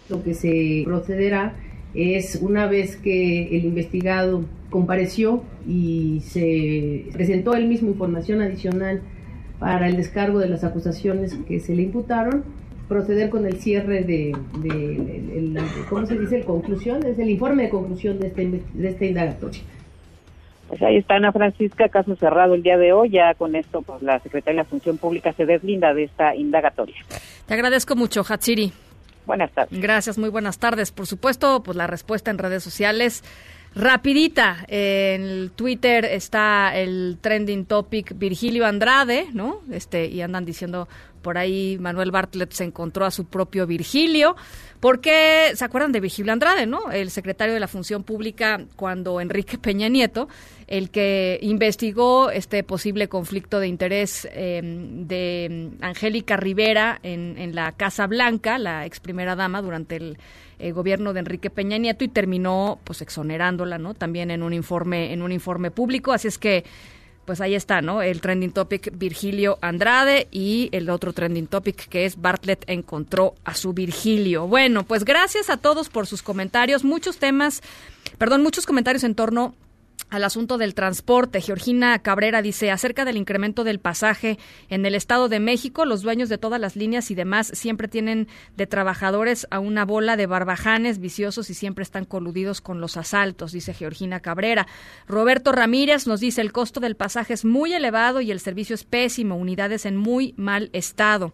Lo 0.09 0.23
que 0.23 0.33
se 0.33 0.83
procederá 0.85 1.53
es 1.93 2.35
una 2.41 2.67
vez 2.67 2.95
que 2.95 3.47
el 3.57 3.65
investigado 3.65 4.45
compareció 4.69 5.43
y 5.67 6.21
se 6.21 7.05
presentó 7.13 7.55
él 7.55 7.67
mismo 7.67 7.89
información 7.89 8.41
adicional 8.41 9.01
para 9.59 9.87
el 9.87 9.97
descargo 9.97 10.39
de 10.39 10.49
las 10.49 10.63
acusaciones 10.63 11.35
que 11.47 11.59
se 11.59 11.75
le 11.75 11.83
imputaron, 11.83 12.43
proceder 12.87 13.29
con 13.29 13.45
el 13.45 13.59
cierre 13.59 14.03
de, 14.03 14.35
de, 14.59 15.61
¿cómo 15.89 16.05
se 16.05 16.17
dice? 16.17 16.37
El 16.37 16.45
conclusión, 16.45 17.05
es 17.05 17.19
el 17.19 17.29
informe 17.29 17.63
de 17.63 17.69
conclusión 17.69 18.19
de 18.19 18.27
este, 18.27 18.61
de 18.73 18.89
esta 18.89 19.05
indagatoria. 19.05 19.61
Pues 20.67 20.81
ahí 20.81 20.97
está 20.97 21.15
Ana 21.15 21.31
Francisca, 21.31 21.87
caso 21.89 22.15
cerrado 22.15 22.53
el 22.53 22.63
día 22.63 22.77
de 22.77 22.91
hoy. 22.91 23.09
Ya 23.09 23.33
con 23.35 23.55
esto, 23.55 23.81
pues 23.81 24.01
la 24.01 24.19
Secretaría 24.19 24.61
de 24.61 24.63
la 24.65 24.69
Función 24.69 24.97
Pública 24.97 25.31
se 25.33 25.45
deslinda 25.45 25.93
de 25.93 26.03
esta 26.03 26.35
indagatoria. 26.35 26.97
Te 27.45 27.53
agradezco 27.53 27.95
mucho, 27.95 28.23
Hatsiri. 28.27 28.73
Buenas 29.25 29.51
tardes. 29.51 29.79
Gracias, 29.79 30.17
muy 30.17 30.29
buenas 30.29 30.59
tardes. 30.59 30.91
Por 30.91 31.05
supuesto, 31.05 31.63
pues 31.63 31.77
la 31.77 31.87
respuesta 31.87 32.31
en 32.31 32.37
redes 32.37 32.63
sociales 32.63 33.23
rapidita. 33.75 34.65
En 34.67 35.21
el 35.21 35.51
Twitter 35.51 36.05
está 36.05 36.75
el 36.75 37.17
trending 37.21 37.65
topic 37.65 38.17
Virgilio 38.17 38.65
Andrade, 38.65 39.27
¿no? 39.33 39.61
Este 39.71 40.07
y 40.07 40.21
andan 40.21 40.45
diciendo 40.45 40.87
Por 41.27 41.37
ahí 41.37 41.77
Manuel 41.77 42.09
Bartlett 42.09 42.53
se 42.53 42.63
encontró 42.63 43.03
a 43.05 43.11
su 43.11 43.25
propio 43.25 43.67
Virgilio, 43.67 44.37
porque 44.79 45.51
se 45.55 45.65
acuerdan 45.65 45.91
de 45.91 45.99
Virgilio 45.99 46.31
Andrade, 46.31 46.65
¿no? 46.65 46.89
El 46.89 47.09
secretario 47.09 47.53
de 47.53 47.59
la 47.59 47.67
Función 47.67 48.03
Pública 48.03 48.61
cuando 48.77 49.19
Enrique 49.19 49.57
Peña 49.57 49.89
Nieto, 49.89 50.29
el 50.67 50.89
que 50.89 51.37
investigó 51.41 52.29
este 52.31 52.63
posible 52.63 53.09
conflicto 53.09 53.59
de 53.59 53.67
interés 53.67 54.25
eh, 54.31 54.61
de 54.63 55.71
Angélica 55.81 56.37
Rivera 56.37 56.97
en, 57.03 57.37
en 57.37 57.53
la 57.53 57.73
Casa 57.73 58.07
Blanca, 58.07 58.57
la 58.57 58.85
ex 58.85 59.01
primera 59.01 59.35
dama 59.35 59.61
durante 59.61 59.97
el 59.97 60.17
eh, 60.59 60.71
gobierno 60.71 61.11
de 61.11 61.19
Enrique 61.19 61.49
Peña 61.49 61.77
Nieto 61.77 62.05
y 62.05 62.07
terminó 62.07 62.79
pues 62.85 63.01
exonerándola, 63.01 63.77
¿no? 63.77 63.95
También 63.95 64.31
en 64.31 64.43
un 64.43 64.53
informe 64.53 65.11
en 65.11 65.21
un 65.21 65.33
informe 65.33 65.71
público, 65.71 66.13
así 66.13 66.29
es 66.29 66.37
que 66.37 66.63
pues 67.27 67.41
ahí 67.41 67.55
está, 67.55 67.81
¿no? 67.81 68.01
El 68.01 68.21
trending 68.21 68.53
topic 68.53 68.89
Virgilio 68.97 69.59
Andrade 69.61 70.29
y 70.31 70.69
el 70.71 70.89
otro 70.89 71.11
trending 71.11 71.45
topic 71.45 71.89
que 71.89 72.05
es 72.05 72.21
Bartlett 72.21 72.63
encontró 72.67 73.35
a 73.43 73.53
su 73.53 73.73
Virgilio. 73.73 74.47
Bueno, 74.47 74.83
pues 74.85 75.03
gracias 75.03 75.49
a 75.49 75.57
todos 75.57 75.89
por 75.89 76.07
sus 76.07 76.23
comentarios, 76.23 76.85
muchos 76.85 77.17
temas, 77.17 77.61
perdón, 78.17 78.43
muchos 78.43 78.65
comentarios 78.65 79.03
en 79.03 79.13
torno 79.13 79.55
al 80.09 80.23
asunto 80.23 80.57
del 80.57 80.73
transporte. 80.73 81.41
Georgina 81.41 81.99
Cabrera 81.99 82.41
dice, 82.41 82.71
acerca 82.71 83.05
del 83.05 83.17
incremento 83.17 83.63
del 83.63 83.79
pasaje 83.79 84.37
en 84.69 84.85
el 84.85 84.95
Estado 84.95 85.29
de 85.29 85.39
México, 85.39 85.85
los 85.85 86.01
dueños 86.01 86.29
de 86.29 86.37
todas 86.37 86.59
las 86.59 86.75
líneas 86.75 87.11
y 87.11 87.15
demás 87.15 87.51
siempre 87.53 87.87
tienen 87.87 88.27
de 88.55 88.67
trabajadores 88.67 89.47
a 89.51 89.59
una 89.59 89.85
bola 89.85 90.15
de 90.15 90.25
barbajanes 90.25 90.99
viciosos 90.99 91.49
y 91.49 91.53
siempre 91.53 91.83
están 91.83 92.05
coludidos 92.05 92.61
con 92.61 92.79
los 92.79 92.97
asaltos, 92.97 93.51
dice 93.51 93.73
Georgina 93.73 94.19
Cabrera. 94.19 94.67
Roberto 95.07 95.51
Ramírez 95.51 96.07
nos 96.07 96.19
dice, 96.19 96.41
el 96.41 96.51
costo 96.51 96.79
del 96.79 96.95
pasaje 96.95 97.33
es 97.33 97.45
muy 97.45 97.73
elevado 97.73 98.21
y 98.21 98.31
el 98.31 98.39
servicio 98.39 98.75
es 98.75 98.83
pésimo, 98.83 99.35
unidades 99.35 99.85
en 99.85 99.97
muy 99.97 100.33
mal 100.37 100.69
estado. 100.73 101.33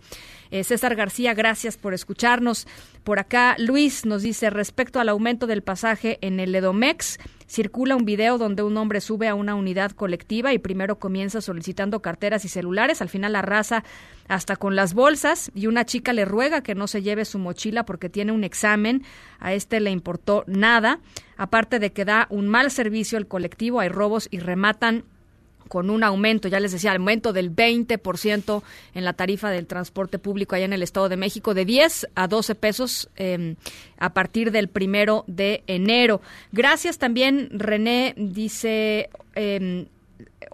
Eh, 0.53 0.63
César 0.63 0.93
García, 0.93 1.33
gracias 1.33 1.77
por 1.77 1.95
escucharnos. 1.95 2.67
Por 3.03 3.17
acá, 3.17 3.55
Luis 3.57 4.05
nos 4.05 4.21
dice, 4.21 4.51
respecto 4.51 4.99
al 4.99 5.09
aumento 5.09 5.47
del 5.47 5.63
pasaje 5.63 6.19
en 6.21 6.39
el 6.39 6.53
Edomex, 6.53 7.17
circula 7.47 7.95
un 7.95 8.05
video 8.05 8.37
donde 8.37 8.61
un 8.61 8.77
hombre 8.77 9.01
sube 9.01 9.27
a 9.27 9.33
una 9.33 9.55
unidad 9.55 9.93
colectiva 9.93 10.53
y 10.53 10.59
primero 10.59 10.99
comienza 10.99 11.41
solicitando 11.41 12.03
carteras 12.03 12.45
y 12.45 12.49
celulares, 12.49 13.01
al 13.01 13.09
final 13.09 13.35
arrasa 13.35 13.83
hasta 14.27 14.55
con 14.55 14.75
las 14.75 14.93
bolsas 14.93 15.49
y 15.55 15.65
una 15.65 15.85
chica 15.85 16.13
le 16.13 16.23
ruega 16.23 16.61
que 16.61 16.75
no 16.75 16.85
se 16.85 17.01
lleve 17.01 17.25
su 17.25 17.39
mochila 17.39 17.83
porque 17.83 18.09
tiene 18.09 18.31
un 18.31 18.43
examen, 18.43 19.01
a 19.39 19.53
este 19.53 19.79
le 19.79 19.89
importó 19.89 20.43
nada, 20.45 20.99
aparte 21.35 21.79
de 21.79 21.93
que 21.93 22.05
da 22.05 22.27
un 22.29 22.47
mal 22.47 22.69
servicio 22.69 23.17
al 23.17 23.25
colectivo, 23.25 23.79
hay 23.79 23.89
robos 23.89 24.27
y 24.29 24.37
rematan 24.37 25.03
con 25.73 25.89
un 25.89 26.03
aumento, 26.03 26.47
ya 26.49 26.59
les 26.59 26.71
decía, 26.71 26.91
aumento 26.91 27.33
del 27.33 27.51
20% 27.51 28.61
en 28.93 29.03
la 29.03 29.13
tarifa 29.13 29.49
del 29.49 29.65
transporte 29.65 30.19
público 30.19 30.53
allá 30.53 30.65
en 30.65 30.73
el 30.73 30.83
Estado 30.83 31.09
de 31.09 31.17
México, 31.17 31.55
de 31.55 31.65
10 31.65 32.09
a 32.13 32.27
12 32.27 32.53
pesos 32.53 33.09
eh, 33.15 33.55
a 33.97 34.13
partir 34.13 34.51
del 34.51 34.67
primero 34.67 35.23
de 35.25 35.63
enero. 35.65 36.21
Gracias 36.51 36.99
también, 36.99 37.49
René 37.51 38.13
dice... 38.15 39.09
Eh, 39.33 39.87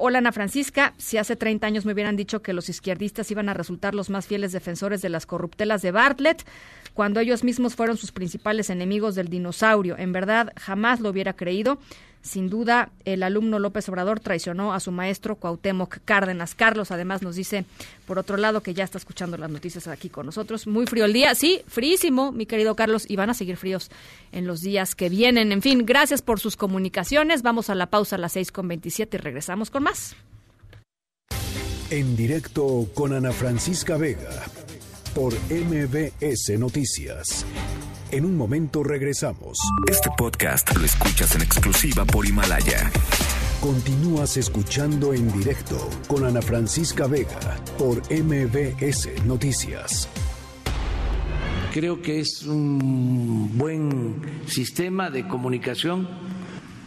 Hola 0.01 0.19
Ana 0.19 0.31
Francisca, 0.31 0.93
si 0.97 1.17
hace 1.17 1.35
30 1.35 1.67
años 1.67 1.85
me 1.85 1.91
hubieran 1.91 2.15
dicho 2.15 2.41
que 2.41 2.53
los 2.53 2.69
izquierdistas 2.69 3.29
iban 3.31 3.49
a 3.49 3.53
resultar 3.53 3.95
los 3.95 4.09
más 4.09 4.27
fieles 4.27 4.53
defensores 4.53 5.01
de 5.01 5.09
las 5.09 5.25
corruptelas 5.25 5.81
de 5.81 5.91
Bartlett, 5.91 6.45
cuando 6.93 7.19
ellos 7.19 7.43
mismos 7.43 7.75
fueron 7.75 7.97
sus 7.97 8.13
principales 8.13 8.69
enemigos 8.69 9.15
del 9.15 9.27
dinosaurio. 9.27 9.97
En 9.97 10.13
verdad, 10.13 10.53
jamás 10.55 11.01
lo 11.01 11.09
hubiera 11.09 11.33
creído. 11.33 11.79
Sin 12.21 12.49
duda, 12.49 12.91
el 13.05 13.23
alumno 13.23 13.59
López 13.59 13.87
Obrador 13.87 14.19
traicionó 14.19 14.73
a 14.73 14.79
su 14.81 14.91
maestro 14.91 15.35
Cuauhtémoc 15.35 15.99
Cárdenas. 16.03 16.53
Carlos, 16.53 16.91
además, 16.91 17.21
nos 17.21 17.35
dice, 17.35 17.65
por 18.05 18.19
otro 18.19 18.35
lado, 18.35 18.61
que 18.61 18.73
ya 18.73 18.83
está 18.83 18.97
escuchando 18.97 19.37
las 19.37 19.49
noticias 19.49 19.87
aquí 19.87 20.09
con 20.09 20.25
nosotros. 20.25 20.67
Muy 20.67 20.85
frío 20.85 21.05
el 21.05 21.13
día. 21.13 21.33
Sí, 21.33 21.61
fríísimo, 21.67 22.31
mi 22.31 22.45
querido 22.45 22.75
Carlos, 22.75 23.05
y 23.09 23.15
van 23.15 23.29
a 23.29 23.33
seguir 23.33 23.55
fríos 23.55 23.89
en 24.33 24.47
los 24.47 24.61
días 24.61 24.95
que 24.95 25.07
vienen. 25.09 25.53
En 25.53 25.61
fin, 25.61 25.85
gracias 25.85 26.21
por 26.21 26.39
sus 26.39 26.57
comunicaciones. 26.57 27.41
Vamos 27.41 27.69
a 27.69 27.75
la 27.75 27.87
pausa 27.87 28.17
a 28.17 28.19
las 28.19 28.33
seis 28.33 28.51
con 28.51 28.67
veintisiete 28.67 29.17
y 29.17 29.21
regresamos 29.21 29.69
con 29.69 29.83
más. 29.83 30.15
En 31.89 32.15
directo 32.15 32.87
con 32.93 33.13
Ana 33.13 33.31
Francisca 33.31 33.97
Vega 33.97 34.43
por 35.15 35.33
MBS 35.49 36.59
Noticias. 36.59 37.45
En 38.11 38.25
un 38.25 38.35
momento 38.35 38.83
regresamos. 38.83 39.59
Este 39.87 40.09
podcast 40.17 40.75
lo 40.75 40.83
escuchas 40.83 41.35
en 41.35 41.43
exclusiva 41.43 42.05
por 42.05 42.25
Himalaya. 42.25 42.89
Continúas 43.61 44.35
escuchando 44.35 45.13
en 45.13 45.31
directo 45.31 45.77
con 46.07 46.25
Ana 46.25 46.41
Francisca 46.41 47.05
Vega 47.05 47.57
por 47.77 48.01
MBS 48.11 49.23
Noticias. 49.25 50.09
Creo 51.71 52.01
que 52.01 52.19
es 52.19 52.47
un 52.47 53.55
buen 53.55 54.41
sistema 54.47 55.11
de 55.11 55.27
comunicación 55.27 56.09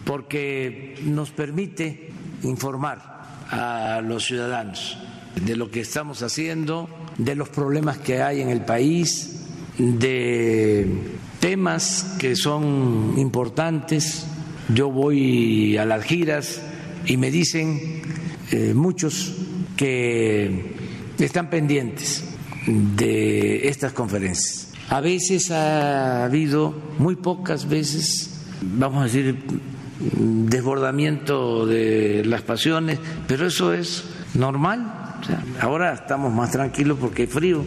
porque 0.05 0.97
nos 1.05 1.31
permite 1.31 2.11
informar 2.43 3.47
a 3.49 4.01
los 4.01 4.25
ciudadanos 4.25 4.99
de 5.37 5.55
lo 5.55 5.71
que 5.71 5.83
estamos 5.83 6.21
haciendo, 6.23 6.89
de 7.17 7.37
los 7.37 7.49
problemas 7.49 7.99
que 7.99 8.23
hay 8.23 8.41
en 8.41 8.49
el 8.49 8.65
país, 8.65 9.42
de 9.83 10.87
temas 11.41 12.15
que 12.19 12.37
son 12.37 13.15
importantes. 13.17 14.27
Yo 14.73 14.91
voy 14.91 15.77
a 15.77 15.85
las 15.85 16.05
giras 16.05 16.63
y 17.05 17.17
me 17.17 17.31
dicen 17.31 18.03
eh, 18.51 18.75
muchos 18.75 19.35
que 19.77 20.77
están 21.19 21.51
pendientes 21.51 22.25
de 22.67 23.69
estas 23.69 23.93
conferencias. 23.93 24.73
A 24.89 25.01
veces 25.01 25.51
ha 25.51 26.25
habido, 26.25 26.75
muy 26.99 27.17
pocas 27.17 27.69
veces, 27.69 28.45
vamos 28.61 29.01
a 29.01 29.05
decir, 29.05 29.37
desbordamiento 29.99 31.67
de 31.67 32.23
las 32.25 32.43
pasiones, 32.43 32.99
pero 33.27 33.47
eso 33.47 33.73
es 33.73 34.05
normal. 34.35 35.19
ahora 35.61 35.93
estamos 35.93 36.33
más 36.33 36.53
tranquilos 36.53 36.99
porque 37.01 37.23
hay 37.23 37.29
frío. 37.29 37.65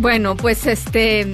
Bueno, 0.00 0.34
pues 0.34 0.66
este 0.66 1.30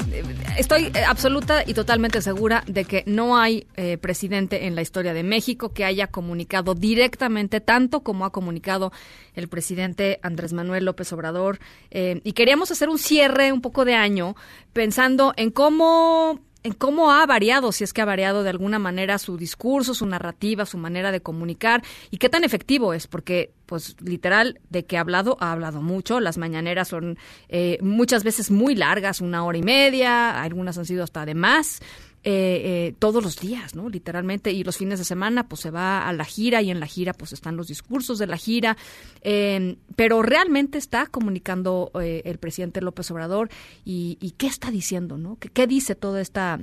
estoy 0.58 0.90
absoluta 1.06 1.62
y 1.64 1.72
totalmente 1.72 2.20
segura 2.20 2.64
de 2.66 2.84
que 2.84 3.04
no 3.06 3.38
hay 3.38 3.68
eh, 3.76 3.96
presidente 3.96 4.66
en 4.66 4.74
la 4.74 4.82
historia 4.82 5.14
de 5.14 5.22
México 5.22 5.72
que 5.72 5.84
haya 5.84 6.08
comunicado 6.08 6.74
directamente 6.74 7.60
tanto 7.60 8.00
como 8.00 8.24
ha 8.24 8.32
comunicado 8.32 8.90
el 9.34 9.46
presidente 9.46 10.18
Andrés 10.20 10.52
Manuel 10.52 10.84
López 10.84 11.12
Obrador. 11.12 11.60
Eh, 11.92 12.20
y 12.24 12.32
queríamos 12.32 12.72
hacer 12.72 12.88
un 12.88 12.98
cierre 12.98 13.52
un 13.52 13.60
poco 13.60 13.84
de 13.84 13.94
año 13.94 14.34
pensando 14.72 15.32
en 15.36 15.52
cómo 15.52 16.40
en 16.66 16.72
cómo 16.72 17.12
ha 17.12 17.24
variado, 17.26 17.70
si 17.70 17.84
es 17.84 17.92
que 17.92 18.02
ha 18.02 18.04
variado 18.04 18.42
de 18.42 18.50
alguna 18.50 18.80
manera 18.80 19.18
su 19.18 19.36
discurso, 19.36 19.94
su 19.94 20.04
narrativa, 20.04 20.66
su 20.66 20.78
manera 20.78 21.12
de 21.12 21.20
comunicar 21.20 21.84
y 22.10 22.18
qué 22.18 22.28
tan 22.28 22.42
efectivo 22.42 22.92
es, 22.92 23.06
porque 23.06 23.52
pues 23.66 23.96
literal 24.00 24.58
de 24.68 24.84
que 24.84 24.96
ha 24.96 25.00
hablado, 25.00 25.36
ha 25.40 25.52
hablado 25.52 25.80
mucho, 25.80 26.18
las 26.18 26.38
mañaneras 26.38 26.88
son 26.88 27.18
eh, 27.48 27.78
muchas 27.82 28.24
veces 28.24 28.50
muy 28.50 28.74
largas, 28.74 29.20
una 29.20 29.44
hora 29.44 29.58
y 29.58 29.62
media, 29.62 30.42
algunas 30.42 30.76
han 30.76 30.86
sido 30.86 31.04
hasta 31.04 31.24
de 31.24 31.34
más, 31.34 31.80
eh, 32.28 32.88
eh, 32.88 32.94
todos 32.98 33.22
los 33.22 33.38
días, 33.38 33.76
¿no? 33.76 33.88
Literalmente. 33.88 34.50
Y 34.50 34.64
los 34.64 34.76
fines 34.76 34.98
de 34.98 35.04
semana, 35.04 35.48
pues 35.48 35.60
se 35.60 35.70
va 35.70 36.08
a 36.08 36.12
la 36.12 36.24
gira 36.24 36.60
y 36.60 36.72
en 36.72 36.80
la 36.80 36.86
gira, 36.86 37.12
pues 37.12 37.32
están 37.32 37.56
los 37.56 37.68
discursos 37.68 38.18
de 38.18 38.26
la 38.26 38.36
gira. 38.36 38.76
Eh, 39.22 39.76
pero 39.94 40.22
realmente 40.22 40.76
está 40.76 41.06
comunicando 41.06 41.92
eh, 42.02 42.22
el 42.24 42.38
presidente 42.38 42.80
López 42.80 43.08
Obrador 43.12 43.48
y, 43.84 44.18
y, 44.20 44.32
qué 44.32 44.48
está 44.48 44.72
diciendo, 44.72 45.18
¿no? 45.18 45.36
¿Qué, 45.38 45.50
qué 45.50 45.68
dice 45.68 45.94
toda 45.94 46.20
esta 46.20 46.58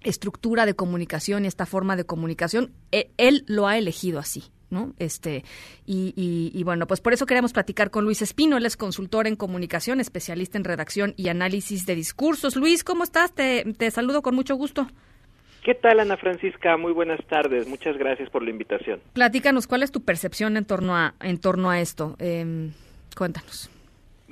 estructura 0.00 0.64
de 0.64 0.72
comunicación 0.74 1.44
y 1.44 1.48
esta 1.48 1.66
forma 1.66 1.94
de 1.94 2.04
comunicación? 2.04 2.72
él, 2.90 3.10
él 3.18 3.44
lo 3.46 3.68
ha 3.68 3.76
elegido 3.76 4.18
así. 4.18 4.44
¿No? 4.72 4.94
Este, 4.98 5.44
y, 5.86 6.12
y, 6.16 6.50
y, 6.58 6.64
bueno, 6.64 6.86
pues 6.86 7.00
por 7.00 7.12
eso 7.12 7.26
queremos 7.26 7.52
platicar 7.52 7.90
con 7.90 8.04
Luis 8.04 8.22
Espino, 8.22 8.56
él 8.56 8.66
es 8.66 8.76
consultor 8.76 9.26
en 9.26 9.36
comunicación, 9.36 10.00
especialista 10.00 10.58
en 10.58 10.64
redacción 10.64 11.14
y 11.16 11.28
análisis 11.28 11.86
de 11.86 11.94
discursos. 11.94 12.56
Luis, 12.56 12.82
¿cómo 12.82 13.04
estás? 13.04 13.32
Te, 13.32 13.64
te 13.76 13.90
saludo 13.90 14.22
con 14.22 14.34
mucho 14.34 14.56
gusto. 14.56 14.88
¿Qué 15.62 15.74
tal, 15.74 16.00
Ana 16.00 16.16
Francisca? 16.16 16.76
Muy 16.76 16.92
buenas 16.92 17.24
tardes. 17.26 17.68
Muchas 17.68 17.96
gracias 17.96 18.28
por 18.30 18.42
la 18.42 18.50
invitación. 18.50 19.00
Platícanos, 19.12 19.68
¿cuál 19.68 19.84
es 19.84 19.92
tu 19.92 20.00
percepción 20.00 20.56
en 20.56 20.64
torno 20.64 20.96
a, 20.96 21.14
en 21.20 21.38
torno 21.38 21.70
a 21.70 21.80
esto? 21.80 22.16
Eh, 22.18 22.70
cuéntanos. 23.16 23.70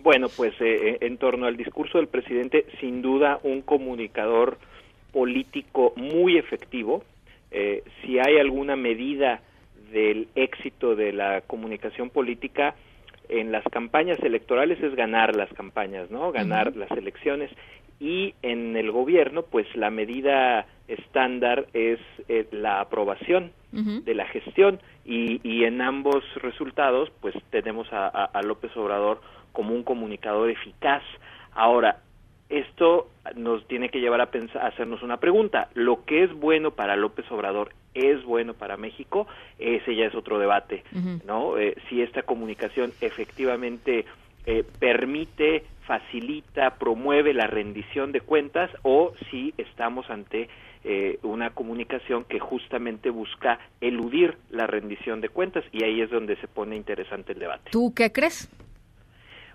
Bueno, 0.02 0.28
pues 0.34 0.54
eh, 0.60 0.98
en 1.02 1.18
torno 1.18 1.46
al 1.46 1.56
discurso 1.56 1.98
del 1.98 2.08
presidente, 2.08 2.66
sin 2.80 3.02
duda 3.02 3.38
un 3.44 3.62
comunicador 3.62 4.58
político 5.12 5.92
muy 5.96 6.36
efectivo. 6.36 7.04
Eh, 7.50 7.84
si 8.00 8.18
hay 8.18 8.38
alguna 8.38 8.76
medida 8.76 9.40
del 9.92 10.28
éxito 10.34 10.94
de 10.96 11.12
la 11.12 11.40
comunicación 11.42 12.10
política 12.10 12.74
en 13.28 13.52
las 13.52 13.64
campañas 13.64 14.18
electorales 14.20 14.82
es 14.82 14.94
ganar 14.94 15.36
las 15.36 15.52
campañas, 15.52 16.10
¿no? 16.10 16.32
Ganar 16.32 16.68
uh 16.68 16.72
-huh. 16.72 16.76
las 16.76 16.90
elecciones 16.92 17.50
y 18.00 18.34
en 18.42 18.76
el 18.76 18.90
gobierno 18.90 19.42
pues 19.42 19.66
la 19.76 19.90
medida 19.90 20.66
estándar 20.88 21.66
es 21.74 22.00
eh, 22.28 22.46
la 22.50 22.80
aprobación 22.80 23.52
uh 23.72 23.76
-huh. 23.76 24.04
de 24.04 24.14
la 24.14 24.26
gestión 24.26 24.80
y, 25.04 25.40
y, 25.48 25.64
en 25.64 25.80
ambos 25.80 26.24
resultados 26.36 27.10
pues 27.20 27.34
tenemos 27.50 27.92
a, 27.92 28.08
a, 28.08 28.24
a, 28.24 28.42
López 28.42 28.74
Obrador 28.76 29.20
como 29.52 29.74
un 29.74 29.82
comunicador 29.82 30.50
eficaz. 30.50 31.02
Ahora, 31.52 32.00
esto 32.50 33.08
nos 33.36 33.66
tiene 33.68 33.88
que 33.88 34.00
llevar 34.00 34.20
a, 34.20 34.30
pensar, 34.30 34.62
a 34.62 34.68
hacernos 34.68 35.02
una 35.02 35.18
pregunta. 35.18 35.68
¿Lo 35.74 36.04
que 36.04 36.24
es 36.24 36.32
bueno 36.32 36.72
para 36.72 36.96
López 36.96 37.30
Obrador 37.30 37.72
es 37.94 38.22
bueno 38.24 38.54
para 38.54 38.76
México? 38.76 39.26
Ese 39.58 39.94
ya 39.94 40.06
es 40.06 40.14
otro 40.14 40.38
debate, 40.38 40.82
¿no? 41.24 41.56
Eh, 41.58 41.76
si 41.88 42.02
esta 42.02 42.22
comunicación 42.22 42.92
efectivamente 43.00 44.04
eh, 44.46 44.64
permite, 44.78 45.64
facilita, 45.86 46.74
promueve 46.74 47.32
la 47.34 47.46
rendición 47.46 48.10
de 48.10 48.20
cuentas 48.20 48.70
o 48.82 49.12
si 49.30 49.54
estamos 49.56 50.10
ante 50.10 50.48
eh, 50.82 51.18
una 51.22 51.50
comunicación 51.50 52.24
que 52.24 52.40
justamente 52.40 53.10
busca 53.10 53.58
eludir 53.80 54.38
la 54.50 54.66
rendición 54.66 55.20
de 55.20 55.28
cuentas 55.28 55.62
y 55.72 55.84
ahí 55.84 56.00
es 56.00 56.10
donde 56.10 56.36
se 56.36 56.48
pone 56.48 56.74
interesante 56.74 57.32
el 57.32 57.38
debate. 57.38 57.70
¿Tú 57.70 57.92
qué 57.94 58.10
crees? 58.10 58.50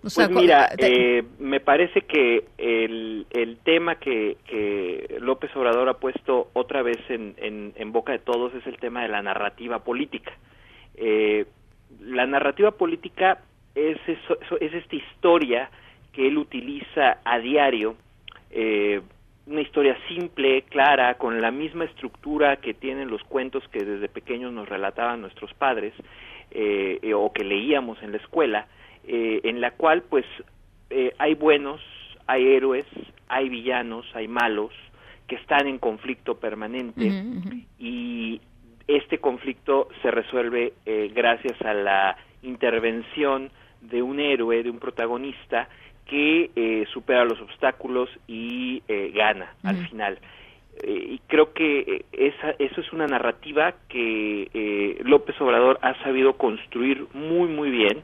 O 0.05 0.09
sea, 0.11 0.27
pues 0.27 0.43
mira, 0.43 0.69
eh, 0.77 1.23
me 1.39 1.59
parece 1.59 2.01
que 2.01 2.45
el, 2.59 3.25
el 3.31 3.57
tema 3.57 3.95
que, 3.95 4.37
que, 4.45 5.17
López 5.19 5.49
Obrador 5.55 5.89
ha 5.89 5.95
puesto 5.95 6.49
otra 6.53 6.83
vez 6.83 6.99
en, 7.09 7.33
en, 7.37 7.73
en, 7.75 7.91
boca 7.91 8.11
de 8.11 8.19
todos 8.19 8.53
es 8.53 8.67
el 8.67 8.77
tema 8.77 9.01
de 9.01 9.07
la 9.07 9.23
narrativa 9.23 9.79
política. 9.79 10.31
Eh, 10.93 11.45
la 12.01 12.27
narrativa 12.27 12.69
política 12.69 13.39
es, 13.73 13.97
eso, 14.07 14.37
es 14.59 14.75
esta 14.75 14.95
historia 14.95 15.71
que 16.13 16.27
él 16.27 16.37
utiliza 16.37 17.17
a 17.25 17.39
diario, 17.39 17.95
eh, 18.51 19.01
una 19.47 19.61
historia 19.61 19.97
simple, 20.07 20.61
clara, 20.69 21.15
con 21.15 21.41
la 21.41 21.49
misma 21.49 21.85
estructura 21.85 22.57
que 22.57 22.75
tienen 22.75 23.09
los 23.09 23.23
cuentos 23.23 23.63
que 23.69 23.83
desde 23.83 24.07
pequeños 24.07 24.53
nos 24.53 24.69
relataban 24.69 25.21
nuestros 25.21 25.51
padres 25.55 25.93
eh, 26.51 27.11
o 27.15 27.33
que 27.33 27.43
leíamos 27.43 28.01
en 28.03 28.11
la 28.11 28.17
escuela, 28.17 28.67
eh, 29.07 29.41
en 29.43 29.61
la 29.61 29.71
cual 29.71 30.03
pues 30.03 30.25
eh, 30.89 31.13
hay 31.17 31.35
buenos, 31.35 31.81
hay 32.27 32.47
héroes, 32.47 32.85
hay 33.27 33.49
villanos, 33.49 34.05
hay 34.13 34.27
malos 34.27 34.71
que 35.27 35.35
están 35.35 35.67
en 35.67 35.79
conflicto 35.79 36.35
permanente 36.39 37.23
y 37.79 38.39
este 38.87 39.17
conflicto 39.17 39.89
se 40.01 40.11
resuelve 40.11 40.73
eh, 40.85 41.11
gracias 41.13 41.59
a 41.63 41.73
la 41.73 42.17
intervención 42.43 43.49
de 43.81 44.01
un 44.01 44.19
héroe, 44.19 44.61
de 44.61 44.69
un 44.69 44.79
protagonista 44.79 45.67
que 46.05 46.51
eh, 46.55 46.85
supera 46.93 47.25
los 47.25 47.41
obstáculos 47.41 48.09
y 48.27 48.83
eh, 48.87 49.11
gana 49.13 49.55
al 49.63 49.77
final. 49.87 50.19
Eh, 50.83 51.13
y 51.13 51.21
creo 51.27 51.53
que 51.53 51.79
eh, 51.79 52.05
esa, 52.11 52.51
eso 52.59 52.81
es 52.81 52.91
una 52.93 53.07
narrativa 53.07 53.73
que 53.87 54.49
eh, 54.53 55.01
López 55.03 55.39
Obrador 55.41 55.79
ha 55.81 55.95
sabido 56.03 56.33
construir 56.33 57.07
muy, 57.13 57.47
muy 57.47 57.71
bien 57.71 58.03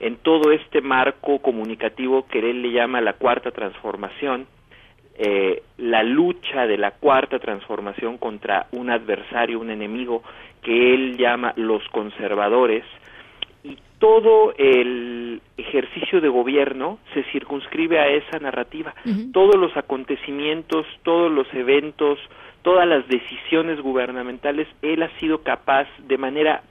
en 0.00 0.16
todo 0.16 0.50
este 0.50 0.80
marco 0.80 1.40
comunicativo 1.40 2.26
que 2.26 2.38
él 2.38 2.62
le 2.62 2.72
llama 2.72 3.00
la 3.00 3.12
cuarta 3.12 3.50
transformación, 3.50 4.46
eh, 5.18 5.62
la 5.76 6.02
lucha 6.02 6.66
de 6.66 6.78
la 6.78 6.92
cuarta 6.92 7.38
transformación 7.38 8.16
contra 8.16 8.66
un 8.72 8.90
adversario, 8.90 9.60
un 9.60 9.70
enemigo 9.70 10.22
que 10.62 10.94
él 10.94 11.18
llama 11.18 11.52
los 11.56 11.86
conservadores, 11.88 12.84
y 13.62 13.76
todo 13.98 14.54
el 14.56 15.42
ejercicio 15.58 16.22
de 16.22 16.28
gobierno 16.28 16.98
se 17.12 17.22
circunscribe 17.24 17.98
a 17.98 18.08
esa 18.08 18.38
narrativa. 18.38 18.94
Todos 19.32 19.56
los 19.56 19.76
acontecimientos, 19.76 20.86
todos 21.02 21.30
los 21.30 21.46
eventos, 21.52 22.18
todas 22.62 22.88
las 22.88 23.06
decisiones 23.08 23.80
gubernamentales, 23.80 24.66
él 24.80 25.02
ha 25.02 25.10
sido 25.18 25.42
capaz 25.42 25.86
de 25.98 26.16
manera 26.16 26.62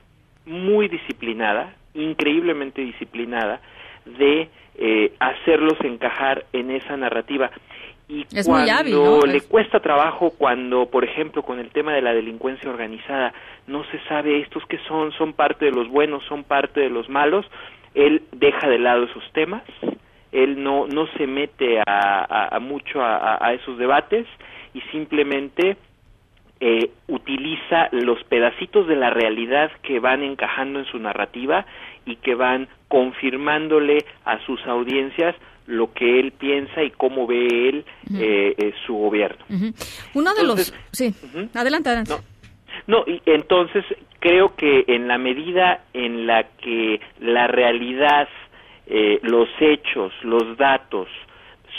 muy 0.48 0.88
disciplinada, 0.88 1.76
increíblemente 1.94 2.82
disciplinada, 2.82 3.62
de 4.06 4.50
eh, 4.82 5.12
hacerlos 5.20 5.78
encajar 5.84 6.46
en 6.54 6.72
esa 6.72 6.96
narrativa. 6.98 7.52
Y 8.08 8.26
Es 8.34 8.48
cuando 8.48 8.72
hábil, 8.72 8.94
¿no? 8.96 9.22
le 9.26 9.38
Es- 9.38 9.48
cuesta 9.48 9.80
trabajo, 9.82 10.32
cuando, 10.38 10.88
por 10.90 11.04
ejemplo, 11.04 11.44
con 11.44 11.60
el 11.60 11.70
tema 11.70 11.94
de 11.94 12.02
la 12.02 12.14
delincuencia 12.14 12.70
organizada, 12.70 13.34
no 13.68 13.84
se 13.92 14.00
sabe 14.08 14.40
estos 14.40 14.66
que 14.66 14.80
son, 14.88 15.12
son 15.12 15.34
parte 15.34 15.66
de 15.66 15.72
los 15.72 15.88
buenos, 15.90 16.24
son 16.26 16.44
parte 16.44 16.80
de 16.80 16.90
los 16.90 17.08
malos, 17.10 17.46
él 17.94 18.24
deja 18.32 18.68
de 18.68 18.80
lado 18.80 19.04
esos 19.04 19.24
temas, 19.34 19.64
él 20.32 20.64
no, 20.64 20.88
no 20.88 21.08
se 21.18 21.28
mete 21.28 21.80
a, 21.80 21.84
a- 21.86 22.56
a 22.56 22.60
mucho 22.60 23.00
a 23.04 23.52
esos 23.54 23.78
debates 23.78 24.26
y 24.74 24.82
simplemente 24.92 25.78
eh, 26.60 26.92
utiliza 27.08 27.90
los 27.92 28.24
pedacitos 28.26 28.88
de 28.88 28.96
la 28.96 29.10
realidad 29.10 29.72
que 29.82 30.00
van 30.00 30.24
encajando 30.24 30.80
en 30.80 30.86
su 30.86 31.00
narrativa 31.00 31.66
y 32.06 32.18
que 32.18 32.36
van 32.36 32.68
confirmándole 32.88 34.06
a 34.26 34.40
sus 34.46 34.66
audiencias 34.68 35.36
lo 35.68 35.94
que 35.94 36.20
él 36.20 36.32
piensa 36.32 36.84
y 36.84 36.90
cómo 36.92 37.28
ve 37.28 37.70
él 37.70 37.86
eh, 38.16 38.56
eh, 38.58 38.74
su 38.86 38.94
gobierno. 38.96 39.46
Uno 39.50 40.34
de 40.34 40.42
Entonces, 40.42 40.72
los... 40.72 40.80
Sí, 40.92 41.14
adelante, 41.54 41.90
adelante. 41.90 42.14
No, 42.88 43.04
y 43.06 43.22
entonces 43.26 43.86
creo 44.20 44.56
que 44.56 44.84
en 44.88 45.08
la 45.08 45.18
medida 45.18 45.84
en 45.94 46.26
la 46.26 46.44
que 46.44 47.00
la 47.20 47.48
realidad, 47.48 48.28
eh, 48.88 49.20
los 49.22 49.48
hechos, 49.60 50.12
los 50.24 50.58
datos 50.58 51.08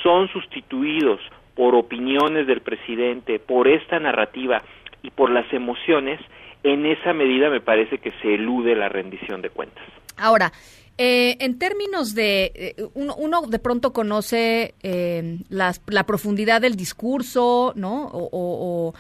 son 0.02 0.28
sustituidos 0.28 1.20
por 1.60 1.74
opiniones 1.74 2.46
del 2.46 2.62
presidente, 2.62 3.38
por 3.38 3.68
esta 3.68 3.98
narrativa 4.00 4.62
y 5.02 5.10
por 5.10 5.28
las 5.30 5.44
emociones, 5.52 6.18
en 6.62 6.86
esa 6.86 7.12
medida 7.12 7.50
me 7.50 7.60
parece 7.60 7.98
que 7.98 8.12
se 8.22 8.34
elude 8.36 8.74
la 8.74 8.88
rendición 8.88 9.42
de 9.42 9.50
cuentas. 9.50 9.84
Ahora, 10.16 10.52
eh, 10.96 11.36
en 11.38 11.58
términos 11.58 12.14
de, 12.14 12.50
eh, 12.54 12.74
uno, 12.94 13.14
uno 13.14 13.42
de 13.42 13.58
pronto 13.58 13.92
conoce 13.92 14.72
eh, 14.82 15.36
las- 15.50 15.82
la 15.86 16.04
profundidad 16.04 16.62
del 16.62 16.76
discurso, 16.76 17.74
¿no? 17.76 18.08
O, 18.10 18.94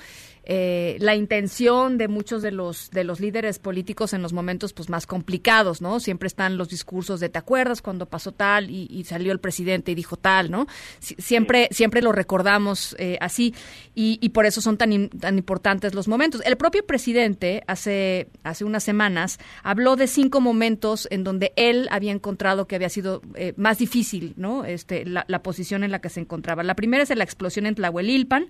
eh, 0.52 0.96
la 0.98 1.14
intención 1.14 1.96
de 1.96 2.08
muchos 2.08 2.42
de 2.42 2.50
los 2.50 2.90
de 2.90 3.04
los 3.04 3.20
líderes 3.20 3.60
políticos 3.60 4.12
en 4.14 4.20
los 4.20 4.32
momentos 4.32 4.72
pues 4.72 4.88
más 4.88 5.06
complicados, 5.06 5.80
¿no? 5.80 6.00
Siempre 6.00 6.26
están 6.26 6.58
los 6.58 6.68
discursos 6.68 7.20
de 7.20 7.28
¿te 7.28 7.38
acuerdas 7.38 7.82
cuando 7.82 8.06
pasó 8.06 8.32
tal 8.32 8.68
y, 8.68 8.88
y 8.90 9.04
salió 9.04 9.30
el 9.30 9.38
presidente 9.38 9.92
y 9.92 9.94
dijo 9.94 10.16
tal, 10.16 10.50
¿no? 10.50 10.66
Si- 10.98 11.14
siempre 11.18 11.68
siempre 11.70 12.02
lo 12.02 12.10
recordamos 12.10 12.96
eh, 12.98 13.16
así 13.20 13.54
y, 13.94 14.18
y 14.20 14.30
por 14.30 14.44
eso 14.44 14.60
son 14.60 14.76
tan 14.76 15.08
tan 15.10 15.38
importantes 15.38 15.94
los 15.94 16.08
momentos. 16.08 16.42
El 16.44 16.56
propio 16.56 16.84
presidente 16.84 17.62
hace 17.68 18.26
hace 18.42 18.64
unas 18.64 18.82
semanas 18.82 19.38
habló 19.62 19.94
de 19.94 20.08
cinco 20.08 20.40
momentos 20.40 21.06
en 21.12 21.22
donde 21.22 21.52
él 21.54 21.86
había 21.92 22.10
encontrado 22.10 22.66
que 22.66 22.74
había 22.74 22.88
sido 22.88 23.22
eh, 23.36 23.54
más 23.56 23.78
difícil, 23.78 24.34
¿no? 24.36 24.64
Este 24.64 25.04
la, 25.04 25.24
la 25.28 25.42
posición 25.44 25.84
en 25.84 25.92
la 25.92 26.00
que 26.00 26.08
se 26.08 26.18
encontraba. 26.18 26.64
La 26.64 26.74
primera 26.74 27.04
es 27.04 27.14
la 27.14 27.22
explosión 27.24 27.66
en 27.66 27.76
Tlahuelilpan. 27.76 28.48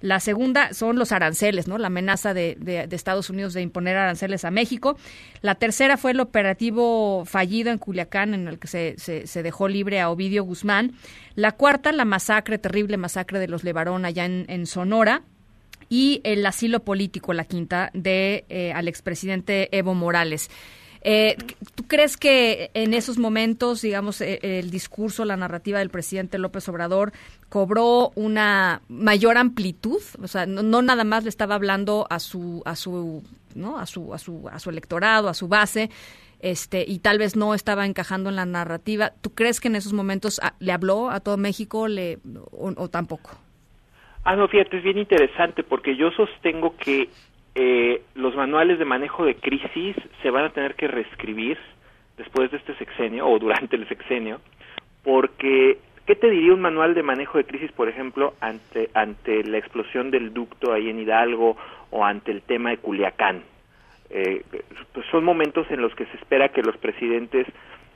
La 0.00 0.20
segunda 0.20 0.72
son 0.74 0.96
los 0.98 1.10
aranceles, 1.12 1.68
¿no? 1.68 1.78
La 1.78 1.86
amenaza 1.86 2.34
de, 2.34 2.56
de- 2.60 2.86
de 2.86 2.96
Estados 2.96 3.30
Unidos 3.30 3.54
de 3.54 3.62
imponer 3.62 3.96
aranceles 3.96 4.44
a 4.44 4.50
México. 4.50 4.98
La 5.42 5.54
tercera 5.54 5.96
fue 5.96 6.10
el 6.10 6.20
operativo 6.20 7.24
fallido 7.24 7.70
en 7.70 7.78
Culiacán, 7.78 8.34
en 8.34 8.48
el 8.48 8.58
que 8.58 8.68
se, 8.68 8.94
se- 8.98 9.42
dejó 9.42 9.68
libre 9.68 10.00
a 10.00 10.10
Ovidio 10.10 10.44
Guzmán. 10.44 10.92
La 11.34 11.52
cuarta, 11.52 11.92
la 11.92 12.04
masacre, 12.04 12.58
terrible 12.58 12.96
masacre 12.96 13.38
de 13.38 13.48
los 13.48 13.64
Levarón 13.64 14.04
allá 14.04 14.24
en, 14.24 14.44
en 14.48 14.66
Sonora. 14.66 15.22
Y 15.88 16.20
el 16.24 16.44
asilo 16.44 16.80
político, 16.80 17.32
la 17.32 17.44
quinta, 17.44 17.90
de 17.94 18.44
eh, 18.48 18.72
al 18.72 18.88
expresidente 18.88 19.68
Evo 19.76 19.94
Morales. 19.94 20.50
Eh, 21.08 21.36
¿Tú 21.76 21.84
crees 21.86 22.16
que 22.16 22.72
en 22.74 22.92
esos 22.92 23.16
momentos, 23.16 23.80
digamos, 23.80 24.20
eh, 24.20 24.40
el 24.42 24.72
discurso, 24.72 25.24
la 25.24 25.36
narrativa 25.36 25.78
del 25.78 25.88
presidente 25.88 26.36
López 26.36 26.68
Obrador 26.68 27.12
cobró 27.48 28.10
una 28.16 28.82
mayor 28.88 29.38
amplitud? 29.38 30.00
O 30.20 30.26
sea, 30.26 30.46
no, 30.46 30.82
nada 30.82 31.04
más 31.04 31.22
le 31.22 31.28
estaba 31.28 31.54
hablando 31.54 32.08
a 32.10 32.18
su, 32.18 32.60
a 32.64 32.74
su, 32.74 33.22
¿no? 33.54 33.78
A 33.78 33.86
su, 33.86 34.12
a 34.14 34.18
su, 34.18 34.48
a 34.50 34.58
su 34.58 34.70
electorado, 34.70 35.28
a 35.28 35.34
su 35.34 35.46
base, 35.46 35.90
este, 36.40 36.84
y 36.84 36.98
tal 36.98 37.18
vez 37.18 37.36
no 37.36 37.54
estaba 37.54 37.86
encajando 37.86 38.28
en 38.28 38.34
la 38.34 38.44
narrativa. 38.44 39.12
¿Tú 39.20 39.32
crees 39.32 39.60
que 39.60 39.68
en 39.68 39.76
esos 39.76 39.92
momentos 39.92 40.40
ah, 40.42 40.54
le 40.58 40.72
habló 40.72 41.10
a 41.10 41.20
todo 41.20 41.36
México, 41.36 41.86
le, 41.86 42.18
o, 42.50 42.72
o 42.76 42.88
tampoco? 42.88 43.30
Ah, 44.24 44.34
no, 44.34 44.48
fíjate, 44.48 44.78
es 44.78 44.82
bien 44.82 44.98
interesante 44.98 45.62
porque 45.62 45.96
yo 45.96 46.10
sostengo 46.10 46.76
que 46.76 47.08
eh, 47.58 48.02
los 48.14 48.36
manuales 48.36 48.78
de 48.78 48.84
manejo 48.84 49.24
de 49.24 49.36
crisis 49.36 49.96
se 50.22 50.28
van 50.28 50.44
a 50.44 50.50
tener 50.50 50.74
que 50.74 50.88
reescribir 50.88 51.56
después 52.18 52.50
de 52.50 52.58
este 52.58 52.74
sexenio 52.76 53.26
o 53.26 53.38
durante 53.38 53.76
el 53.76 53.88
sexenio, 53.88 54.42
porque 55.02 55.78
¿qué 56.04 56.16
te 56.16 56.28
diría 56.28 56.52
un 56.52 56.60
manual 56.60 56.92
de 56.92 57.02
manejo 57.02 57.38
de 57.38 57.44
crisis, 57.44 57.72
por 57.72 57.88
ejemplo, 57.88 58.34
ante 58.42 58.90
ante 58.92 59.42
la 59.42 59.56
explosión 59.56 60.10
del 60.10 60.34
ducto 60.34 60.70
ahí 60.70 60.90
en 60.90 61.00
Hidalgo 61.00 61.56
o 61.90 62.04
ante 62.04 62.30
el 62.30 62.42
tema 62.42 62.70
de 62.70 62.76
Culiacán? 62.76 63.42
Eh, 64.10 64.44
pues 64.92 65.06
son 65.10 65.24
momentos 65.24 65.66
en 65.70 65.80
los 65.80 65.94
que 65.94 66.04
se 66.04 66.16
espera 66.18 66.50
que 66.50 66.60
los 66.60 66.76
presidentes 66.76 67.46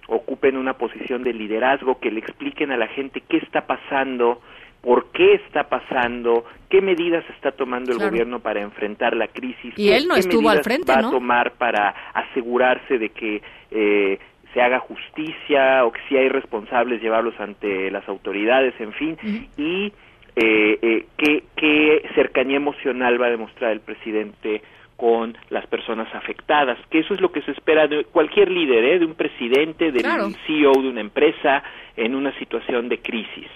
ocupen 0.08 0.56
una 0.56 0.72
posición 0.72 1.22
de 1.22 1.34
liderazgo, 1.34 2.00
que 2.00 2.10
le 2.10 2.20
expliquen 2.20 2.72
a 2.72 2.78
la 2.78 2.88
gente 2.88 3.22
qué 3.28 3.36
está 3.36 3.66
pasando, 3.66 4.40
por 4.82 5.10
qué 5.12 5.34
está 5.34 5.64
pasando, 5.68 6.44
qué 6.68 6.80
medidas 6.80 7.24
está 7.36 7.52
tomando 7.52 7.92
el 7.92 7.98
Claro. 7.98 8.10
gobierno 8.12 8.40
para 8.40 8.60
enfrentar 8.60 9.14
la 9.14 9.28
crisis. 9.28 9.74
Y 9.76 9.90
él 9.90 10.06
no 10.08 10.14
qué 10.14 10.20
estuvo 10.20 10.48
al 10.48 10.62
frente, 10.62 10.90
va 10.92 11.02
¿no? 11.02 11.08
a 11.08 11.10
tomar 11.10 11.52
para 11.52 11.94
asegurarse 12.14 12.98
de 12.98 13.10
que 13.10 13.42
eh, 13.70 14.18
se 14.54 14.60
haga 14.62 14.78
justicia 14.80 15.84
o 15.84 15.92
que 15.92 16.00
si 16.08 16.16
hay 16.16 16.28
responsables 16.28 17.00
llevarlos 17.02 17.38
ante 17.38 17.90
las 17.90 18.08
autoridades, 18.08 18.74
en 18.80 18.92
fin, 18.94 19.16
y 19.56 19.92
eh, 20.36 20.78
eh, 20.82 21.06
qué, 21.16 21.44
qué 21.56 22.08
cercanía 22.14 22.56
emocional 22.56 23.20
va 23.20 23.26
a 23.26 23.30
demostrar 23.30 23.72
el 23.72 23.80
presidente 23.80 24.62
con 24.96 25.36
las 25.50 25.66
personas 25.66 26.12
afectadas, 26.14 26.78
que 26.90 26.98
eso 27.00 27.14
es 27.14 27.20
lo 27.20 27.32
que 27.32 27.40
se 27.42 27.52
espera 27.52 27.86
de 27.86 28.04
cualquier 28.04 28.50
líder, 28.50 28.84
¿eh? 28.84 28.98
de 28.98 29.06
un 29.06 29.14
presidente, 29.14 29.92
del 29.92 30.02
Claro. 30.02 30.28
CEO 30.46 30.72
de 30.72 30.88
una 30.88 31.00
empresa 31.00 31.62
en 31.96 32.14
una 32.14 32.36
situación 32.38 32.88
de 32.88 32.98
crisis. 32.98 33.48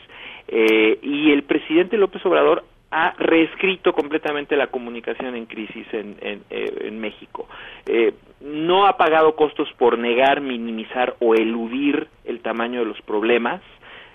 Eh, 0.56 1.00
y 1.02 1.32
el 1.32 1.42
presidente 1.42 1.96
López 1.96 2.24
Obrador 2.24 2.64
ha 2.92 3.12
reescrito 3.18 3.92
completamente 3.92 4.56
la 4.56 4.68
comunicación 4.68 5.34
en 5.34 5.46
crisis 5.46 5.84
en, 5.92 6.16
en, 6.20 6.42
eh, 6.48 6.72
en 6.82 7.00
México. 7.00 7.48
Eh, 7.86 8.14
no 8.40 8.86
ha 8.86 8.96
pagado 8.96 9.34
costos 9.34 9.68
por 9.76 9.98
negar, 9.98 10.40
minimizar 10.40 11.16
o 11.18 11.34
eludir 11.34 12.06
el 12.24 12.38
tamaño 12.38 12.78
de 12.78 12.86
los 12.86 13.02
problemas. 13.02 13.62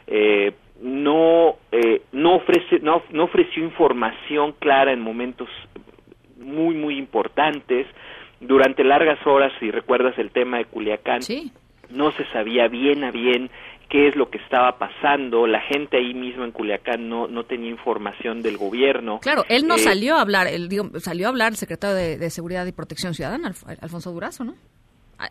Eh, 0.08 0.54
no, 0.82 1.58
eh, 1.74 2.04
no, 2.14 2.36
ofrece, 2.36 2.80
no, 2.80 3.04
no 3.12 3.26
ofreció 3.26 3.62
información 3.62 4.54
clara 4.60 4.94
en 4.94 5.02
momentos 5.02 5.50
muy, 6.38 6.74
muy 6.74 6.98
importantes. 6.98 7.86
Durante 8.40 8.86
largas 8.86 9.20
horas, 9.28 9.52
si 9.60 9.72
recuerdas 9.72 10.18
el 10.18 10.32
tema 10.32 10.58
de 10.58 10.66
Culiacán, 10.66 11.20
no 11.90 12.12
se 12.14 12.24
sabía 12.28 12.70
bien 12.70 13.04
a 13.04 13.12
bien 13.12 13.50
qué 13.90 14.08
es 14.08 14.16
lo 14.16 14.30
que 14.30 14.38
estaba 14.38 14.78
pasando. 14.78 15.48
La 15.48 15.62
gente 15.62 15.98
ahí 15.98 16.14
mismo 16.14 16.44
en 16.46 16.52
Culiacán 16.52 17.10
no, 17.10 17.28
no 17.28 17.44
tenía 17.44 17.70
información 17.70 18.42
del 18.42 18.58
gobierno. 18.58 19.20
Claro, 19.22 19.44
él 19.50 19.68
no 19.68 19.76
Eh, 19.76 19.80
salió 19.80 20.16
a 20.16 20.22
hablar, 20.22 20.48
él, 20.48 20.70
digo, 20.70 20.90
salió 21.00 21.28
a 21.28 21.30
hablar 21.30 21.52
el 21.52 21.58
secretario 21.58 21.96
de, 21.96 22.18
de 22.18 22.30
Seguridad 22.30 22.66
y 22.66 22.72
Protección 22.72 23.14
Ciudadana, 23.14 23.50
Alf- 23.50 23.78
Alfonso 23.82 24.12
Durazo, 24.12 24.44
¿no? 24.44 24.56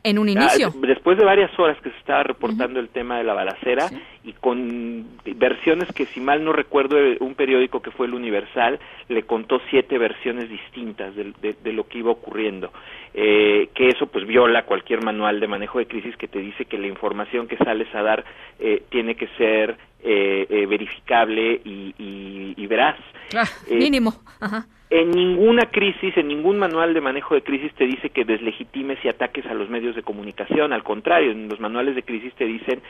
En 0.04 0.18
un 0.18 0.28
inicio. 0.28 0.68
Ah, 0.74 0.86
después 0.86 1.16
de 1.16 1.24
varias 1.24 1.56
horas 1.58 1.78
que 1.82 1.90
se 1.90 1.96
estaba 1.98 2.22
reportando 2.22 2.78
el 2.78 2.88
tema 2.90 3.16
de 3.18 3.24
la 3.24 3.32
balacera 3.32 3.88
y 4.24 4.32
con 4.34 5.06
versiones 5.24 5.88
que 5.94 6.04
si 6.06 6.20
mal 6.20 6.44
no 6.44 6.52
recuerdo 6.52 6.98
eh, 6.98 7.16
un 7.20 7.34
periódico 7.34 7.80
que 7.80 7.90
fue 7.90 8.06
el 8.06 8.14
Universal 8.14 8.78
le 9.08 9.22
contó 9.22 9.60
siete 9.70 9.96
versiones 9.96 10.50
distintas 10.50 11.14
de, 11.16 11.32
de- 11.40 11.56
de 11.62 11.72
lo 11.72 11.88
que 11.88 11.98
iba 11.98 12.10
ocurriendo 12.10 12.70
eh, 13.14 13.70
que 13.74 13.88
eso 13.88 14.06
pues 14.08 14.26
viola 14.26 14.64
cualquier 14.66 15.00
manual 15.00 15.40
de 15.40 15.48
manejo 15.48 15.78
de 15.78 15.86
crisis 15.86 16.16
que 16.18 16.28
te 16.28 16.38
dice 16.40 16.66
que 16.66 16.76
la 16.78 16.86
información 16.86 17.48
que 17.48 17.56
sales 17.56 17.88
a 17.94 18.02
dar 18.02 18.24
eh, 18.58 18.82
tiene 18.90 19.14
que 19.14 19.28
ser 19.38 19.76
eh, 20.02 20.46
eh, 20.50 20.66
verificable 20.66 21.60
y, 21.64 21.94
y- 21.98 22.54
y 22.56 22.66
veraz 22.66 22.96
Ah, 23.34 23.44
Eh, 23.68 23.76
mínimo. 23.76 24.12
Ajá. 24.40 24.66
En 24.90 25.10
ninguna 25.10 25.66
crisis, 25.66 26.16
en 26.16 26.28
ningún 26.28 26.58
manual 26.58 26.94
de 26.94 27.00
manejo 27.00 27.34
de 27.34 27.42
crisis 27.42 27.72
te 27.74 27.84
dice 27.84 28.10
que 28.10 28.24
deslegitimes 28.24 28.98
y 29.04 29.08
ataques 29.08 29.44
a 29.46 29.54
los 29.54 29.68
medios 29.68 29.94
de 29.94 30.02
comunicación. 30.02 30.72
Al 30.72 30.82
contrario, 30.82 31.30
en 31.30 31.48
los 31.48 31.60
manuales 31.60 31.94
de 31.94 32.02
crisis 32.02 32.34
te 32.34 32.46
dicen 32.46 32.80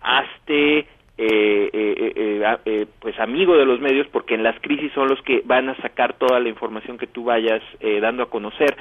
hazte 0.00 0.78
eh, 0.78 0.86
eh, 1.18 1.70
eh, 1.72 2.12
eh, 2.16 2.56
eh, 2.66 2.86
pues 3.00 3.18
amigo 3.18 3.56
de 3.56 3.64
los 3.64 3.80
medios 3.80 4.06
porque 4.08 4.34
en 4.34 4.42
las 4.42 4.58
crisis 4.60 4.92
son 4.92 5.08
los 5.08 5.22
que 5.22 5.42
van 5.44 5.68
a 5.68 5.76
sacar 5.76 6.14
toda 6.14 6.40
la 6.40 6.48
información 6.48 6.98
que 6.98 7.06
tú 7.06 7.24
vayas 7.24 7.62
eh, 7.80 8.00
dando 8.00 8.24
a 8.24 8.30
conocer. 8.30 8.76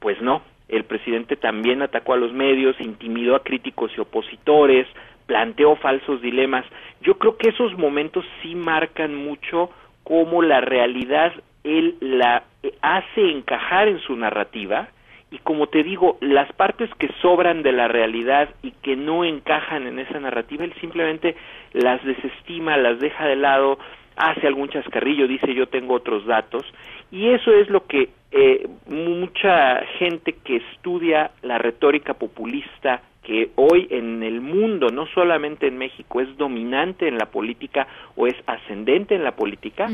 Pues 0.00 0.20
no, 0.20 0.42
el 0.68 0.84
presidente 0.84 1.36
también 1.36 1.82
atacó 1.82 2.14
a 2.14 2.16
los 2.16 2.32
medios, 2.32 2.80
intimidó 2.80 3.36
a 3.36 3.44
críticos 3.44 3.92
y 3.96 4.00
opositores, 4.00 4.86
planteó 5.26 5.76
falsos 5.76 6.20
dilemas. 6.20 6.64
Yo 7.00 7.14
creo 7.14 7.36
que 7.36 7.50
esos 7.50 7.78
momentos 7.78 8.24
sí 8.42 8.54
marcan 8.54 9.14
mucho 9.14 9.70
cómo 10.02 10.42
la 10.42 10.60
realidad 10.60 11.32
él 11.64 11.96
la 12.00 12.44
hace 12.80 13.30
encajar 13.30 13.88
en 13.88 14.00
su 14.00 14.16
narrativa 14.16 14.88
y 15.30 15.38
como 15.38 15.66
te 15.68 15.82
digo, 15.82 16.18
las 16.20 16.52
partes 16.52 16.90
que 16.98 17.08
sobran 17.22 17.62
de 17.62 17.72
la 17.72 17.88
realidad 17.88 18.50
y 18.62 18.72
que 18.82 18.96
no 18.96 19.24
encajan 19.24 19.86
en 19.86 19.98
esa 19.98 20.20
narrativa, 20.20 20.64
él 20.64 20.74
simplemente 20.78 21.36
las 21.72 22.04
desestima, 22.04 22.76
las 22.76 23.00
deja 23.00 23.26
de 23.26 23.36
lado, 23.36 23.78
hace 24.14 24.46
algún 24.46 24.68
chascarrillo, 24.68 25.26
dice 25.26 25.54
yo 25.54 25.68
tengo 25.68 25.94
otros 25.94 26.26
datos 26.26 26.64
y 27.10 27.28
eso 27.28 27.50
es 27.50 27.70
lo 27.70 27.86
que 27.86 28.10
eh, 28.30 28.68
mucha 28.88 29.84
gente 29.98 30.34
que 30.44 30.56
estudia 30.56 31.30
la 31.40 31.56
retórica 31.56 32.14
populista 32.14 33.00
que 33.22 33.50
hoy 33.54 33.86
en 33.90 34.22
el 34.22 34.40
mundo, 34.40 34.88
no 34.88 35.06
solamente 35.06 35.68
en 35.68 35.78
México, 35.78 36.20
es 36.20 36.36
dominante 36.36 37.06
en 37.06 37.18
la 37.18 37.26
política 37.26 37.86
o 38.16 38.26
es 38.26 38.34
ascendente 38.46 39.14
en 39.14 39.22
la 39.22 39.36
política, 39.36 39.88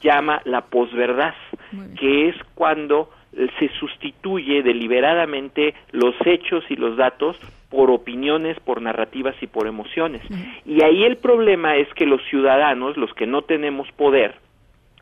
llama 0.00 0.40
la 0.44 0.62
posverdad, 0.62 1.34
que 1.98 2.28
es 2.28 2.36
cuando 2.54 3.10
se 3.58 3.68
sustituye 3.80 4.62
deliberadamente 4.62 5.74
los 5.90 6.14
hechos 6.24 6.64
y 6.68 6.76
los 6.76 6.96
datos 6.96 7.36
por 7.68 7.90
opiniones, 7.90 8.58
por 8.60 8.80
narrativas 8.80 9.34
y 9.40 9.46
por 9.46 9.66
emociones. 9.66 10.22
Y 10.64 10.84
ahí 10.84 11.04
el 11.04 11.16
problema 11.16 11.76
es 11.76 11.92
que 11.94 12.06
los 12.06 12.22
ciudadanos, 12.30 12.96
los 12.96 13.12
que 13.14 13.26
no 13.26 13.42
tenemos 13.42 13.90
poder, 13.92 14.36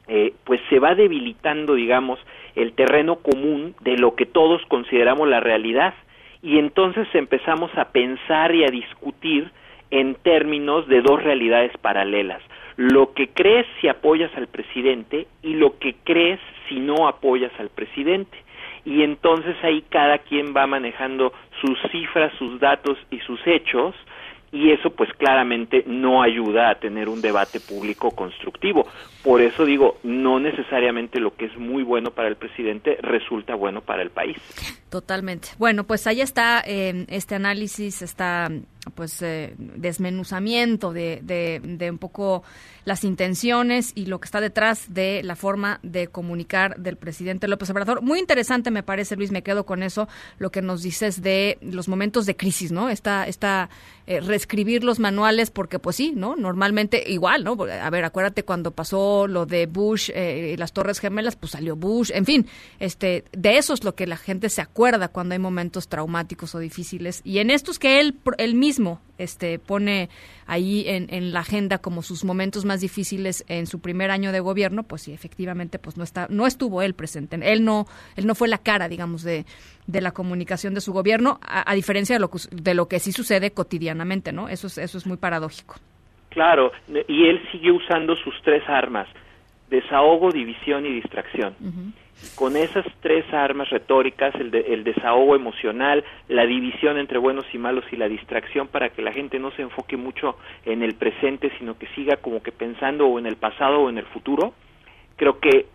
eh, 0.09 0.33
pues 0.45 0.61
se 0.71 0.79
va 0.79 0.95
debilitando, 0.95 1.75
digamos, 1.75 2.19
el 2.57 2.73
terreno 2.73 3.17
común 3.17 3.75
de 3.81 3.97
lo 3.97 4.15
que 4.15 4.27
todos 4.27 4.63
consideramos 4.69 5.29
la 5.29 5.41
realidad. 5.41 5.95
Y 6.43 6.59
entonces 6.59 7.07
empezamos 7.15 7.71
a 7.77 7.91
pensar 7.91 8.55
y 8.55 8.65
a 8.65 8.69
discutir 8.69 9.51
en 9.93 10.15
términos 10.17 10.89
de 10.89 11.03
dos 11.03 11.23
realidades 11.23 11.71
paralelas. 11.79 12.43
Lo 12.77 13.13
que 13.13 13.29
crees 13.29 13.67
si 13.81 13.89
apoyas 13.89 14.35
al 14.37 14.49
presidente 14.49 15.29
y 15.43 15.55
lo 15.55 15.79
que 15.79 15.95
crees 16.03 16.41
si 16.69 16.81
no 16.81 17.07
apoyas 17.07 17.53
al 17.61 17.69
presidente. 17.69 18.37
Y 18.87 19.03
entonces 19.03 19.55
ahí 19.63 19.85
cada 19.91 20.19
quien 20.19 20.57
va 20.57 20.67
manejando 20.67 21.33
sus 21.61 21.79
cifras, 21.93 22.33
sus 22.39 22.59
datos 22.59 22.99
y 23.11 23.21
sus 23.21 23.39
hechos 23.47 23.95
y 24.51 24.71
eso 24.71 24.91
pues 24.91 25.11
claramente 25.15 25.83
no 25.87 26.23
ayuda 26.23 26.71
a 26.71 26.75
tener 26.75 27.09
un 27.09 27.23
debate 27.23 27.59
público 27.59 28.11
constructivo. 28.11 28.87
Por 29.23 29.41
eso 29.41 29.65
digo, 29.65 29.99
no 30.03 30.39
necesariamente 30.41 31.21
lo 31.21 31.35
que 31.35 31.47
es 31.47 31.57
muy 31.57 31.83
bueno 31.83 32.11
para 32.11 32.29
el 32.29 32.37
presidente 32.37 32.99
resulta 33.01 33.55
bueno 33.55 33.81
para 33.81 34.03
el 34.03 34.11
país. 34.11 34.37
Totalmente. 34.91 35.49
Bueno, 35.59 35.85
pues 35.85 36.07
ahí 36.07 36.21
está 36.21 36.63
eh, 36.67 37.07
este 37.09 37.35
análisis, 37.35 38.03
está 38.03 38.51
pues 38.95 39.23
eh, 39.23 39.55
desmenuzamiento 39.57 40.93
de, 40.93 41.21
de, 41.23 41.61
de 41.63 41.91
un 41.91 41.99
poco 41.99 42.43
las 42.85 43.05
intenciones 43.05 43.93
y 43.95 44.07
lo 44.07 44.21
que 44.21 44.25
está 44.25 44.41
detrás 44.41 44.93
de 44.93 45.23
la 45.23 45.37
forma 45.37 45.79
de 45.83 46.09
comunicar 46.09 46.77
del 46.79 46.97
presidente 46.97 47.47
López 47.47 47.71
Obrador. 47.71 48.03
Muy 48.03 48.19
interesante 48.19 48.71
me 48.71 48.83
parece, 48.83 49.17
Luis, 49.17 49.31
me 49.31 49.43
quedo 49.43 49.65
con 49.65 49.83
eso, 49.83 50.09
lo 50.39 50.51
que 50.51 50.63
nos 50.63 50.83
dices 50.83 51.23
de 51.23 51.59
los 51.61 51.89
momentos 51.89 52.27
de 52.27 52.37
crisis, 52.37 52.73
¿no? 52.73 52.89
Esta, 52.89 53.27
esta 53.29 53.71
eh, 54.07 54.21
reescribir 54.21 54.83
los 54.83 54.99
manuales 54.99 55.51
porque 55.51 55.79
pues 55.79 55.97
sí, 55.97 56.13
¿no? 56.17 56.35
Normalmente 56.35 57.05
igual, 57.07 57.45
¿no? 57.45 57.53
A 57.53 57.91
ver, 57.91 58.05
acuérdate 58.05 58.43
cuando 58.43 58.73
pasó 58.73 59.29
lo 59.29 59.47
de 59.47 59.67
Bush 59.67 60.11
eh, 60.13 60.53
y 60.55 60.57
las 60.57 60.73
Torres 60.73 60.99
Gemelas, 60.99 61.37
pues 61.37 61.53
salió 61.53 61.77
Bush, 61.77 62.11
en 62.13 62.27
fin, 62.27 62.47
este, 62.81 63.25
de 63.31 63.59
eso 63.59 63.75
es 63.75 63.85
lo 63.85 63.95
que 63.95 64.09
la 64.09 64.17
gente 64.17 64.49
se 64.49 64.61
acuerda 64.61 65.09
cuando 65.09 65.35
hay 65.35 65.39
momentos 65.39 65.87
traumáticos 65.87 66.55
o 66.57 66.59
difíciles 66.59 67.21
y 67.23 67.39
en 67.39 67.51
estos 67.51 67.79
que 67.79 68.01
él, 68.01 68.19
él 68.39 68.55
mismo 68.57 68.72
este, 69.19 69.59
pone 69.59 70.09
ahí 70.47 70.85
en, 70.87 71.07
en 71.11 71.33
la 71.33 71.41
agenda 71.41 71.79
como 71.79 72.03
sus 72.03 72.25
momentos 72.25 72.65
más 72.65 72.81
difíciles 72.81 73.45
en 73.49 73.67
su 73.67 73.81
primer 73.81 74.11
año 74.11 74.33
de 74.33 74.41
gobierno, 74.41 74.83
pues 74.83 75.03
sí, 75.03 75.13
efectivamente, 75.13 75.79
pues 75.79 75.97
no 75.97 76.05
está, 76.05 76.27
no 76.31 76.47
estuvo 76.47 76.83
él 76.83 76.95
presente, 76.95 77.39
él 77.43 77.65
no, 77.65 77.87
él 78.17 78.27
no 78.27 78.35
fue 78.35 78.49
la 78.49 78.59
cara, 78.59 78.89
digamos, 78.89 79.23
de, 79.23 79.45
de 79.87 80.01
la 80.01 80.13
comunicación 80.13 80.75
de 80.75 80.81
su 80.81 80.93
gobierno, 80.93 81.39
a, 81.43 81.75
diferencia 81.75 82.17
de 82.17 82.21
lo, 82.21 82.31
de 82.51 82.75
lo 82.75 82.87
que 82.87 82.99
sí 82.99 83.13
sucede 83.13 83.53
cotidianamente, 83.53 84.33
¿no? 84.33 84.49
Eso 84.49 84.67
es, 84.67 84.79
eso 84.79 84.99
es 84.99 85.07
muy 85.07 85.17
paradójico. 85.17 85.77
Claro, 86.31 86.73
y 87.09 87.27
él 87.27 87.43
sigue 87.53 87.71
usando 87.71 88.17
sus 88.17 88.35
tres 88.43 88.63
armas, 88.67 89.07
desahogo, 89.73 90.31
división 90.31 90.87
y 90.87 90.93
distracción. 90.93 91.55
Con 92.37 92.57
esas 92.57 92.87
tres 93.01 93.25
armas 93.33 93.71
retóricas, 93.71 94.33
el, 94.37 94.53
de, 94.53 94.61
el, 94.61 94.85
desahogo 94.85 95.35
emocional, 95.35 96.05
la 96.29 96.47
división 96.47 96.99
entre 96.99 97.19
buenos 97.19 97.47
y 97.53 97.59
malos 97.59 97.85
y 97.91 97.97
la 97.97 98.09
distracción 98.09 98.69
para 98.69 98.91
que 98.91 99.03
la 99.03 99.13
gente 99.13 99.41
no 99.41 99.51
se 99.53 99.63
enfoque 99.63 99.97
mucho 99.97 100.37
en 100.65 100.83
el 100.83 100.95
presente, 100.95 101.51
sino 101.59 101.77
que 101.77 101.89
siga 101.97 102.17
como 102.19 102.43
que 102.43 102.53
pensando 102.53 103.09
o 103.09 103.19
en 103.19 103.27
el 103.27 103.37
pasado 103.37 103.81
o 103.81 103.89
en 103.89 103.99
el 103.99 104.05
futuro, 104.05 104.55
creo 105.17 105.41
que 105.41 105.67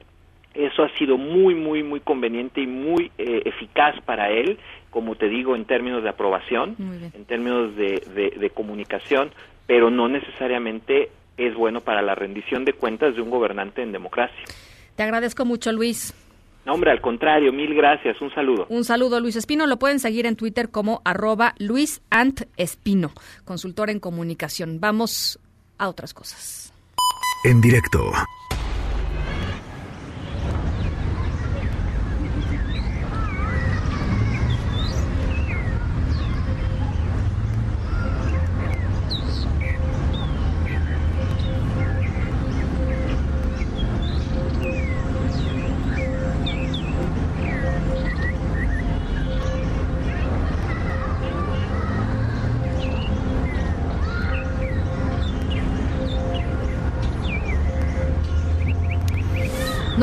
eso 0.54 0.84
ha 0.84 0.90
sido 0.98 1.18
muy, 1.18 1.54
muy, 1.54 1.84
muy 1.84 2.00
conveniente 2.00 2.62
y 2.62 2.68
muy 2.68 3.12
eh, 3.18 3.42
eficaz 3.46 4.00
para 4.06 4.30
él, 4.32 4.58
como 4.90 5.16
te 5.16 5.28
digo, 5.28 5.56
en 5.56 5.66
términos 5.66 6.02
de 6.02 6.10
aprobación, 6.10 6.76
en 6.80 7.26
términos 7.26 7.76
de, 7.76 8.02
de, 8.16 8.40
de 8.40 8.50
comunicación, 8.52 9.32
pero 9.68 9.90
no 9.92 10.08
necesariamente 10.08 11.10
es 11.38 11.56
bueno 11.56 11.82
para 11.82 12.02
la 12.02 12.16
rendición 12.16 12.66
de 12.66 12.74
cuentas 12.74 13.16
de 13.16 13.22
un 13.22 13.30
gobernante 13.30 13.82
en 13.82 13.92
democracia. 13.92 14.44
Te 14.96 15.04
agradezco 15.04 15.46
mucho, 15.46 15.72
Luis. 15.72 16.14
No, 16.66 16.74
hombre, 16.74 16.92
al 16.92 17.00
contrario, 17.00 17.54
mil 17.54 17.74
gracias. 17.74 18.20
Un 18.22 18.34
saludo. 18.34 18.66
Un 18.68 18.84
saludo, 18.84 19.22
Luis 19.22 19.38
Espino. 19.38 19.68
Lo 19.68 19.78
pueden 19.78 20.00
seguir 20.00 20.26
en 20.26 20.36
Twitter 20.36 20.70
como 20.70 21.02
arroba 21.06 21.56
Luis 21.60 22.02
Ant 22.10 22.42
Espino, 22.58 23.12
consultor 23.46 23.90
en 23.90 24.02
comunicación. 24.02 24.82
Vamos 24.82 25.40
a 25.78 25.88
otras 25.88 26.14
cosas. 26.14 26.74
En 27.46 27.62
directo. 27.62 28.12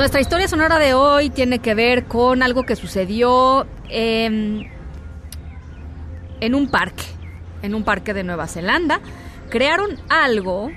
Nuestra 0.04 0.20
historia 0.20 0.46
sonora 0.48 0.78
de 0.78 0.92
hoy 0.92 1.30
tiene 1.30 1.60
que 1.60 1.72
ver 1.72 2.04
con 2.04 2.42
algo 2.42 2.64
que 2.64 2.76
sucedió 2.76 3.66
en, 3.88 4.70
en 6.40 6.54
un 6.54 6.68
parque, 6.68 7.04
en 7.62 7.74
un 7.74 7.84
parque 7.84 8.12
de 8.12 8.22
Nueva 8.22 8.46
Zelanda. 8.46 9.00
Crearon 9.48 9.98
algo 10.10 10.70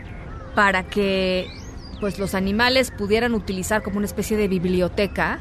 para 0.55 0.83
que 0.83 1.45
pues 1.99 2.19
los 2.19 2.35
animales 2.35 2.91
pudieran 2.91 3.33
utilizar 3.33 3.83
como 3.83 3.97
una 3.97 4.05
especie 4.05 4.37
de 4.37 4.47
biblioteca. 4.47 5.39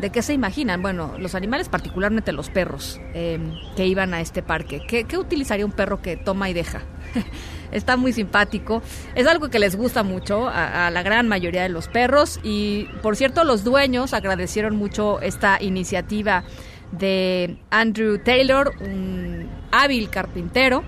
¿De 0.00 0.10
qué 0.10 0.20
se 0.20 0.32
imaginan? 0.32 0.82
Bueno, 0.82 1.14
los 1.16 1.36
animales, 1.36 1.68
particularmente 1.68 2.32
los 2.32 2.50
perros 2.50 3.00
eh, 3.14 3.38
que 3.76 3.86
iban 3.86 4.14
a 4.14 4.20
este 4.20 4.42
parque. 4.42 4.82
¿Qué, 4.88 5.04
¿Qué 5.04 5.16
utilizaría 5.16 5.64
un 5.64 5.70
perro 5.70 6.02
que 6.02 6.16
toma 6.16 6.50
y 6.50 6.54
deja? 6.54 6.80
Está 7.72 7.96
muy 7.96 8.12
simpático. 8.12 8.82
Es 9.14 9.26
algo 9.26 9.48
que 9.48 9.58
les 9.58 9.76
gusta 9.76 10.02
mucho 10.02 10.48
a, 10.48 10.90
la 10.90 11.02
gran 11.02 11.26
mayoría 11.28 11.62
de 11.62 11.68
los 11.68 11.88
perros. 11.88 12.38
Y 12.42 12.84
por 13.02 13.16
cierto, 13.16 13.44
los 13.44 13.64
dueños 13.64 14.14
agradecieron 14.14 14.76
mucho 14.76 15.20
esta 15.20 15.60
iniciativa 15.60 16.44
de 16.92 17.56
Andrew 17.70 18.18
Taylor, 18.18 18.74
un 18.80 19.48
hábil 19.70 20.10
carpintero, 20.10 20.84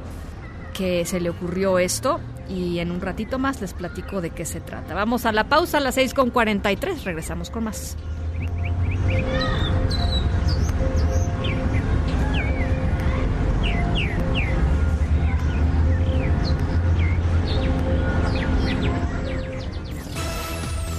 que 0.75 1.05
se 1.07 1.21
le 1.21 1.31
ocurrió 1.31 1.79
esto. 1.79 2.21
Y 2.49 2.79
en 2.79 2.91
un 2.91 3.01
ratito 3.01 3.39
más 3.39 3.63
les 3.63 3.73
platico 3.73 4.21
de 4.21 4.31
qué 4.31 4.45
se 4.45 4.61
trata. 4.61 4.95
Vamos 4.95 5.25
a 5.25 5.33
la 5.33 5.49
pausa 5.49 5.79
a 5.79 5.81
las 5.81 5.97
6.43. 5.97 7.05
Regresamos 7.05 7.49
con 7.49 7.65
más. 7.65 7.97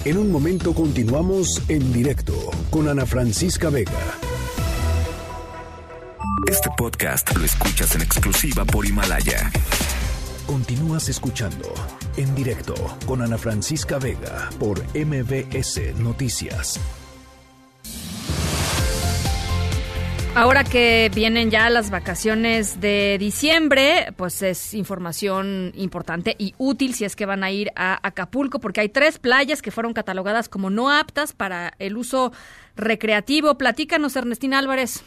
En 0.06 0.19
un 0.19 0.32
momento 0.32 0.76
continuamos 0.76 1.64
en 1.68 1.91
directo 1.91 2.36
con 2.69 2.88
Ana 2.88 3.07
Francisca 3.07 3.72
Vega. 3.72 4.19
Este 6.48 6.69
podcast 6.77 7.36
lo 7.36 7.44
escuchas 7.44 7.95
en 7.95 8.03
exclusiva 8.03 8.65
por 8.65 8.86
Himalaya. 8.86 9.52
Continúas 10.45 11.10
escuchando 11.10 11.73
en 12.18 12.36
directo 12.36 12.76
con 13.07 13.23
Ana 13.23 13.40
Francisca 13.40 13.98
Vega 13.98 14.52
por 14.60 14.80
MBS 14.94 15.95
Noticias. 15.98 16.80
Ahora 20.38 20.66
que 20.66 21.10
vienen 21.16 21.49
ya 21.49 21.70
las 21.70 21.90
vacaciones 21.90 22.82
de 22.82 23.16
diciembre, 23.18 24.07
pues 24.18 24.41
es 24.41 24.74
información 24.74 25.72
importante 25.76 26.36
y 26.38 26.53
útil 26.57 26.94
si 26.94 27.06
es 27.06 27.16
que 27.16 27.26
van 27.26 27.45
a 27.45 27.52
ir 27.52 27.72
a 27.78 28.06
Acapulco, 28.06 28.60
porque 28.60 28.82
hay 28.82 28.90
tres 28.90 29.18
playas 29.18 29.62
que 29.62 29.72
fueron 29.72 29.94
catalogadas 29.94 30.49
como 30.49 30.70
no 30.70 30.91
aptas 30.91 31.32
para 31.32 31.72
el 31.80 31.95
uso 31.95 32.34
recreativo. 32.76 33.57
Platícanos, 33.57 34.18
Ernestina 34.18 34.60
Álvarez. 34.60 35.06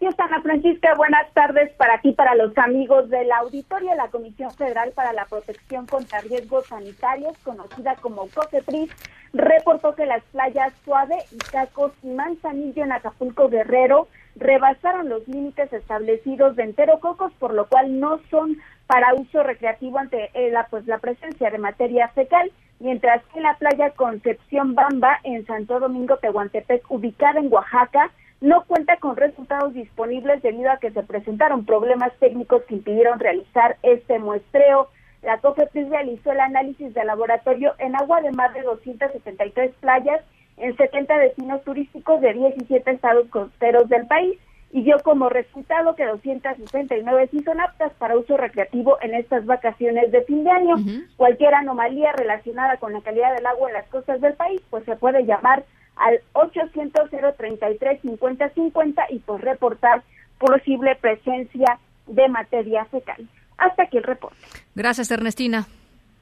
Es, 0.00 0.14
Ana 0.18 0.40
Francisca. 0.40 0.94
Buenas 0.96 1.32
tardes 1.34 1.72
para 1.72 2.00
ti, 2.00 2.12
para 2.12 2.36
los 2.36 2.56
amigos 2.58 3.10
del 3.10 3.30
auditorio 3.32 3.90
de 3.90 3.96
la 3.96 4.08
Comisión 4.08 4.52
Federal 4.52 4.92
para 4.92 5.12
la 5.12 5.26
Protección 5.26 5.86
contra 5.86 6.20
Riesgos 6.20 6.66
Sanitarios, 6.66 7.36
conocida 7.38 7.96
como 7.96 8.28
COFEPRIS, 8.28 8.90
reportó 9.32 9.94
que 9.94 10.06
las 10.06 10.22
playas 10.24 10.72
Suave, 10.84 11.16
Icacos 11.32 11.92
y 12.02 12.08
Manzanillo 12.08 12.84
en 12.84 12.92
Acapulco 12.92 13.48
Guerrero 13.48 14.08
rebasaron 14.36 15.08
los 15.08 15.26
límites 15.28 15.72
establecidos 15.72 16.56
de 16.56 16.64
enterococos, 16.64 17.32
por 17.34 17.54
lo 17.54 17.66
cual 17.66 18.00
no 18.00 18.20
son 18.30 18.58
para 18.86 19.14
uso 19.14 19.42
recreativo 19.42 19.98
ante 19.98 20.30
la, 20.50 20.66
pues, 20.66 20.86
la 20.86 20.98
presencia 20.98 21.50
de 21.50 21.58
materia 21.58 22.08
fecal, 22.08 22.50
mientras 22.78 23.22
que 23.32 23.40
la 23.40 23.56
playa 23.56 23.90
Concepción 23.90 24.74
Bamba, 24.74 25.18
en 25.24 25.46
Santo 25.46 25.80
Domingo, 25.80 26.16
Tehuantepec, 26.16 26.90
ubicada 26.90 27.40
en 27.40 27.52
Oaxaca, 27.52 28.10
no 28.40 28.64
cuenta 28.64 28.96
con 28.96 29.16
resultados 29.16 29.72
disponibles 29.72 30.42
debido 30.42 30.70
a 30.70 30.78
que 30.78 30.90
se 30.90 31.02
presentaron 31.04 31.64
problemas 31.64 32.12
técnicos 32.18 32.62
que 32.64 32.74
impidieron 32.74 33.20
realizar 33.20 33.76
este 33.82 34.18
muestreo. 34.18 34.88
La 35.22 35.38
COFEPRIS 35.38 35.88
realizó 35.88 36.32
el 36.32 36.40
análisis 36.40 36.92
de 36.92 37.04
laboratorio 37.04 37.74
en 37.78 37.94
agua 37.94 38.20
de 38.20 38.32
más 38.32 38.52
de 38.54 38.62
273 38.62 39.72
playas 39.80 40.20
en 40.56 40.76
70 40.76 41.18
destinos 41.18 41.62
turísticos 41.62 42.20
de 42.20 42.34
17 42.34 42.90
estados 42.90 43.28
costeros 43.28 43.88
del 43.88 44.06
país 44.06 44.38
y 44.72 44.82
dio 44.82 44.98
como 45.04 45.28
resultado 45.28 45.94
que 45.94 46.06
269 46.06 47.28
sí 47.30 47.42
son 47.44 47.60
aptas 47.60 47.92
para 47.98 48.16
uso 48.16 48.36
recreativo 48.36 48.96
en 49.02 49.14
estas 49.14 49.44
vacaciones 49.44 50.10
de 50.10 50.22
fin 50.22 50.44
de 50.44 50.50
año. 50.50 50.76
Cualquier 51.16 51.54
anomalía 51.54 52.12
relacionada 52.12 52.78
con 52.78 52.92
la 52.94 53.02
calidad 53.02 53.34
del 53.34 53.46
agua 53.46 53.68
en 53.68 53.74
las 53.74 53.86
costas 53.88 54.20
del 54.20 54.32
país, 54.32 54.62
pues 54.70 54.84
se 54.84 54.96
puede 54.96 55.24
llamar 55.24 55.64
al 55.96 56.20
800 56.32 57.10
033 57.36 58.00
5050 58.00 59.06
y 59.10 59.18
pues 59.18 59.40
reportar 59.42 60.02
posible 60.38 60.96
presencia 60.96 61.78
de 62.06 62.28
materia 62.28 62.86
fecal. 62.86 63.28
Hasta 63.58 63.84
aquí 63.84 63.98
el 63.98 64.04
reporte. 64.04 64.36
Gracias, 64.74 65.10
Ernestina. 65.10 65.66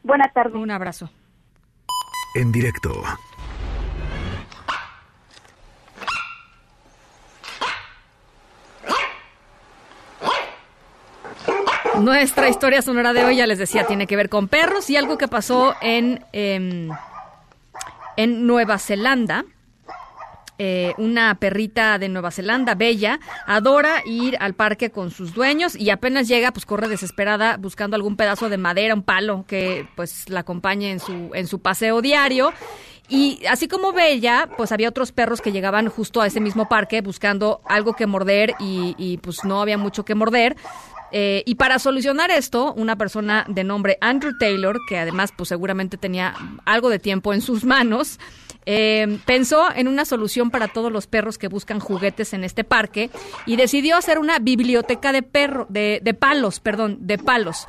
Buenas 0.02 0.32
tardes. 0.32 0.54
Un 0.54 0.70
abrazo. 0.70 1.10
En 2.34 2.52
directo. 2.52 3.02
Nuestra 12.00 12.48
historia 12.48 12.80
sonora 12.82 13.12
de 13.12 13.24
hoy, 13.24 13.36
ya 13.36 13.46
les 13.46 13.58
decía, 13.58 13.86
tiene 13.86 14.06
que 14.06 14.16
ver 14.16 14.30
con 14.30 14.48
perros 14.48 14.88
y 14.88 14.96
algo 14.96 15.18
que 15.18 15.28
pasó 15.28 15.74
en, 15.82 16.24
eh, 16.32 16.88
en 18.16 18.46
Nueva 18.46 18.78
Zelanda. 18.78 19.44
Eh, 20.62 20.92
una 20.98 21.36
perrita 21.36 21.98
de 21.98 22.10
Nueva 22.10 22.30
Zelanda, 22.30 22.74
Bella, 22.74 23.18
adora 23.46 24.02
ir 24.04 24.36
al 24.40 24.52
parque 24.52 24.90
con 24.90 25.10
sus 25.10 25.32
dueños 25.32 25.74
y 25.74 25.88
apenas 25.88 26.28
llega, 26.28 26.52
pues 26.52 26.66
corre 26.66 26.86
desesperada 26.86 27.56
buscando 27.56 27.96
algún 27.96 28.14
pedazo 28.14 28.50
de 28.50 28.58
madera, 28.58 28.92
un 28.94 29.02
palo 29.02 29.46
que 29.48 29.86
pues 29.96 30.28
la 30.28 30.40
acompañe 30.40 30.90
en 30.90 31.00
su, 31.00 31.30
en 31.32 31.46
su 31.46 31.60
paseo 31.60 32.02
diario. 32.02 32.52
Y 33.08 33.40
así 33.48 33.68
como 33.68 33.94
Bella, 33.94 34.50
pues 34.58 34.70
había 34.70 34.90
otros 34.90 35.12
perros 35.12 35.40
que 35.40 35.50
llegaban 35.50 35.88
justo 35.88 36.20
a 36.20 36.26
ese 36.26 36.40
mismo 36.40 36.68
parque 36.68 37.00
buscando 37.00 37.62
algo 37.64 37.94
que 37.94 38.06
morder 38.06 38.52
y, 38.58 39.18
pues 39.22 39.44
no 39.44 39.62
había 39.62 39.78
mucho 39.78 40.04
que 40.04 40.14
morder. 40.14 40.56
Eh, 41.10 41.42
y 41.46 41.54
para 41.54 41.78
solucionar 41.78 42.30
esto, 42.30 42.74
una 42.74 42.96
persona 42.96 43.46
de 43.48 43.64
nombre 43.64 43.96
Andrew 44.02 44.36
Taylor, 44.38 44.78
que 44.86 44.98
además 44.98 45.32
pues 45.34 45.48
seguramente 45.48 45.96
tenía 45.96 46.34
algo 46.66 46.90
de 46.90 46.98
tiempo 46.98 47.32
en 47.32 47.40
sus 47.40 47.64
manos, 47.64 48.20
eh, 48.66 49.18
pensó 49.24 49.68
en 49.74 49.88
una 49.88 50.04
solución 50.04 50.50
para 50.50 50.68
todos 50.68 50.92
los 50.92 51.06
perros 51.06 51.38
que 51.38 51.48
buscan 51.48 51.80
juguetes 51.80 52.32
en 52.34 52.44
este 52.44 52.64
parque 52.64 53.10
y 53.46 53.56
decidió 53.56 53.96
hacer 53.96 54.18
una 54.18 54.38
biblioteca 54.38 55.12
de 55.12 55.22
perro, 55.22 55.66
de, 55.68 56.16
palos, 56.18 56.60
perdón, 56.60 56.98
de 57.00 57.18
palos. 57.18 57.66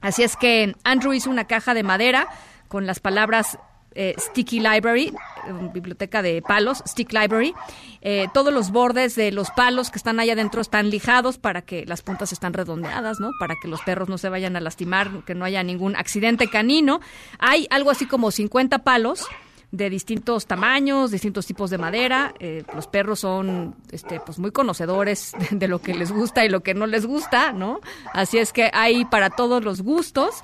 Así 0.00 0.22
es 0.22 0.36
que 0.36 0.74
Andrew 0.84 1.12
hizo 1.12 1.30
una 1.30 1.46
caja 1.46 1.74
de 1.74 1.82
madera 1.82 2.28
con 2.68 2.86
las 2.86 3.00
palabras 3.00 3.58
eh, 3.98 4.14
Sticky 4.18 4.60
Library, 4.60 5.06
eh, 5.06 5.70
biblioteca 5.72 6.20
de 6.20 6.42
palos, 6.42 6.82
Stick 6.86 7.12
Library. 7.12 7.54
Eh, 8.02 8.28
todos 8.34 8.52
los 8.52 8.70
bordes 8.70 9.14
de 9.14 9.32
los 9.32 9.50
palos 9.50 9.90
que 9.90 9.96
están 9.96 10.20
ahí 10.20 10.28
adentro 10.30 10.60
están 10.60 10.90
lijados 10.90 11.38
para 11.38 11.62
que 11.62 11.86
las 11.86 12.02
puntas 12.02 12.30
están 12.32 12.52
redondeadas, 12.52 13.20
¿no? 13.20 13.30
Para 13.40 13.54
que 13.60 13.68
los 13.68 13.80
perros 13.82 14.10
no 14.10 14.18
se 14.18 14.28
vayan 14.28 14.54
a 14.54 14.60
lastimar, 14.60 15.24
que 15.24 15.34
no 15.34 15.46
haya 15.46 15.62
ningún 15.62 15.96
accidente 15.96 16.46
canino. 16.48 17.00
Hay 17.38 17.66
algo 17.70 17.90
así 17.90 18.06
como 18.06 18.30
50 18.30 18.80
palos 18.80 19.26
de 19.72 19.90
distintos 19.90 20.46
tamaños, 20.46 21.10
distintos 21.10 21.46
tipos 21.46 21.70
de 21.70 21.78
madera. 21.78 22.34
Eh, 22.38 22.64
los 22.74 22.86
perros 22.86 23.20
son 23.20 23.76
este, 23.90 24.20
pues 24.20 24.38
muy 24.38 24.50
conocedores 24.50 25.32
de, 25.50 25.68
lo 25.68 25.80
que 25.80 25.94
les 25.94 26.12
gusta 26.12 26.44
y 26.44 26.48
lo 26.48 26.60
que 26.60 26.74
no 26.74 26.86
les 26.86 27.06
gusta, 27.06 27.52
¿no? 27.52 27.80
Así 28.12 28.38
es 28.38 28.52
que 28.52 28.70
hay 28.72 29.04
para 29.04 29.30
todos 29.30 29.64
los 29.64 29.82
gustos. 29.82 30.42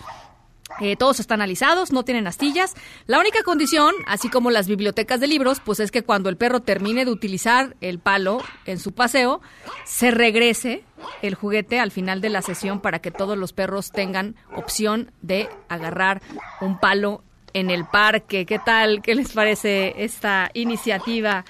Eh, 0.80 0.96
todos 0.96 1.20
están 1.20 1.42
alisados, 1.42 1.92
no 1.92 2.02
tienen 2.02 2.26
astillas. 2.26 2.74
La 3.06 3.18
única 3.18 3.42
condición, 3.42 3.94
así 4.06 4.30
como 4.30 4.50
las 4.50 4.68
bibliotecas 4.68 5.20
de 5.20 5.26
libros, 5.26 5.60
pues 5.60 5.80
es 5.80 5.90
que 5.90 6.02
cuando 6.02 6.30
el 6.30 6.38
perro 6.38 6.60
termine 6.60 7.04
de 7.04 7.10
utilizar 7.10 7.76
el 7.82 7.98
palo 7.98 8.40
en 8.64 8.78
su 8.78 8.92
paseo, 8.92 9.42
se 9.84 10.10
regrese 10.10 10.84
el 11.20 11.34
juguete 11.34 11.78
al 11.78 11.90
final 11.90 12.22
de 12.22 12.30
la 12.30 12.40
sesión 12.40 12.80
para 12.80 13.00
que 13.00 13.10
todos 13.10 13.36
los 13.36 13.52
perros 13.52 13.92
tengan 13.92 14.34
opción 14.54 15.10
de 15.20 15.48
agarrar 15.68 16.22
un 16.62 16.78
palo 16.78 17.22
en 17.54 17.70
el 17.70 17.84
parque. 17.84 18.46
¿Qué 18.46 18.58
tal? 18.58 19.02
¿Qué 19.02 19.14
les 19.14 19.32
parece 19.32 19.94
esta 20.02 20.50
iniciativa 20.54 21.44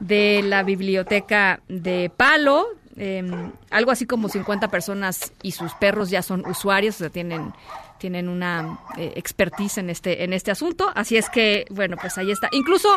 de 0.00 0.42
la 0.44 0.62
biblioteca 0.62 1.60
de 1.68 2.10
palo? 2.14 2.66
Eh, 2.96 3.22
algo 3.70 3.92
así 3.92 4.06
como 4.06 4.28
50 4.28 4.68
personas 4.68 5.32
y 5.42 5.52
sus 5.52 5.72
perros 5.74 6.10
ya 6.10 6.22
son 6.22 6.44
usuarios, 6.46 6.96
o 6.96 6.98
sea, 6.98 7.10
tienen 7.10 7.52
tienen 7.98 8.28
una 8.28 8.78
eh, 8.96 9.12
expertise 9.16 9.78
en 9.78 9.90
este 9.90 10.24
en 10.24 10.32
este 10.32 10.50
asunto 10.52 10.90
así 10.94 11.16
es 11.16 11.28
que 11.28 11.66
bueno 11.70 11.96
pues 12.00 12.16
ahí 12.16 12.30
está 12.30 12.48
incluso 12.52 12.88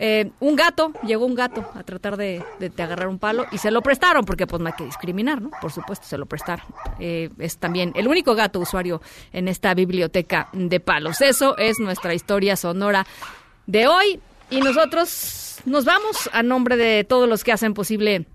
eh, 0.00 0.32
un 0.40 0.56
gato 0.56 0.92
llegó 1.06 1.26
un 1.26 1.36
gato 1.36 1.64
a 1.74 1.84
tratar 1.84 2.16
de, 2.16 2.42
de, 2.58 2.82
agarrar 2.82 3.06
un 3.06 3.20
palo 3.20 3.46
y 3.52 3.58
se 3.58 3.70
lo 3.70 3.82
prestaron 3.82 4.24
porque 4.24 4.48
pues 4.48 4.60
no 4.60 4.66
hay 4.66 4.72
que 4.72 4.84
discriminar 4.84 5.40
no 5.40 5.50
por 5.60 5.70
supuesto 5.70 6.06
se 6.06 6.18
lo 6.18 6.26
prestaron 6.26 6.66
eh, 6.98 7.30
es 7.38 7.58
también 7.58 7.92
el 7.94 8.08
único 8.08 8.34
gato 8.34 8.58
usuario 8.58 9.00
en 9.32 9.46
esta 9.46 9.74
biblioteca 9.74 10.48
de 10.52 10.80
palos 10.80 11.20
eso 11.20 11.56
es 11.58 11.78
nuestra 11.78 12.14
historia 12.14 12.56
sonora 12.56 13.06
de 13.66 13.86
hoy 13.86 14.20
Y 14.50 14.60
nosotros 14.60 15.58
nos 15.64 15.84
vamos 15.84 16.28
a 16.32 16.42
nombre 16.42 16.76
de 16.76 17.04
todos 17.04 17.28
los 17.28 17.44
que 17.44 17.52
hacen 17.52 17.72
posible 17.72 18.26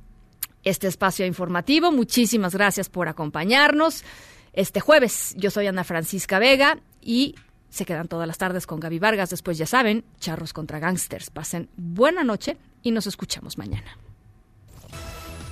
este 0.63 0.87
espacio 0.87 1.25
informativo. 1.25 1.91
Muchísimas 1.91 2.55
gracias 2.55 2.87
por 2.87 3.09
acompañarnos 3.09 4.05
este 4.53 4.79
jueves. 4.79 5.35
Yo 5.37 5.51
soy 5.51 5.67
Ana 5.67 5.83
Francisca 5.83 6.39
Vega 6.39 6.77
y 7.01 7.35
se 7.75 7.85
quedan 7.85 8.07
todas 8.07 8.25
las 8.25 8.37
tardes 8.37 8.65
con 8.65 8.79
Gaby 8.79 8.99
Vargas. 8.99 9.29
Después 9.29 9.57
ya 9.57 9.65
saben, 9.65 10.05
charros 10.19 10.53
contra 10.53 10.79
gangsters. 10.79 11.29
Pasen 11.29 11.69
buena 11.75 12.23
noche 12.23 12.57
y 12.81 12.91
nos 12.91 13.05
escuchamos 13.05 13.57
mañana. 13.57 13.97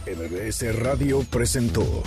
MBS 0.05 0.79
Radio 0.79 1.23
presentó 1.29 2.03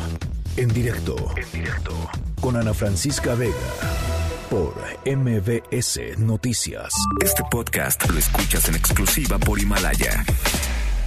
en 0.57 0.69
directo, 0.69 1.17
en 1.37 1.61
directo 1.61 1.93
con 2.41 2.57
Ana 2.57 2.73
Francisca 2.73 3.35
Vega 3.35 3.55
por 4.49 4.75
MBS 5.05 6.19
Noticias. 6.19 6.93
Este 7.23 7.43
podcast 7.51 8.09
lo 8.09 8.19
escuchas 8.19 8.69
en 8.69 8.77
exclusiva 8.77 9.39
por 9.39 9.59
Himalaya. 9.59 10.25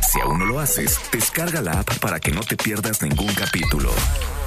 Si 0.01 0.19
aún 0.19 0.39
no 0.39 0.45
lo 0.45 0.59
haces, 0.59 0.99
descarga 1.11 1.61
la 1.61 1.79
app 1.79 1.99
para 1.99 2.19
que 2.19 2.31
no 2.31 2.41
te 2.41 2.57
pierdas 2.57 3.01
ningún 3.01 3.33
capítulo. 3.33 3.91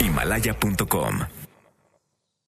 Himalaya.com 0.00 1.41